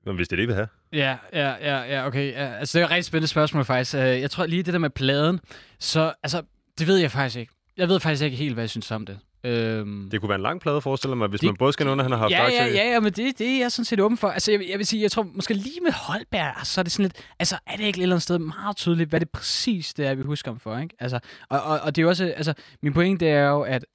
Men 0.07 0.17
hvis 0.17 0.29
det 0.29 0.33
er 0.33 0.37
det, 0.37 0.43
I 0.43 0.47
vil 0.47 0.55
have. 0.55 0.69
Ja, 0.93 1.17
ja, 1.33 1.55
ja, 1.61 1.83
ja, 1.83 2.07
okay. 2.07 2.33
Altså, 2.33 2.79
det 2.79 2.83
er 2.83 2.87
et 2.87 2.91
rigtig 2.91 3.05
spændende 3.05 3.29
spørgsmål, 3.29 3.65
faktisk. 3.65 3.95
Øh, 3.95 4.01
Jeg 4.01 4.31
tror 4.31 4.47
lige 4.47 4.63
det 4.63 4.73
der 4.73 4.79
med 4.79 4.91
pladen, 4.91 5.41
så, 5.79 6.13
altså, 6.23 6.43
det 6.79 6.87
ved 6.87 6.97
jeg 6.97 7.11
faktisk 7.11 7.37
ikke. 7.37 7.53
Jeg 7.77 7.89
ved 7.89 8.01
faktisk 8.01 8.24
ikke 8.24 8.37
helt, 8.37 8.55
hvad 8.55 8.62
jeg 8.64 8.70
synes 8.70 8.91
om 8.91 9.07
det. 9.07 9.18
Øhm, 9.45 10.11
Det 10.11 10.20
kunne 10.20 10.29
være 10.29 10.37
en 10.37 10.43
lang 10.43 10.61
plade, 10.61 10.81
forestiller 10.81 11.14
mig, 11.14 11.29
hvis 11.29 11.41
Det- 11.41 11.47
man 11.47 11.57
både 11.57 11.72
skal 11.72 11.87
noget, 11.87 12.03
han 12.03 12.11
har 12.11 12.18
haft 12.18 12.31
ja, 12.31 12.45
aktier 12.45 12.64
ja, 12.64 12.72
ja, 12.74 12.93
ja, 12.93 13.01
men 13.01 13.12
det, 13.12 13.39
det 13.39 13.49
er 13.49 13.59
jeg 13.59 13.72
sådan 13.72 13.85
set 13.85 14.01
åben 14.01 14.18
for. 14.18 14.29
Altså, 14.29 14.53
jeg, 14.53 14.68
jeg 14.70 14.79
vil 14.79 14.87
sige, 14.87 15.03
jeg 15.03 15.11
tror 15.11 15.22
måske 15.22 15.55
lige 15.55 15.81
med 15.81 15.93
Holberg, 15.93 16.66
så 16.66 16.81
er 16.81 16.83
det 16.83 16.93
sådan 16.93 17.03
lidt, 17.03 17.16
altså, 17.39 17.59
er 17.66 17.77
det 17.77 17.85
ikke 17.85 17.99
et 17.99 18.03
eller 18.03 18.16
andet 18.16 18.22
sted 18.22 18.39
meget 18.39 18.77
tydeligt, 18.77 19.09
hvad 19.11 19.20
det 19.20 19.31
præcis 19.31 19.95
det 19.95 20.07
er, 20.07 20.14
vi 20.14 20.22
husker 20.22 20.51
ham 20.51 20.59
for, 20.61 20.79
ikke? 20.79 20.95
Altså, 20.99 21.18
og, 21.49 21.62
og, 21.62 21.81
og 21.81 21.97
det 21.97 22.03
er 22.03 22.05
jo 22.05 22.09
også, 22.09 22.24
altså, 22.37 22.55
min 22.83 22.93
pointe 22.93 23.24
det 23.27 23.33
er 23.35 23.49
jo, 23.49 23.61
at 23.62 23.87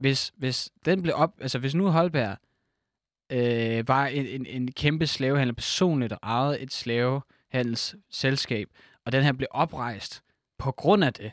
hvis, 0.00 0.32
hvis 0.36 0.70
den 0.84 1.02
blev 1.02 1.14
op, 1.16 1.30
altså, 1.40 1.58
hvis 1.58 1.74
nu 1.74 1.90
Holberg 1.90 2.36
øh, 3.32 3.88
var 3.88 4.06
en, 4.06 4.26
en, 4.26 4.46
en 4.46 4.72
kæmpe 4.72 5.06
slavehandler 5.06 5.54
personligt 5.54 6.12
og 6.12 6.18
ejede 6.22 6.60
et 6.60 6.72
slavehandelsselskab, 6.72 8.68
og 9.06 9.12
den 9.12 9.22
her 9.24 9.32
blev 9.32 9.48
oprejst 9.50 10.22
på 10.58 10.72
grund 10.72 11.04
af 11.04 11.12
det, 11.12 11.32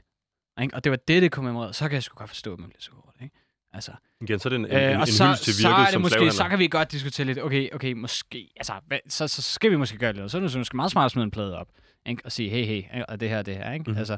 ikke? 0.62 0.76
og 0.76 0.84
det 0.84 0.90
var 0.90 0.98
det, 1.08 1.22
det 1.22 1.32
kommemorerede, 1.32 1.74
så 1.74 1.84
kan 1.88 1.94
jeg 1.94 2.04
sgu 2.04 2.16
godt 2.18 2.30
forstå, 2.30 2.54
at 2.54 2.60
man 2.60 2.70
bliver 2.70 2.82
så 2.82 2.92
hårdt, 2.94 3.18
ikke? 3.22 3.36
Altså, 3.74 3.92
Igen, 4.22 4.40
så 4.40 4.48
er 4.48 4.50
det 4.50 4.60
en, 4.60 4.66
en, 4.66 4.72
Øh, 4.72 4.84
en, 4.84 4.96
og 4.96 5.02
en 5.02 5.08
så, 5.08 5.40
til 5.44 5.54
så 5.54 5.68
virket 5.68 5.88
er 5.88 5.92
det 5.92 6.02
måske, 6.02 6.12
slavehandler. 6.12 6.44
så 6.44 6.50
kan 6.50 6.60
vi 6.60 6.68
godt 6.68 6.92
diskutere 6.92 7.28
lidt, 7.28 7.40
okay, 7.40 7.70
okay, 7.74 7.94
måske, 7.94 8.50
altså, 8.58 8.74
hvad, 8.88 9.00
så, 9.10 9.28
så 9.28 9.42
skal 9.42 9.72
vi 9.72 9.76
måske 9.76 9.98
gøre 9.98 10.14
lidt. 10.14 10.32
Så 10.32 10.38
er 10.38 10.42
det 10.42 10.58
måske 10.58 10.76
meget 10.76 10.92
smart 10.92 11.06
at 11.06 11.12
smide 11.12 11.24
en 11.24 11.32
plade 11.32 11.58
op, 11.58 11.68
ikke? 12.06 12.22
og 12.26 12.32
sige, 12.32 12.50
hey, 12.50 12.66
hey, 12.66 13.02
og 13.08 13.20
det 13.20 13.30
her, 13.30 13.42
det 13.42 13.56
her, 13.56 13.74
ikke? 13.74 13.84
Mm-hmm. 13.84 14.00
Altså, 14.00 14.18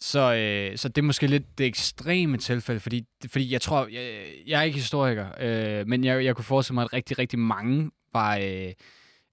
så, 0.00 0.34
øh, 0.34 0.78
så 0.78 0.88
det 0.88 0.98
er 0.98 1.02
måske 1.02 1.26
lidt 1.26 1.58
det 1.58 1.66
ekstreme 1.66 2.36
tilfælde, 2.38 2.80
fordi, 2.80 3.04
fordi 3.30 3.52
jeg 3.52 3.60
tror, 3.60 3.86
jeg, 3.92 4.24
jeg 4.46 4.58
er 4.58 4.62
ikke 4.62 4.78
historiker, 4.78 5.26
øh, 5.40 5.86
men 5.86 6.04
jeg, 6.04 6.24
jeg 6.24 6.36
kunne 6.36 6.44
forestille 6.44 6.74
mig, 6.74 6.82
at 6.82 6.92
rigtig, 6.92 7.18
rigtig 7.18 7.38
mange 7.38 7.90
var 8.12 8.36
øh, 8.36 8.72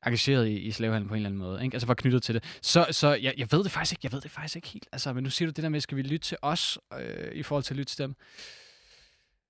engageret 0.05 0.47
i, 0.47 0.59
i 0.59 0.71
slavehandel 0.71 1.07
på 1.07 1.13
en 1.13 1.17
eller 1.17 1.29
anden 1.29 1.39
måde, 1.39 1.63
ikke? 1.63 1.75
altså 1.75 1.87
var 1.87 1.93
knyttet 1.93 2.23
til 2.23 2.35
det. 2.35 2.43
Så, 2.61 2.85
så 2.91 3.13
jeg, 3.13 3.33
jeg 3.37 3.47
ved 3.51 3.63
det 3.63 3.71
faktisk 3.71 3.91
ikke, 3.91 3.99
jeg 4.03 4.11
ved 4.11 4.21
det 4.21 4.31
faktisk 4.31 4.55
ikke 4.55 4.67
helt. 4.67 4.87
Altså, 4.91 5.13
men 5.13 5.23
nu 5.23 5.29
siger 5.29 5.47
du 5.47 5.51
det 5.51 5.63
der 5.63 5.69
med, 5.69 5.81
skal 5.81 5.97
vi 5.97 6.01
lytte 6.01 6.27
til 6.27 6.37
os, 6.41 6.79
øh, 6.99 7.31
i 7.33 7.43
forhold 7.43 7.63
til 7.63 7.73
at 7.73 7.77
lytte 7.77 7.95
til 7.95 7.97
dem? 7.97 8.15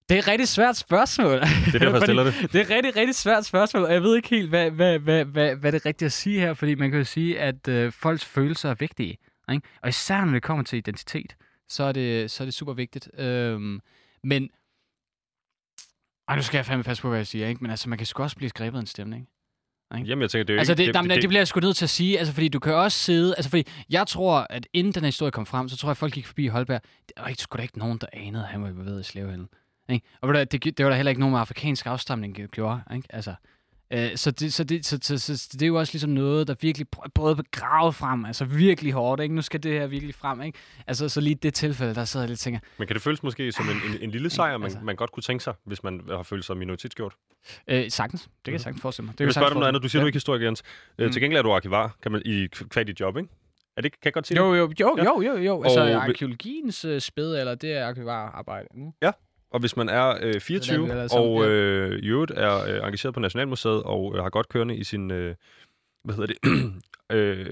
Det 0.10 0.16
er 0.16 0.20
et 0.20 0.28
rigtig 0.28 0.48
svært 0.48 0.78
spørgsmål. 0.78 1.40
Det 1.40 1.76
er 1.76 1.80
derfor, 1.80 1.98
jeg 1.98 2.02
stiller 2.08 2.24
det. 2.24 2.34
det 2.42 2.56
er 2.56 2.64
et 2.64 2.70
rigtig, 2.70 2.96
rigtig 2.96 3.16
svært 3.16 3.46
spørgsmål, 3.46 3.84
og 3.84 3.94
jeg 3.94 4.04
ved 4.04 4.16
ikke 4.16 4.30
helt, 4.30 4.50
hvad, 4.50 4.72
hvad, 4.72 5.00
hvad, 5.00 5.26
hvad, 5.26 5.56
hvad 5.56 5.72
det 5.72 5.82
er 5.82 5.86
rigtigt 5.86 6.06
at 6.06 6.12
sige 6.12 6.40
her, 6.40 6.54
fordi 6.54 6.76
man 6.76 6.90
kan 6.92 7.00
jo 7.00 7.06
sige, 7.06 7.40
at 7.40 7.68
øh, 7.68 7.92
folks 7.92 8.26
følelser 8.26 8.70
er 8.70 8.76
vigtige. 8.76 9.18
Ikke? 9.52 9.68
Og 9.82 9.90
især 9.90 10.26
når 10.26 10.34
det 10.34 10.44
kommer 10.44 10.64
til 10.64 10.78
identitet, 10.78 11.36
så 11.70 11.84
er 11.84 11.92
det, 11.92 12.32
så 12.32 12.44
er 12.44 12.46
det 12.46 12.54
super 12.54 12.74
vigtigt. 12.74 13.20
Øhm, 13.20 13.80
men, 14.24 14.50
ej, 16.28 16.36
nu 16.36 16.42
skal 16.42 16.58
jeg 16.58 16.66
fandme 16.66 16.84
passe 16.84 17.02
på, 17.02 17.10
hvad 17.10 17.20
jeg 17.20 17.28
siger, 17.28 17.48
ikke? 17.48 17.62
men 17.62 17.72
altså, 17.72 17.90
man 17.90 17.98
kan 17.98 18.08
sgu 18.08 18.24
også 18.24 18.36
blive 18.36 18.50
skrebet 18.50 18.78
af 18.78 18.82
en 18.82 18.88
stemning. 18.88 19.28
Jamen, 19.94 20.22
jeg 20.22 20.30
tænker, 20.30 20.44
det 20.46 20.54
er 20.54 20.60
Altså, 20.60 20.74
ikke... 20.74 20.86
det, 20.86 20.96
det, 21.04 21.10
det, 21.10 21.22
det 21.22 21.30
bliver 21.30 21.40
jeg 21.40 21.48
sgu 21.48 21.60
nødt 21.60 21.78
til 21.78 21.86
at 21.86 21.90
sige, 21.90 22.20
altså, 22.20 22.34
fordi 22.34 22.48
du 22.48 22.60
kan 22.60 22.74
også 22.74 22.98
sidde, 22.98 23.36
altså, 23.38 23.50
fordi 23.50 23.68
jeg 23.90 24.08
tror, 24.08 24.48
at 24.50 24.68
inden 24.74 24.94
den 24.94 25.02
her 25.02 25.08
historie 25.08 25.32
kom 25.32 25.46
frem, 25.46 25.70
så 25.70 25.78
tror 25.78 25.88
jeg, 25.88 25.92
at 25.92 25.98
folk 25.98 26.14
gik 26.14 26.26
forbi 26.28 26.48
Holberg, 26.48 26.82
der 27.16 27.22
var 27.22 27.28
ikke, 27.28 27.42
sgu 27.42 27.58
da 27.58 27.62
ikke 27.62 27.80
nogen, 27.80 27.98
der 27.98 28.08
anede, 28.14 28.44
at 28.44 28.50
han 28.50 28.64
var 28.64 28.72
bevæget 28.72 29.00
i 29.00 29.04
slavehandel. 29.04 29.48
Ikke? 29.90 30.08
Og 30.22 30.36
det, 30.36 30.52
det 30.52 30.84
var 30.84 30.90
der 30.90 30.96
heller 30.96 31.10
ikke 31.10 31.20
nogen 31.20 31.32
med 31.32 31.40
afrikansk 31.40 31.86
afstamning 31.86 32.40
gjorde, 32.52 32.82
ikke? 32.96 33.08
Altså, 33.10 33.34
så, 34.16 34.32
det, 34.32 34.54
så, 34.54 34.64
det, 34.64 34.86
så, 34.86 35.00
så, 35.02 35.18
så, 35.18 35.38
så, 35.38 35.50
det 35.54 35.62
er 35.62 35.68
jo 35.68 35.76
også 35.76 35.94
ligesom 35.94 36.10
noget, 36.10 36.48
der 36.48 36.56
virkelig 36.62 36.88
både 37.16 37.36
begravet 37.36 37.96
frem, 37.96 38.26
altså 38.26 38.46
virkelig 38.46 38.94
hårdt, 38.94 39.22
ikke? 39.22 39.36
Nu 39.36 39.42
skal 39.42 39.64
det 39.64 39.72
her 39.74 39.88
virkelig 39.88 40.16
frem, 40.16 40.42
ikke? 40.42 40.58
Altså, 40.88 41.10
så 41.10 41.22
lige 41.22 41.36
det 41.36 41.54
tilfælde, 41.54 41.96
der 41.96 42.06
sidder 42.06 42.24
jeg 42.24 42.30
lidt 42.30 42.38
og 42.38 42.40
tænker, 42.40 42.60
Men 42.78 42.88
kan 42.88 42.94
det 42.94 43.02
føles 43.04 43.24
måske 43.24 43.52
som 43.52 43.66
en, 43.70 43.92
en, 43.94 44.02
en 44.02 44.12
lille 44.12 44.30
sejr, 44.30 44.58
man, 44.58 44.64
Altså. 44.64 44.80
man 44.84 44.96
godt 44.96 45.12
kunne 45.12 45.24
tænke 45.24 45.44
sig, 45.44 45.54
hvis 45.66 45.84
man 45.84 46.02
har 46.10 46.24
følt 46.24 46.46
sig 46.46 46.58
minoritetsgjort? 46.58 47.14
øh, 47.68 47.92
sagtens, 47.92 48.22
det 48.22 48.30
kan 48.46 48.54
jeg 48.54 48.62
sagtens 48.62 48.82
forestille 48.82 49.06
mig. 49.06 49.14
Det 49.14 49.20
Jeg 49.20 49.26
vil 49.26 49.34
spørge 49.34 49.50
dig 49.50 49.56
om 49.56 49.60
noget 49.60 49.68
andet. 49.68 49.84
Du 49.84 49.90
siger, 49.90 50.00
forestille 50.00 50.04
du 50.04 50.08
ikke 50.08 50.16
historiker, 50.16 50.46
Jens. 50.48 50.64
Øh, 50.98 51.06
Mm. 51.06 51.12
Til 51.12 51.22
gengæld 51.22 51.38
er 51.40 51.44
du 51.44 51.54
arkivar, 51.54 51.98
kan 52.04 52.12
man, 52.12 52.22
i 52.26 52.48
kvad 52.48 52.86
dit 52.86 53.00
job, 53.00 53.18
ikke? 53.18 53.30
Er 53.78 53.82
det, 53.82 53.92
kan 53.92 54.00
jeg 54.06 54.14
godt 54.14 54.28
sige 54.28 54.36
det? 54.36 54.42
Jo, 54.46 54.54
jo, 54.56 54.72
jo, 54.80 54.96
Ja. 54.98 55.04
jo, 55.04 55.22
jo, 55.22 55.38
jo. 55.38 55.64
Altså, 55.64 55.80
Og- 55.82 55.90
arkeologiens 56.04 56.86
øh, 56.86 57.02
spæde, 57.02 57.40
eller 57.40 57.56
det 57.56 57.74
er 57.74 57.88
arkivararbejde. 57.88 58.68
Mm. 58.76 58.92
Og 59.54 59.60
hvis 59.60 59.78
man 59.78 59.90
er 59.90 60.18
øh, 60.22 60.42
24 60.42 60.82
vel 60.82 60.92
alle 60.92 61.10
sammen, 61.10 61.32
og 61.32 61.46
øh, 61.46 62.00
i 62.00 62.08
øvrigt 62.08 62.32
er 62.32 62.64
øh, 62.64 62.78
engageret 62.78 63.14
på 63.14 63.20
Nationalmuseet 63.20 63.84
og 63.84 64.14
øh, 64.16 64.24
har 64.24 64.30
godt 64.30 64.50
kørende 64.50 64.76
i 64.76 64.84
sin... 64.84 65.12
Øh, 65.12 65.36
hvad 66.04 66.16
hedder 66.16 66.34
det? 66.34 66.38
øh, 67.18 67.46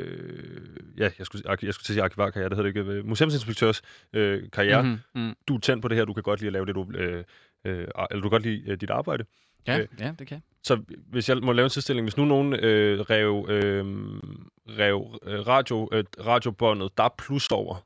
ja, 0.97 1.09
jeg 1.19 1.25
skulle, 1.25 1.43
jeg 1.47 1.57
skulle 1.57 1.71
til 1.71 1.77
at 1.77 1.85
sige 1.85 2.03
arkivarkarriere, 2.03 2.49
det 2.49 2.57
hedder 2.57 2.71
det 2.71 2.79
ikke. 2.79 2.91
øh, 2.91 3.07
Museumsinspektørs 3.07 3.81
øh, 4.13 4.43
karriere. 4.53 4.83
Mm-hmm. 4.83 5.21
Mm. 5.21 5.33
Du 5.47 5.55
er 5.55 5.59
tændt 5.59 5.81
på 5.81 5.87
det 5.87 5.97
her, 5.97 6.05
du 6.05 6.13
kan 6.13 6.23
godt 6.23 6.39
lide 6.39 6.47
at 6.47 6.53
lave 6.53 6.65
det, 6.65 6.75
du... 6.75 6.85
Øh, 6.95 7.23
øh, 7.65 7.77
eller 7.77 7.87
du 8.11 8.21
kan 8.21 8.29
godt 8.29 8.43
lide 8.43 8.63
øh, 8.71 8.81
dit 8.81 8.89
arbejde. 8.89 9.25
Ja, 9.67 9.79
Øh, 9.79 9.87
ja, 9.99 10.13
det 10.19 10.27
kan. 10.27 10.43
Så 10.63 10.81
hvis 11.07 11.29
jeg 11.29 11.37
må 11.37 11.51
lave 11.51 11.63
en 11.63 11.69
tilstilling, 11.69 12.05
hvis 12.05 12.17
nu 12.17 12.25
nogen 12.25 12.53
øh, 12.53 12.99
rev, 12.99 13.45
øh, 13.49 13.85
rev 14.67 15.19
øh, 15.23 15.47
radio, 15.47 15.89
øh, 15.91 16.03
radiobåndet 16.25 16.97
der 16.97 17.09
plus 17.17 17.47
over, 17.47 17.85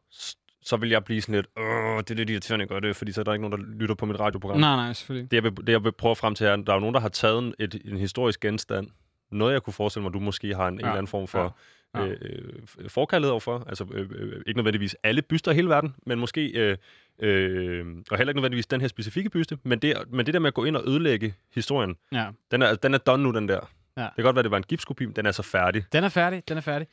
så 0.65 0.77
vil 0.77 0.89
jeg 0.89 1.03
blive 1.03 1.21
sådan 1.21 1.35
lidt, 1.35 1.47
åh, 1.57 1.97
det 1.99 2.11
er 2.11 2.15
lidt 2.15 2.29
irriterende 2.29 2.63
at 2.63 2.69
gøre 2.69 2.81
det, 2.81 2.95
fordi 2.95 3.11
så 3.11 3.21
er 3.21 3.23
der 3.23 3.33
ikke 3.33 3.49
nogen, 3.49 3.61
der 3.65 3.73
lytter 3.79 3.95
på 3.95 4.05
mit 4.05 4.19
radioprogram. 4.19 4.59
Nej, 4.59 4.75
nej, 4.75 4.93
selvfølgelig. 4.93 5.31
Det, 5.31 5.35
jeg 5.37 5.43
vil, 5.43 5.51
det, 5.57 5.69
jeg 5.69 5.83
vil 5.83 5.91
prøve 5.91 6.15
frem 6.15 6.35
til, 6.35 6.47
er, 6.47 6.53
at 6.53 6.59
der 6.67 6.73
er 6.73 6.75
jo 6.75 6.79
nogen, 6.79 6.93
der 6.93 6.99
har 7.01 7.09
taget 7.09 7.39
en, 7.39 7.53
et, 7.59 7.81
en 7.85 7.97
historisk 7.97 8.39
genstand, 8.39 8.87
noget, 9.31 9.53
jeg 9.53 9.61
kunne 9.63 9.73
forestille 9.73 10.03
mig, 10.03 10.13
du 10.13 10.19
måske 10.19 10.55
har 10.55 10.67
en, 10.67 10.73
ja. 10.73 10.79
en 10.79 10.85
eller 10.85 10.91
anden 10.91 11.07
form 11.07 11.27
for 11.27 11.57
Ja. 11.95 12.01
ja. 12.01 12.07
øh, 12.07 12.17
øh, 12.79 12.89
forkaldet 12.89 13.31
overfor. 13.31 13.63
Altså 13.67 13.85
øh, 13.93 14.09
øh, 14.15 14.41
ikke 14.47 14.57
nødvendigvis 14.57 14.95
alle 15.03 15.21
byster 15.21 15.51
i 15.51 15.55
hele 15.55 15.69
verden, 15.69 15.95
men 16.05 16.19
måske, 16.19 16.47
øh, 16.47 16.77
øh, 17.19 17.85
og 18.11 18.17
heller 18.17 18.31
ikke 18.31 18.37
nødvendigvis 18.37 18.67
den 18.67 18.81
her 18.81 18.87
specifikke 18.87 19.29
byste, 19.29 19.57
men 19.63 19.79
det, 19.79 19.93
men 20.09 20.25
det 20.25 20.33
der 20.33 20.39
med 20.39 20.47
at 20.47 20.53
gå 20.53 20.65
ind 20.65 20.75
og 20.77 20.83
ødelægge 20.87 21.33
historien, 21.53 21.95
Ja. 22.11 22.27
den 22.51 22.61
er, 22.61 22.75
den 22.75 22.93
er 22.93 22.97
done 22.97 23.23
nu, 23.23 23.31
den 23.31 23.47
der. 23.49 23.59
Ja. 23.97 24.01
Det 24.03 24.11
kan 24.15 24.23
godt 24.23 24.35
være, 24.35 24.43
det 24.43 24.51
var 24.51 24.57
en 24.57 24.63
gipskopi, 24.63 25.05
men 25.05 25.15
den 25.15 25.25
er 25.25 25.31
så 25.31 25.43
færdig. 25.43 25.85
Den 25.93 26.03
er 26.03 26.09
færdig, 26.09 26.43
den 26.47 26.57
er 26.57 26.61
færdig. 26.61 26.87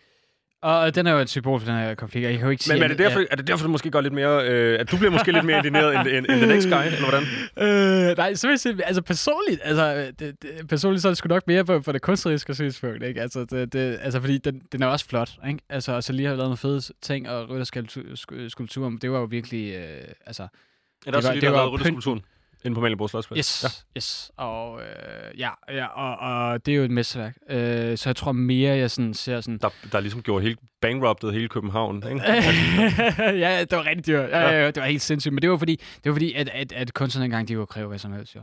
Og 0.63 0.95
den 0.95 1.07
er 1.07 1.13
jo 1.13 1.19
et 1.19 1.31
symbol 1.31 1.61
for 1.61 1.67
den 1.67 1.77
her 1.77 1.95
konflikt, 1.95 2.25
jeg 2.25 2.33
kan 2.33 2.43
jo 2.45 2.51
ikke 2.51 2.65
sige... 2.65 2.75
Men, 2.75 2.81
men 2.81 2.85
er, 2.85 2.89
det 2.89 2.99
derfor, 2.99 3.21
er 3.31 3.37
det 3.37 3.47
derfor, 3.47 3.67
du 3.67 3.71
måske 3.71 3.91
går 3.91 4.01
lidt 4.01 4.15
mere, 4.15 4.49
øh, 4.49 4.81
at 4.81 4.91
du 4.91 4.97
bliver 4.97 5.11
måske 5.11 5.33
lidt 5.33 5.45
mere 5.45 5.57
indigneret 5.57 5.95
end, 5.97 6.07
end, 6.09 6.27
end 6.31 6.37
the 6.41 6.47
next 6.47 6.69
guy, 6.69 6.85
eller 6.87 6.99
hvordan? 7.11 7.23
Øh, 8.11 8.17
nej, 8.17 8.35
så 8.35 8.47
vil 8.47 8.53
jeg 8.53 8.61
sige, 8.61 8.85
altså 8.87 9.03
personligt, 9.03 9.61
altså, 9.65 10.13
det, 10.19 10.43
det, 10.43 10.69
personligt 10.69 11.03
så 11.03 11.09
er 11.09 11.11
det 11.11 11.19
sgu 11.19 11.29
nok 11.29 11.47
mere 11.47 11.65
på, 11.65 11.81
på 11.81 11.93
det 11.93 12.03
kunstneriske 12.03 12.55
synspunkt, 12.55 13.03
ikke? 13.05 13.21
Altså, 13.21 13.45
det, 13.45 13.73
det, 13.73 13.99
altså 14.03 14.21
fordi 14.21 14.39
den, 14.39 14.63
den 14.73 14.83
er 14.83 14.87
også 14.87 15.07
flot, 15.09 15.31
ikke? 15.49 15.61
Altså, 15.69 15.93
og 15.93 16.05
så 16.05 16.13
lige 16.13 16.29
har 16.29 16.35
lavet 16.35 16.47
nogle 16.47 16.57
fede 16.57 16.81
ting, 17.03 17.29
og 17.31 17.51
rytterskulptur, 17.51 18.93
det 19.03 19.11
var 19.11 19.19
jo 19.19 19.25
virkelig, 19.25 19.75
øh, 19.75 19.85
altså, 20.27 20.43
Er 21.07 21.11
der 21.11 21.17
også 21.17 21.29
var- 21.29 21.35
det 21.35 21.43
var 21.43 21.49
har 21.57 21.63
været 21.63 21.73
rytterskulpturen 21.73 22.21
inde 22.65 22.75
på 22.75 22.81
Malingborg 22.81 23.11
Slotsplads? 23.11 23.39
yes, 23.39 23.65
Ja. 23.65 23.99
yes, 23.99 24.31
og 24.37 24.81
øh, 24.81 25.39
ja, 25.41 25.51
ja 25.69 25.87
og, 25.87 26.17
og 26.53 26.67
det 26.67 26.73
er 26.73 26.77
jo 26.77 26.85
et 26.85 26.91
mesterværk, 26.91 27.37
øh, 27.51 27.99
så 27.99 28.09
jeg 28.09 28.17
tror 28.17 28.33
mere, 28.33 28.77
jeg 28.77 28.91
sådan 28.91 29.15
ser 29.15 29.41
sådan, 29.41 29.59
Der, 29.59 29.69
der 29.93 30.01
ligesom 30.01 30.23
gjorde 30.23 30.45
helt 30.45 30.59
bankruptet 30.81 31.33
hele 31.33 31.49
København, 31.49 31.97
ikke? 31.97 32.23
ja, 33.45 33.61
det 33.61 33.73
var 33.79 33.87
rigtig 33.87 34.07
dyrt. 34.07 34.31
Ja, 34.31 34.51
ja, 34.51 34.67
det 34.67 34.77
var 34.77 34.87
helt 34.87 35.03
sindssygt. 35.03 35.35
Men 35.35 35.43
det 35.43 35.51
var 35.51 35.57
fordi, 35.57 35.77
det 35.77 36.11
var 36.11 36.13
fordi 36.13 36.33
at, 36.33 36.49
at, 36.49 36.73
at 36.73 36.95
kunstnerne 36.95 37.25
engang, 37.25 37.49
de 37.49 37.55
kunne 37.55 37.67
kræve 37.67 37.89
hvad 37.89 37.99
som 37.99 38.13
helst, 38.13 38.35
jo. 38.37 38.41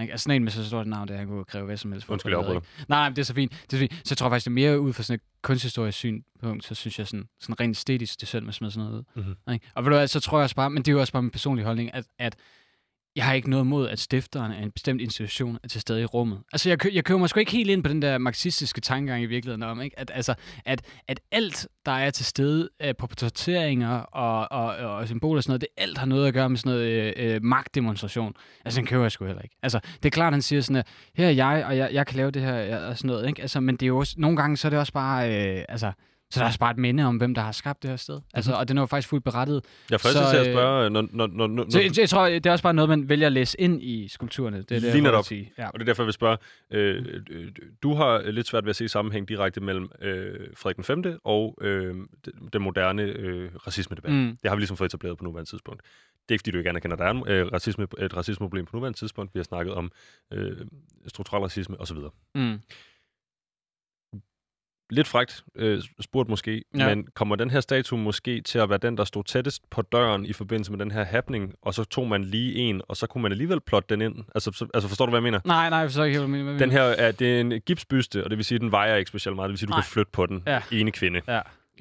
Ikke? 0.00 0.10
Altså 0.12 0.24
sådan 0.24 0.36
en 0.36 0.44
med 0.44 0.52
så 0.52 0.66
stort 0.66 0.86
navn, 0.86 1.08
der 1.08 1.16
han 1.16 1.26
kunne 1.26 1.44
kræve 1.44 1.64
hvad 1.64 1.76
som 1.76 1.92
helst. 1.92 2.06
for 2.06 2.12
Undskyld, 2.12 2.32
jeg 2.32 2.38
afbryder. 2.38 2.60
Nej, 2.88 2.98
nej, 2.98 3.08
det 3.08 3.18
er 3.18 3.22
så 3.22 3.34
fint. 3.34 3.52
Det 3.52 3.72
er 3.72 3.76
så, 3.76 3.78
fint. 3.78 3.92
så 3.92 4.02
jeg 4.10 4.16
tror 4.18 4.28
faktisk, 4.28 4.44
det 4.44 4.50
er 4.50 4.54
mere 4.54 4.80
ud 4.80 4.92
fra 4.92 5.02
sådan 5.02 5.14
et 5.14 5.20
kunsthistorisk 5.42 5.98
synpunkt, 5.98 6.64
så 6.64 6.74
synes 6.74 6.98
jeg 6.98 7.06
sådan, 7.06 7.28
sådan 7.40 7.60
rent 7.60 7.70
æstetisk, 7.76 8.14
det 8.20 8.22
er 8.22 8.26
synd, 8.26 8.44
man 8.44 8.52
smider 8.52 8.72
sådan 8.72 8.86
noget 8.88 8.98
ud. 9.16 9.22
Mhm. 9.22 9.52
Ikke? 9.54 9.66
Og 9.74 9.84
ved 9.84 9.90
du 9.90 9.96
hvad, 9.96 10.06
så 10.08 10.20
tror 10.20 10.38
jeg 10.38 10.42
også 10.42 10.56
bare, 10.56 10.70
men 10.70 10.78
det 10.82 10.88
er 10.88 10.92
jo 10.92 11.00
også 11.00 11.12
bare 11.12 11.22
min 11.22 11.30
personlige 11.30 11.66
holdning, 11.66 11.94
at, 11.94 12.04
at 12.18 12.36
jeg 13.18 13.26
har 13.26 13.32
ikke 13.32 13.50
noget 13.50 13.66
mod, 13.66 13.88
at 13.88 13.98
stifteren 13.98 14.52
af 14.52 14.62
en 14.62 14.70
bestemt 14.70 15.00
institution 15.00 15.58
er 15.62 15.68
til 15.68 15.80
stede 15.80 16.00
i 16.02 16.04
rummet. 16.04 16.38
Altså, 16.52 16.68
jeg, 16.68 16.78
kø- 16.78 16.90
jeg 16.92 17.04
køber 17.04 17.18
mig 17.18 17.28
sgu 17.28 17.40
ikke 17.40 17.52
helt 17.52 17.70
ind 17.70 17.82
på 17.82 17.88
den 17.88 18.02
der 18.02 18.18
marxistiske 18.18 18.80
tankegang 18.80 19.22
i 19.22 19.26
virkeligheden 19.26 19.62
om, 19.62 19.80
ikke? 19.82 19.98
At, 19.98 20.10
altså, 20.14 20.34
at, 20.64 20.82
at 21.08 21.20
alt, 21.32 21.68
der 21.86 21.92
er 21.92 22.10
til 22.10 22.24
stede 22.24 22.68
øh, 22.82 22.94
på 22.98 23.06
portrætteringer 23.06 23.98
og, 23.98 24.52
og, 24.52 24.76
og 24.76 25.06
symboler 25.06 25.38
og 25.38 25.42
sådan 25.42 25.50
noget, 25.50 25.60
det 25.60 25.68
alt 25.76 25.98
har 25.98 26.06
noget 26.06 26.28
at 26.28 26.34
gøre 26.34 26.48
med 26.48 26.56
sådan 26.56 26.72
noget 26.72 27.16
øh, 27.16 27.34
øh, 27.34 27.42
magtdemonstration. 27.42 28.34
Altså, 28.64 28.80
den 28.80 28.86
køber 28.86 29.04
jeg 29.04 29.12
sgu 29.12 29.26
heller 29.26 29.42
ikke. 29.42 29.56
Altså, 29.62 29.80
det 30.02 30.04
er 30.04 30.10
klart, 30.10 30.32
han 30.32 30.42
siger 30.42 30.60
sådan, 30.60 30.76
at 30.76 30.86
her 31.14 31.26
er 31.26 31.30
jeg, 31.30 31.64
og 31.66 31.76
jeg, 31.76 31.90
jeg 31.92 32.06
kan 32.06 32.16
lave 32.16 32.30
det 32.30 32.42
her 32.42 32.78
og 32.78 32.98
sådan 32.98 33.08
noget, 33.08 33.28
ikke? 33.28 33.42
Altså, 33.42 33.60
men 33.60 33.76
det 33.76 33.82
er 33.82 33.86
jo 33.88 33.98
også, 33.98 34.14
nogle 34.18 34.36
gange, 34.36 34.56
så 34.56 34.68
er 34.68 34.70
det 34.70 34.78
også 34.78 34.92
bare, 34.92 35.56
øh, 35.58 35.64
altså, 35.68 35.92
så 36.30 36.40
er 36.40 36.44
det 36.44 36.48
også 36.48 36.58
bare 36.58 36.70
et 36.70 36.78
minde 36.78 37.04
om, 37.04 37.16
hvem 37.16 37.34
der 37.34 37.42
har 37.42 37.52
skabt 37.52 37.82
det 37.82 37.90
her 37.90 37.96
sted. 37.96 38.20
Altså, 38.34 38.52
og 38.52 38.68
den 38.68 38.78
er 38.78 38.82
jo 38.82 38.86
faktisk 38.86 39.08
fuldt 39.08 39.24
berettet. 39.24 39.64
Jeg 39.90 40.00
fristes 40.00 40.22
Så, 40.24 40.30
til 40.30 40.36
at 40.36 40.46
øh, 40.46 40.54
spørge, 40.54 40.90
når, 40.90 41.08
når, 41.12 41.26
når, 41.26 41.46
når, 41.46 41.66
Så 41.70 41.80
jeg, 41.80 41.98
jeg 41.98 42.08
tror, 42.08 42.28
det 42.28 42.46
er 42.46 42.50
også 42.50 42.62
bare 42.62 42.74
noget, 42.74 42.88
man 42.88 43.08
vælger 43.08 43.26
at 43.26 43.32
læse 43.32 43.60
ind 43.60 43.82
i 43.82 44.08
skulpturerne. 44.08 44.56
Det 44.56 44.70
er 44.70 44.80
det, 44.80 44.94
Lige 44.94 45.16
jeg 45.16 45.24
sige. 45.24 45.52
Ja. 45.58 45.66
Og 45.66 45.72
det 45.74 45.80
er 45.80 45.84
derfor, 45.84 46.02
jeg 46.02 46.06
vil 46.06 46.14
spørge. 46.14 46.36
Øh, 46.70 47.22
øh, 47.30 47.48
du 47.82 47.94
har 47.94 48.30
lidt 48.30 48.46
svært 48.46 48.64
ved 48.64 48.70
at 48.70 48.76
se 48.76 48.88
sammenhæng 48.88 49.28
direkte 49.28 49.60
mellem 49.60 49.90
øh, 50.02 50.34
Frederik 50.56 50.76
den 50.76 50.84
5. 50.84 51.20
og 51.24 51.58
øh, 51.60 51.94
den, 52.52 52.62
moderne 52.62 53.02
øh, 53.02 53.50
racismedebat. 53.66 54.12
Mm. 54.12 54.38
Det 54.42 54.48
har 54.48 54.56
vi 54.56 54.60
ligesom 54.60 54.76
fået 54.76 54.88
etableret 54.88 55.18
på 55.18 55.24
nuværende 55.24 55.50
tidspunkt. 55.50 55.82
Det 55.82 56.30
er 56.30 56.34
ikke, 56.34 56.42
fordi 56.42 56.50
du 56.50 56.58
ikke 56.58 56.70
anerkender, 56.70 56.96
at 56.96 56.98
der 56.98 57.06
er 57.06 57.10
en, 57.10 57.28
øh, 57.28 57.52
racisme, 57.52 57.86
et 57.98 58.16
racismeproblem 58.16 58.66
på 58.66 58.76
nuværende 58.76 58.98
tidspunkt. 58.98 59.34
Vi 59.34 59.38
har 59.38 59.44
snakket 59.44 59.74
om 59.74 59.90
øh, 60.32 60.56
strukturel 61.06 61.42
racisme 61.42 61.80
osv. 61.80 61.96
Mm. 62.34 62.58
Lidt 64.90 65.08
frægt 65.08 65.44
øh, 65.54 65.82
spurgt 66.00 66.28
måske, 66.28 66.64
Ja. 66.78 66.88
men 66.94 67.06
kommer 67.14 67.36
den 67.36 67.50
her 67.50 67.60
statue 67.60 67.98
måske 67.98 68.40
til 68.40 68.58
at 68.58 68.68
være 68.68 68.78
den, 68.78 68.96
der 68.96 69.04
stod 69.04 69.24
tættest 69.24 69.70
på 69.70 69.82
døren 69.82 70.26
i 70.26 70.32
forbindelse 70.32 70.70
med 70.72 70.78
den 70.78 70.90
her 70.90 71.04
happening, 71.04 71.54
og 71.62 71.74
så 71.74 71.84
tog 71.84 72.08
man 72.08 72.24
lige 72.24 72.54
en, 72.54 72.82
og 72.88 72.96
så 72.96 73.06
kunne 73.06 73.22
man 73.22 73.32
alligevel 73.32 73.60
plotte 73.60 73.94
den 73.94 74.02
ind? 74.02 74.24
Altså, 74.34 74.50
så, 74.54 74.66
altså 74.74 74.88
forstår 74.88 75.06
du, 75.06 75.10
hvad 75.10 75.18
jeg 75.18 75.22
mener? 75.22 75.40
Nej, 75.44 75.70
nej, 75.70 75.78
jeg 75.78 75.88
forstår 75.88 76.04
ikke 76.04 76.18
hvad 76.18 76.26
du 76.26 76.44
mener. 76.44 76.58
Den 76.58 76.70
her 76.70 76.82
er, 76.82 77.12
det 77.12 77.36
er 77.36 77.40
en 77.40 77.52
gipsbyste, 77.66 78.24
og 78.24 78.30
det 78.30 78.38
vil 78.38 78.44
sige, 78.44 78.56
at 78.56 78.60
den 78.60 78.70
vejer 78.70 78.96
ikke 78.96 79.08
specielt 79.08 79.36
meget. 79.36 79.48
Det 79.48 79.52
vil 79.52 79.58
sige, 79.58 79.66
at 79.66 79.68
du 79.68 79.74
Nej. 79.74 79.80
kan 79.82 79.88
flytte 79.90 80.12
på 80.12 80.26
den. 80.26 80.42
Ja. 80.46 80.62
Ene 80.72 80.90
kvinde. 80.90 81.20
Ja. 81.28 81.40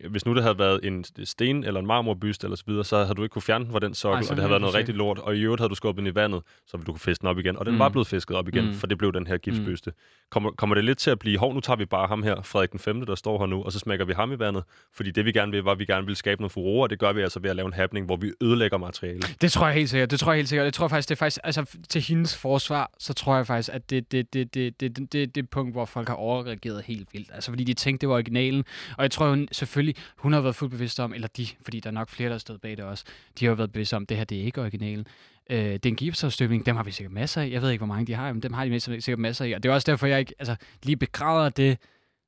Hvis 0.09 0.25
nu 0.25 0.33
det 0.35 0.43
havde 0.43 0.59
været 0.59 0.79
en 0.83 1.05
sten 1.23 1.63
eller 1.63 1.79
en 1.79 1.85
marmorbyste 1.87 2.45
eller 2.45 2.55
så 2.57 2.63
videre, 2.67 2.83
så 2.83 2.97
havde 3.03 3.15
du 3.15 3.23
ikke 3.23 3.33
kunne 3.33 3.41
fjerne 3.41 3.63
den 3.65 3.71
fra 3.71 3.79
den 3.79 3.93
sokkel, 3.93 4.25
så 4.25 4.29
og 4.33 4.37
det 4.37 4.37
ville 4.37 4.41
havde 4.41 4.49
været 4.49 4.61
noget 4.61 4.75
rigtig 4.75 4.95
lort. 4.95 5.19
Og 5.19 5.35
i 5.35 5.41
øvrigt 5.41 5.59
havde 5.61 5.69
du 5.69 5.75
skubbet 5.75 6.01
den 6.01 6.11
i 6.11 6.15
vandet, 6.15 6.41
så 6.67 6.77
ville 6.77 6.85
du 6.85 6.91
kunne 6.91 6.99
fiske 6.99 7.21
den 7.21 7.29
op 7.29 7.39
igen. 7.39 7.57
Og 7.57 7.65
den 7.65 7.73
Mm. 7.73 7.79
var 7.79 7.89
blevet 7.89 8.07
fisket 8.07 8.37
op 8.37 8.47
igen, 8.47 8.65
Mm. 8.65 8.73
for 8.73 8.87
det 8.87 8.97
blev 8.97 9.13
den 9.13 9.27
her 9.27 9.37
gipsbyste. 9.37 9.91
Kommer, 10.31 10.51
kommer 10.51 10.73
det 10.75 10.83
lidt 10.83 10.97
til 10.97 11.09
at 11.11 11.19
blive, 11.19 11.37
hov, 11.39 11.53
nu 11.53 11.59
tager 11.59 11.77
vi 11.77 11.85
bare 11.85 12.07
ham 12.07 12.23
her, 12.23 12.41
Frederik 12.41 12.71
den 12.71 12.79
5., 12.79 13.05
der 13.05 13.15
står 13.15 13.39
her 13.39 13.45
nu, 13.45 13.63
og 13.63 13.71
så 13.71 13.79
smækker 13.79 14.05
vi 14.05 14.13
ham 14.13 14.31
i 14.31 14.39
vandet? 14.39 14.63
Fordi 14.93 15.11
det 15.11 15.25
vi 15.25 15.31
gerne 15.31 15.51
vil, 15.51 15.63
var, 15.63 15.71
at 15.71 15.79
vi 15.79 15.85
gerne 15.85 16.05
vil 16.07 16.15
skabe 16.15 16.41
noget 16.41 16.51
furore, 16.51 16.85
og 16.85 16.89
det 16.89 16.99
gør 16.99 17.13
vi 17.13 17.21
altså 17.21 17.39
ved 17.39 17.49
at 17.49 17.55
lave 17.55 17.65
en 17.67 17.73
happening, 17.73 18.05
hvor 18.05 18.15
vi 18.15 18.31
ødelægger 18.41 18.77
materialet. 18.77 19.35
Det 19.41 19.51
tror 19.51 19.65
jeg 19.67 19.75
helt 19.75 19.89
sikkert. 19.89 20.11
Det 20.11 20.19
tror 20.19 20.31
jeg 20.31 20.37
helt 20.37 20.49
sikkert. 20.49 20.65
Jeg 20.65 20.73
tror 20.73 20.87
faktisk, 20.87 21.09
det 21.09 21.15
er 21.15 21.19
faktisk, 21.19 21.39
altså 21.43 21.77
til 21.89 22.01
hendes 22.01 22.37
forsvar, 22.37 22.91
så 22.99 23.13
tror 23.13 23.35
jeg 23.35 23.47
faktisk, 23.47 23.69
at 23.73 23.89
det 23.89 24.11
det, 24.11 24.33
det, 24.33 24.53
det, 24.53 24.79
det, 24.79 24.97
det, 24.97 25.13
det, 25.13 25.35
det 25.35 25.49
punkt, 25.49 25.73
hvor 25.73 25.85
folk 25.85 26.07
har 26.07 26.15
overreageret 26.15 26.83
helt 26.85 27.07
vildt. 27.13 27.29
Altså 27.33 27.51
fordi 27.51 27.63
de 27.63 27.73
tænkte, 27.73 28.01
det 28.01 28.09
var 28.09 28.15
originalen. 28.15 28.63
Og 28.97 29.03
jeg 29.03 29.11
tror 29.11 29.29
hun 29.29 29.47
selvfølgelig, 29.51 29.86
hun 30.17 30.33
har 30.33 30.41
været 30.41 30.55
fuldt 30.55 30.71
bevidst 30.71 30.99
om, 30.99 31.13
eller 31.13 31.27
de, 31.27 31.47
fordi 31.61 31.79
der 31.79 31.89
er 31.89 31.93
nok 31.93 32.09
flere, 32.09 32.29
der 32.29 32.33
har 32.33 32.39
stået 32.39 32.61
bag 32.61 32.77
det 32.77 32.85
også, 32.85 33.05
de 33.39 33.45
har 33.45 33.49
jo 33.49 33.55
været 33.55 33.71
bevidste 33.71 33.95
om, 33.95 34.03
at 34.03 34.09
det 34.09 34.17
her, 34.17 34.23
det 34.23 34.39
er 34.39 34.43
ikke 34.43 34.61
originalen. 34.61 35.07
Øh, 35.49 35.77
den 35.83 35.95
gipsafstøbning, 35.95 36.65
dem 36.65 36.75
har 36.75 36.83
vi 36.83 36.91
sikkert 36.91 37.13
masser 37.13 37.41
af. 37.41 37.49
Jeg 37.49 37.61
ved 37.61 37.69
ikke, 37.69 37.79
hvor 37.79 37.93
mange 37.93 38.07
de 38.07 38.13
har, 38.13 38.33
men 38.33 38.43
dem 38.43 38.53
har 38.53 38.65
de 38.65 38.79
sikkert 38.79 39.19
masser 39.19 39.45
af. 39.45 39.55
Og 39.55 39.63
det 39.63 39.69
er 39.69 39.73
også 39.73 39.91
derfor, 39.91 40.07
jeg 40.07 40.19
ikke 40.19 40.33
altså, 40.39 40.55
lige 40.83 40.97
begræder 40.97 41.49
det 41.49 41.77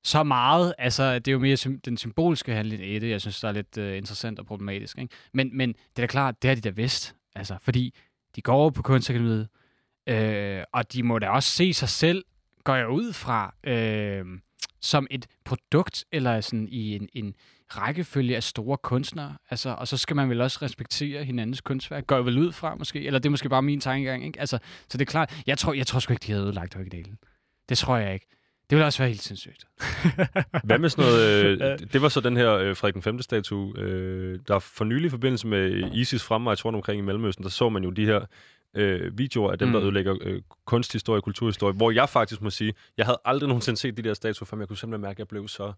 så 0.03 0.23
meget. 0.23 0.73
Altså, 0.77 1.19
det 1.19 1.27
er 1.27 1.31
jo 1.31 1.39
mere 1.39 1.55
den 1.85 1.97
symbolske 1.97 2.53
handling 2.53 2.85
i 2.85 2.99
det, 2.99 3.09
jeg 3.09 3.21
synes, 3.21 3.39
der 3.39 3.47
er 3.47 3.51
lidt 3.51 3.77
uh, 3.77 3.97
interessant 3.97 4.39
og 4.39 4.45
problematisk. 4.45 4.97
Ikke? 4.97 5.15
Men, 5.33 5.57
men 5.57 5.69
det 5.69 5.79
er 5.79 6.01
da 6.01 6.07
klart, 6.07 6.41
det 6.41 6.47
har 6.47 6.55
de 6.55 6.61
da 6.61 6.69
vidst. 6.69 7.15
Altså, 7.35 7.57
fordi 7.61 7.93
de 8.35 8.41
går 8.41 8.53
over 8.53 8.69
på 8.69 8.81
kunstakademiet, 8.81 9.47
øh, 10.07 10.63
og 10.73 10.93
de 10.93 11.03
må 11.03 11.19
da 11.19 11.29
også 11.29 11.49
se 11.49 11.73
sig 11.73 11.89
selv, 11.89 12.25
går 12.63 12.75
jeg 12.75 12.89
ud 12.89 13.13
fra, 13.13 13.53
øh, 13.63 14.25
som 14.81 15.07
et 15.11 15.27
produkt, 15.45 16.05
eller 16.11 16.41
sådan 16.41 16.67
i 16.71 16.95
en, 16.95 17.09
en 17.13 17.33
rækkefølge 17.69 18.35
af 18.35 18.43
store 18.43 18.77
kunstnere. 18.77 19.37
Altså, 19.49 19.69
og 19.69 19.87
så 19.87 19.97
skal 19.97 20.15
man 20.15 20.29
vel 20.29 20.41
også 20.41 20.59
respektere 20.61 21.23
hinandens 21.23 21.61
kunstværk. 21.61 22.07
Går 22.07 22.15
jeg 22.15 22.25
vel 22.25 22.37
ud 22.37 22.51
fra, 22.51 22.75
måske? 22.75 23.05
Eller 23.05 23.19
det 23.19 23.25
er 23.25 23.31
måske 23.31 23.49
bare 23.49 23.61
min 23.61 23.79
tankegang, 23.79 24.25
ikke? 24.25 24.39
Altså, 24.39 24.59
så 24.89 24.97
det 24.97 25.01
er 25.01 25.11
klart, 25.11 25.41
jeg 25.47 25.57
tror, 25.57 25.73
jeg 25.73 25.87
tror 25.87 25.99
sgu 25.99 26.13
ikke, 26.13 26.23
de 26.27 26.31
havde 26.31 26.45
ødelagt 26.45 26.75
originalen. 26.75 27.17
Det 27.69 27.77
tror 27.77 27.97
jeg 27.97 28.13
ikke. 28.13 28.27
Det 28.69 28.75
ville 28.75 28.85
også 28.85 28.99
være 28.99 29.09
helt 29.09 29.21
sindssygt. 29.21 29.65
Hvad 30.67 30.79
med 30.79 30.89
sådan 30.89 31.05
noget, 31.05 31.61
øh, 31.61 31.79
det 31.93 32.01
var 32.01 32.09
så 32.09 32.21
den 32.21 32.37
her 32.37 32.53
øh, 32.53 32.75
Frederik 32.75 32.93
den 32.93 33.01
5. 33.01 33.21
statue, 33.21 33.79
øh, 33.79 34.39
der 34.47 34.59
for 34.59 34.85
nylig 34.85 35.05
i 35.05 35.09
forbindelse 35.09 35.47
med 35.47 35.59
øh, 35.59 35.95
ISIS 35.95 36.23
fremme, 36.23 36.49
jeg 36.49 36.57
tror 36.57 36.71
omkring 36.71 36.99
i 36.99 37.01
Mellemøsten, 37.01 37.43
der 37.43 37.49
så 37.49 37.69
man 37.69 37.83
jo 37.83 37.89
de 37.89 38.05
her 38.05 38.25
øh, 38.73 39.17
videoer 39.17 39.51
af 39.51 39.57
dem, 39.57 39.67
mm. 39.67 39.73
der 39.73 39.81
ødelægger 39.81 40.15
øh, 40.21 40.41
kunsthistorie 40.65 41.19
og 41.19 41.23
kulturhistorie, 41.23 41.73
hvor 41.73 41.91
jeg 41.91 42.09
faktisk 42.09 42.41
må 42.41 42.49
sige, 42.49 42.73
jeg 42.97 43.05
havde 43.05 43.19
aldrig 43.25 43.47
nogensinde 43.47 43.79
set 43.79 43.97
de 43.97 44.01
der 44.01 44.13
statuer, 44.13 44.45
før 44.45 44.57
men 44.57 44.61
jeg 44.61 44.67
kunne 44.67 44.77
simpelthen 44.77 45.01
mærke, 45.01 45.15
at 45.15 45.19
jeg 45.19 45.27
blev 45.27 45.47
så 45.47 45.73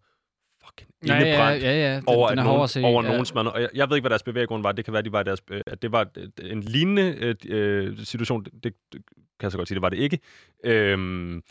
fucking 0.66 0.90
Ja, 1.08 1.14
ja, 1.14 1.20
indebrændt 1.20 1.64
ja, 1.64 1.72
ja. 1.72 1.96
Den, 1.96 2.04
over, 2.08 2.30
den 2.30 2.40
er 2.40 2.44
hård 2.44 2.56
nogen, 2.56 2.68
se. 2.68 2.82
over 2.84 3.04
ja. 3.04 3.10
nogens 3.10 3.34
mand. 3.34 3.48
Og 3.48 3.62
jeg, 3.62 3.70
jeg 3.74 3.90
ved 3.90 3.98
ikke, 3.98 4.04
hvad 4.04 4.10
deres 4.10 4.24
bevæggrund 4.24 4.64
var. 4.64 4.72
Det 4.72 4.86
kan 4.86 4.94
være, 4.94 5.02
de 5.02 5.12
var 5.12 5.24
deres, 5.24 5.42
øh, 5.52 5.62
at 5.68 5.82
det 5.82 5.92
var 5.92 6.08
øh, 6.18 6.52
en 6.52 6.62
lignende 6.62 7.36
øh, 7.46 7.98
situation. 7.98 8.44
Det, 8.44 8.54
det, 8.64 8.74
det 8.94 9.02
kan 9.40 9.46
jeg 9.46 9.52
så 9.52 9.58
godt 9.58 9.68
sige, 9.68 9.76
det 9.76 9.82
var 9.82 9.90
det 9.90 9.98
ikke. 9.98 10.20
Øhm, 10.64 11.44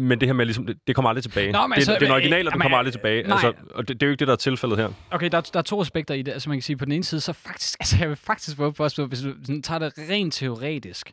men 0.00 0.20
det 0.20 0.28
her 0.28 0.32
med, 0.32 0.44
ligesom, 0.46 0.66
det, 0.66 0.76
det 0.86 0.94
kommer 0.94 1.08
aldrig 1.08 1.22
tilbage. 1.22 1.52
Nå, 1.52 1.66
men 1.66 1.70
det, 1.70 1.76
altså, 1.76 1.92
det 1.92 2.02
er 2.02 2.06
en 2.06 2.10
øh, 2.10 2.14
original, 2.14 2.46
og 2.46 2.52
den 2.52 2.60
kommer 2.60 2.78
aldrig 2.78 2.92
tilbage. 2.92 3.22
nej. 3.22 3.32
Altså, 3.32 3.52
og 3.70 3.88
det, 3.88 4.00
det 4.00 4.06
er 4.06 4.06
jo 4.06 4.10
ikke 4.10 4.20
det, 4.20 4.28
der 4.28 4.32
er 4.32 4.36
tilfældet 4.36 4.78
her. 4.78 4.88
Okay, 5.10 5.28
der, 5.30 5.38
er- 5.38 5.50
der 5.52 5.58
er 5.58 5.62
to 5.62 5.80
aspekter 5.80 6.14
i 6.14 6.22
det. 6.22 6.32
Altså 6.32 6.48
man 6.48 6.58
kan 6.58 6.62
sige, 6.62 6.76
på 6.76 6.84
den 6.84 6.92
ene 6.92 7.04
side, 7.04 7.20
så 7.20 7.32
faktisk, 7.32 7.76
altså 7.80 7.96
jeg 8.00 8.08
vil 8.08 8.16
faktisk 8.16 8.58
våge 8.58 8.72
på, 8.72 8.88
hvis 9.06 9.20
du 9.20 9.34
sådan 9.44 9.62
tager 9.62 9.78
det 9.78 9.92
rent 10.10 10.34
teoretisk, 10.34 11.12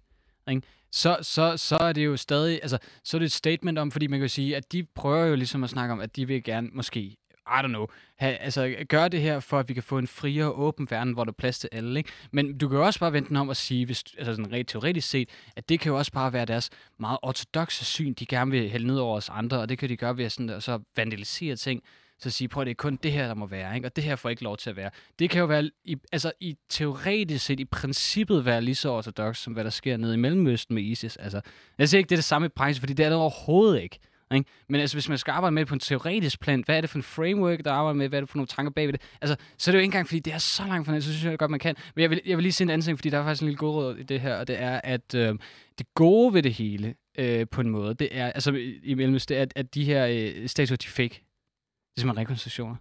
ikke? 0.49 0.61
Så, 0.91 1.17
så, 1.21 1.53
så 1.57 1.77
er 1.77 1.93
det 1.93 2.05
jo 2.05 2.17
stadig, 2.17 2.59
altså 2.61 2.77
så 3.03 3.17
er 3.17 3.19
det 3.19 3.25
et 3.25 3.31
statement 3.31 3.79
om, 3.79 3.91
fordi 3.91 4.07
man 4.07 4.19
kan 4.19 4.29
sige, 4.29 4.55
at 4.57 4.71
de 4.71 4.83
prøver 4.95 5.25
jo 5.25 5.35
ligesom 5.35 5.63
at 5.63 5.69
snakke 5.69 5.91
om, 5.93 5.99
at 5.99 6.15
de 6.15 6.27
vil 6.27 6.43
gerne 6.43 6.69
måske, 6.73 7.15
i 7.47 7.63
don't 7.63 7.67
know, 7.67 7.87
have, 8.15 8.35
altså 8.37 8.75
gøre 8.89 9.09
det 9.09 9.21
her, 9.21 9.39
for 9.39 9.59
at 9.59 9.69
vi 9.69 9.73
kan 9.73 9.83
få 9.83 9.97
en 9.97 10.07
friere 10.07 10.51
åben 10.51 10.87
verden, 10.89 11.13
hvor 11.13 11.23
der 11.23 11.31
er 11.31 11.35
plads 11.37 11.59
til 11.59 11.69
alle, 11.71 11.99
ikke? 11.99 12.09
Men 12.31 12.57
du 12.57 12.67
kan 12.67 12.77
jo 12.77 12.85
også 12.85 12.99
bare 12.99 13.13
vente 13.13 13.29
den 13.29 13.37
om 13.37 13.49
at 13.49 13.57
sige, 13.57 13.85
hvis, 13.85 14.03
altså 14.17 14.35
sådan 14.35 14.51
rent 14.51 14.69
teoretisk 14.69 15.09
set, 15.09 15.29
at 15.55 15.69
det 15.69 15.79
kan 15.79 15.89
jo 15.89 15.97
også 15.97 16.11
bare 16.11 16.33
være 16.33 16.45
deres 16.45 16.69
meget 16.99 17.17
ortodoxe 17.21 17.85
syn, 17.85 18.13
de 18.13 18.25
gerne 18.25 18.51
vil 18.51 18.69
hælde 18.69 18.87
ned 18.87 18.97
over 18.97 19.17
os 19.17 19.29
andre, 19.29 19.59
og 19.59 19.69
det 19.69 19.77
kan 19.77 19.89
de 19.89 19.97
gøre 19.97 20.17
ved 20.17 20.25
at 20.25 20.31
sådan, 20.31 20.49
og 20.49 20.63
så 20.63 20.79
vandalisere 20.95 21.55
ting, 21.55 21.83
så 22.19 22.29
sige, 22.29 22.47
prøv 22.47 22.61
at 22.61 22.65
det 22.65 22.71
er 22.71 22.75
kun 22.75 22.99
det 23.03 23.11
her, 23.11 23.27
der 23.27 23.33
må 23.33 23.45
være, 23.45 23.75
ikke? 23.75 23.87
og 23.87 23.95
det 23.95 24.03
her 24.03 24.15
får 24.15 24.29
ikke 24.29 24.43
lov 24.43 24.57
til 24.57 24.69
at 24.69 24.75
være. 24.75 24.89
Det 25.19 25.29
kan 25.29 25.39
jo 25.39 25.45
være, 25.45 25.71
i, 25.85 25.97
altså 26.11 26.31
i 26.39 26.55
teoretisk 26.69 27.45
set, 27.45 27.59
i 27.59 27.65
princippet 27.65 28.45
være 28.45 28.61
lige 28.61 28.75
så 28.75 28.89
ortodox, 28.89 29.37
som 29.37 29.53
hvad 29.53 29.63
der 29.63 29.69
sker 29.69 29.97
nede 29.97 30.13
i 30.13 30.17
Mellemøsten 30.17 30.75
med 30.75 30.83
ISIS. 30.83 31.17
Altså, 31.17 31.41
jeg 31.77 31.89
siger 31.89 31.99
ikke, 31.99 32.09
det 32.09 32.15
er 32.15 32.17
det 32.17 32.23
samme 32.23 32.45
i 32.45 32.49
praksis, 32.49 32.79
fordi 32.79 32.93
det 32.93 33.05
er 33.05 33.09
det 33.09 33.17
overhovedet 33.17 33.81
ikke. 33.81 33.99
Ikke? 34.33 34.49
Men 34.69 34.81
altså, 34.81 34.95
hvis 34.95 35.09
man 35.09 35.17
skal 35.17 35.31
arbejde 35.31 35.53
med 35.53 35.61
det 35.61 35.67
på 35.67 35.73
en 35.73 35.79
teoretisk 35.79 36.39
plan, 36.39 36.63
hvad 36.65 36.77
er 36.77 36.81
det 36.81 36.89
for 36.89 36.97
en 36.97 37.03
framework, 37.03 37.65
der 37.65 37.71
arbejder 37.71 37.97
med, 37.97 38.09
hvad 38.09 38.19
er 38.19 38.21
det 38.21 38.29
for 38.29 38.37
nogle 38.37 38.47
tanker 38.47 38.71
bagved 38.71 38.93
det? 38.93 39.01
Altså, 39.21 39.35
så 39.57 39.71
er 39.71 39.71
det 39.71 39.77
jo 39.77 39.81
ikke 39.81 39.85
engang, 39.85 40.07
fordi 40.07 40.19
det 40.19 40.33
er 40.33 40.37
så 40.37 40.63
langt 40.67 40.85
fra 40.87 40.95
det, 40.95 41.03
så 41.03 41.09
synes 41.11 41.25
jeg 41.25 41.39
godt, 41.39 41.51
man 41.51 41.59
kan. 41.59 41.75
Men 41.95 42.01
jeg 42.01 42.09
vil, 42.09 42.21
jeg 42.25 42.37
vil 42.37 42.43
lige 42.43 42.53
sige 42.53 42.65
en 42.65 42.69
anden 42.69 42.85
ting, 42.85 42.97
fordi 42.97 43.09
der 43.09 43.17
er 43.19 43.23
faktisk 43.23 43.41
en 43.41 43.47
lille 43.47 43.57
god 43.57 43.75
råd 43.75 43.97
i 43.97 44.03
det 44.03 44.21
her, 44.21 44.35
og 44.35 44.47
det 44.47 44.61
er, 44.61 44.81
at 44.83 45.15
øh, 45.15 45.35
det 45.77 45.87
gode 45.95 46.33
ved 46.33 46.43
det 46.43 46.53
hele, 46.53 46.95
øh, 47.19 47.45
på 47.51 47.61
en 47.61 47.69
måde, 47.69 47.93
det 47.93 48.09
er, 48.11 48.25
altså 48.31 48.51
i, 48.83 48.93
Mellemøsten, 48.93 49.33
det 49.33 49.37
er, 49.37 49.41
at, 49.41 49.53
at 49.55 49.75
de 49.75 49.83
her 49.83 50.07
øh, 50.07 50.47
statuer, 50.47 50.77
de 50.77 50.87
fake. 50.87 51.09
Det 51.09 51.97
er 51.97 52.01
simpelthen 52.01 52.21
rekonstruktioner. 52.21 52.75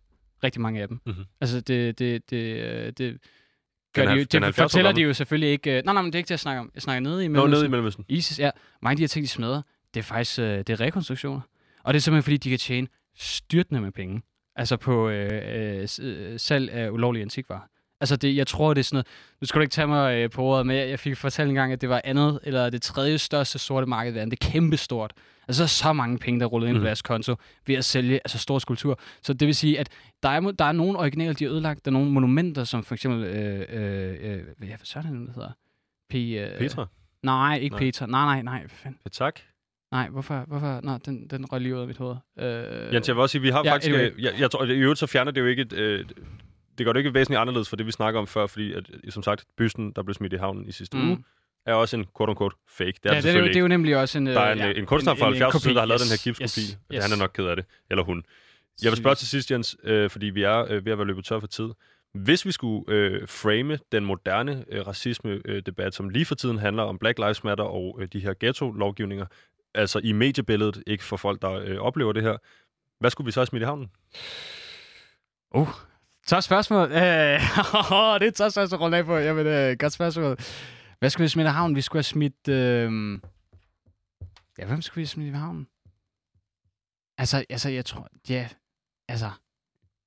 Rigtig 0.45 0.61
mange 0.63 0.83
af 0.83 0.89
dem. 0.89 1.01
Mhm. 1.07 1.25
Altså, 1.41 1.61
det, 1.61 1.99
det, 1.99 2.31
det, 2.31 2.37
øh, 2.37 2.93
det 2.99 3.19
gør 3.95 4.03
Den 4.03 4.11
de 4.11 4.15
jo, 4.19 4.25
det 4.25 4.43
70 4.43 4.59
år 4.59 4.63
fortæller 4.65 4.93
de 4.93 5.01
jo 5.01 5.15
selvfølgelig 5.15 5.51
ikke. 5.51 5.79
øh, 5.79 5.85
Nej, 5.85 5.95
nej, 5.95 6.03
men 6.03 6.13
det 6.13 6.15
er 6.15 6.19
ikke 6.19 6.27
det, 6.27 6.31
jeg 6.31 6.41
snakker 6.41 6.61
om. 6.61 6.71
Jeg 6.75 6.83
snakker 6.83 7.01
nede 7.01 7.25
i 7.25 7.29
Nå, 7.29 7.33
Mellemøsten. 7.33 7.51
nede 7.51 7.67
i 7.67 7.71
Mellemøsten. 7.71 8.05
ISIS, 8.09 8.39
ja. 8.39 8.51
Mange 8.83 8.93
af 8.93 8.97
de 8.97 9.03
her 9.03 9.09
ting, 9.09 9.23
de 9.25 9.29
smadrer, 9.29 9.63
det 9.97 10.03
er 10.03 10.05
faktisk 10.07 10.39
øh, 10.39 10.59
det 10.59 10.71
er 10.71 10.81
rekonstruktioner. 10.81 11.41
Og 11.85 11.95
det 11.95 11.99
er 11.99 12.03
simpelthen, 12.03 12.23
fordi 12.23 12.37
de 12.37 12.51
kan 12.51 12.59
tjene 12.59 12.87
styrtende 13.17 13.81
med 13.81 13.93
penge. 13.93 14.23
Altså 14.57 14.77
på 14.77 15.09
øh, 15.09 15.79
øh, 15.83 15.89
øh, 16.01 16.41
salg 16.41 16.71
af 16.71 16.91
ulovlige 16.91 17.23
antikvarer. 17.23 17.61
Altså, 18.01 18.17
det, 18.17 18.37
jeg 18.37 18.47
tror, 18.47 18.75
det 18.75 18.81
er 18.81 18.85
sådan 18.85 18.95
noget... 18.97 19.07
Nu 19.41 19.47
skal 19.47 19.59
du 19.59 19.63
ikke 19.63 19.73
tage 19.73 19.87
mig 19.87 20.17
øh, 20.17 20.31
på 20.31 20.43
ordet, 20.43 20.67
men 20.67 20.77
jeg, 20.77 20.89
jeg 20.89 20.99
fik 20.99 21.17
fortalt 21.17 21.49
en 21.49 21.55
gang, 21.55 21.73
at 21.73 21.81
det 21.81 21.89
var 21.89 22.01
andet, 22.05 22.41
eller 22.43 22.71
det 22.71 22.83
tredje 22.83 23.19
største 23.19 23.59
sorte 23.59 23.87
marked 23.87 24.13
i 24.13 24.15
verden. 24.15 24.31
Det 24.31 24.45
er 24.45 24.51
kæmpestort. 24.51 25.13
Altså, 25.49 25.61
der 25.63 25.65
er 25.65 25.69
så 25.69 25.93
mange 25.93 26.19
penge, 26.19 26.41
der 26.41 26.47
ruller 26.47 26.69
ind 26.69 26.77
Mhm. 26.77 26.83
på 26.83 26.87
deres 26.87 27.03
konto 27.03 27.37
ved 27.67 27.75
at 27.75 27.85
sælge 27.85 28.15
altså, 28.15 28.39
store 28.39 28.61
skulpturer. 28.61 28.95
Så 29.23 29.33
det 29.33 29.47
vil 29.47 29.55
sige, 29.55 29.81
at 29.81 29.89
der 30.23 30.29
er, 30.29 30.41
der 30.41 30.65
er 30.65 30.73
nogle 30.73 30.99
originaler, 30.99 31.33
de 31.33 31.45
har 31.45 31.53
ødelagt. 31.53 31.85
Der 31.85 31.91
er 31.91 31.93
nogle 31.93 32.11
monumenter, 32.11 32.65
som 32.65 32.85
for 32.85 32.95
eksempel... 32.95 33.25
Øh, 33.25 33.67
øh, 33.69 34.17
øh, 34.21 34.43
hvad 34.59 34.69
er 34.69 34.77
det, 35.03 35.33
hedder? 35.35 35.51
P, 36.11 36.15
øh, 36.15 36.59
Petra? 36.59 36.87
Nej, 37.23 37.59
ikke 37.63 37.75
Nej. 37.75 37.81
Petra. 37.81 38.07
Nej, 38.07 38.25
nej, 38.25 38.43
nej. 38.43 38.61
Hvad 38.61 38.71
fanden? 38.71 39.01
Tak. 39.13 39.41
Nej, 39.97 40.09
hvorfor? 40.09 40.45
hvorfor? 40.47 40.81
Nå, 40.83 40.99
den, 41.07 41.27
den 41.31 41.45
røg 41.53 41.61
lige 41.61 41.75
ud 41.77 41.81
af 41.81 41.87
mit 41.87 41.97
hoved. 41.97 42.17
Øh, 42.39 42.95
Jens, 42.95 43.09
jeg 43.09 43.17
vil 43.17 43.23
også 43.23 43.33
sige, 43.33 43.43
vi 43.43 43.49
har 43.51 43.63
ja, 43.65 43.73
faktisk... 43.73 43.95
anyway. 43.95 44.11
øh, 44.17 44.23
Jeg, 44.25 44.33
jeg 44.39 44.51
tror, 44.51 44.65
i 44.65 44.71
øvrigt 44.79 44.99
så 44.99 45.07
fjerner 45.07 45.33
det 45.33 45.41
jo 45.41 45.47
ikke... 45.47 45.63
Et, 45.63 45.73
øh, 45.73 46.05
det 46.79 46.87
gør 46.87 46.93
det 46.93 47.01
ikke 47.01 47.15
væsentligt 47.15 47.41
anderledes 47.41 47.69
for 47.69 47.77
det, 47.77 47.87
vi 47.87 47.91
snakker 47.93 48.21
om 48.21 48.27
før, 48.27 48.47
fordi, 48.47 48.73
at, 48.73 48.91
som 49.09 49.23
sagt, 49.23 49.45
bysten, 49.59 49.93
der 49.97 50.03
blev 50.03 50.15
smidt 50.15 50.33
i 50.33 50.37
havnen 50.37 50.69
i 50.69 50.73
sidste 50.73 50.97
Mm. 50.97 51.09
uge, 51.09 51.25
er 51.67 51.75
også 51.75 51.97
en 51.97 52.07
quote-unquote 52.19 52.57
fake. 52.69 52.93
Det 53.03 53.11
er 53.11 53.11
ja, 53.11 53.17
det 53.17 53.25
det, 53.25 53.35
er 53.35 53.39
jo, 53.39 53.47
det 53.47 53.57
er 53.57 53.61
jo 53.61 53.69
nemlig 53.69 53.97
også 53.97 54.19
en... 54.19 54.27
Der 54.27 54.41
er 54.41 54.47
øh, 54.51 54.53
en, 54.53 54.59
ja, 54.59 54.73
en 54.73 54.87
kunstner 54.87 55.15
fra 55.15 55.25
70 55.27 55.63
side, 55.63 55.75
der 55.75 55.81
har 55.81 55.87
lavet 55.87 56.01
den 56.01 56.09
her 56.09 56.23
gipskopi. 56.25 56.45
Yes, 56.45 56.57
Yes, 56.57 56.79
yes. 56.95 57.05
Han 57.05 57.13
er 57.13 57.17
nok 57.17 57.31
ked 57.35 57.45
af 57.45 57.57
det. 57.57 57.65
Eller 57.91 58.05
hun. 58.05 58.23
Jeg 58.83 58.91
vil 58.91 58.97
spørge 58.97 59.17
til 59.17 59.29
sidst, 59.29 59.51
Jens, 59.51 59.77
øh, 59.85 60.11
fordi 60.11 60.27
vi 60.27 60.43
er 60.43 60.67
øh, 60.71 60.85
ved 60.85 60.93
at 60.93 60.99
være 60.99 61.07
løbet 61.07 61.25
tør 61.25 61.41
for 61.41 61.47
tid. 61.47 61.69
Hvis 62.15 62.47
vi 62.47 62.53
skulle 62.53 62.85
øh, 62.95 63.29
frame 63.29 63.79
den 63.93 64.05
moderne 64.05 64.65
øh, 64.73 64.87
racisme-debat, 64.87 65.95
som 65.95 66.09
lige 66.09 66.25
for 66.25 66.35
tiden 66.35 66.59
handler 66.59 66.83
om 66.83 66.99
Black 66.99 67.19
Lives 67.19 67.45
Matter 67.45 67.65
og 67.65 67.99
øh, 68.01 68.09
de 68.13 68.21
her 68.21 68.35
ghetto-lovgivninger, 68.41 69.27
altså 69.77 70.01
i 70.05 70.13
mediebilledet, 70.13 70.83
ikke 70.87 71.05
for 71.05 71.17
folk, 71.17 71.43
der 71.43 71.53
øh, 71.53 71.79
oplever 71.79 72.13
det 72.13 72.23
her, 72.23 72.37
hvad 73.01 73.11
skulle 73.11 73.25
vi 73.25 73.33
så 73.33 73.41
have 73.41 73.47
smidt 73.47 73.63
i 73.63 73.65
havnen? 73.65 73.91
Uh, 75.55 75.69
så 76.27 76.41
spørgsmål. 76.41 76.93
Øh, 76.93 76.99
det 78.21 78.23
er 78.23 78.29
et 78.29 78.37
så 78.37 78.51
spørgsmål 78.51 78.95
af 78.95 79.05
på. 79.05 79.17
Jamen, 79.17 79.47
øh, 79.47 79.77
godt 79.79 79.93
spørgsmål. 79.93 80.39
Hvad 80.99 81.11
skulle 81.11 81.25
vi 81.25 81.29
smide 81.29 81.49
i 81.49 81.51
havnen? 81.51 81.77
Vi 81.77 81.81
skulle 81.81 81.99
have 81.99 82.03
smidt... 82.03 82.49
Øh... 82.49 83.21
Ja, 84.59 84.67
hvem 84.67 84.83
skulle 84.83 85.03
vi 85.03 85.07
smide 85.07 85.29
i 85.29 85.33
havnen? 85.33 85.69
Altså, 87.19 87.45
altså, 87.51 87.69
jeg 87.69 87.85
tror... 87.85 88.09
Ja, 88.29 88.49
altså... 89.09 89.31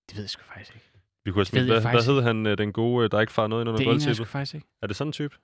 Det 0.10 0.16
ved 0.18 0.24
jeg 0.24 0.30
sgu 0.30 0.44
faktisk 0.44 0.76
ikke. 0.76 0.92
Vi 1.26 1.32
kunne 1.32 1.40
have 1.40 1.46
smidt, 1.46 1.66
hvad, 1.66 1.82
hvad 1.82 2.06
hed 2.06 2.22
han, 2.22 2.46
øh, 2.46 2.58
den 2.58 2.74
gode, 2.74 3.06
øh, 3.06 3.12
der 3.12 3.20
ikke 3.20 3.34
far 3.34 3.48
noget 3.48 3.64
ind 3.64 3.70
under 3.70 3.78
Det 3.78 3.94
ene 3.94 4.08
jeg 4.08 4.16
sgu 4.16 4.26
faktisk 4.26 4.56
ikke. 4.56 4.68
Er 4.82 4.88
det 4.88 4.96
sådan 4.96 5.10
en 5.10 5.14
type? 5.14 5.36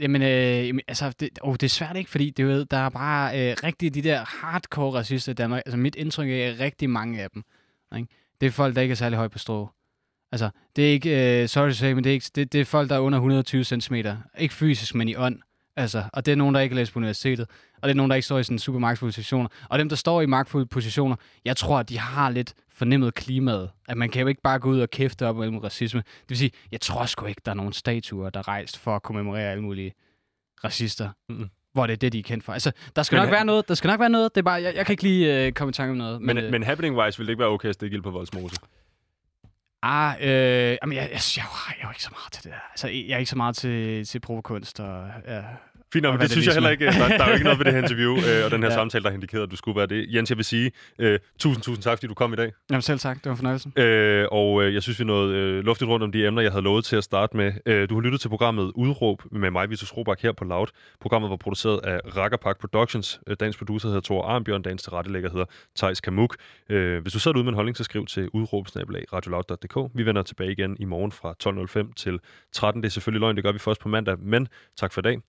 Jamen, 0.00 0.22
øh, 0.22 0.66
jamen, 0.66 0.80
altså, 0.88 1.12
det, 1.20 1.38
oh, 1.42 1.52
det 1.52 1.62
er 1.62 1.68
svært 1.68 1.96
ikke, 1.96 2.10
fordi 2.10 2.30
det, 2.30 2.46
ved, 2.46 2.64
der 2.64 2.76
er 2.76 2.88
bare 2.88 3.50
øh, 3.50 3.56
rigtig 3.64 3.94
de 3.94 4.02
der 4.02 4.24
hardcore 4.24 4.98
racister 4.98 5.32
i 5.32 5.34
Danmark. 5.34 5.62
Altså, 5.66 5.76
mit 5.76 5.96
indtryk 5.96 6.30
er 6.30 6.50
at 6.50 6.60
rigtig 6.60 6.90
mange 6.90 7.22
af 7.22 7.30
dem. 7.30 7.44
Ikke? 7.96 8.08
Det 8.40 8.46
er 8.46 8.50
folk, 8.50 8.74
der 8.74 8.82
ikke 8.82 8.92
er 8.92 8.96
særlig 8.96 9.16
høje 9.16 9.28
på 9.28 9.38
strå. 9.38 9.68
Altså, 10.32 10.50
det 10.76 10.88
er 10.88 10.92
ikke, 10.92 11.42
øh, 11.42 11.48
sorry 11.48 11.68
to 11.68 11.74
say, 11.74 11.92
men 11.92 12.04
det 12.04 12.10
er, 12.10 12.14
ikke, 12.14 12.30
det, 12.34 12.52
det 12.52 12.60
er 12.60 12.64
folk, 12.64 12.88
der 12.90 12.96
er 12.96 13.00
under 13.00 13.18
120 13.18 13.64
cm. 13.64 13.94
Ikke 14.38 14.54
fysisk, 14.54 14.94
men 14.94 15.08
i 15.08 15.16
ånd. 15.16 15.38
Altså, 15.76 16.04
og 16.12 16.26
det 16.26 16.32
er 16.32 16.36
nogen, 16.36 16.54
der 16.54 16.60
ikke 16.60 16.74
læser 16.74 16.92
på 16.92 16.98
universitetet, 16.98 17.48
og 17.82 17.88
det 17.88 17.90
er 17.90 17.94
nogen, 17.94 18.10
der 18.10 18.16
ikke 18.16 18.26
står 18.26 18.38
i 18.38 18.44
sådan 18.44 18.58
super 18.58 18.78
magtfulde 18.78 19.12
positioner. 19.12 19.48
Og 19.68 19.78
dem, 19.78 19.88
der 19.88 19.96
står 19.96 20.20
i 20.20 20.26
magtfulde 20.26 20.66
positioner, 20.66 21.16
jeg 21.44 21.56
tror, 21.56 21.78
at 21.78 21.88
de 21.88 21.98
har 21.98 22.30
lidt 22.30 22.54
fornemmet 22.74 23.14
klimaet. 23.14 23.70
At 23.88 23.96
man 23.96 24.10
kan 24.10 24.22
jo 24.22 24.26
ikke 24.26 24.42
bare 24.42 24.58
gå 24.58 24.70
ud 24.70 24.80
og 24.80 24.90
kæfte 24.90 25.26
op 25.26 25.36
mellem 25.36 25.58
racisme. 25.58 26.00
Det 26.00 26.28
vil 26.28 26.38
sige, 26.38 26.50
jeg 26.72 26.80
tror 26.80 27.06
sgu 27.06 27.26
ikke, 27.26 27.42
der 27.44 27.50
er 27.50 27.56
nogen 27.56 27.72
statuer, 27.72 28.30
der 28.30 28.40
er 28.40 28.48
rejst 28.48 28.78
for 28.78 28.96
at 28.96 29.02
kommemorere 29.02 29.50
alle 29.50 29.62
mulige 29.62 29.94
racister. 30.64 31.10
Mm-hmm 31.28 31.48
hvor 31.74 31.86
det 31.86 31.92
er 31.92 31.96
det, 31.96 32.12
de 32.12 32.18
er 32.18 32.22
kendt 32.22 32.44
for. 32.44 32.52
Altså, 32.52 32.72
der 32.96 33.02
skal 33.02 33.16
men, 33.16 33.22
nok 33.22 33.32
være 33.32 33.44
noget. 33.44 33.68
Der 33.68 33.74
skal 33.74 33.88
nok 33.88 34.00
være 34.00 34.08
noget. 34.08 34.34
Det 34.34 34.40
er 34.40 34.44
bare, 34.44 34.62
jeg, 34.62 34.74
jeg 34.74 34.86
kan 34.86 34.92
ikke 34.92 35.02
lige 35.02 35.46
øh, 35.46 35.52
komme 35.52 35.70
i 35.70 35.72
tanke 35.72 35.90
om 35.90 35.96
noget. 35.96 36.22
Men, 36.22 36.36
men, 36.36 36.44
øh, 36.44 36.50
men 36.50 36.62
happening-wise 36.62 37.18
vil 37.18 37.26
det 37.26 37.28
ikke 37.28 37.40
være 37.40 37.48
okay 37.48 37.68
at 37.68 37.74
stikke 37.74 37.94
ild 37.94 38.02
på 38.02 38.10
Voldsmose? 38.10 38.56
Ah, 39.82 40.16
øh, 40.20 40.26
jamen, 40.26 40.96
jeg, 40.96 41.02
jeg, 41.02 41.10
jeg, 41.10 41.20
jeg, 41.36 41.44
jeg 41.68 41.76
er 41.80 41.86
jo 41.86 41.90
ikke 41.90 42.02
så 42.02 42.10
meget 42.12 42.32
til 42.32 42.44
det 42.44 42.52
der. 42.52 42.58
Altså, 42.70 42.88
jeg 42.88 43.14
er 43.14 43.18
ikke 43.18 43.30
så 43.30 43.36
meget 43.36 43.56
til, 43.56 44.04
til 44.04 44.20
provokunst 44.20 44.80
og 44.80 45.08
ja, 45.26 45.42
Fint 45.94 46.06
men 46.06 46.20
det 46.20 46.30
synes 46.30 46.46
jeg 46.46 46.54
heller 46.54 46.70
ikke. 46.70 46.86
Der, 46.86 47.08
der 47.08 47.24
er 47.24 47.28
jo 47.28 47.32
ikke 47.32 47.44
noget 47.44 47.58
ved 47.58 47.64
det 47.64 47.72
her 47.72 47.82
interview 47.82 48.12
øh, 48.16 48.40
og 48.44 48.50
den 48.50 48.62
her 48.62 48.70
ja. 48.70 48.74
samtale, 48.74 49.04
der 49.04 49.10
har 49.10 49.14
indikeret, 49.14 49.42
at 49.42 49.50
du 49.50 49.56
skulle 49.56 49.76
være 49.76 49.86
det. 49.86 50.14
Jens, 50.14 50.30
jeg 50.30 50.36
vil 50.36 50.44
sige 50.44 50.72
øh, 50.98 51.18
tusind, 51.38 51.62
tusind 51.62 51.82
tak, 51.82 51.98
fordi 51.98 52.06
du 52.06 52.14
kom 52.14 52.32
i 52.32 52.36
dag. 52.36 52.52
Jamen 52.70 52.82
selv 52.82 52.98
tak. 52.98 53.16
Det 53.16 53.24
var 53.24 53.30
en 53.30 53.36
fornøjelse. 53.36 53.70
Øh, 53.76 54.26
og 54.32 54.62
øh, 54.62 54.74
jeg 54.74 54.82
synes, 54.82 54.98
vi 54.98 55.04
nåede 55.04 55.36
øh, 55.36 55.64
luftigt 55.64 55.88
rundt 55.88 56.04
om 56.04 56.12
de 56.12 56.26
emner, 56.26 56.42
jeg 56.42 56.52
havde 56.52 56.62
lovet 56.62 56.84
til 56.84 56.96
at 56.96 57.04
starte 57.04 57.36
med. 57.36 57.52
Øh, 57.66 57.88
du 57.88 57.94
har 57.94 58.00
lyttet 58.00 58.20
til 58.20 58.28
programmet 58.28 58.72
Udråb 58.74 59.22
med 59.32 59.50
mig, 59.50 59.70
Vitus 59.70 59.96
Robak, 59.96 60.20
her 60.20 60.32
på 60.32 60.44
Loud. 60.44 60.66
Programmet 61.00 61.30
var 61.30 61.36
produceret 61.36 61.80
af 61.84 62.00
Rakkerpark 62.16 62.60
Productions. 62.60 63.20
Øh, 63.26 63.36
dagens 63.40 63.56
producer 63.56 63.88
hedder 63.88 64.00
Thor 64.00 64.24
Arnbjørn. 64.24 64.62
Dagens 64.62 64.82
tilrettelægger 64.82 65.30
hedder 65.30 65.46
Thijs 65.76 66.00
Kamuk. 66.00 66.36
Øh, 66.68 67.02
hvis 67.02 67.12
du 67.12 67.18
sidder 67.18 67.36
ude 67.36 67.44
med 67.44 67.52
en 67.52 67.54
holdning, 67.56 67.76
så 67.76 67.84
skriv 67.84 68.06
til 68.06 68.28
udråb.radioloud.dk. 68.32 69.90
Vi 69.94 70.06
vender 70.06 70.22
tilbage 70.22 70.52
igen 70.52 70.76
i 70.80 70.84
morgen 70.84 71.12
fra 71.12 71.34
12.05 71.86 71.94
til 71.94 72.20
13. 72.52 72.82
Det 72.82 72.88
er 72.88 72.90
selvfølgelig 72.90 73.20
løgn, 73.20 73.36
det 73.36 73.44
gør 73.44 73.52
vi 73.52 73.58
først 73.58 73.80
på 73.80 73.88
mandag. 73.88 74.18
Men 74.18 74.48
tak 74.76 74.92
for 74.92 75.00
i 75.00 75.02
dag. 75.02 75.18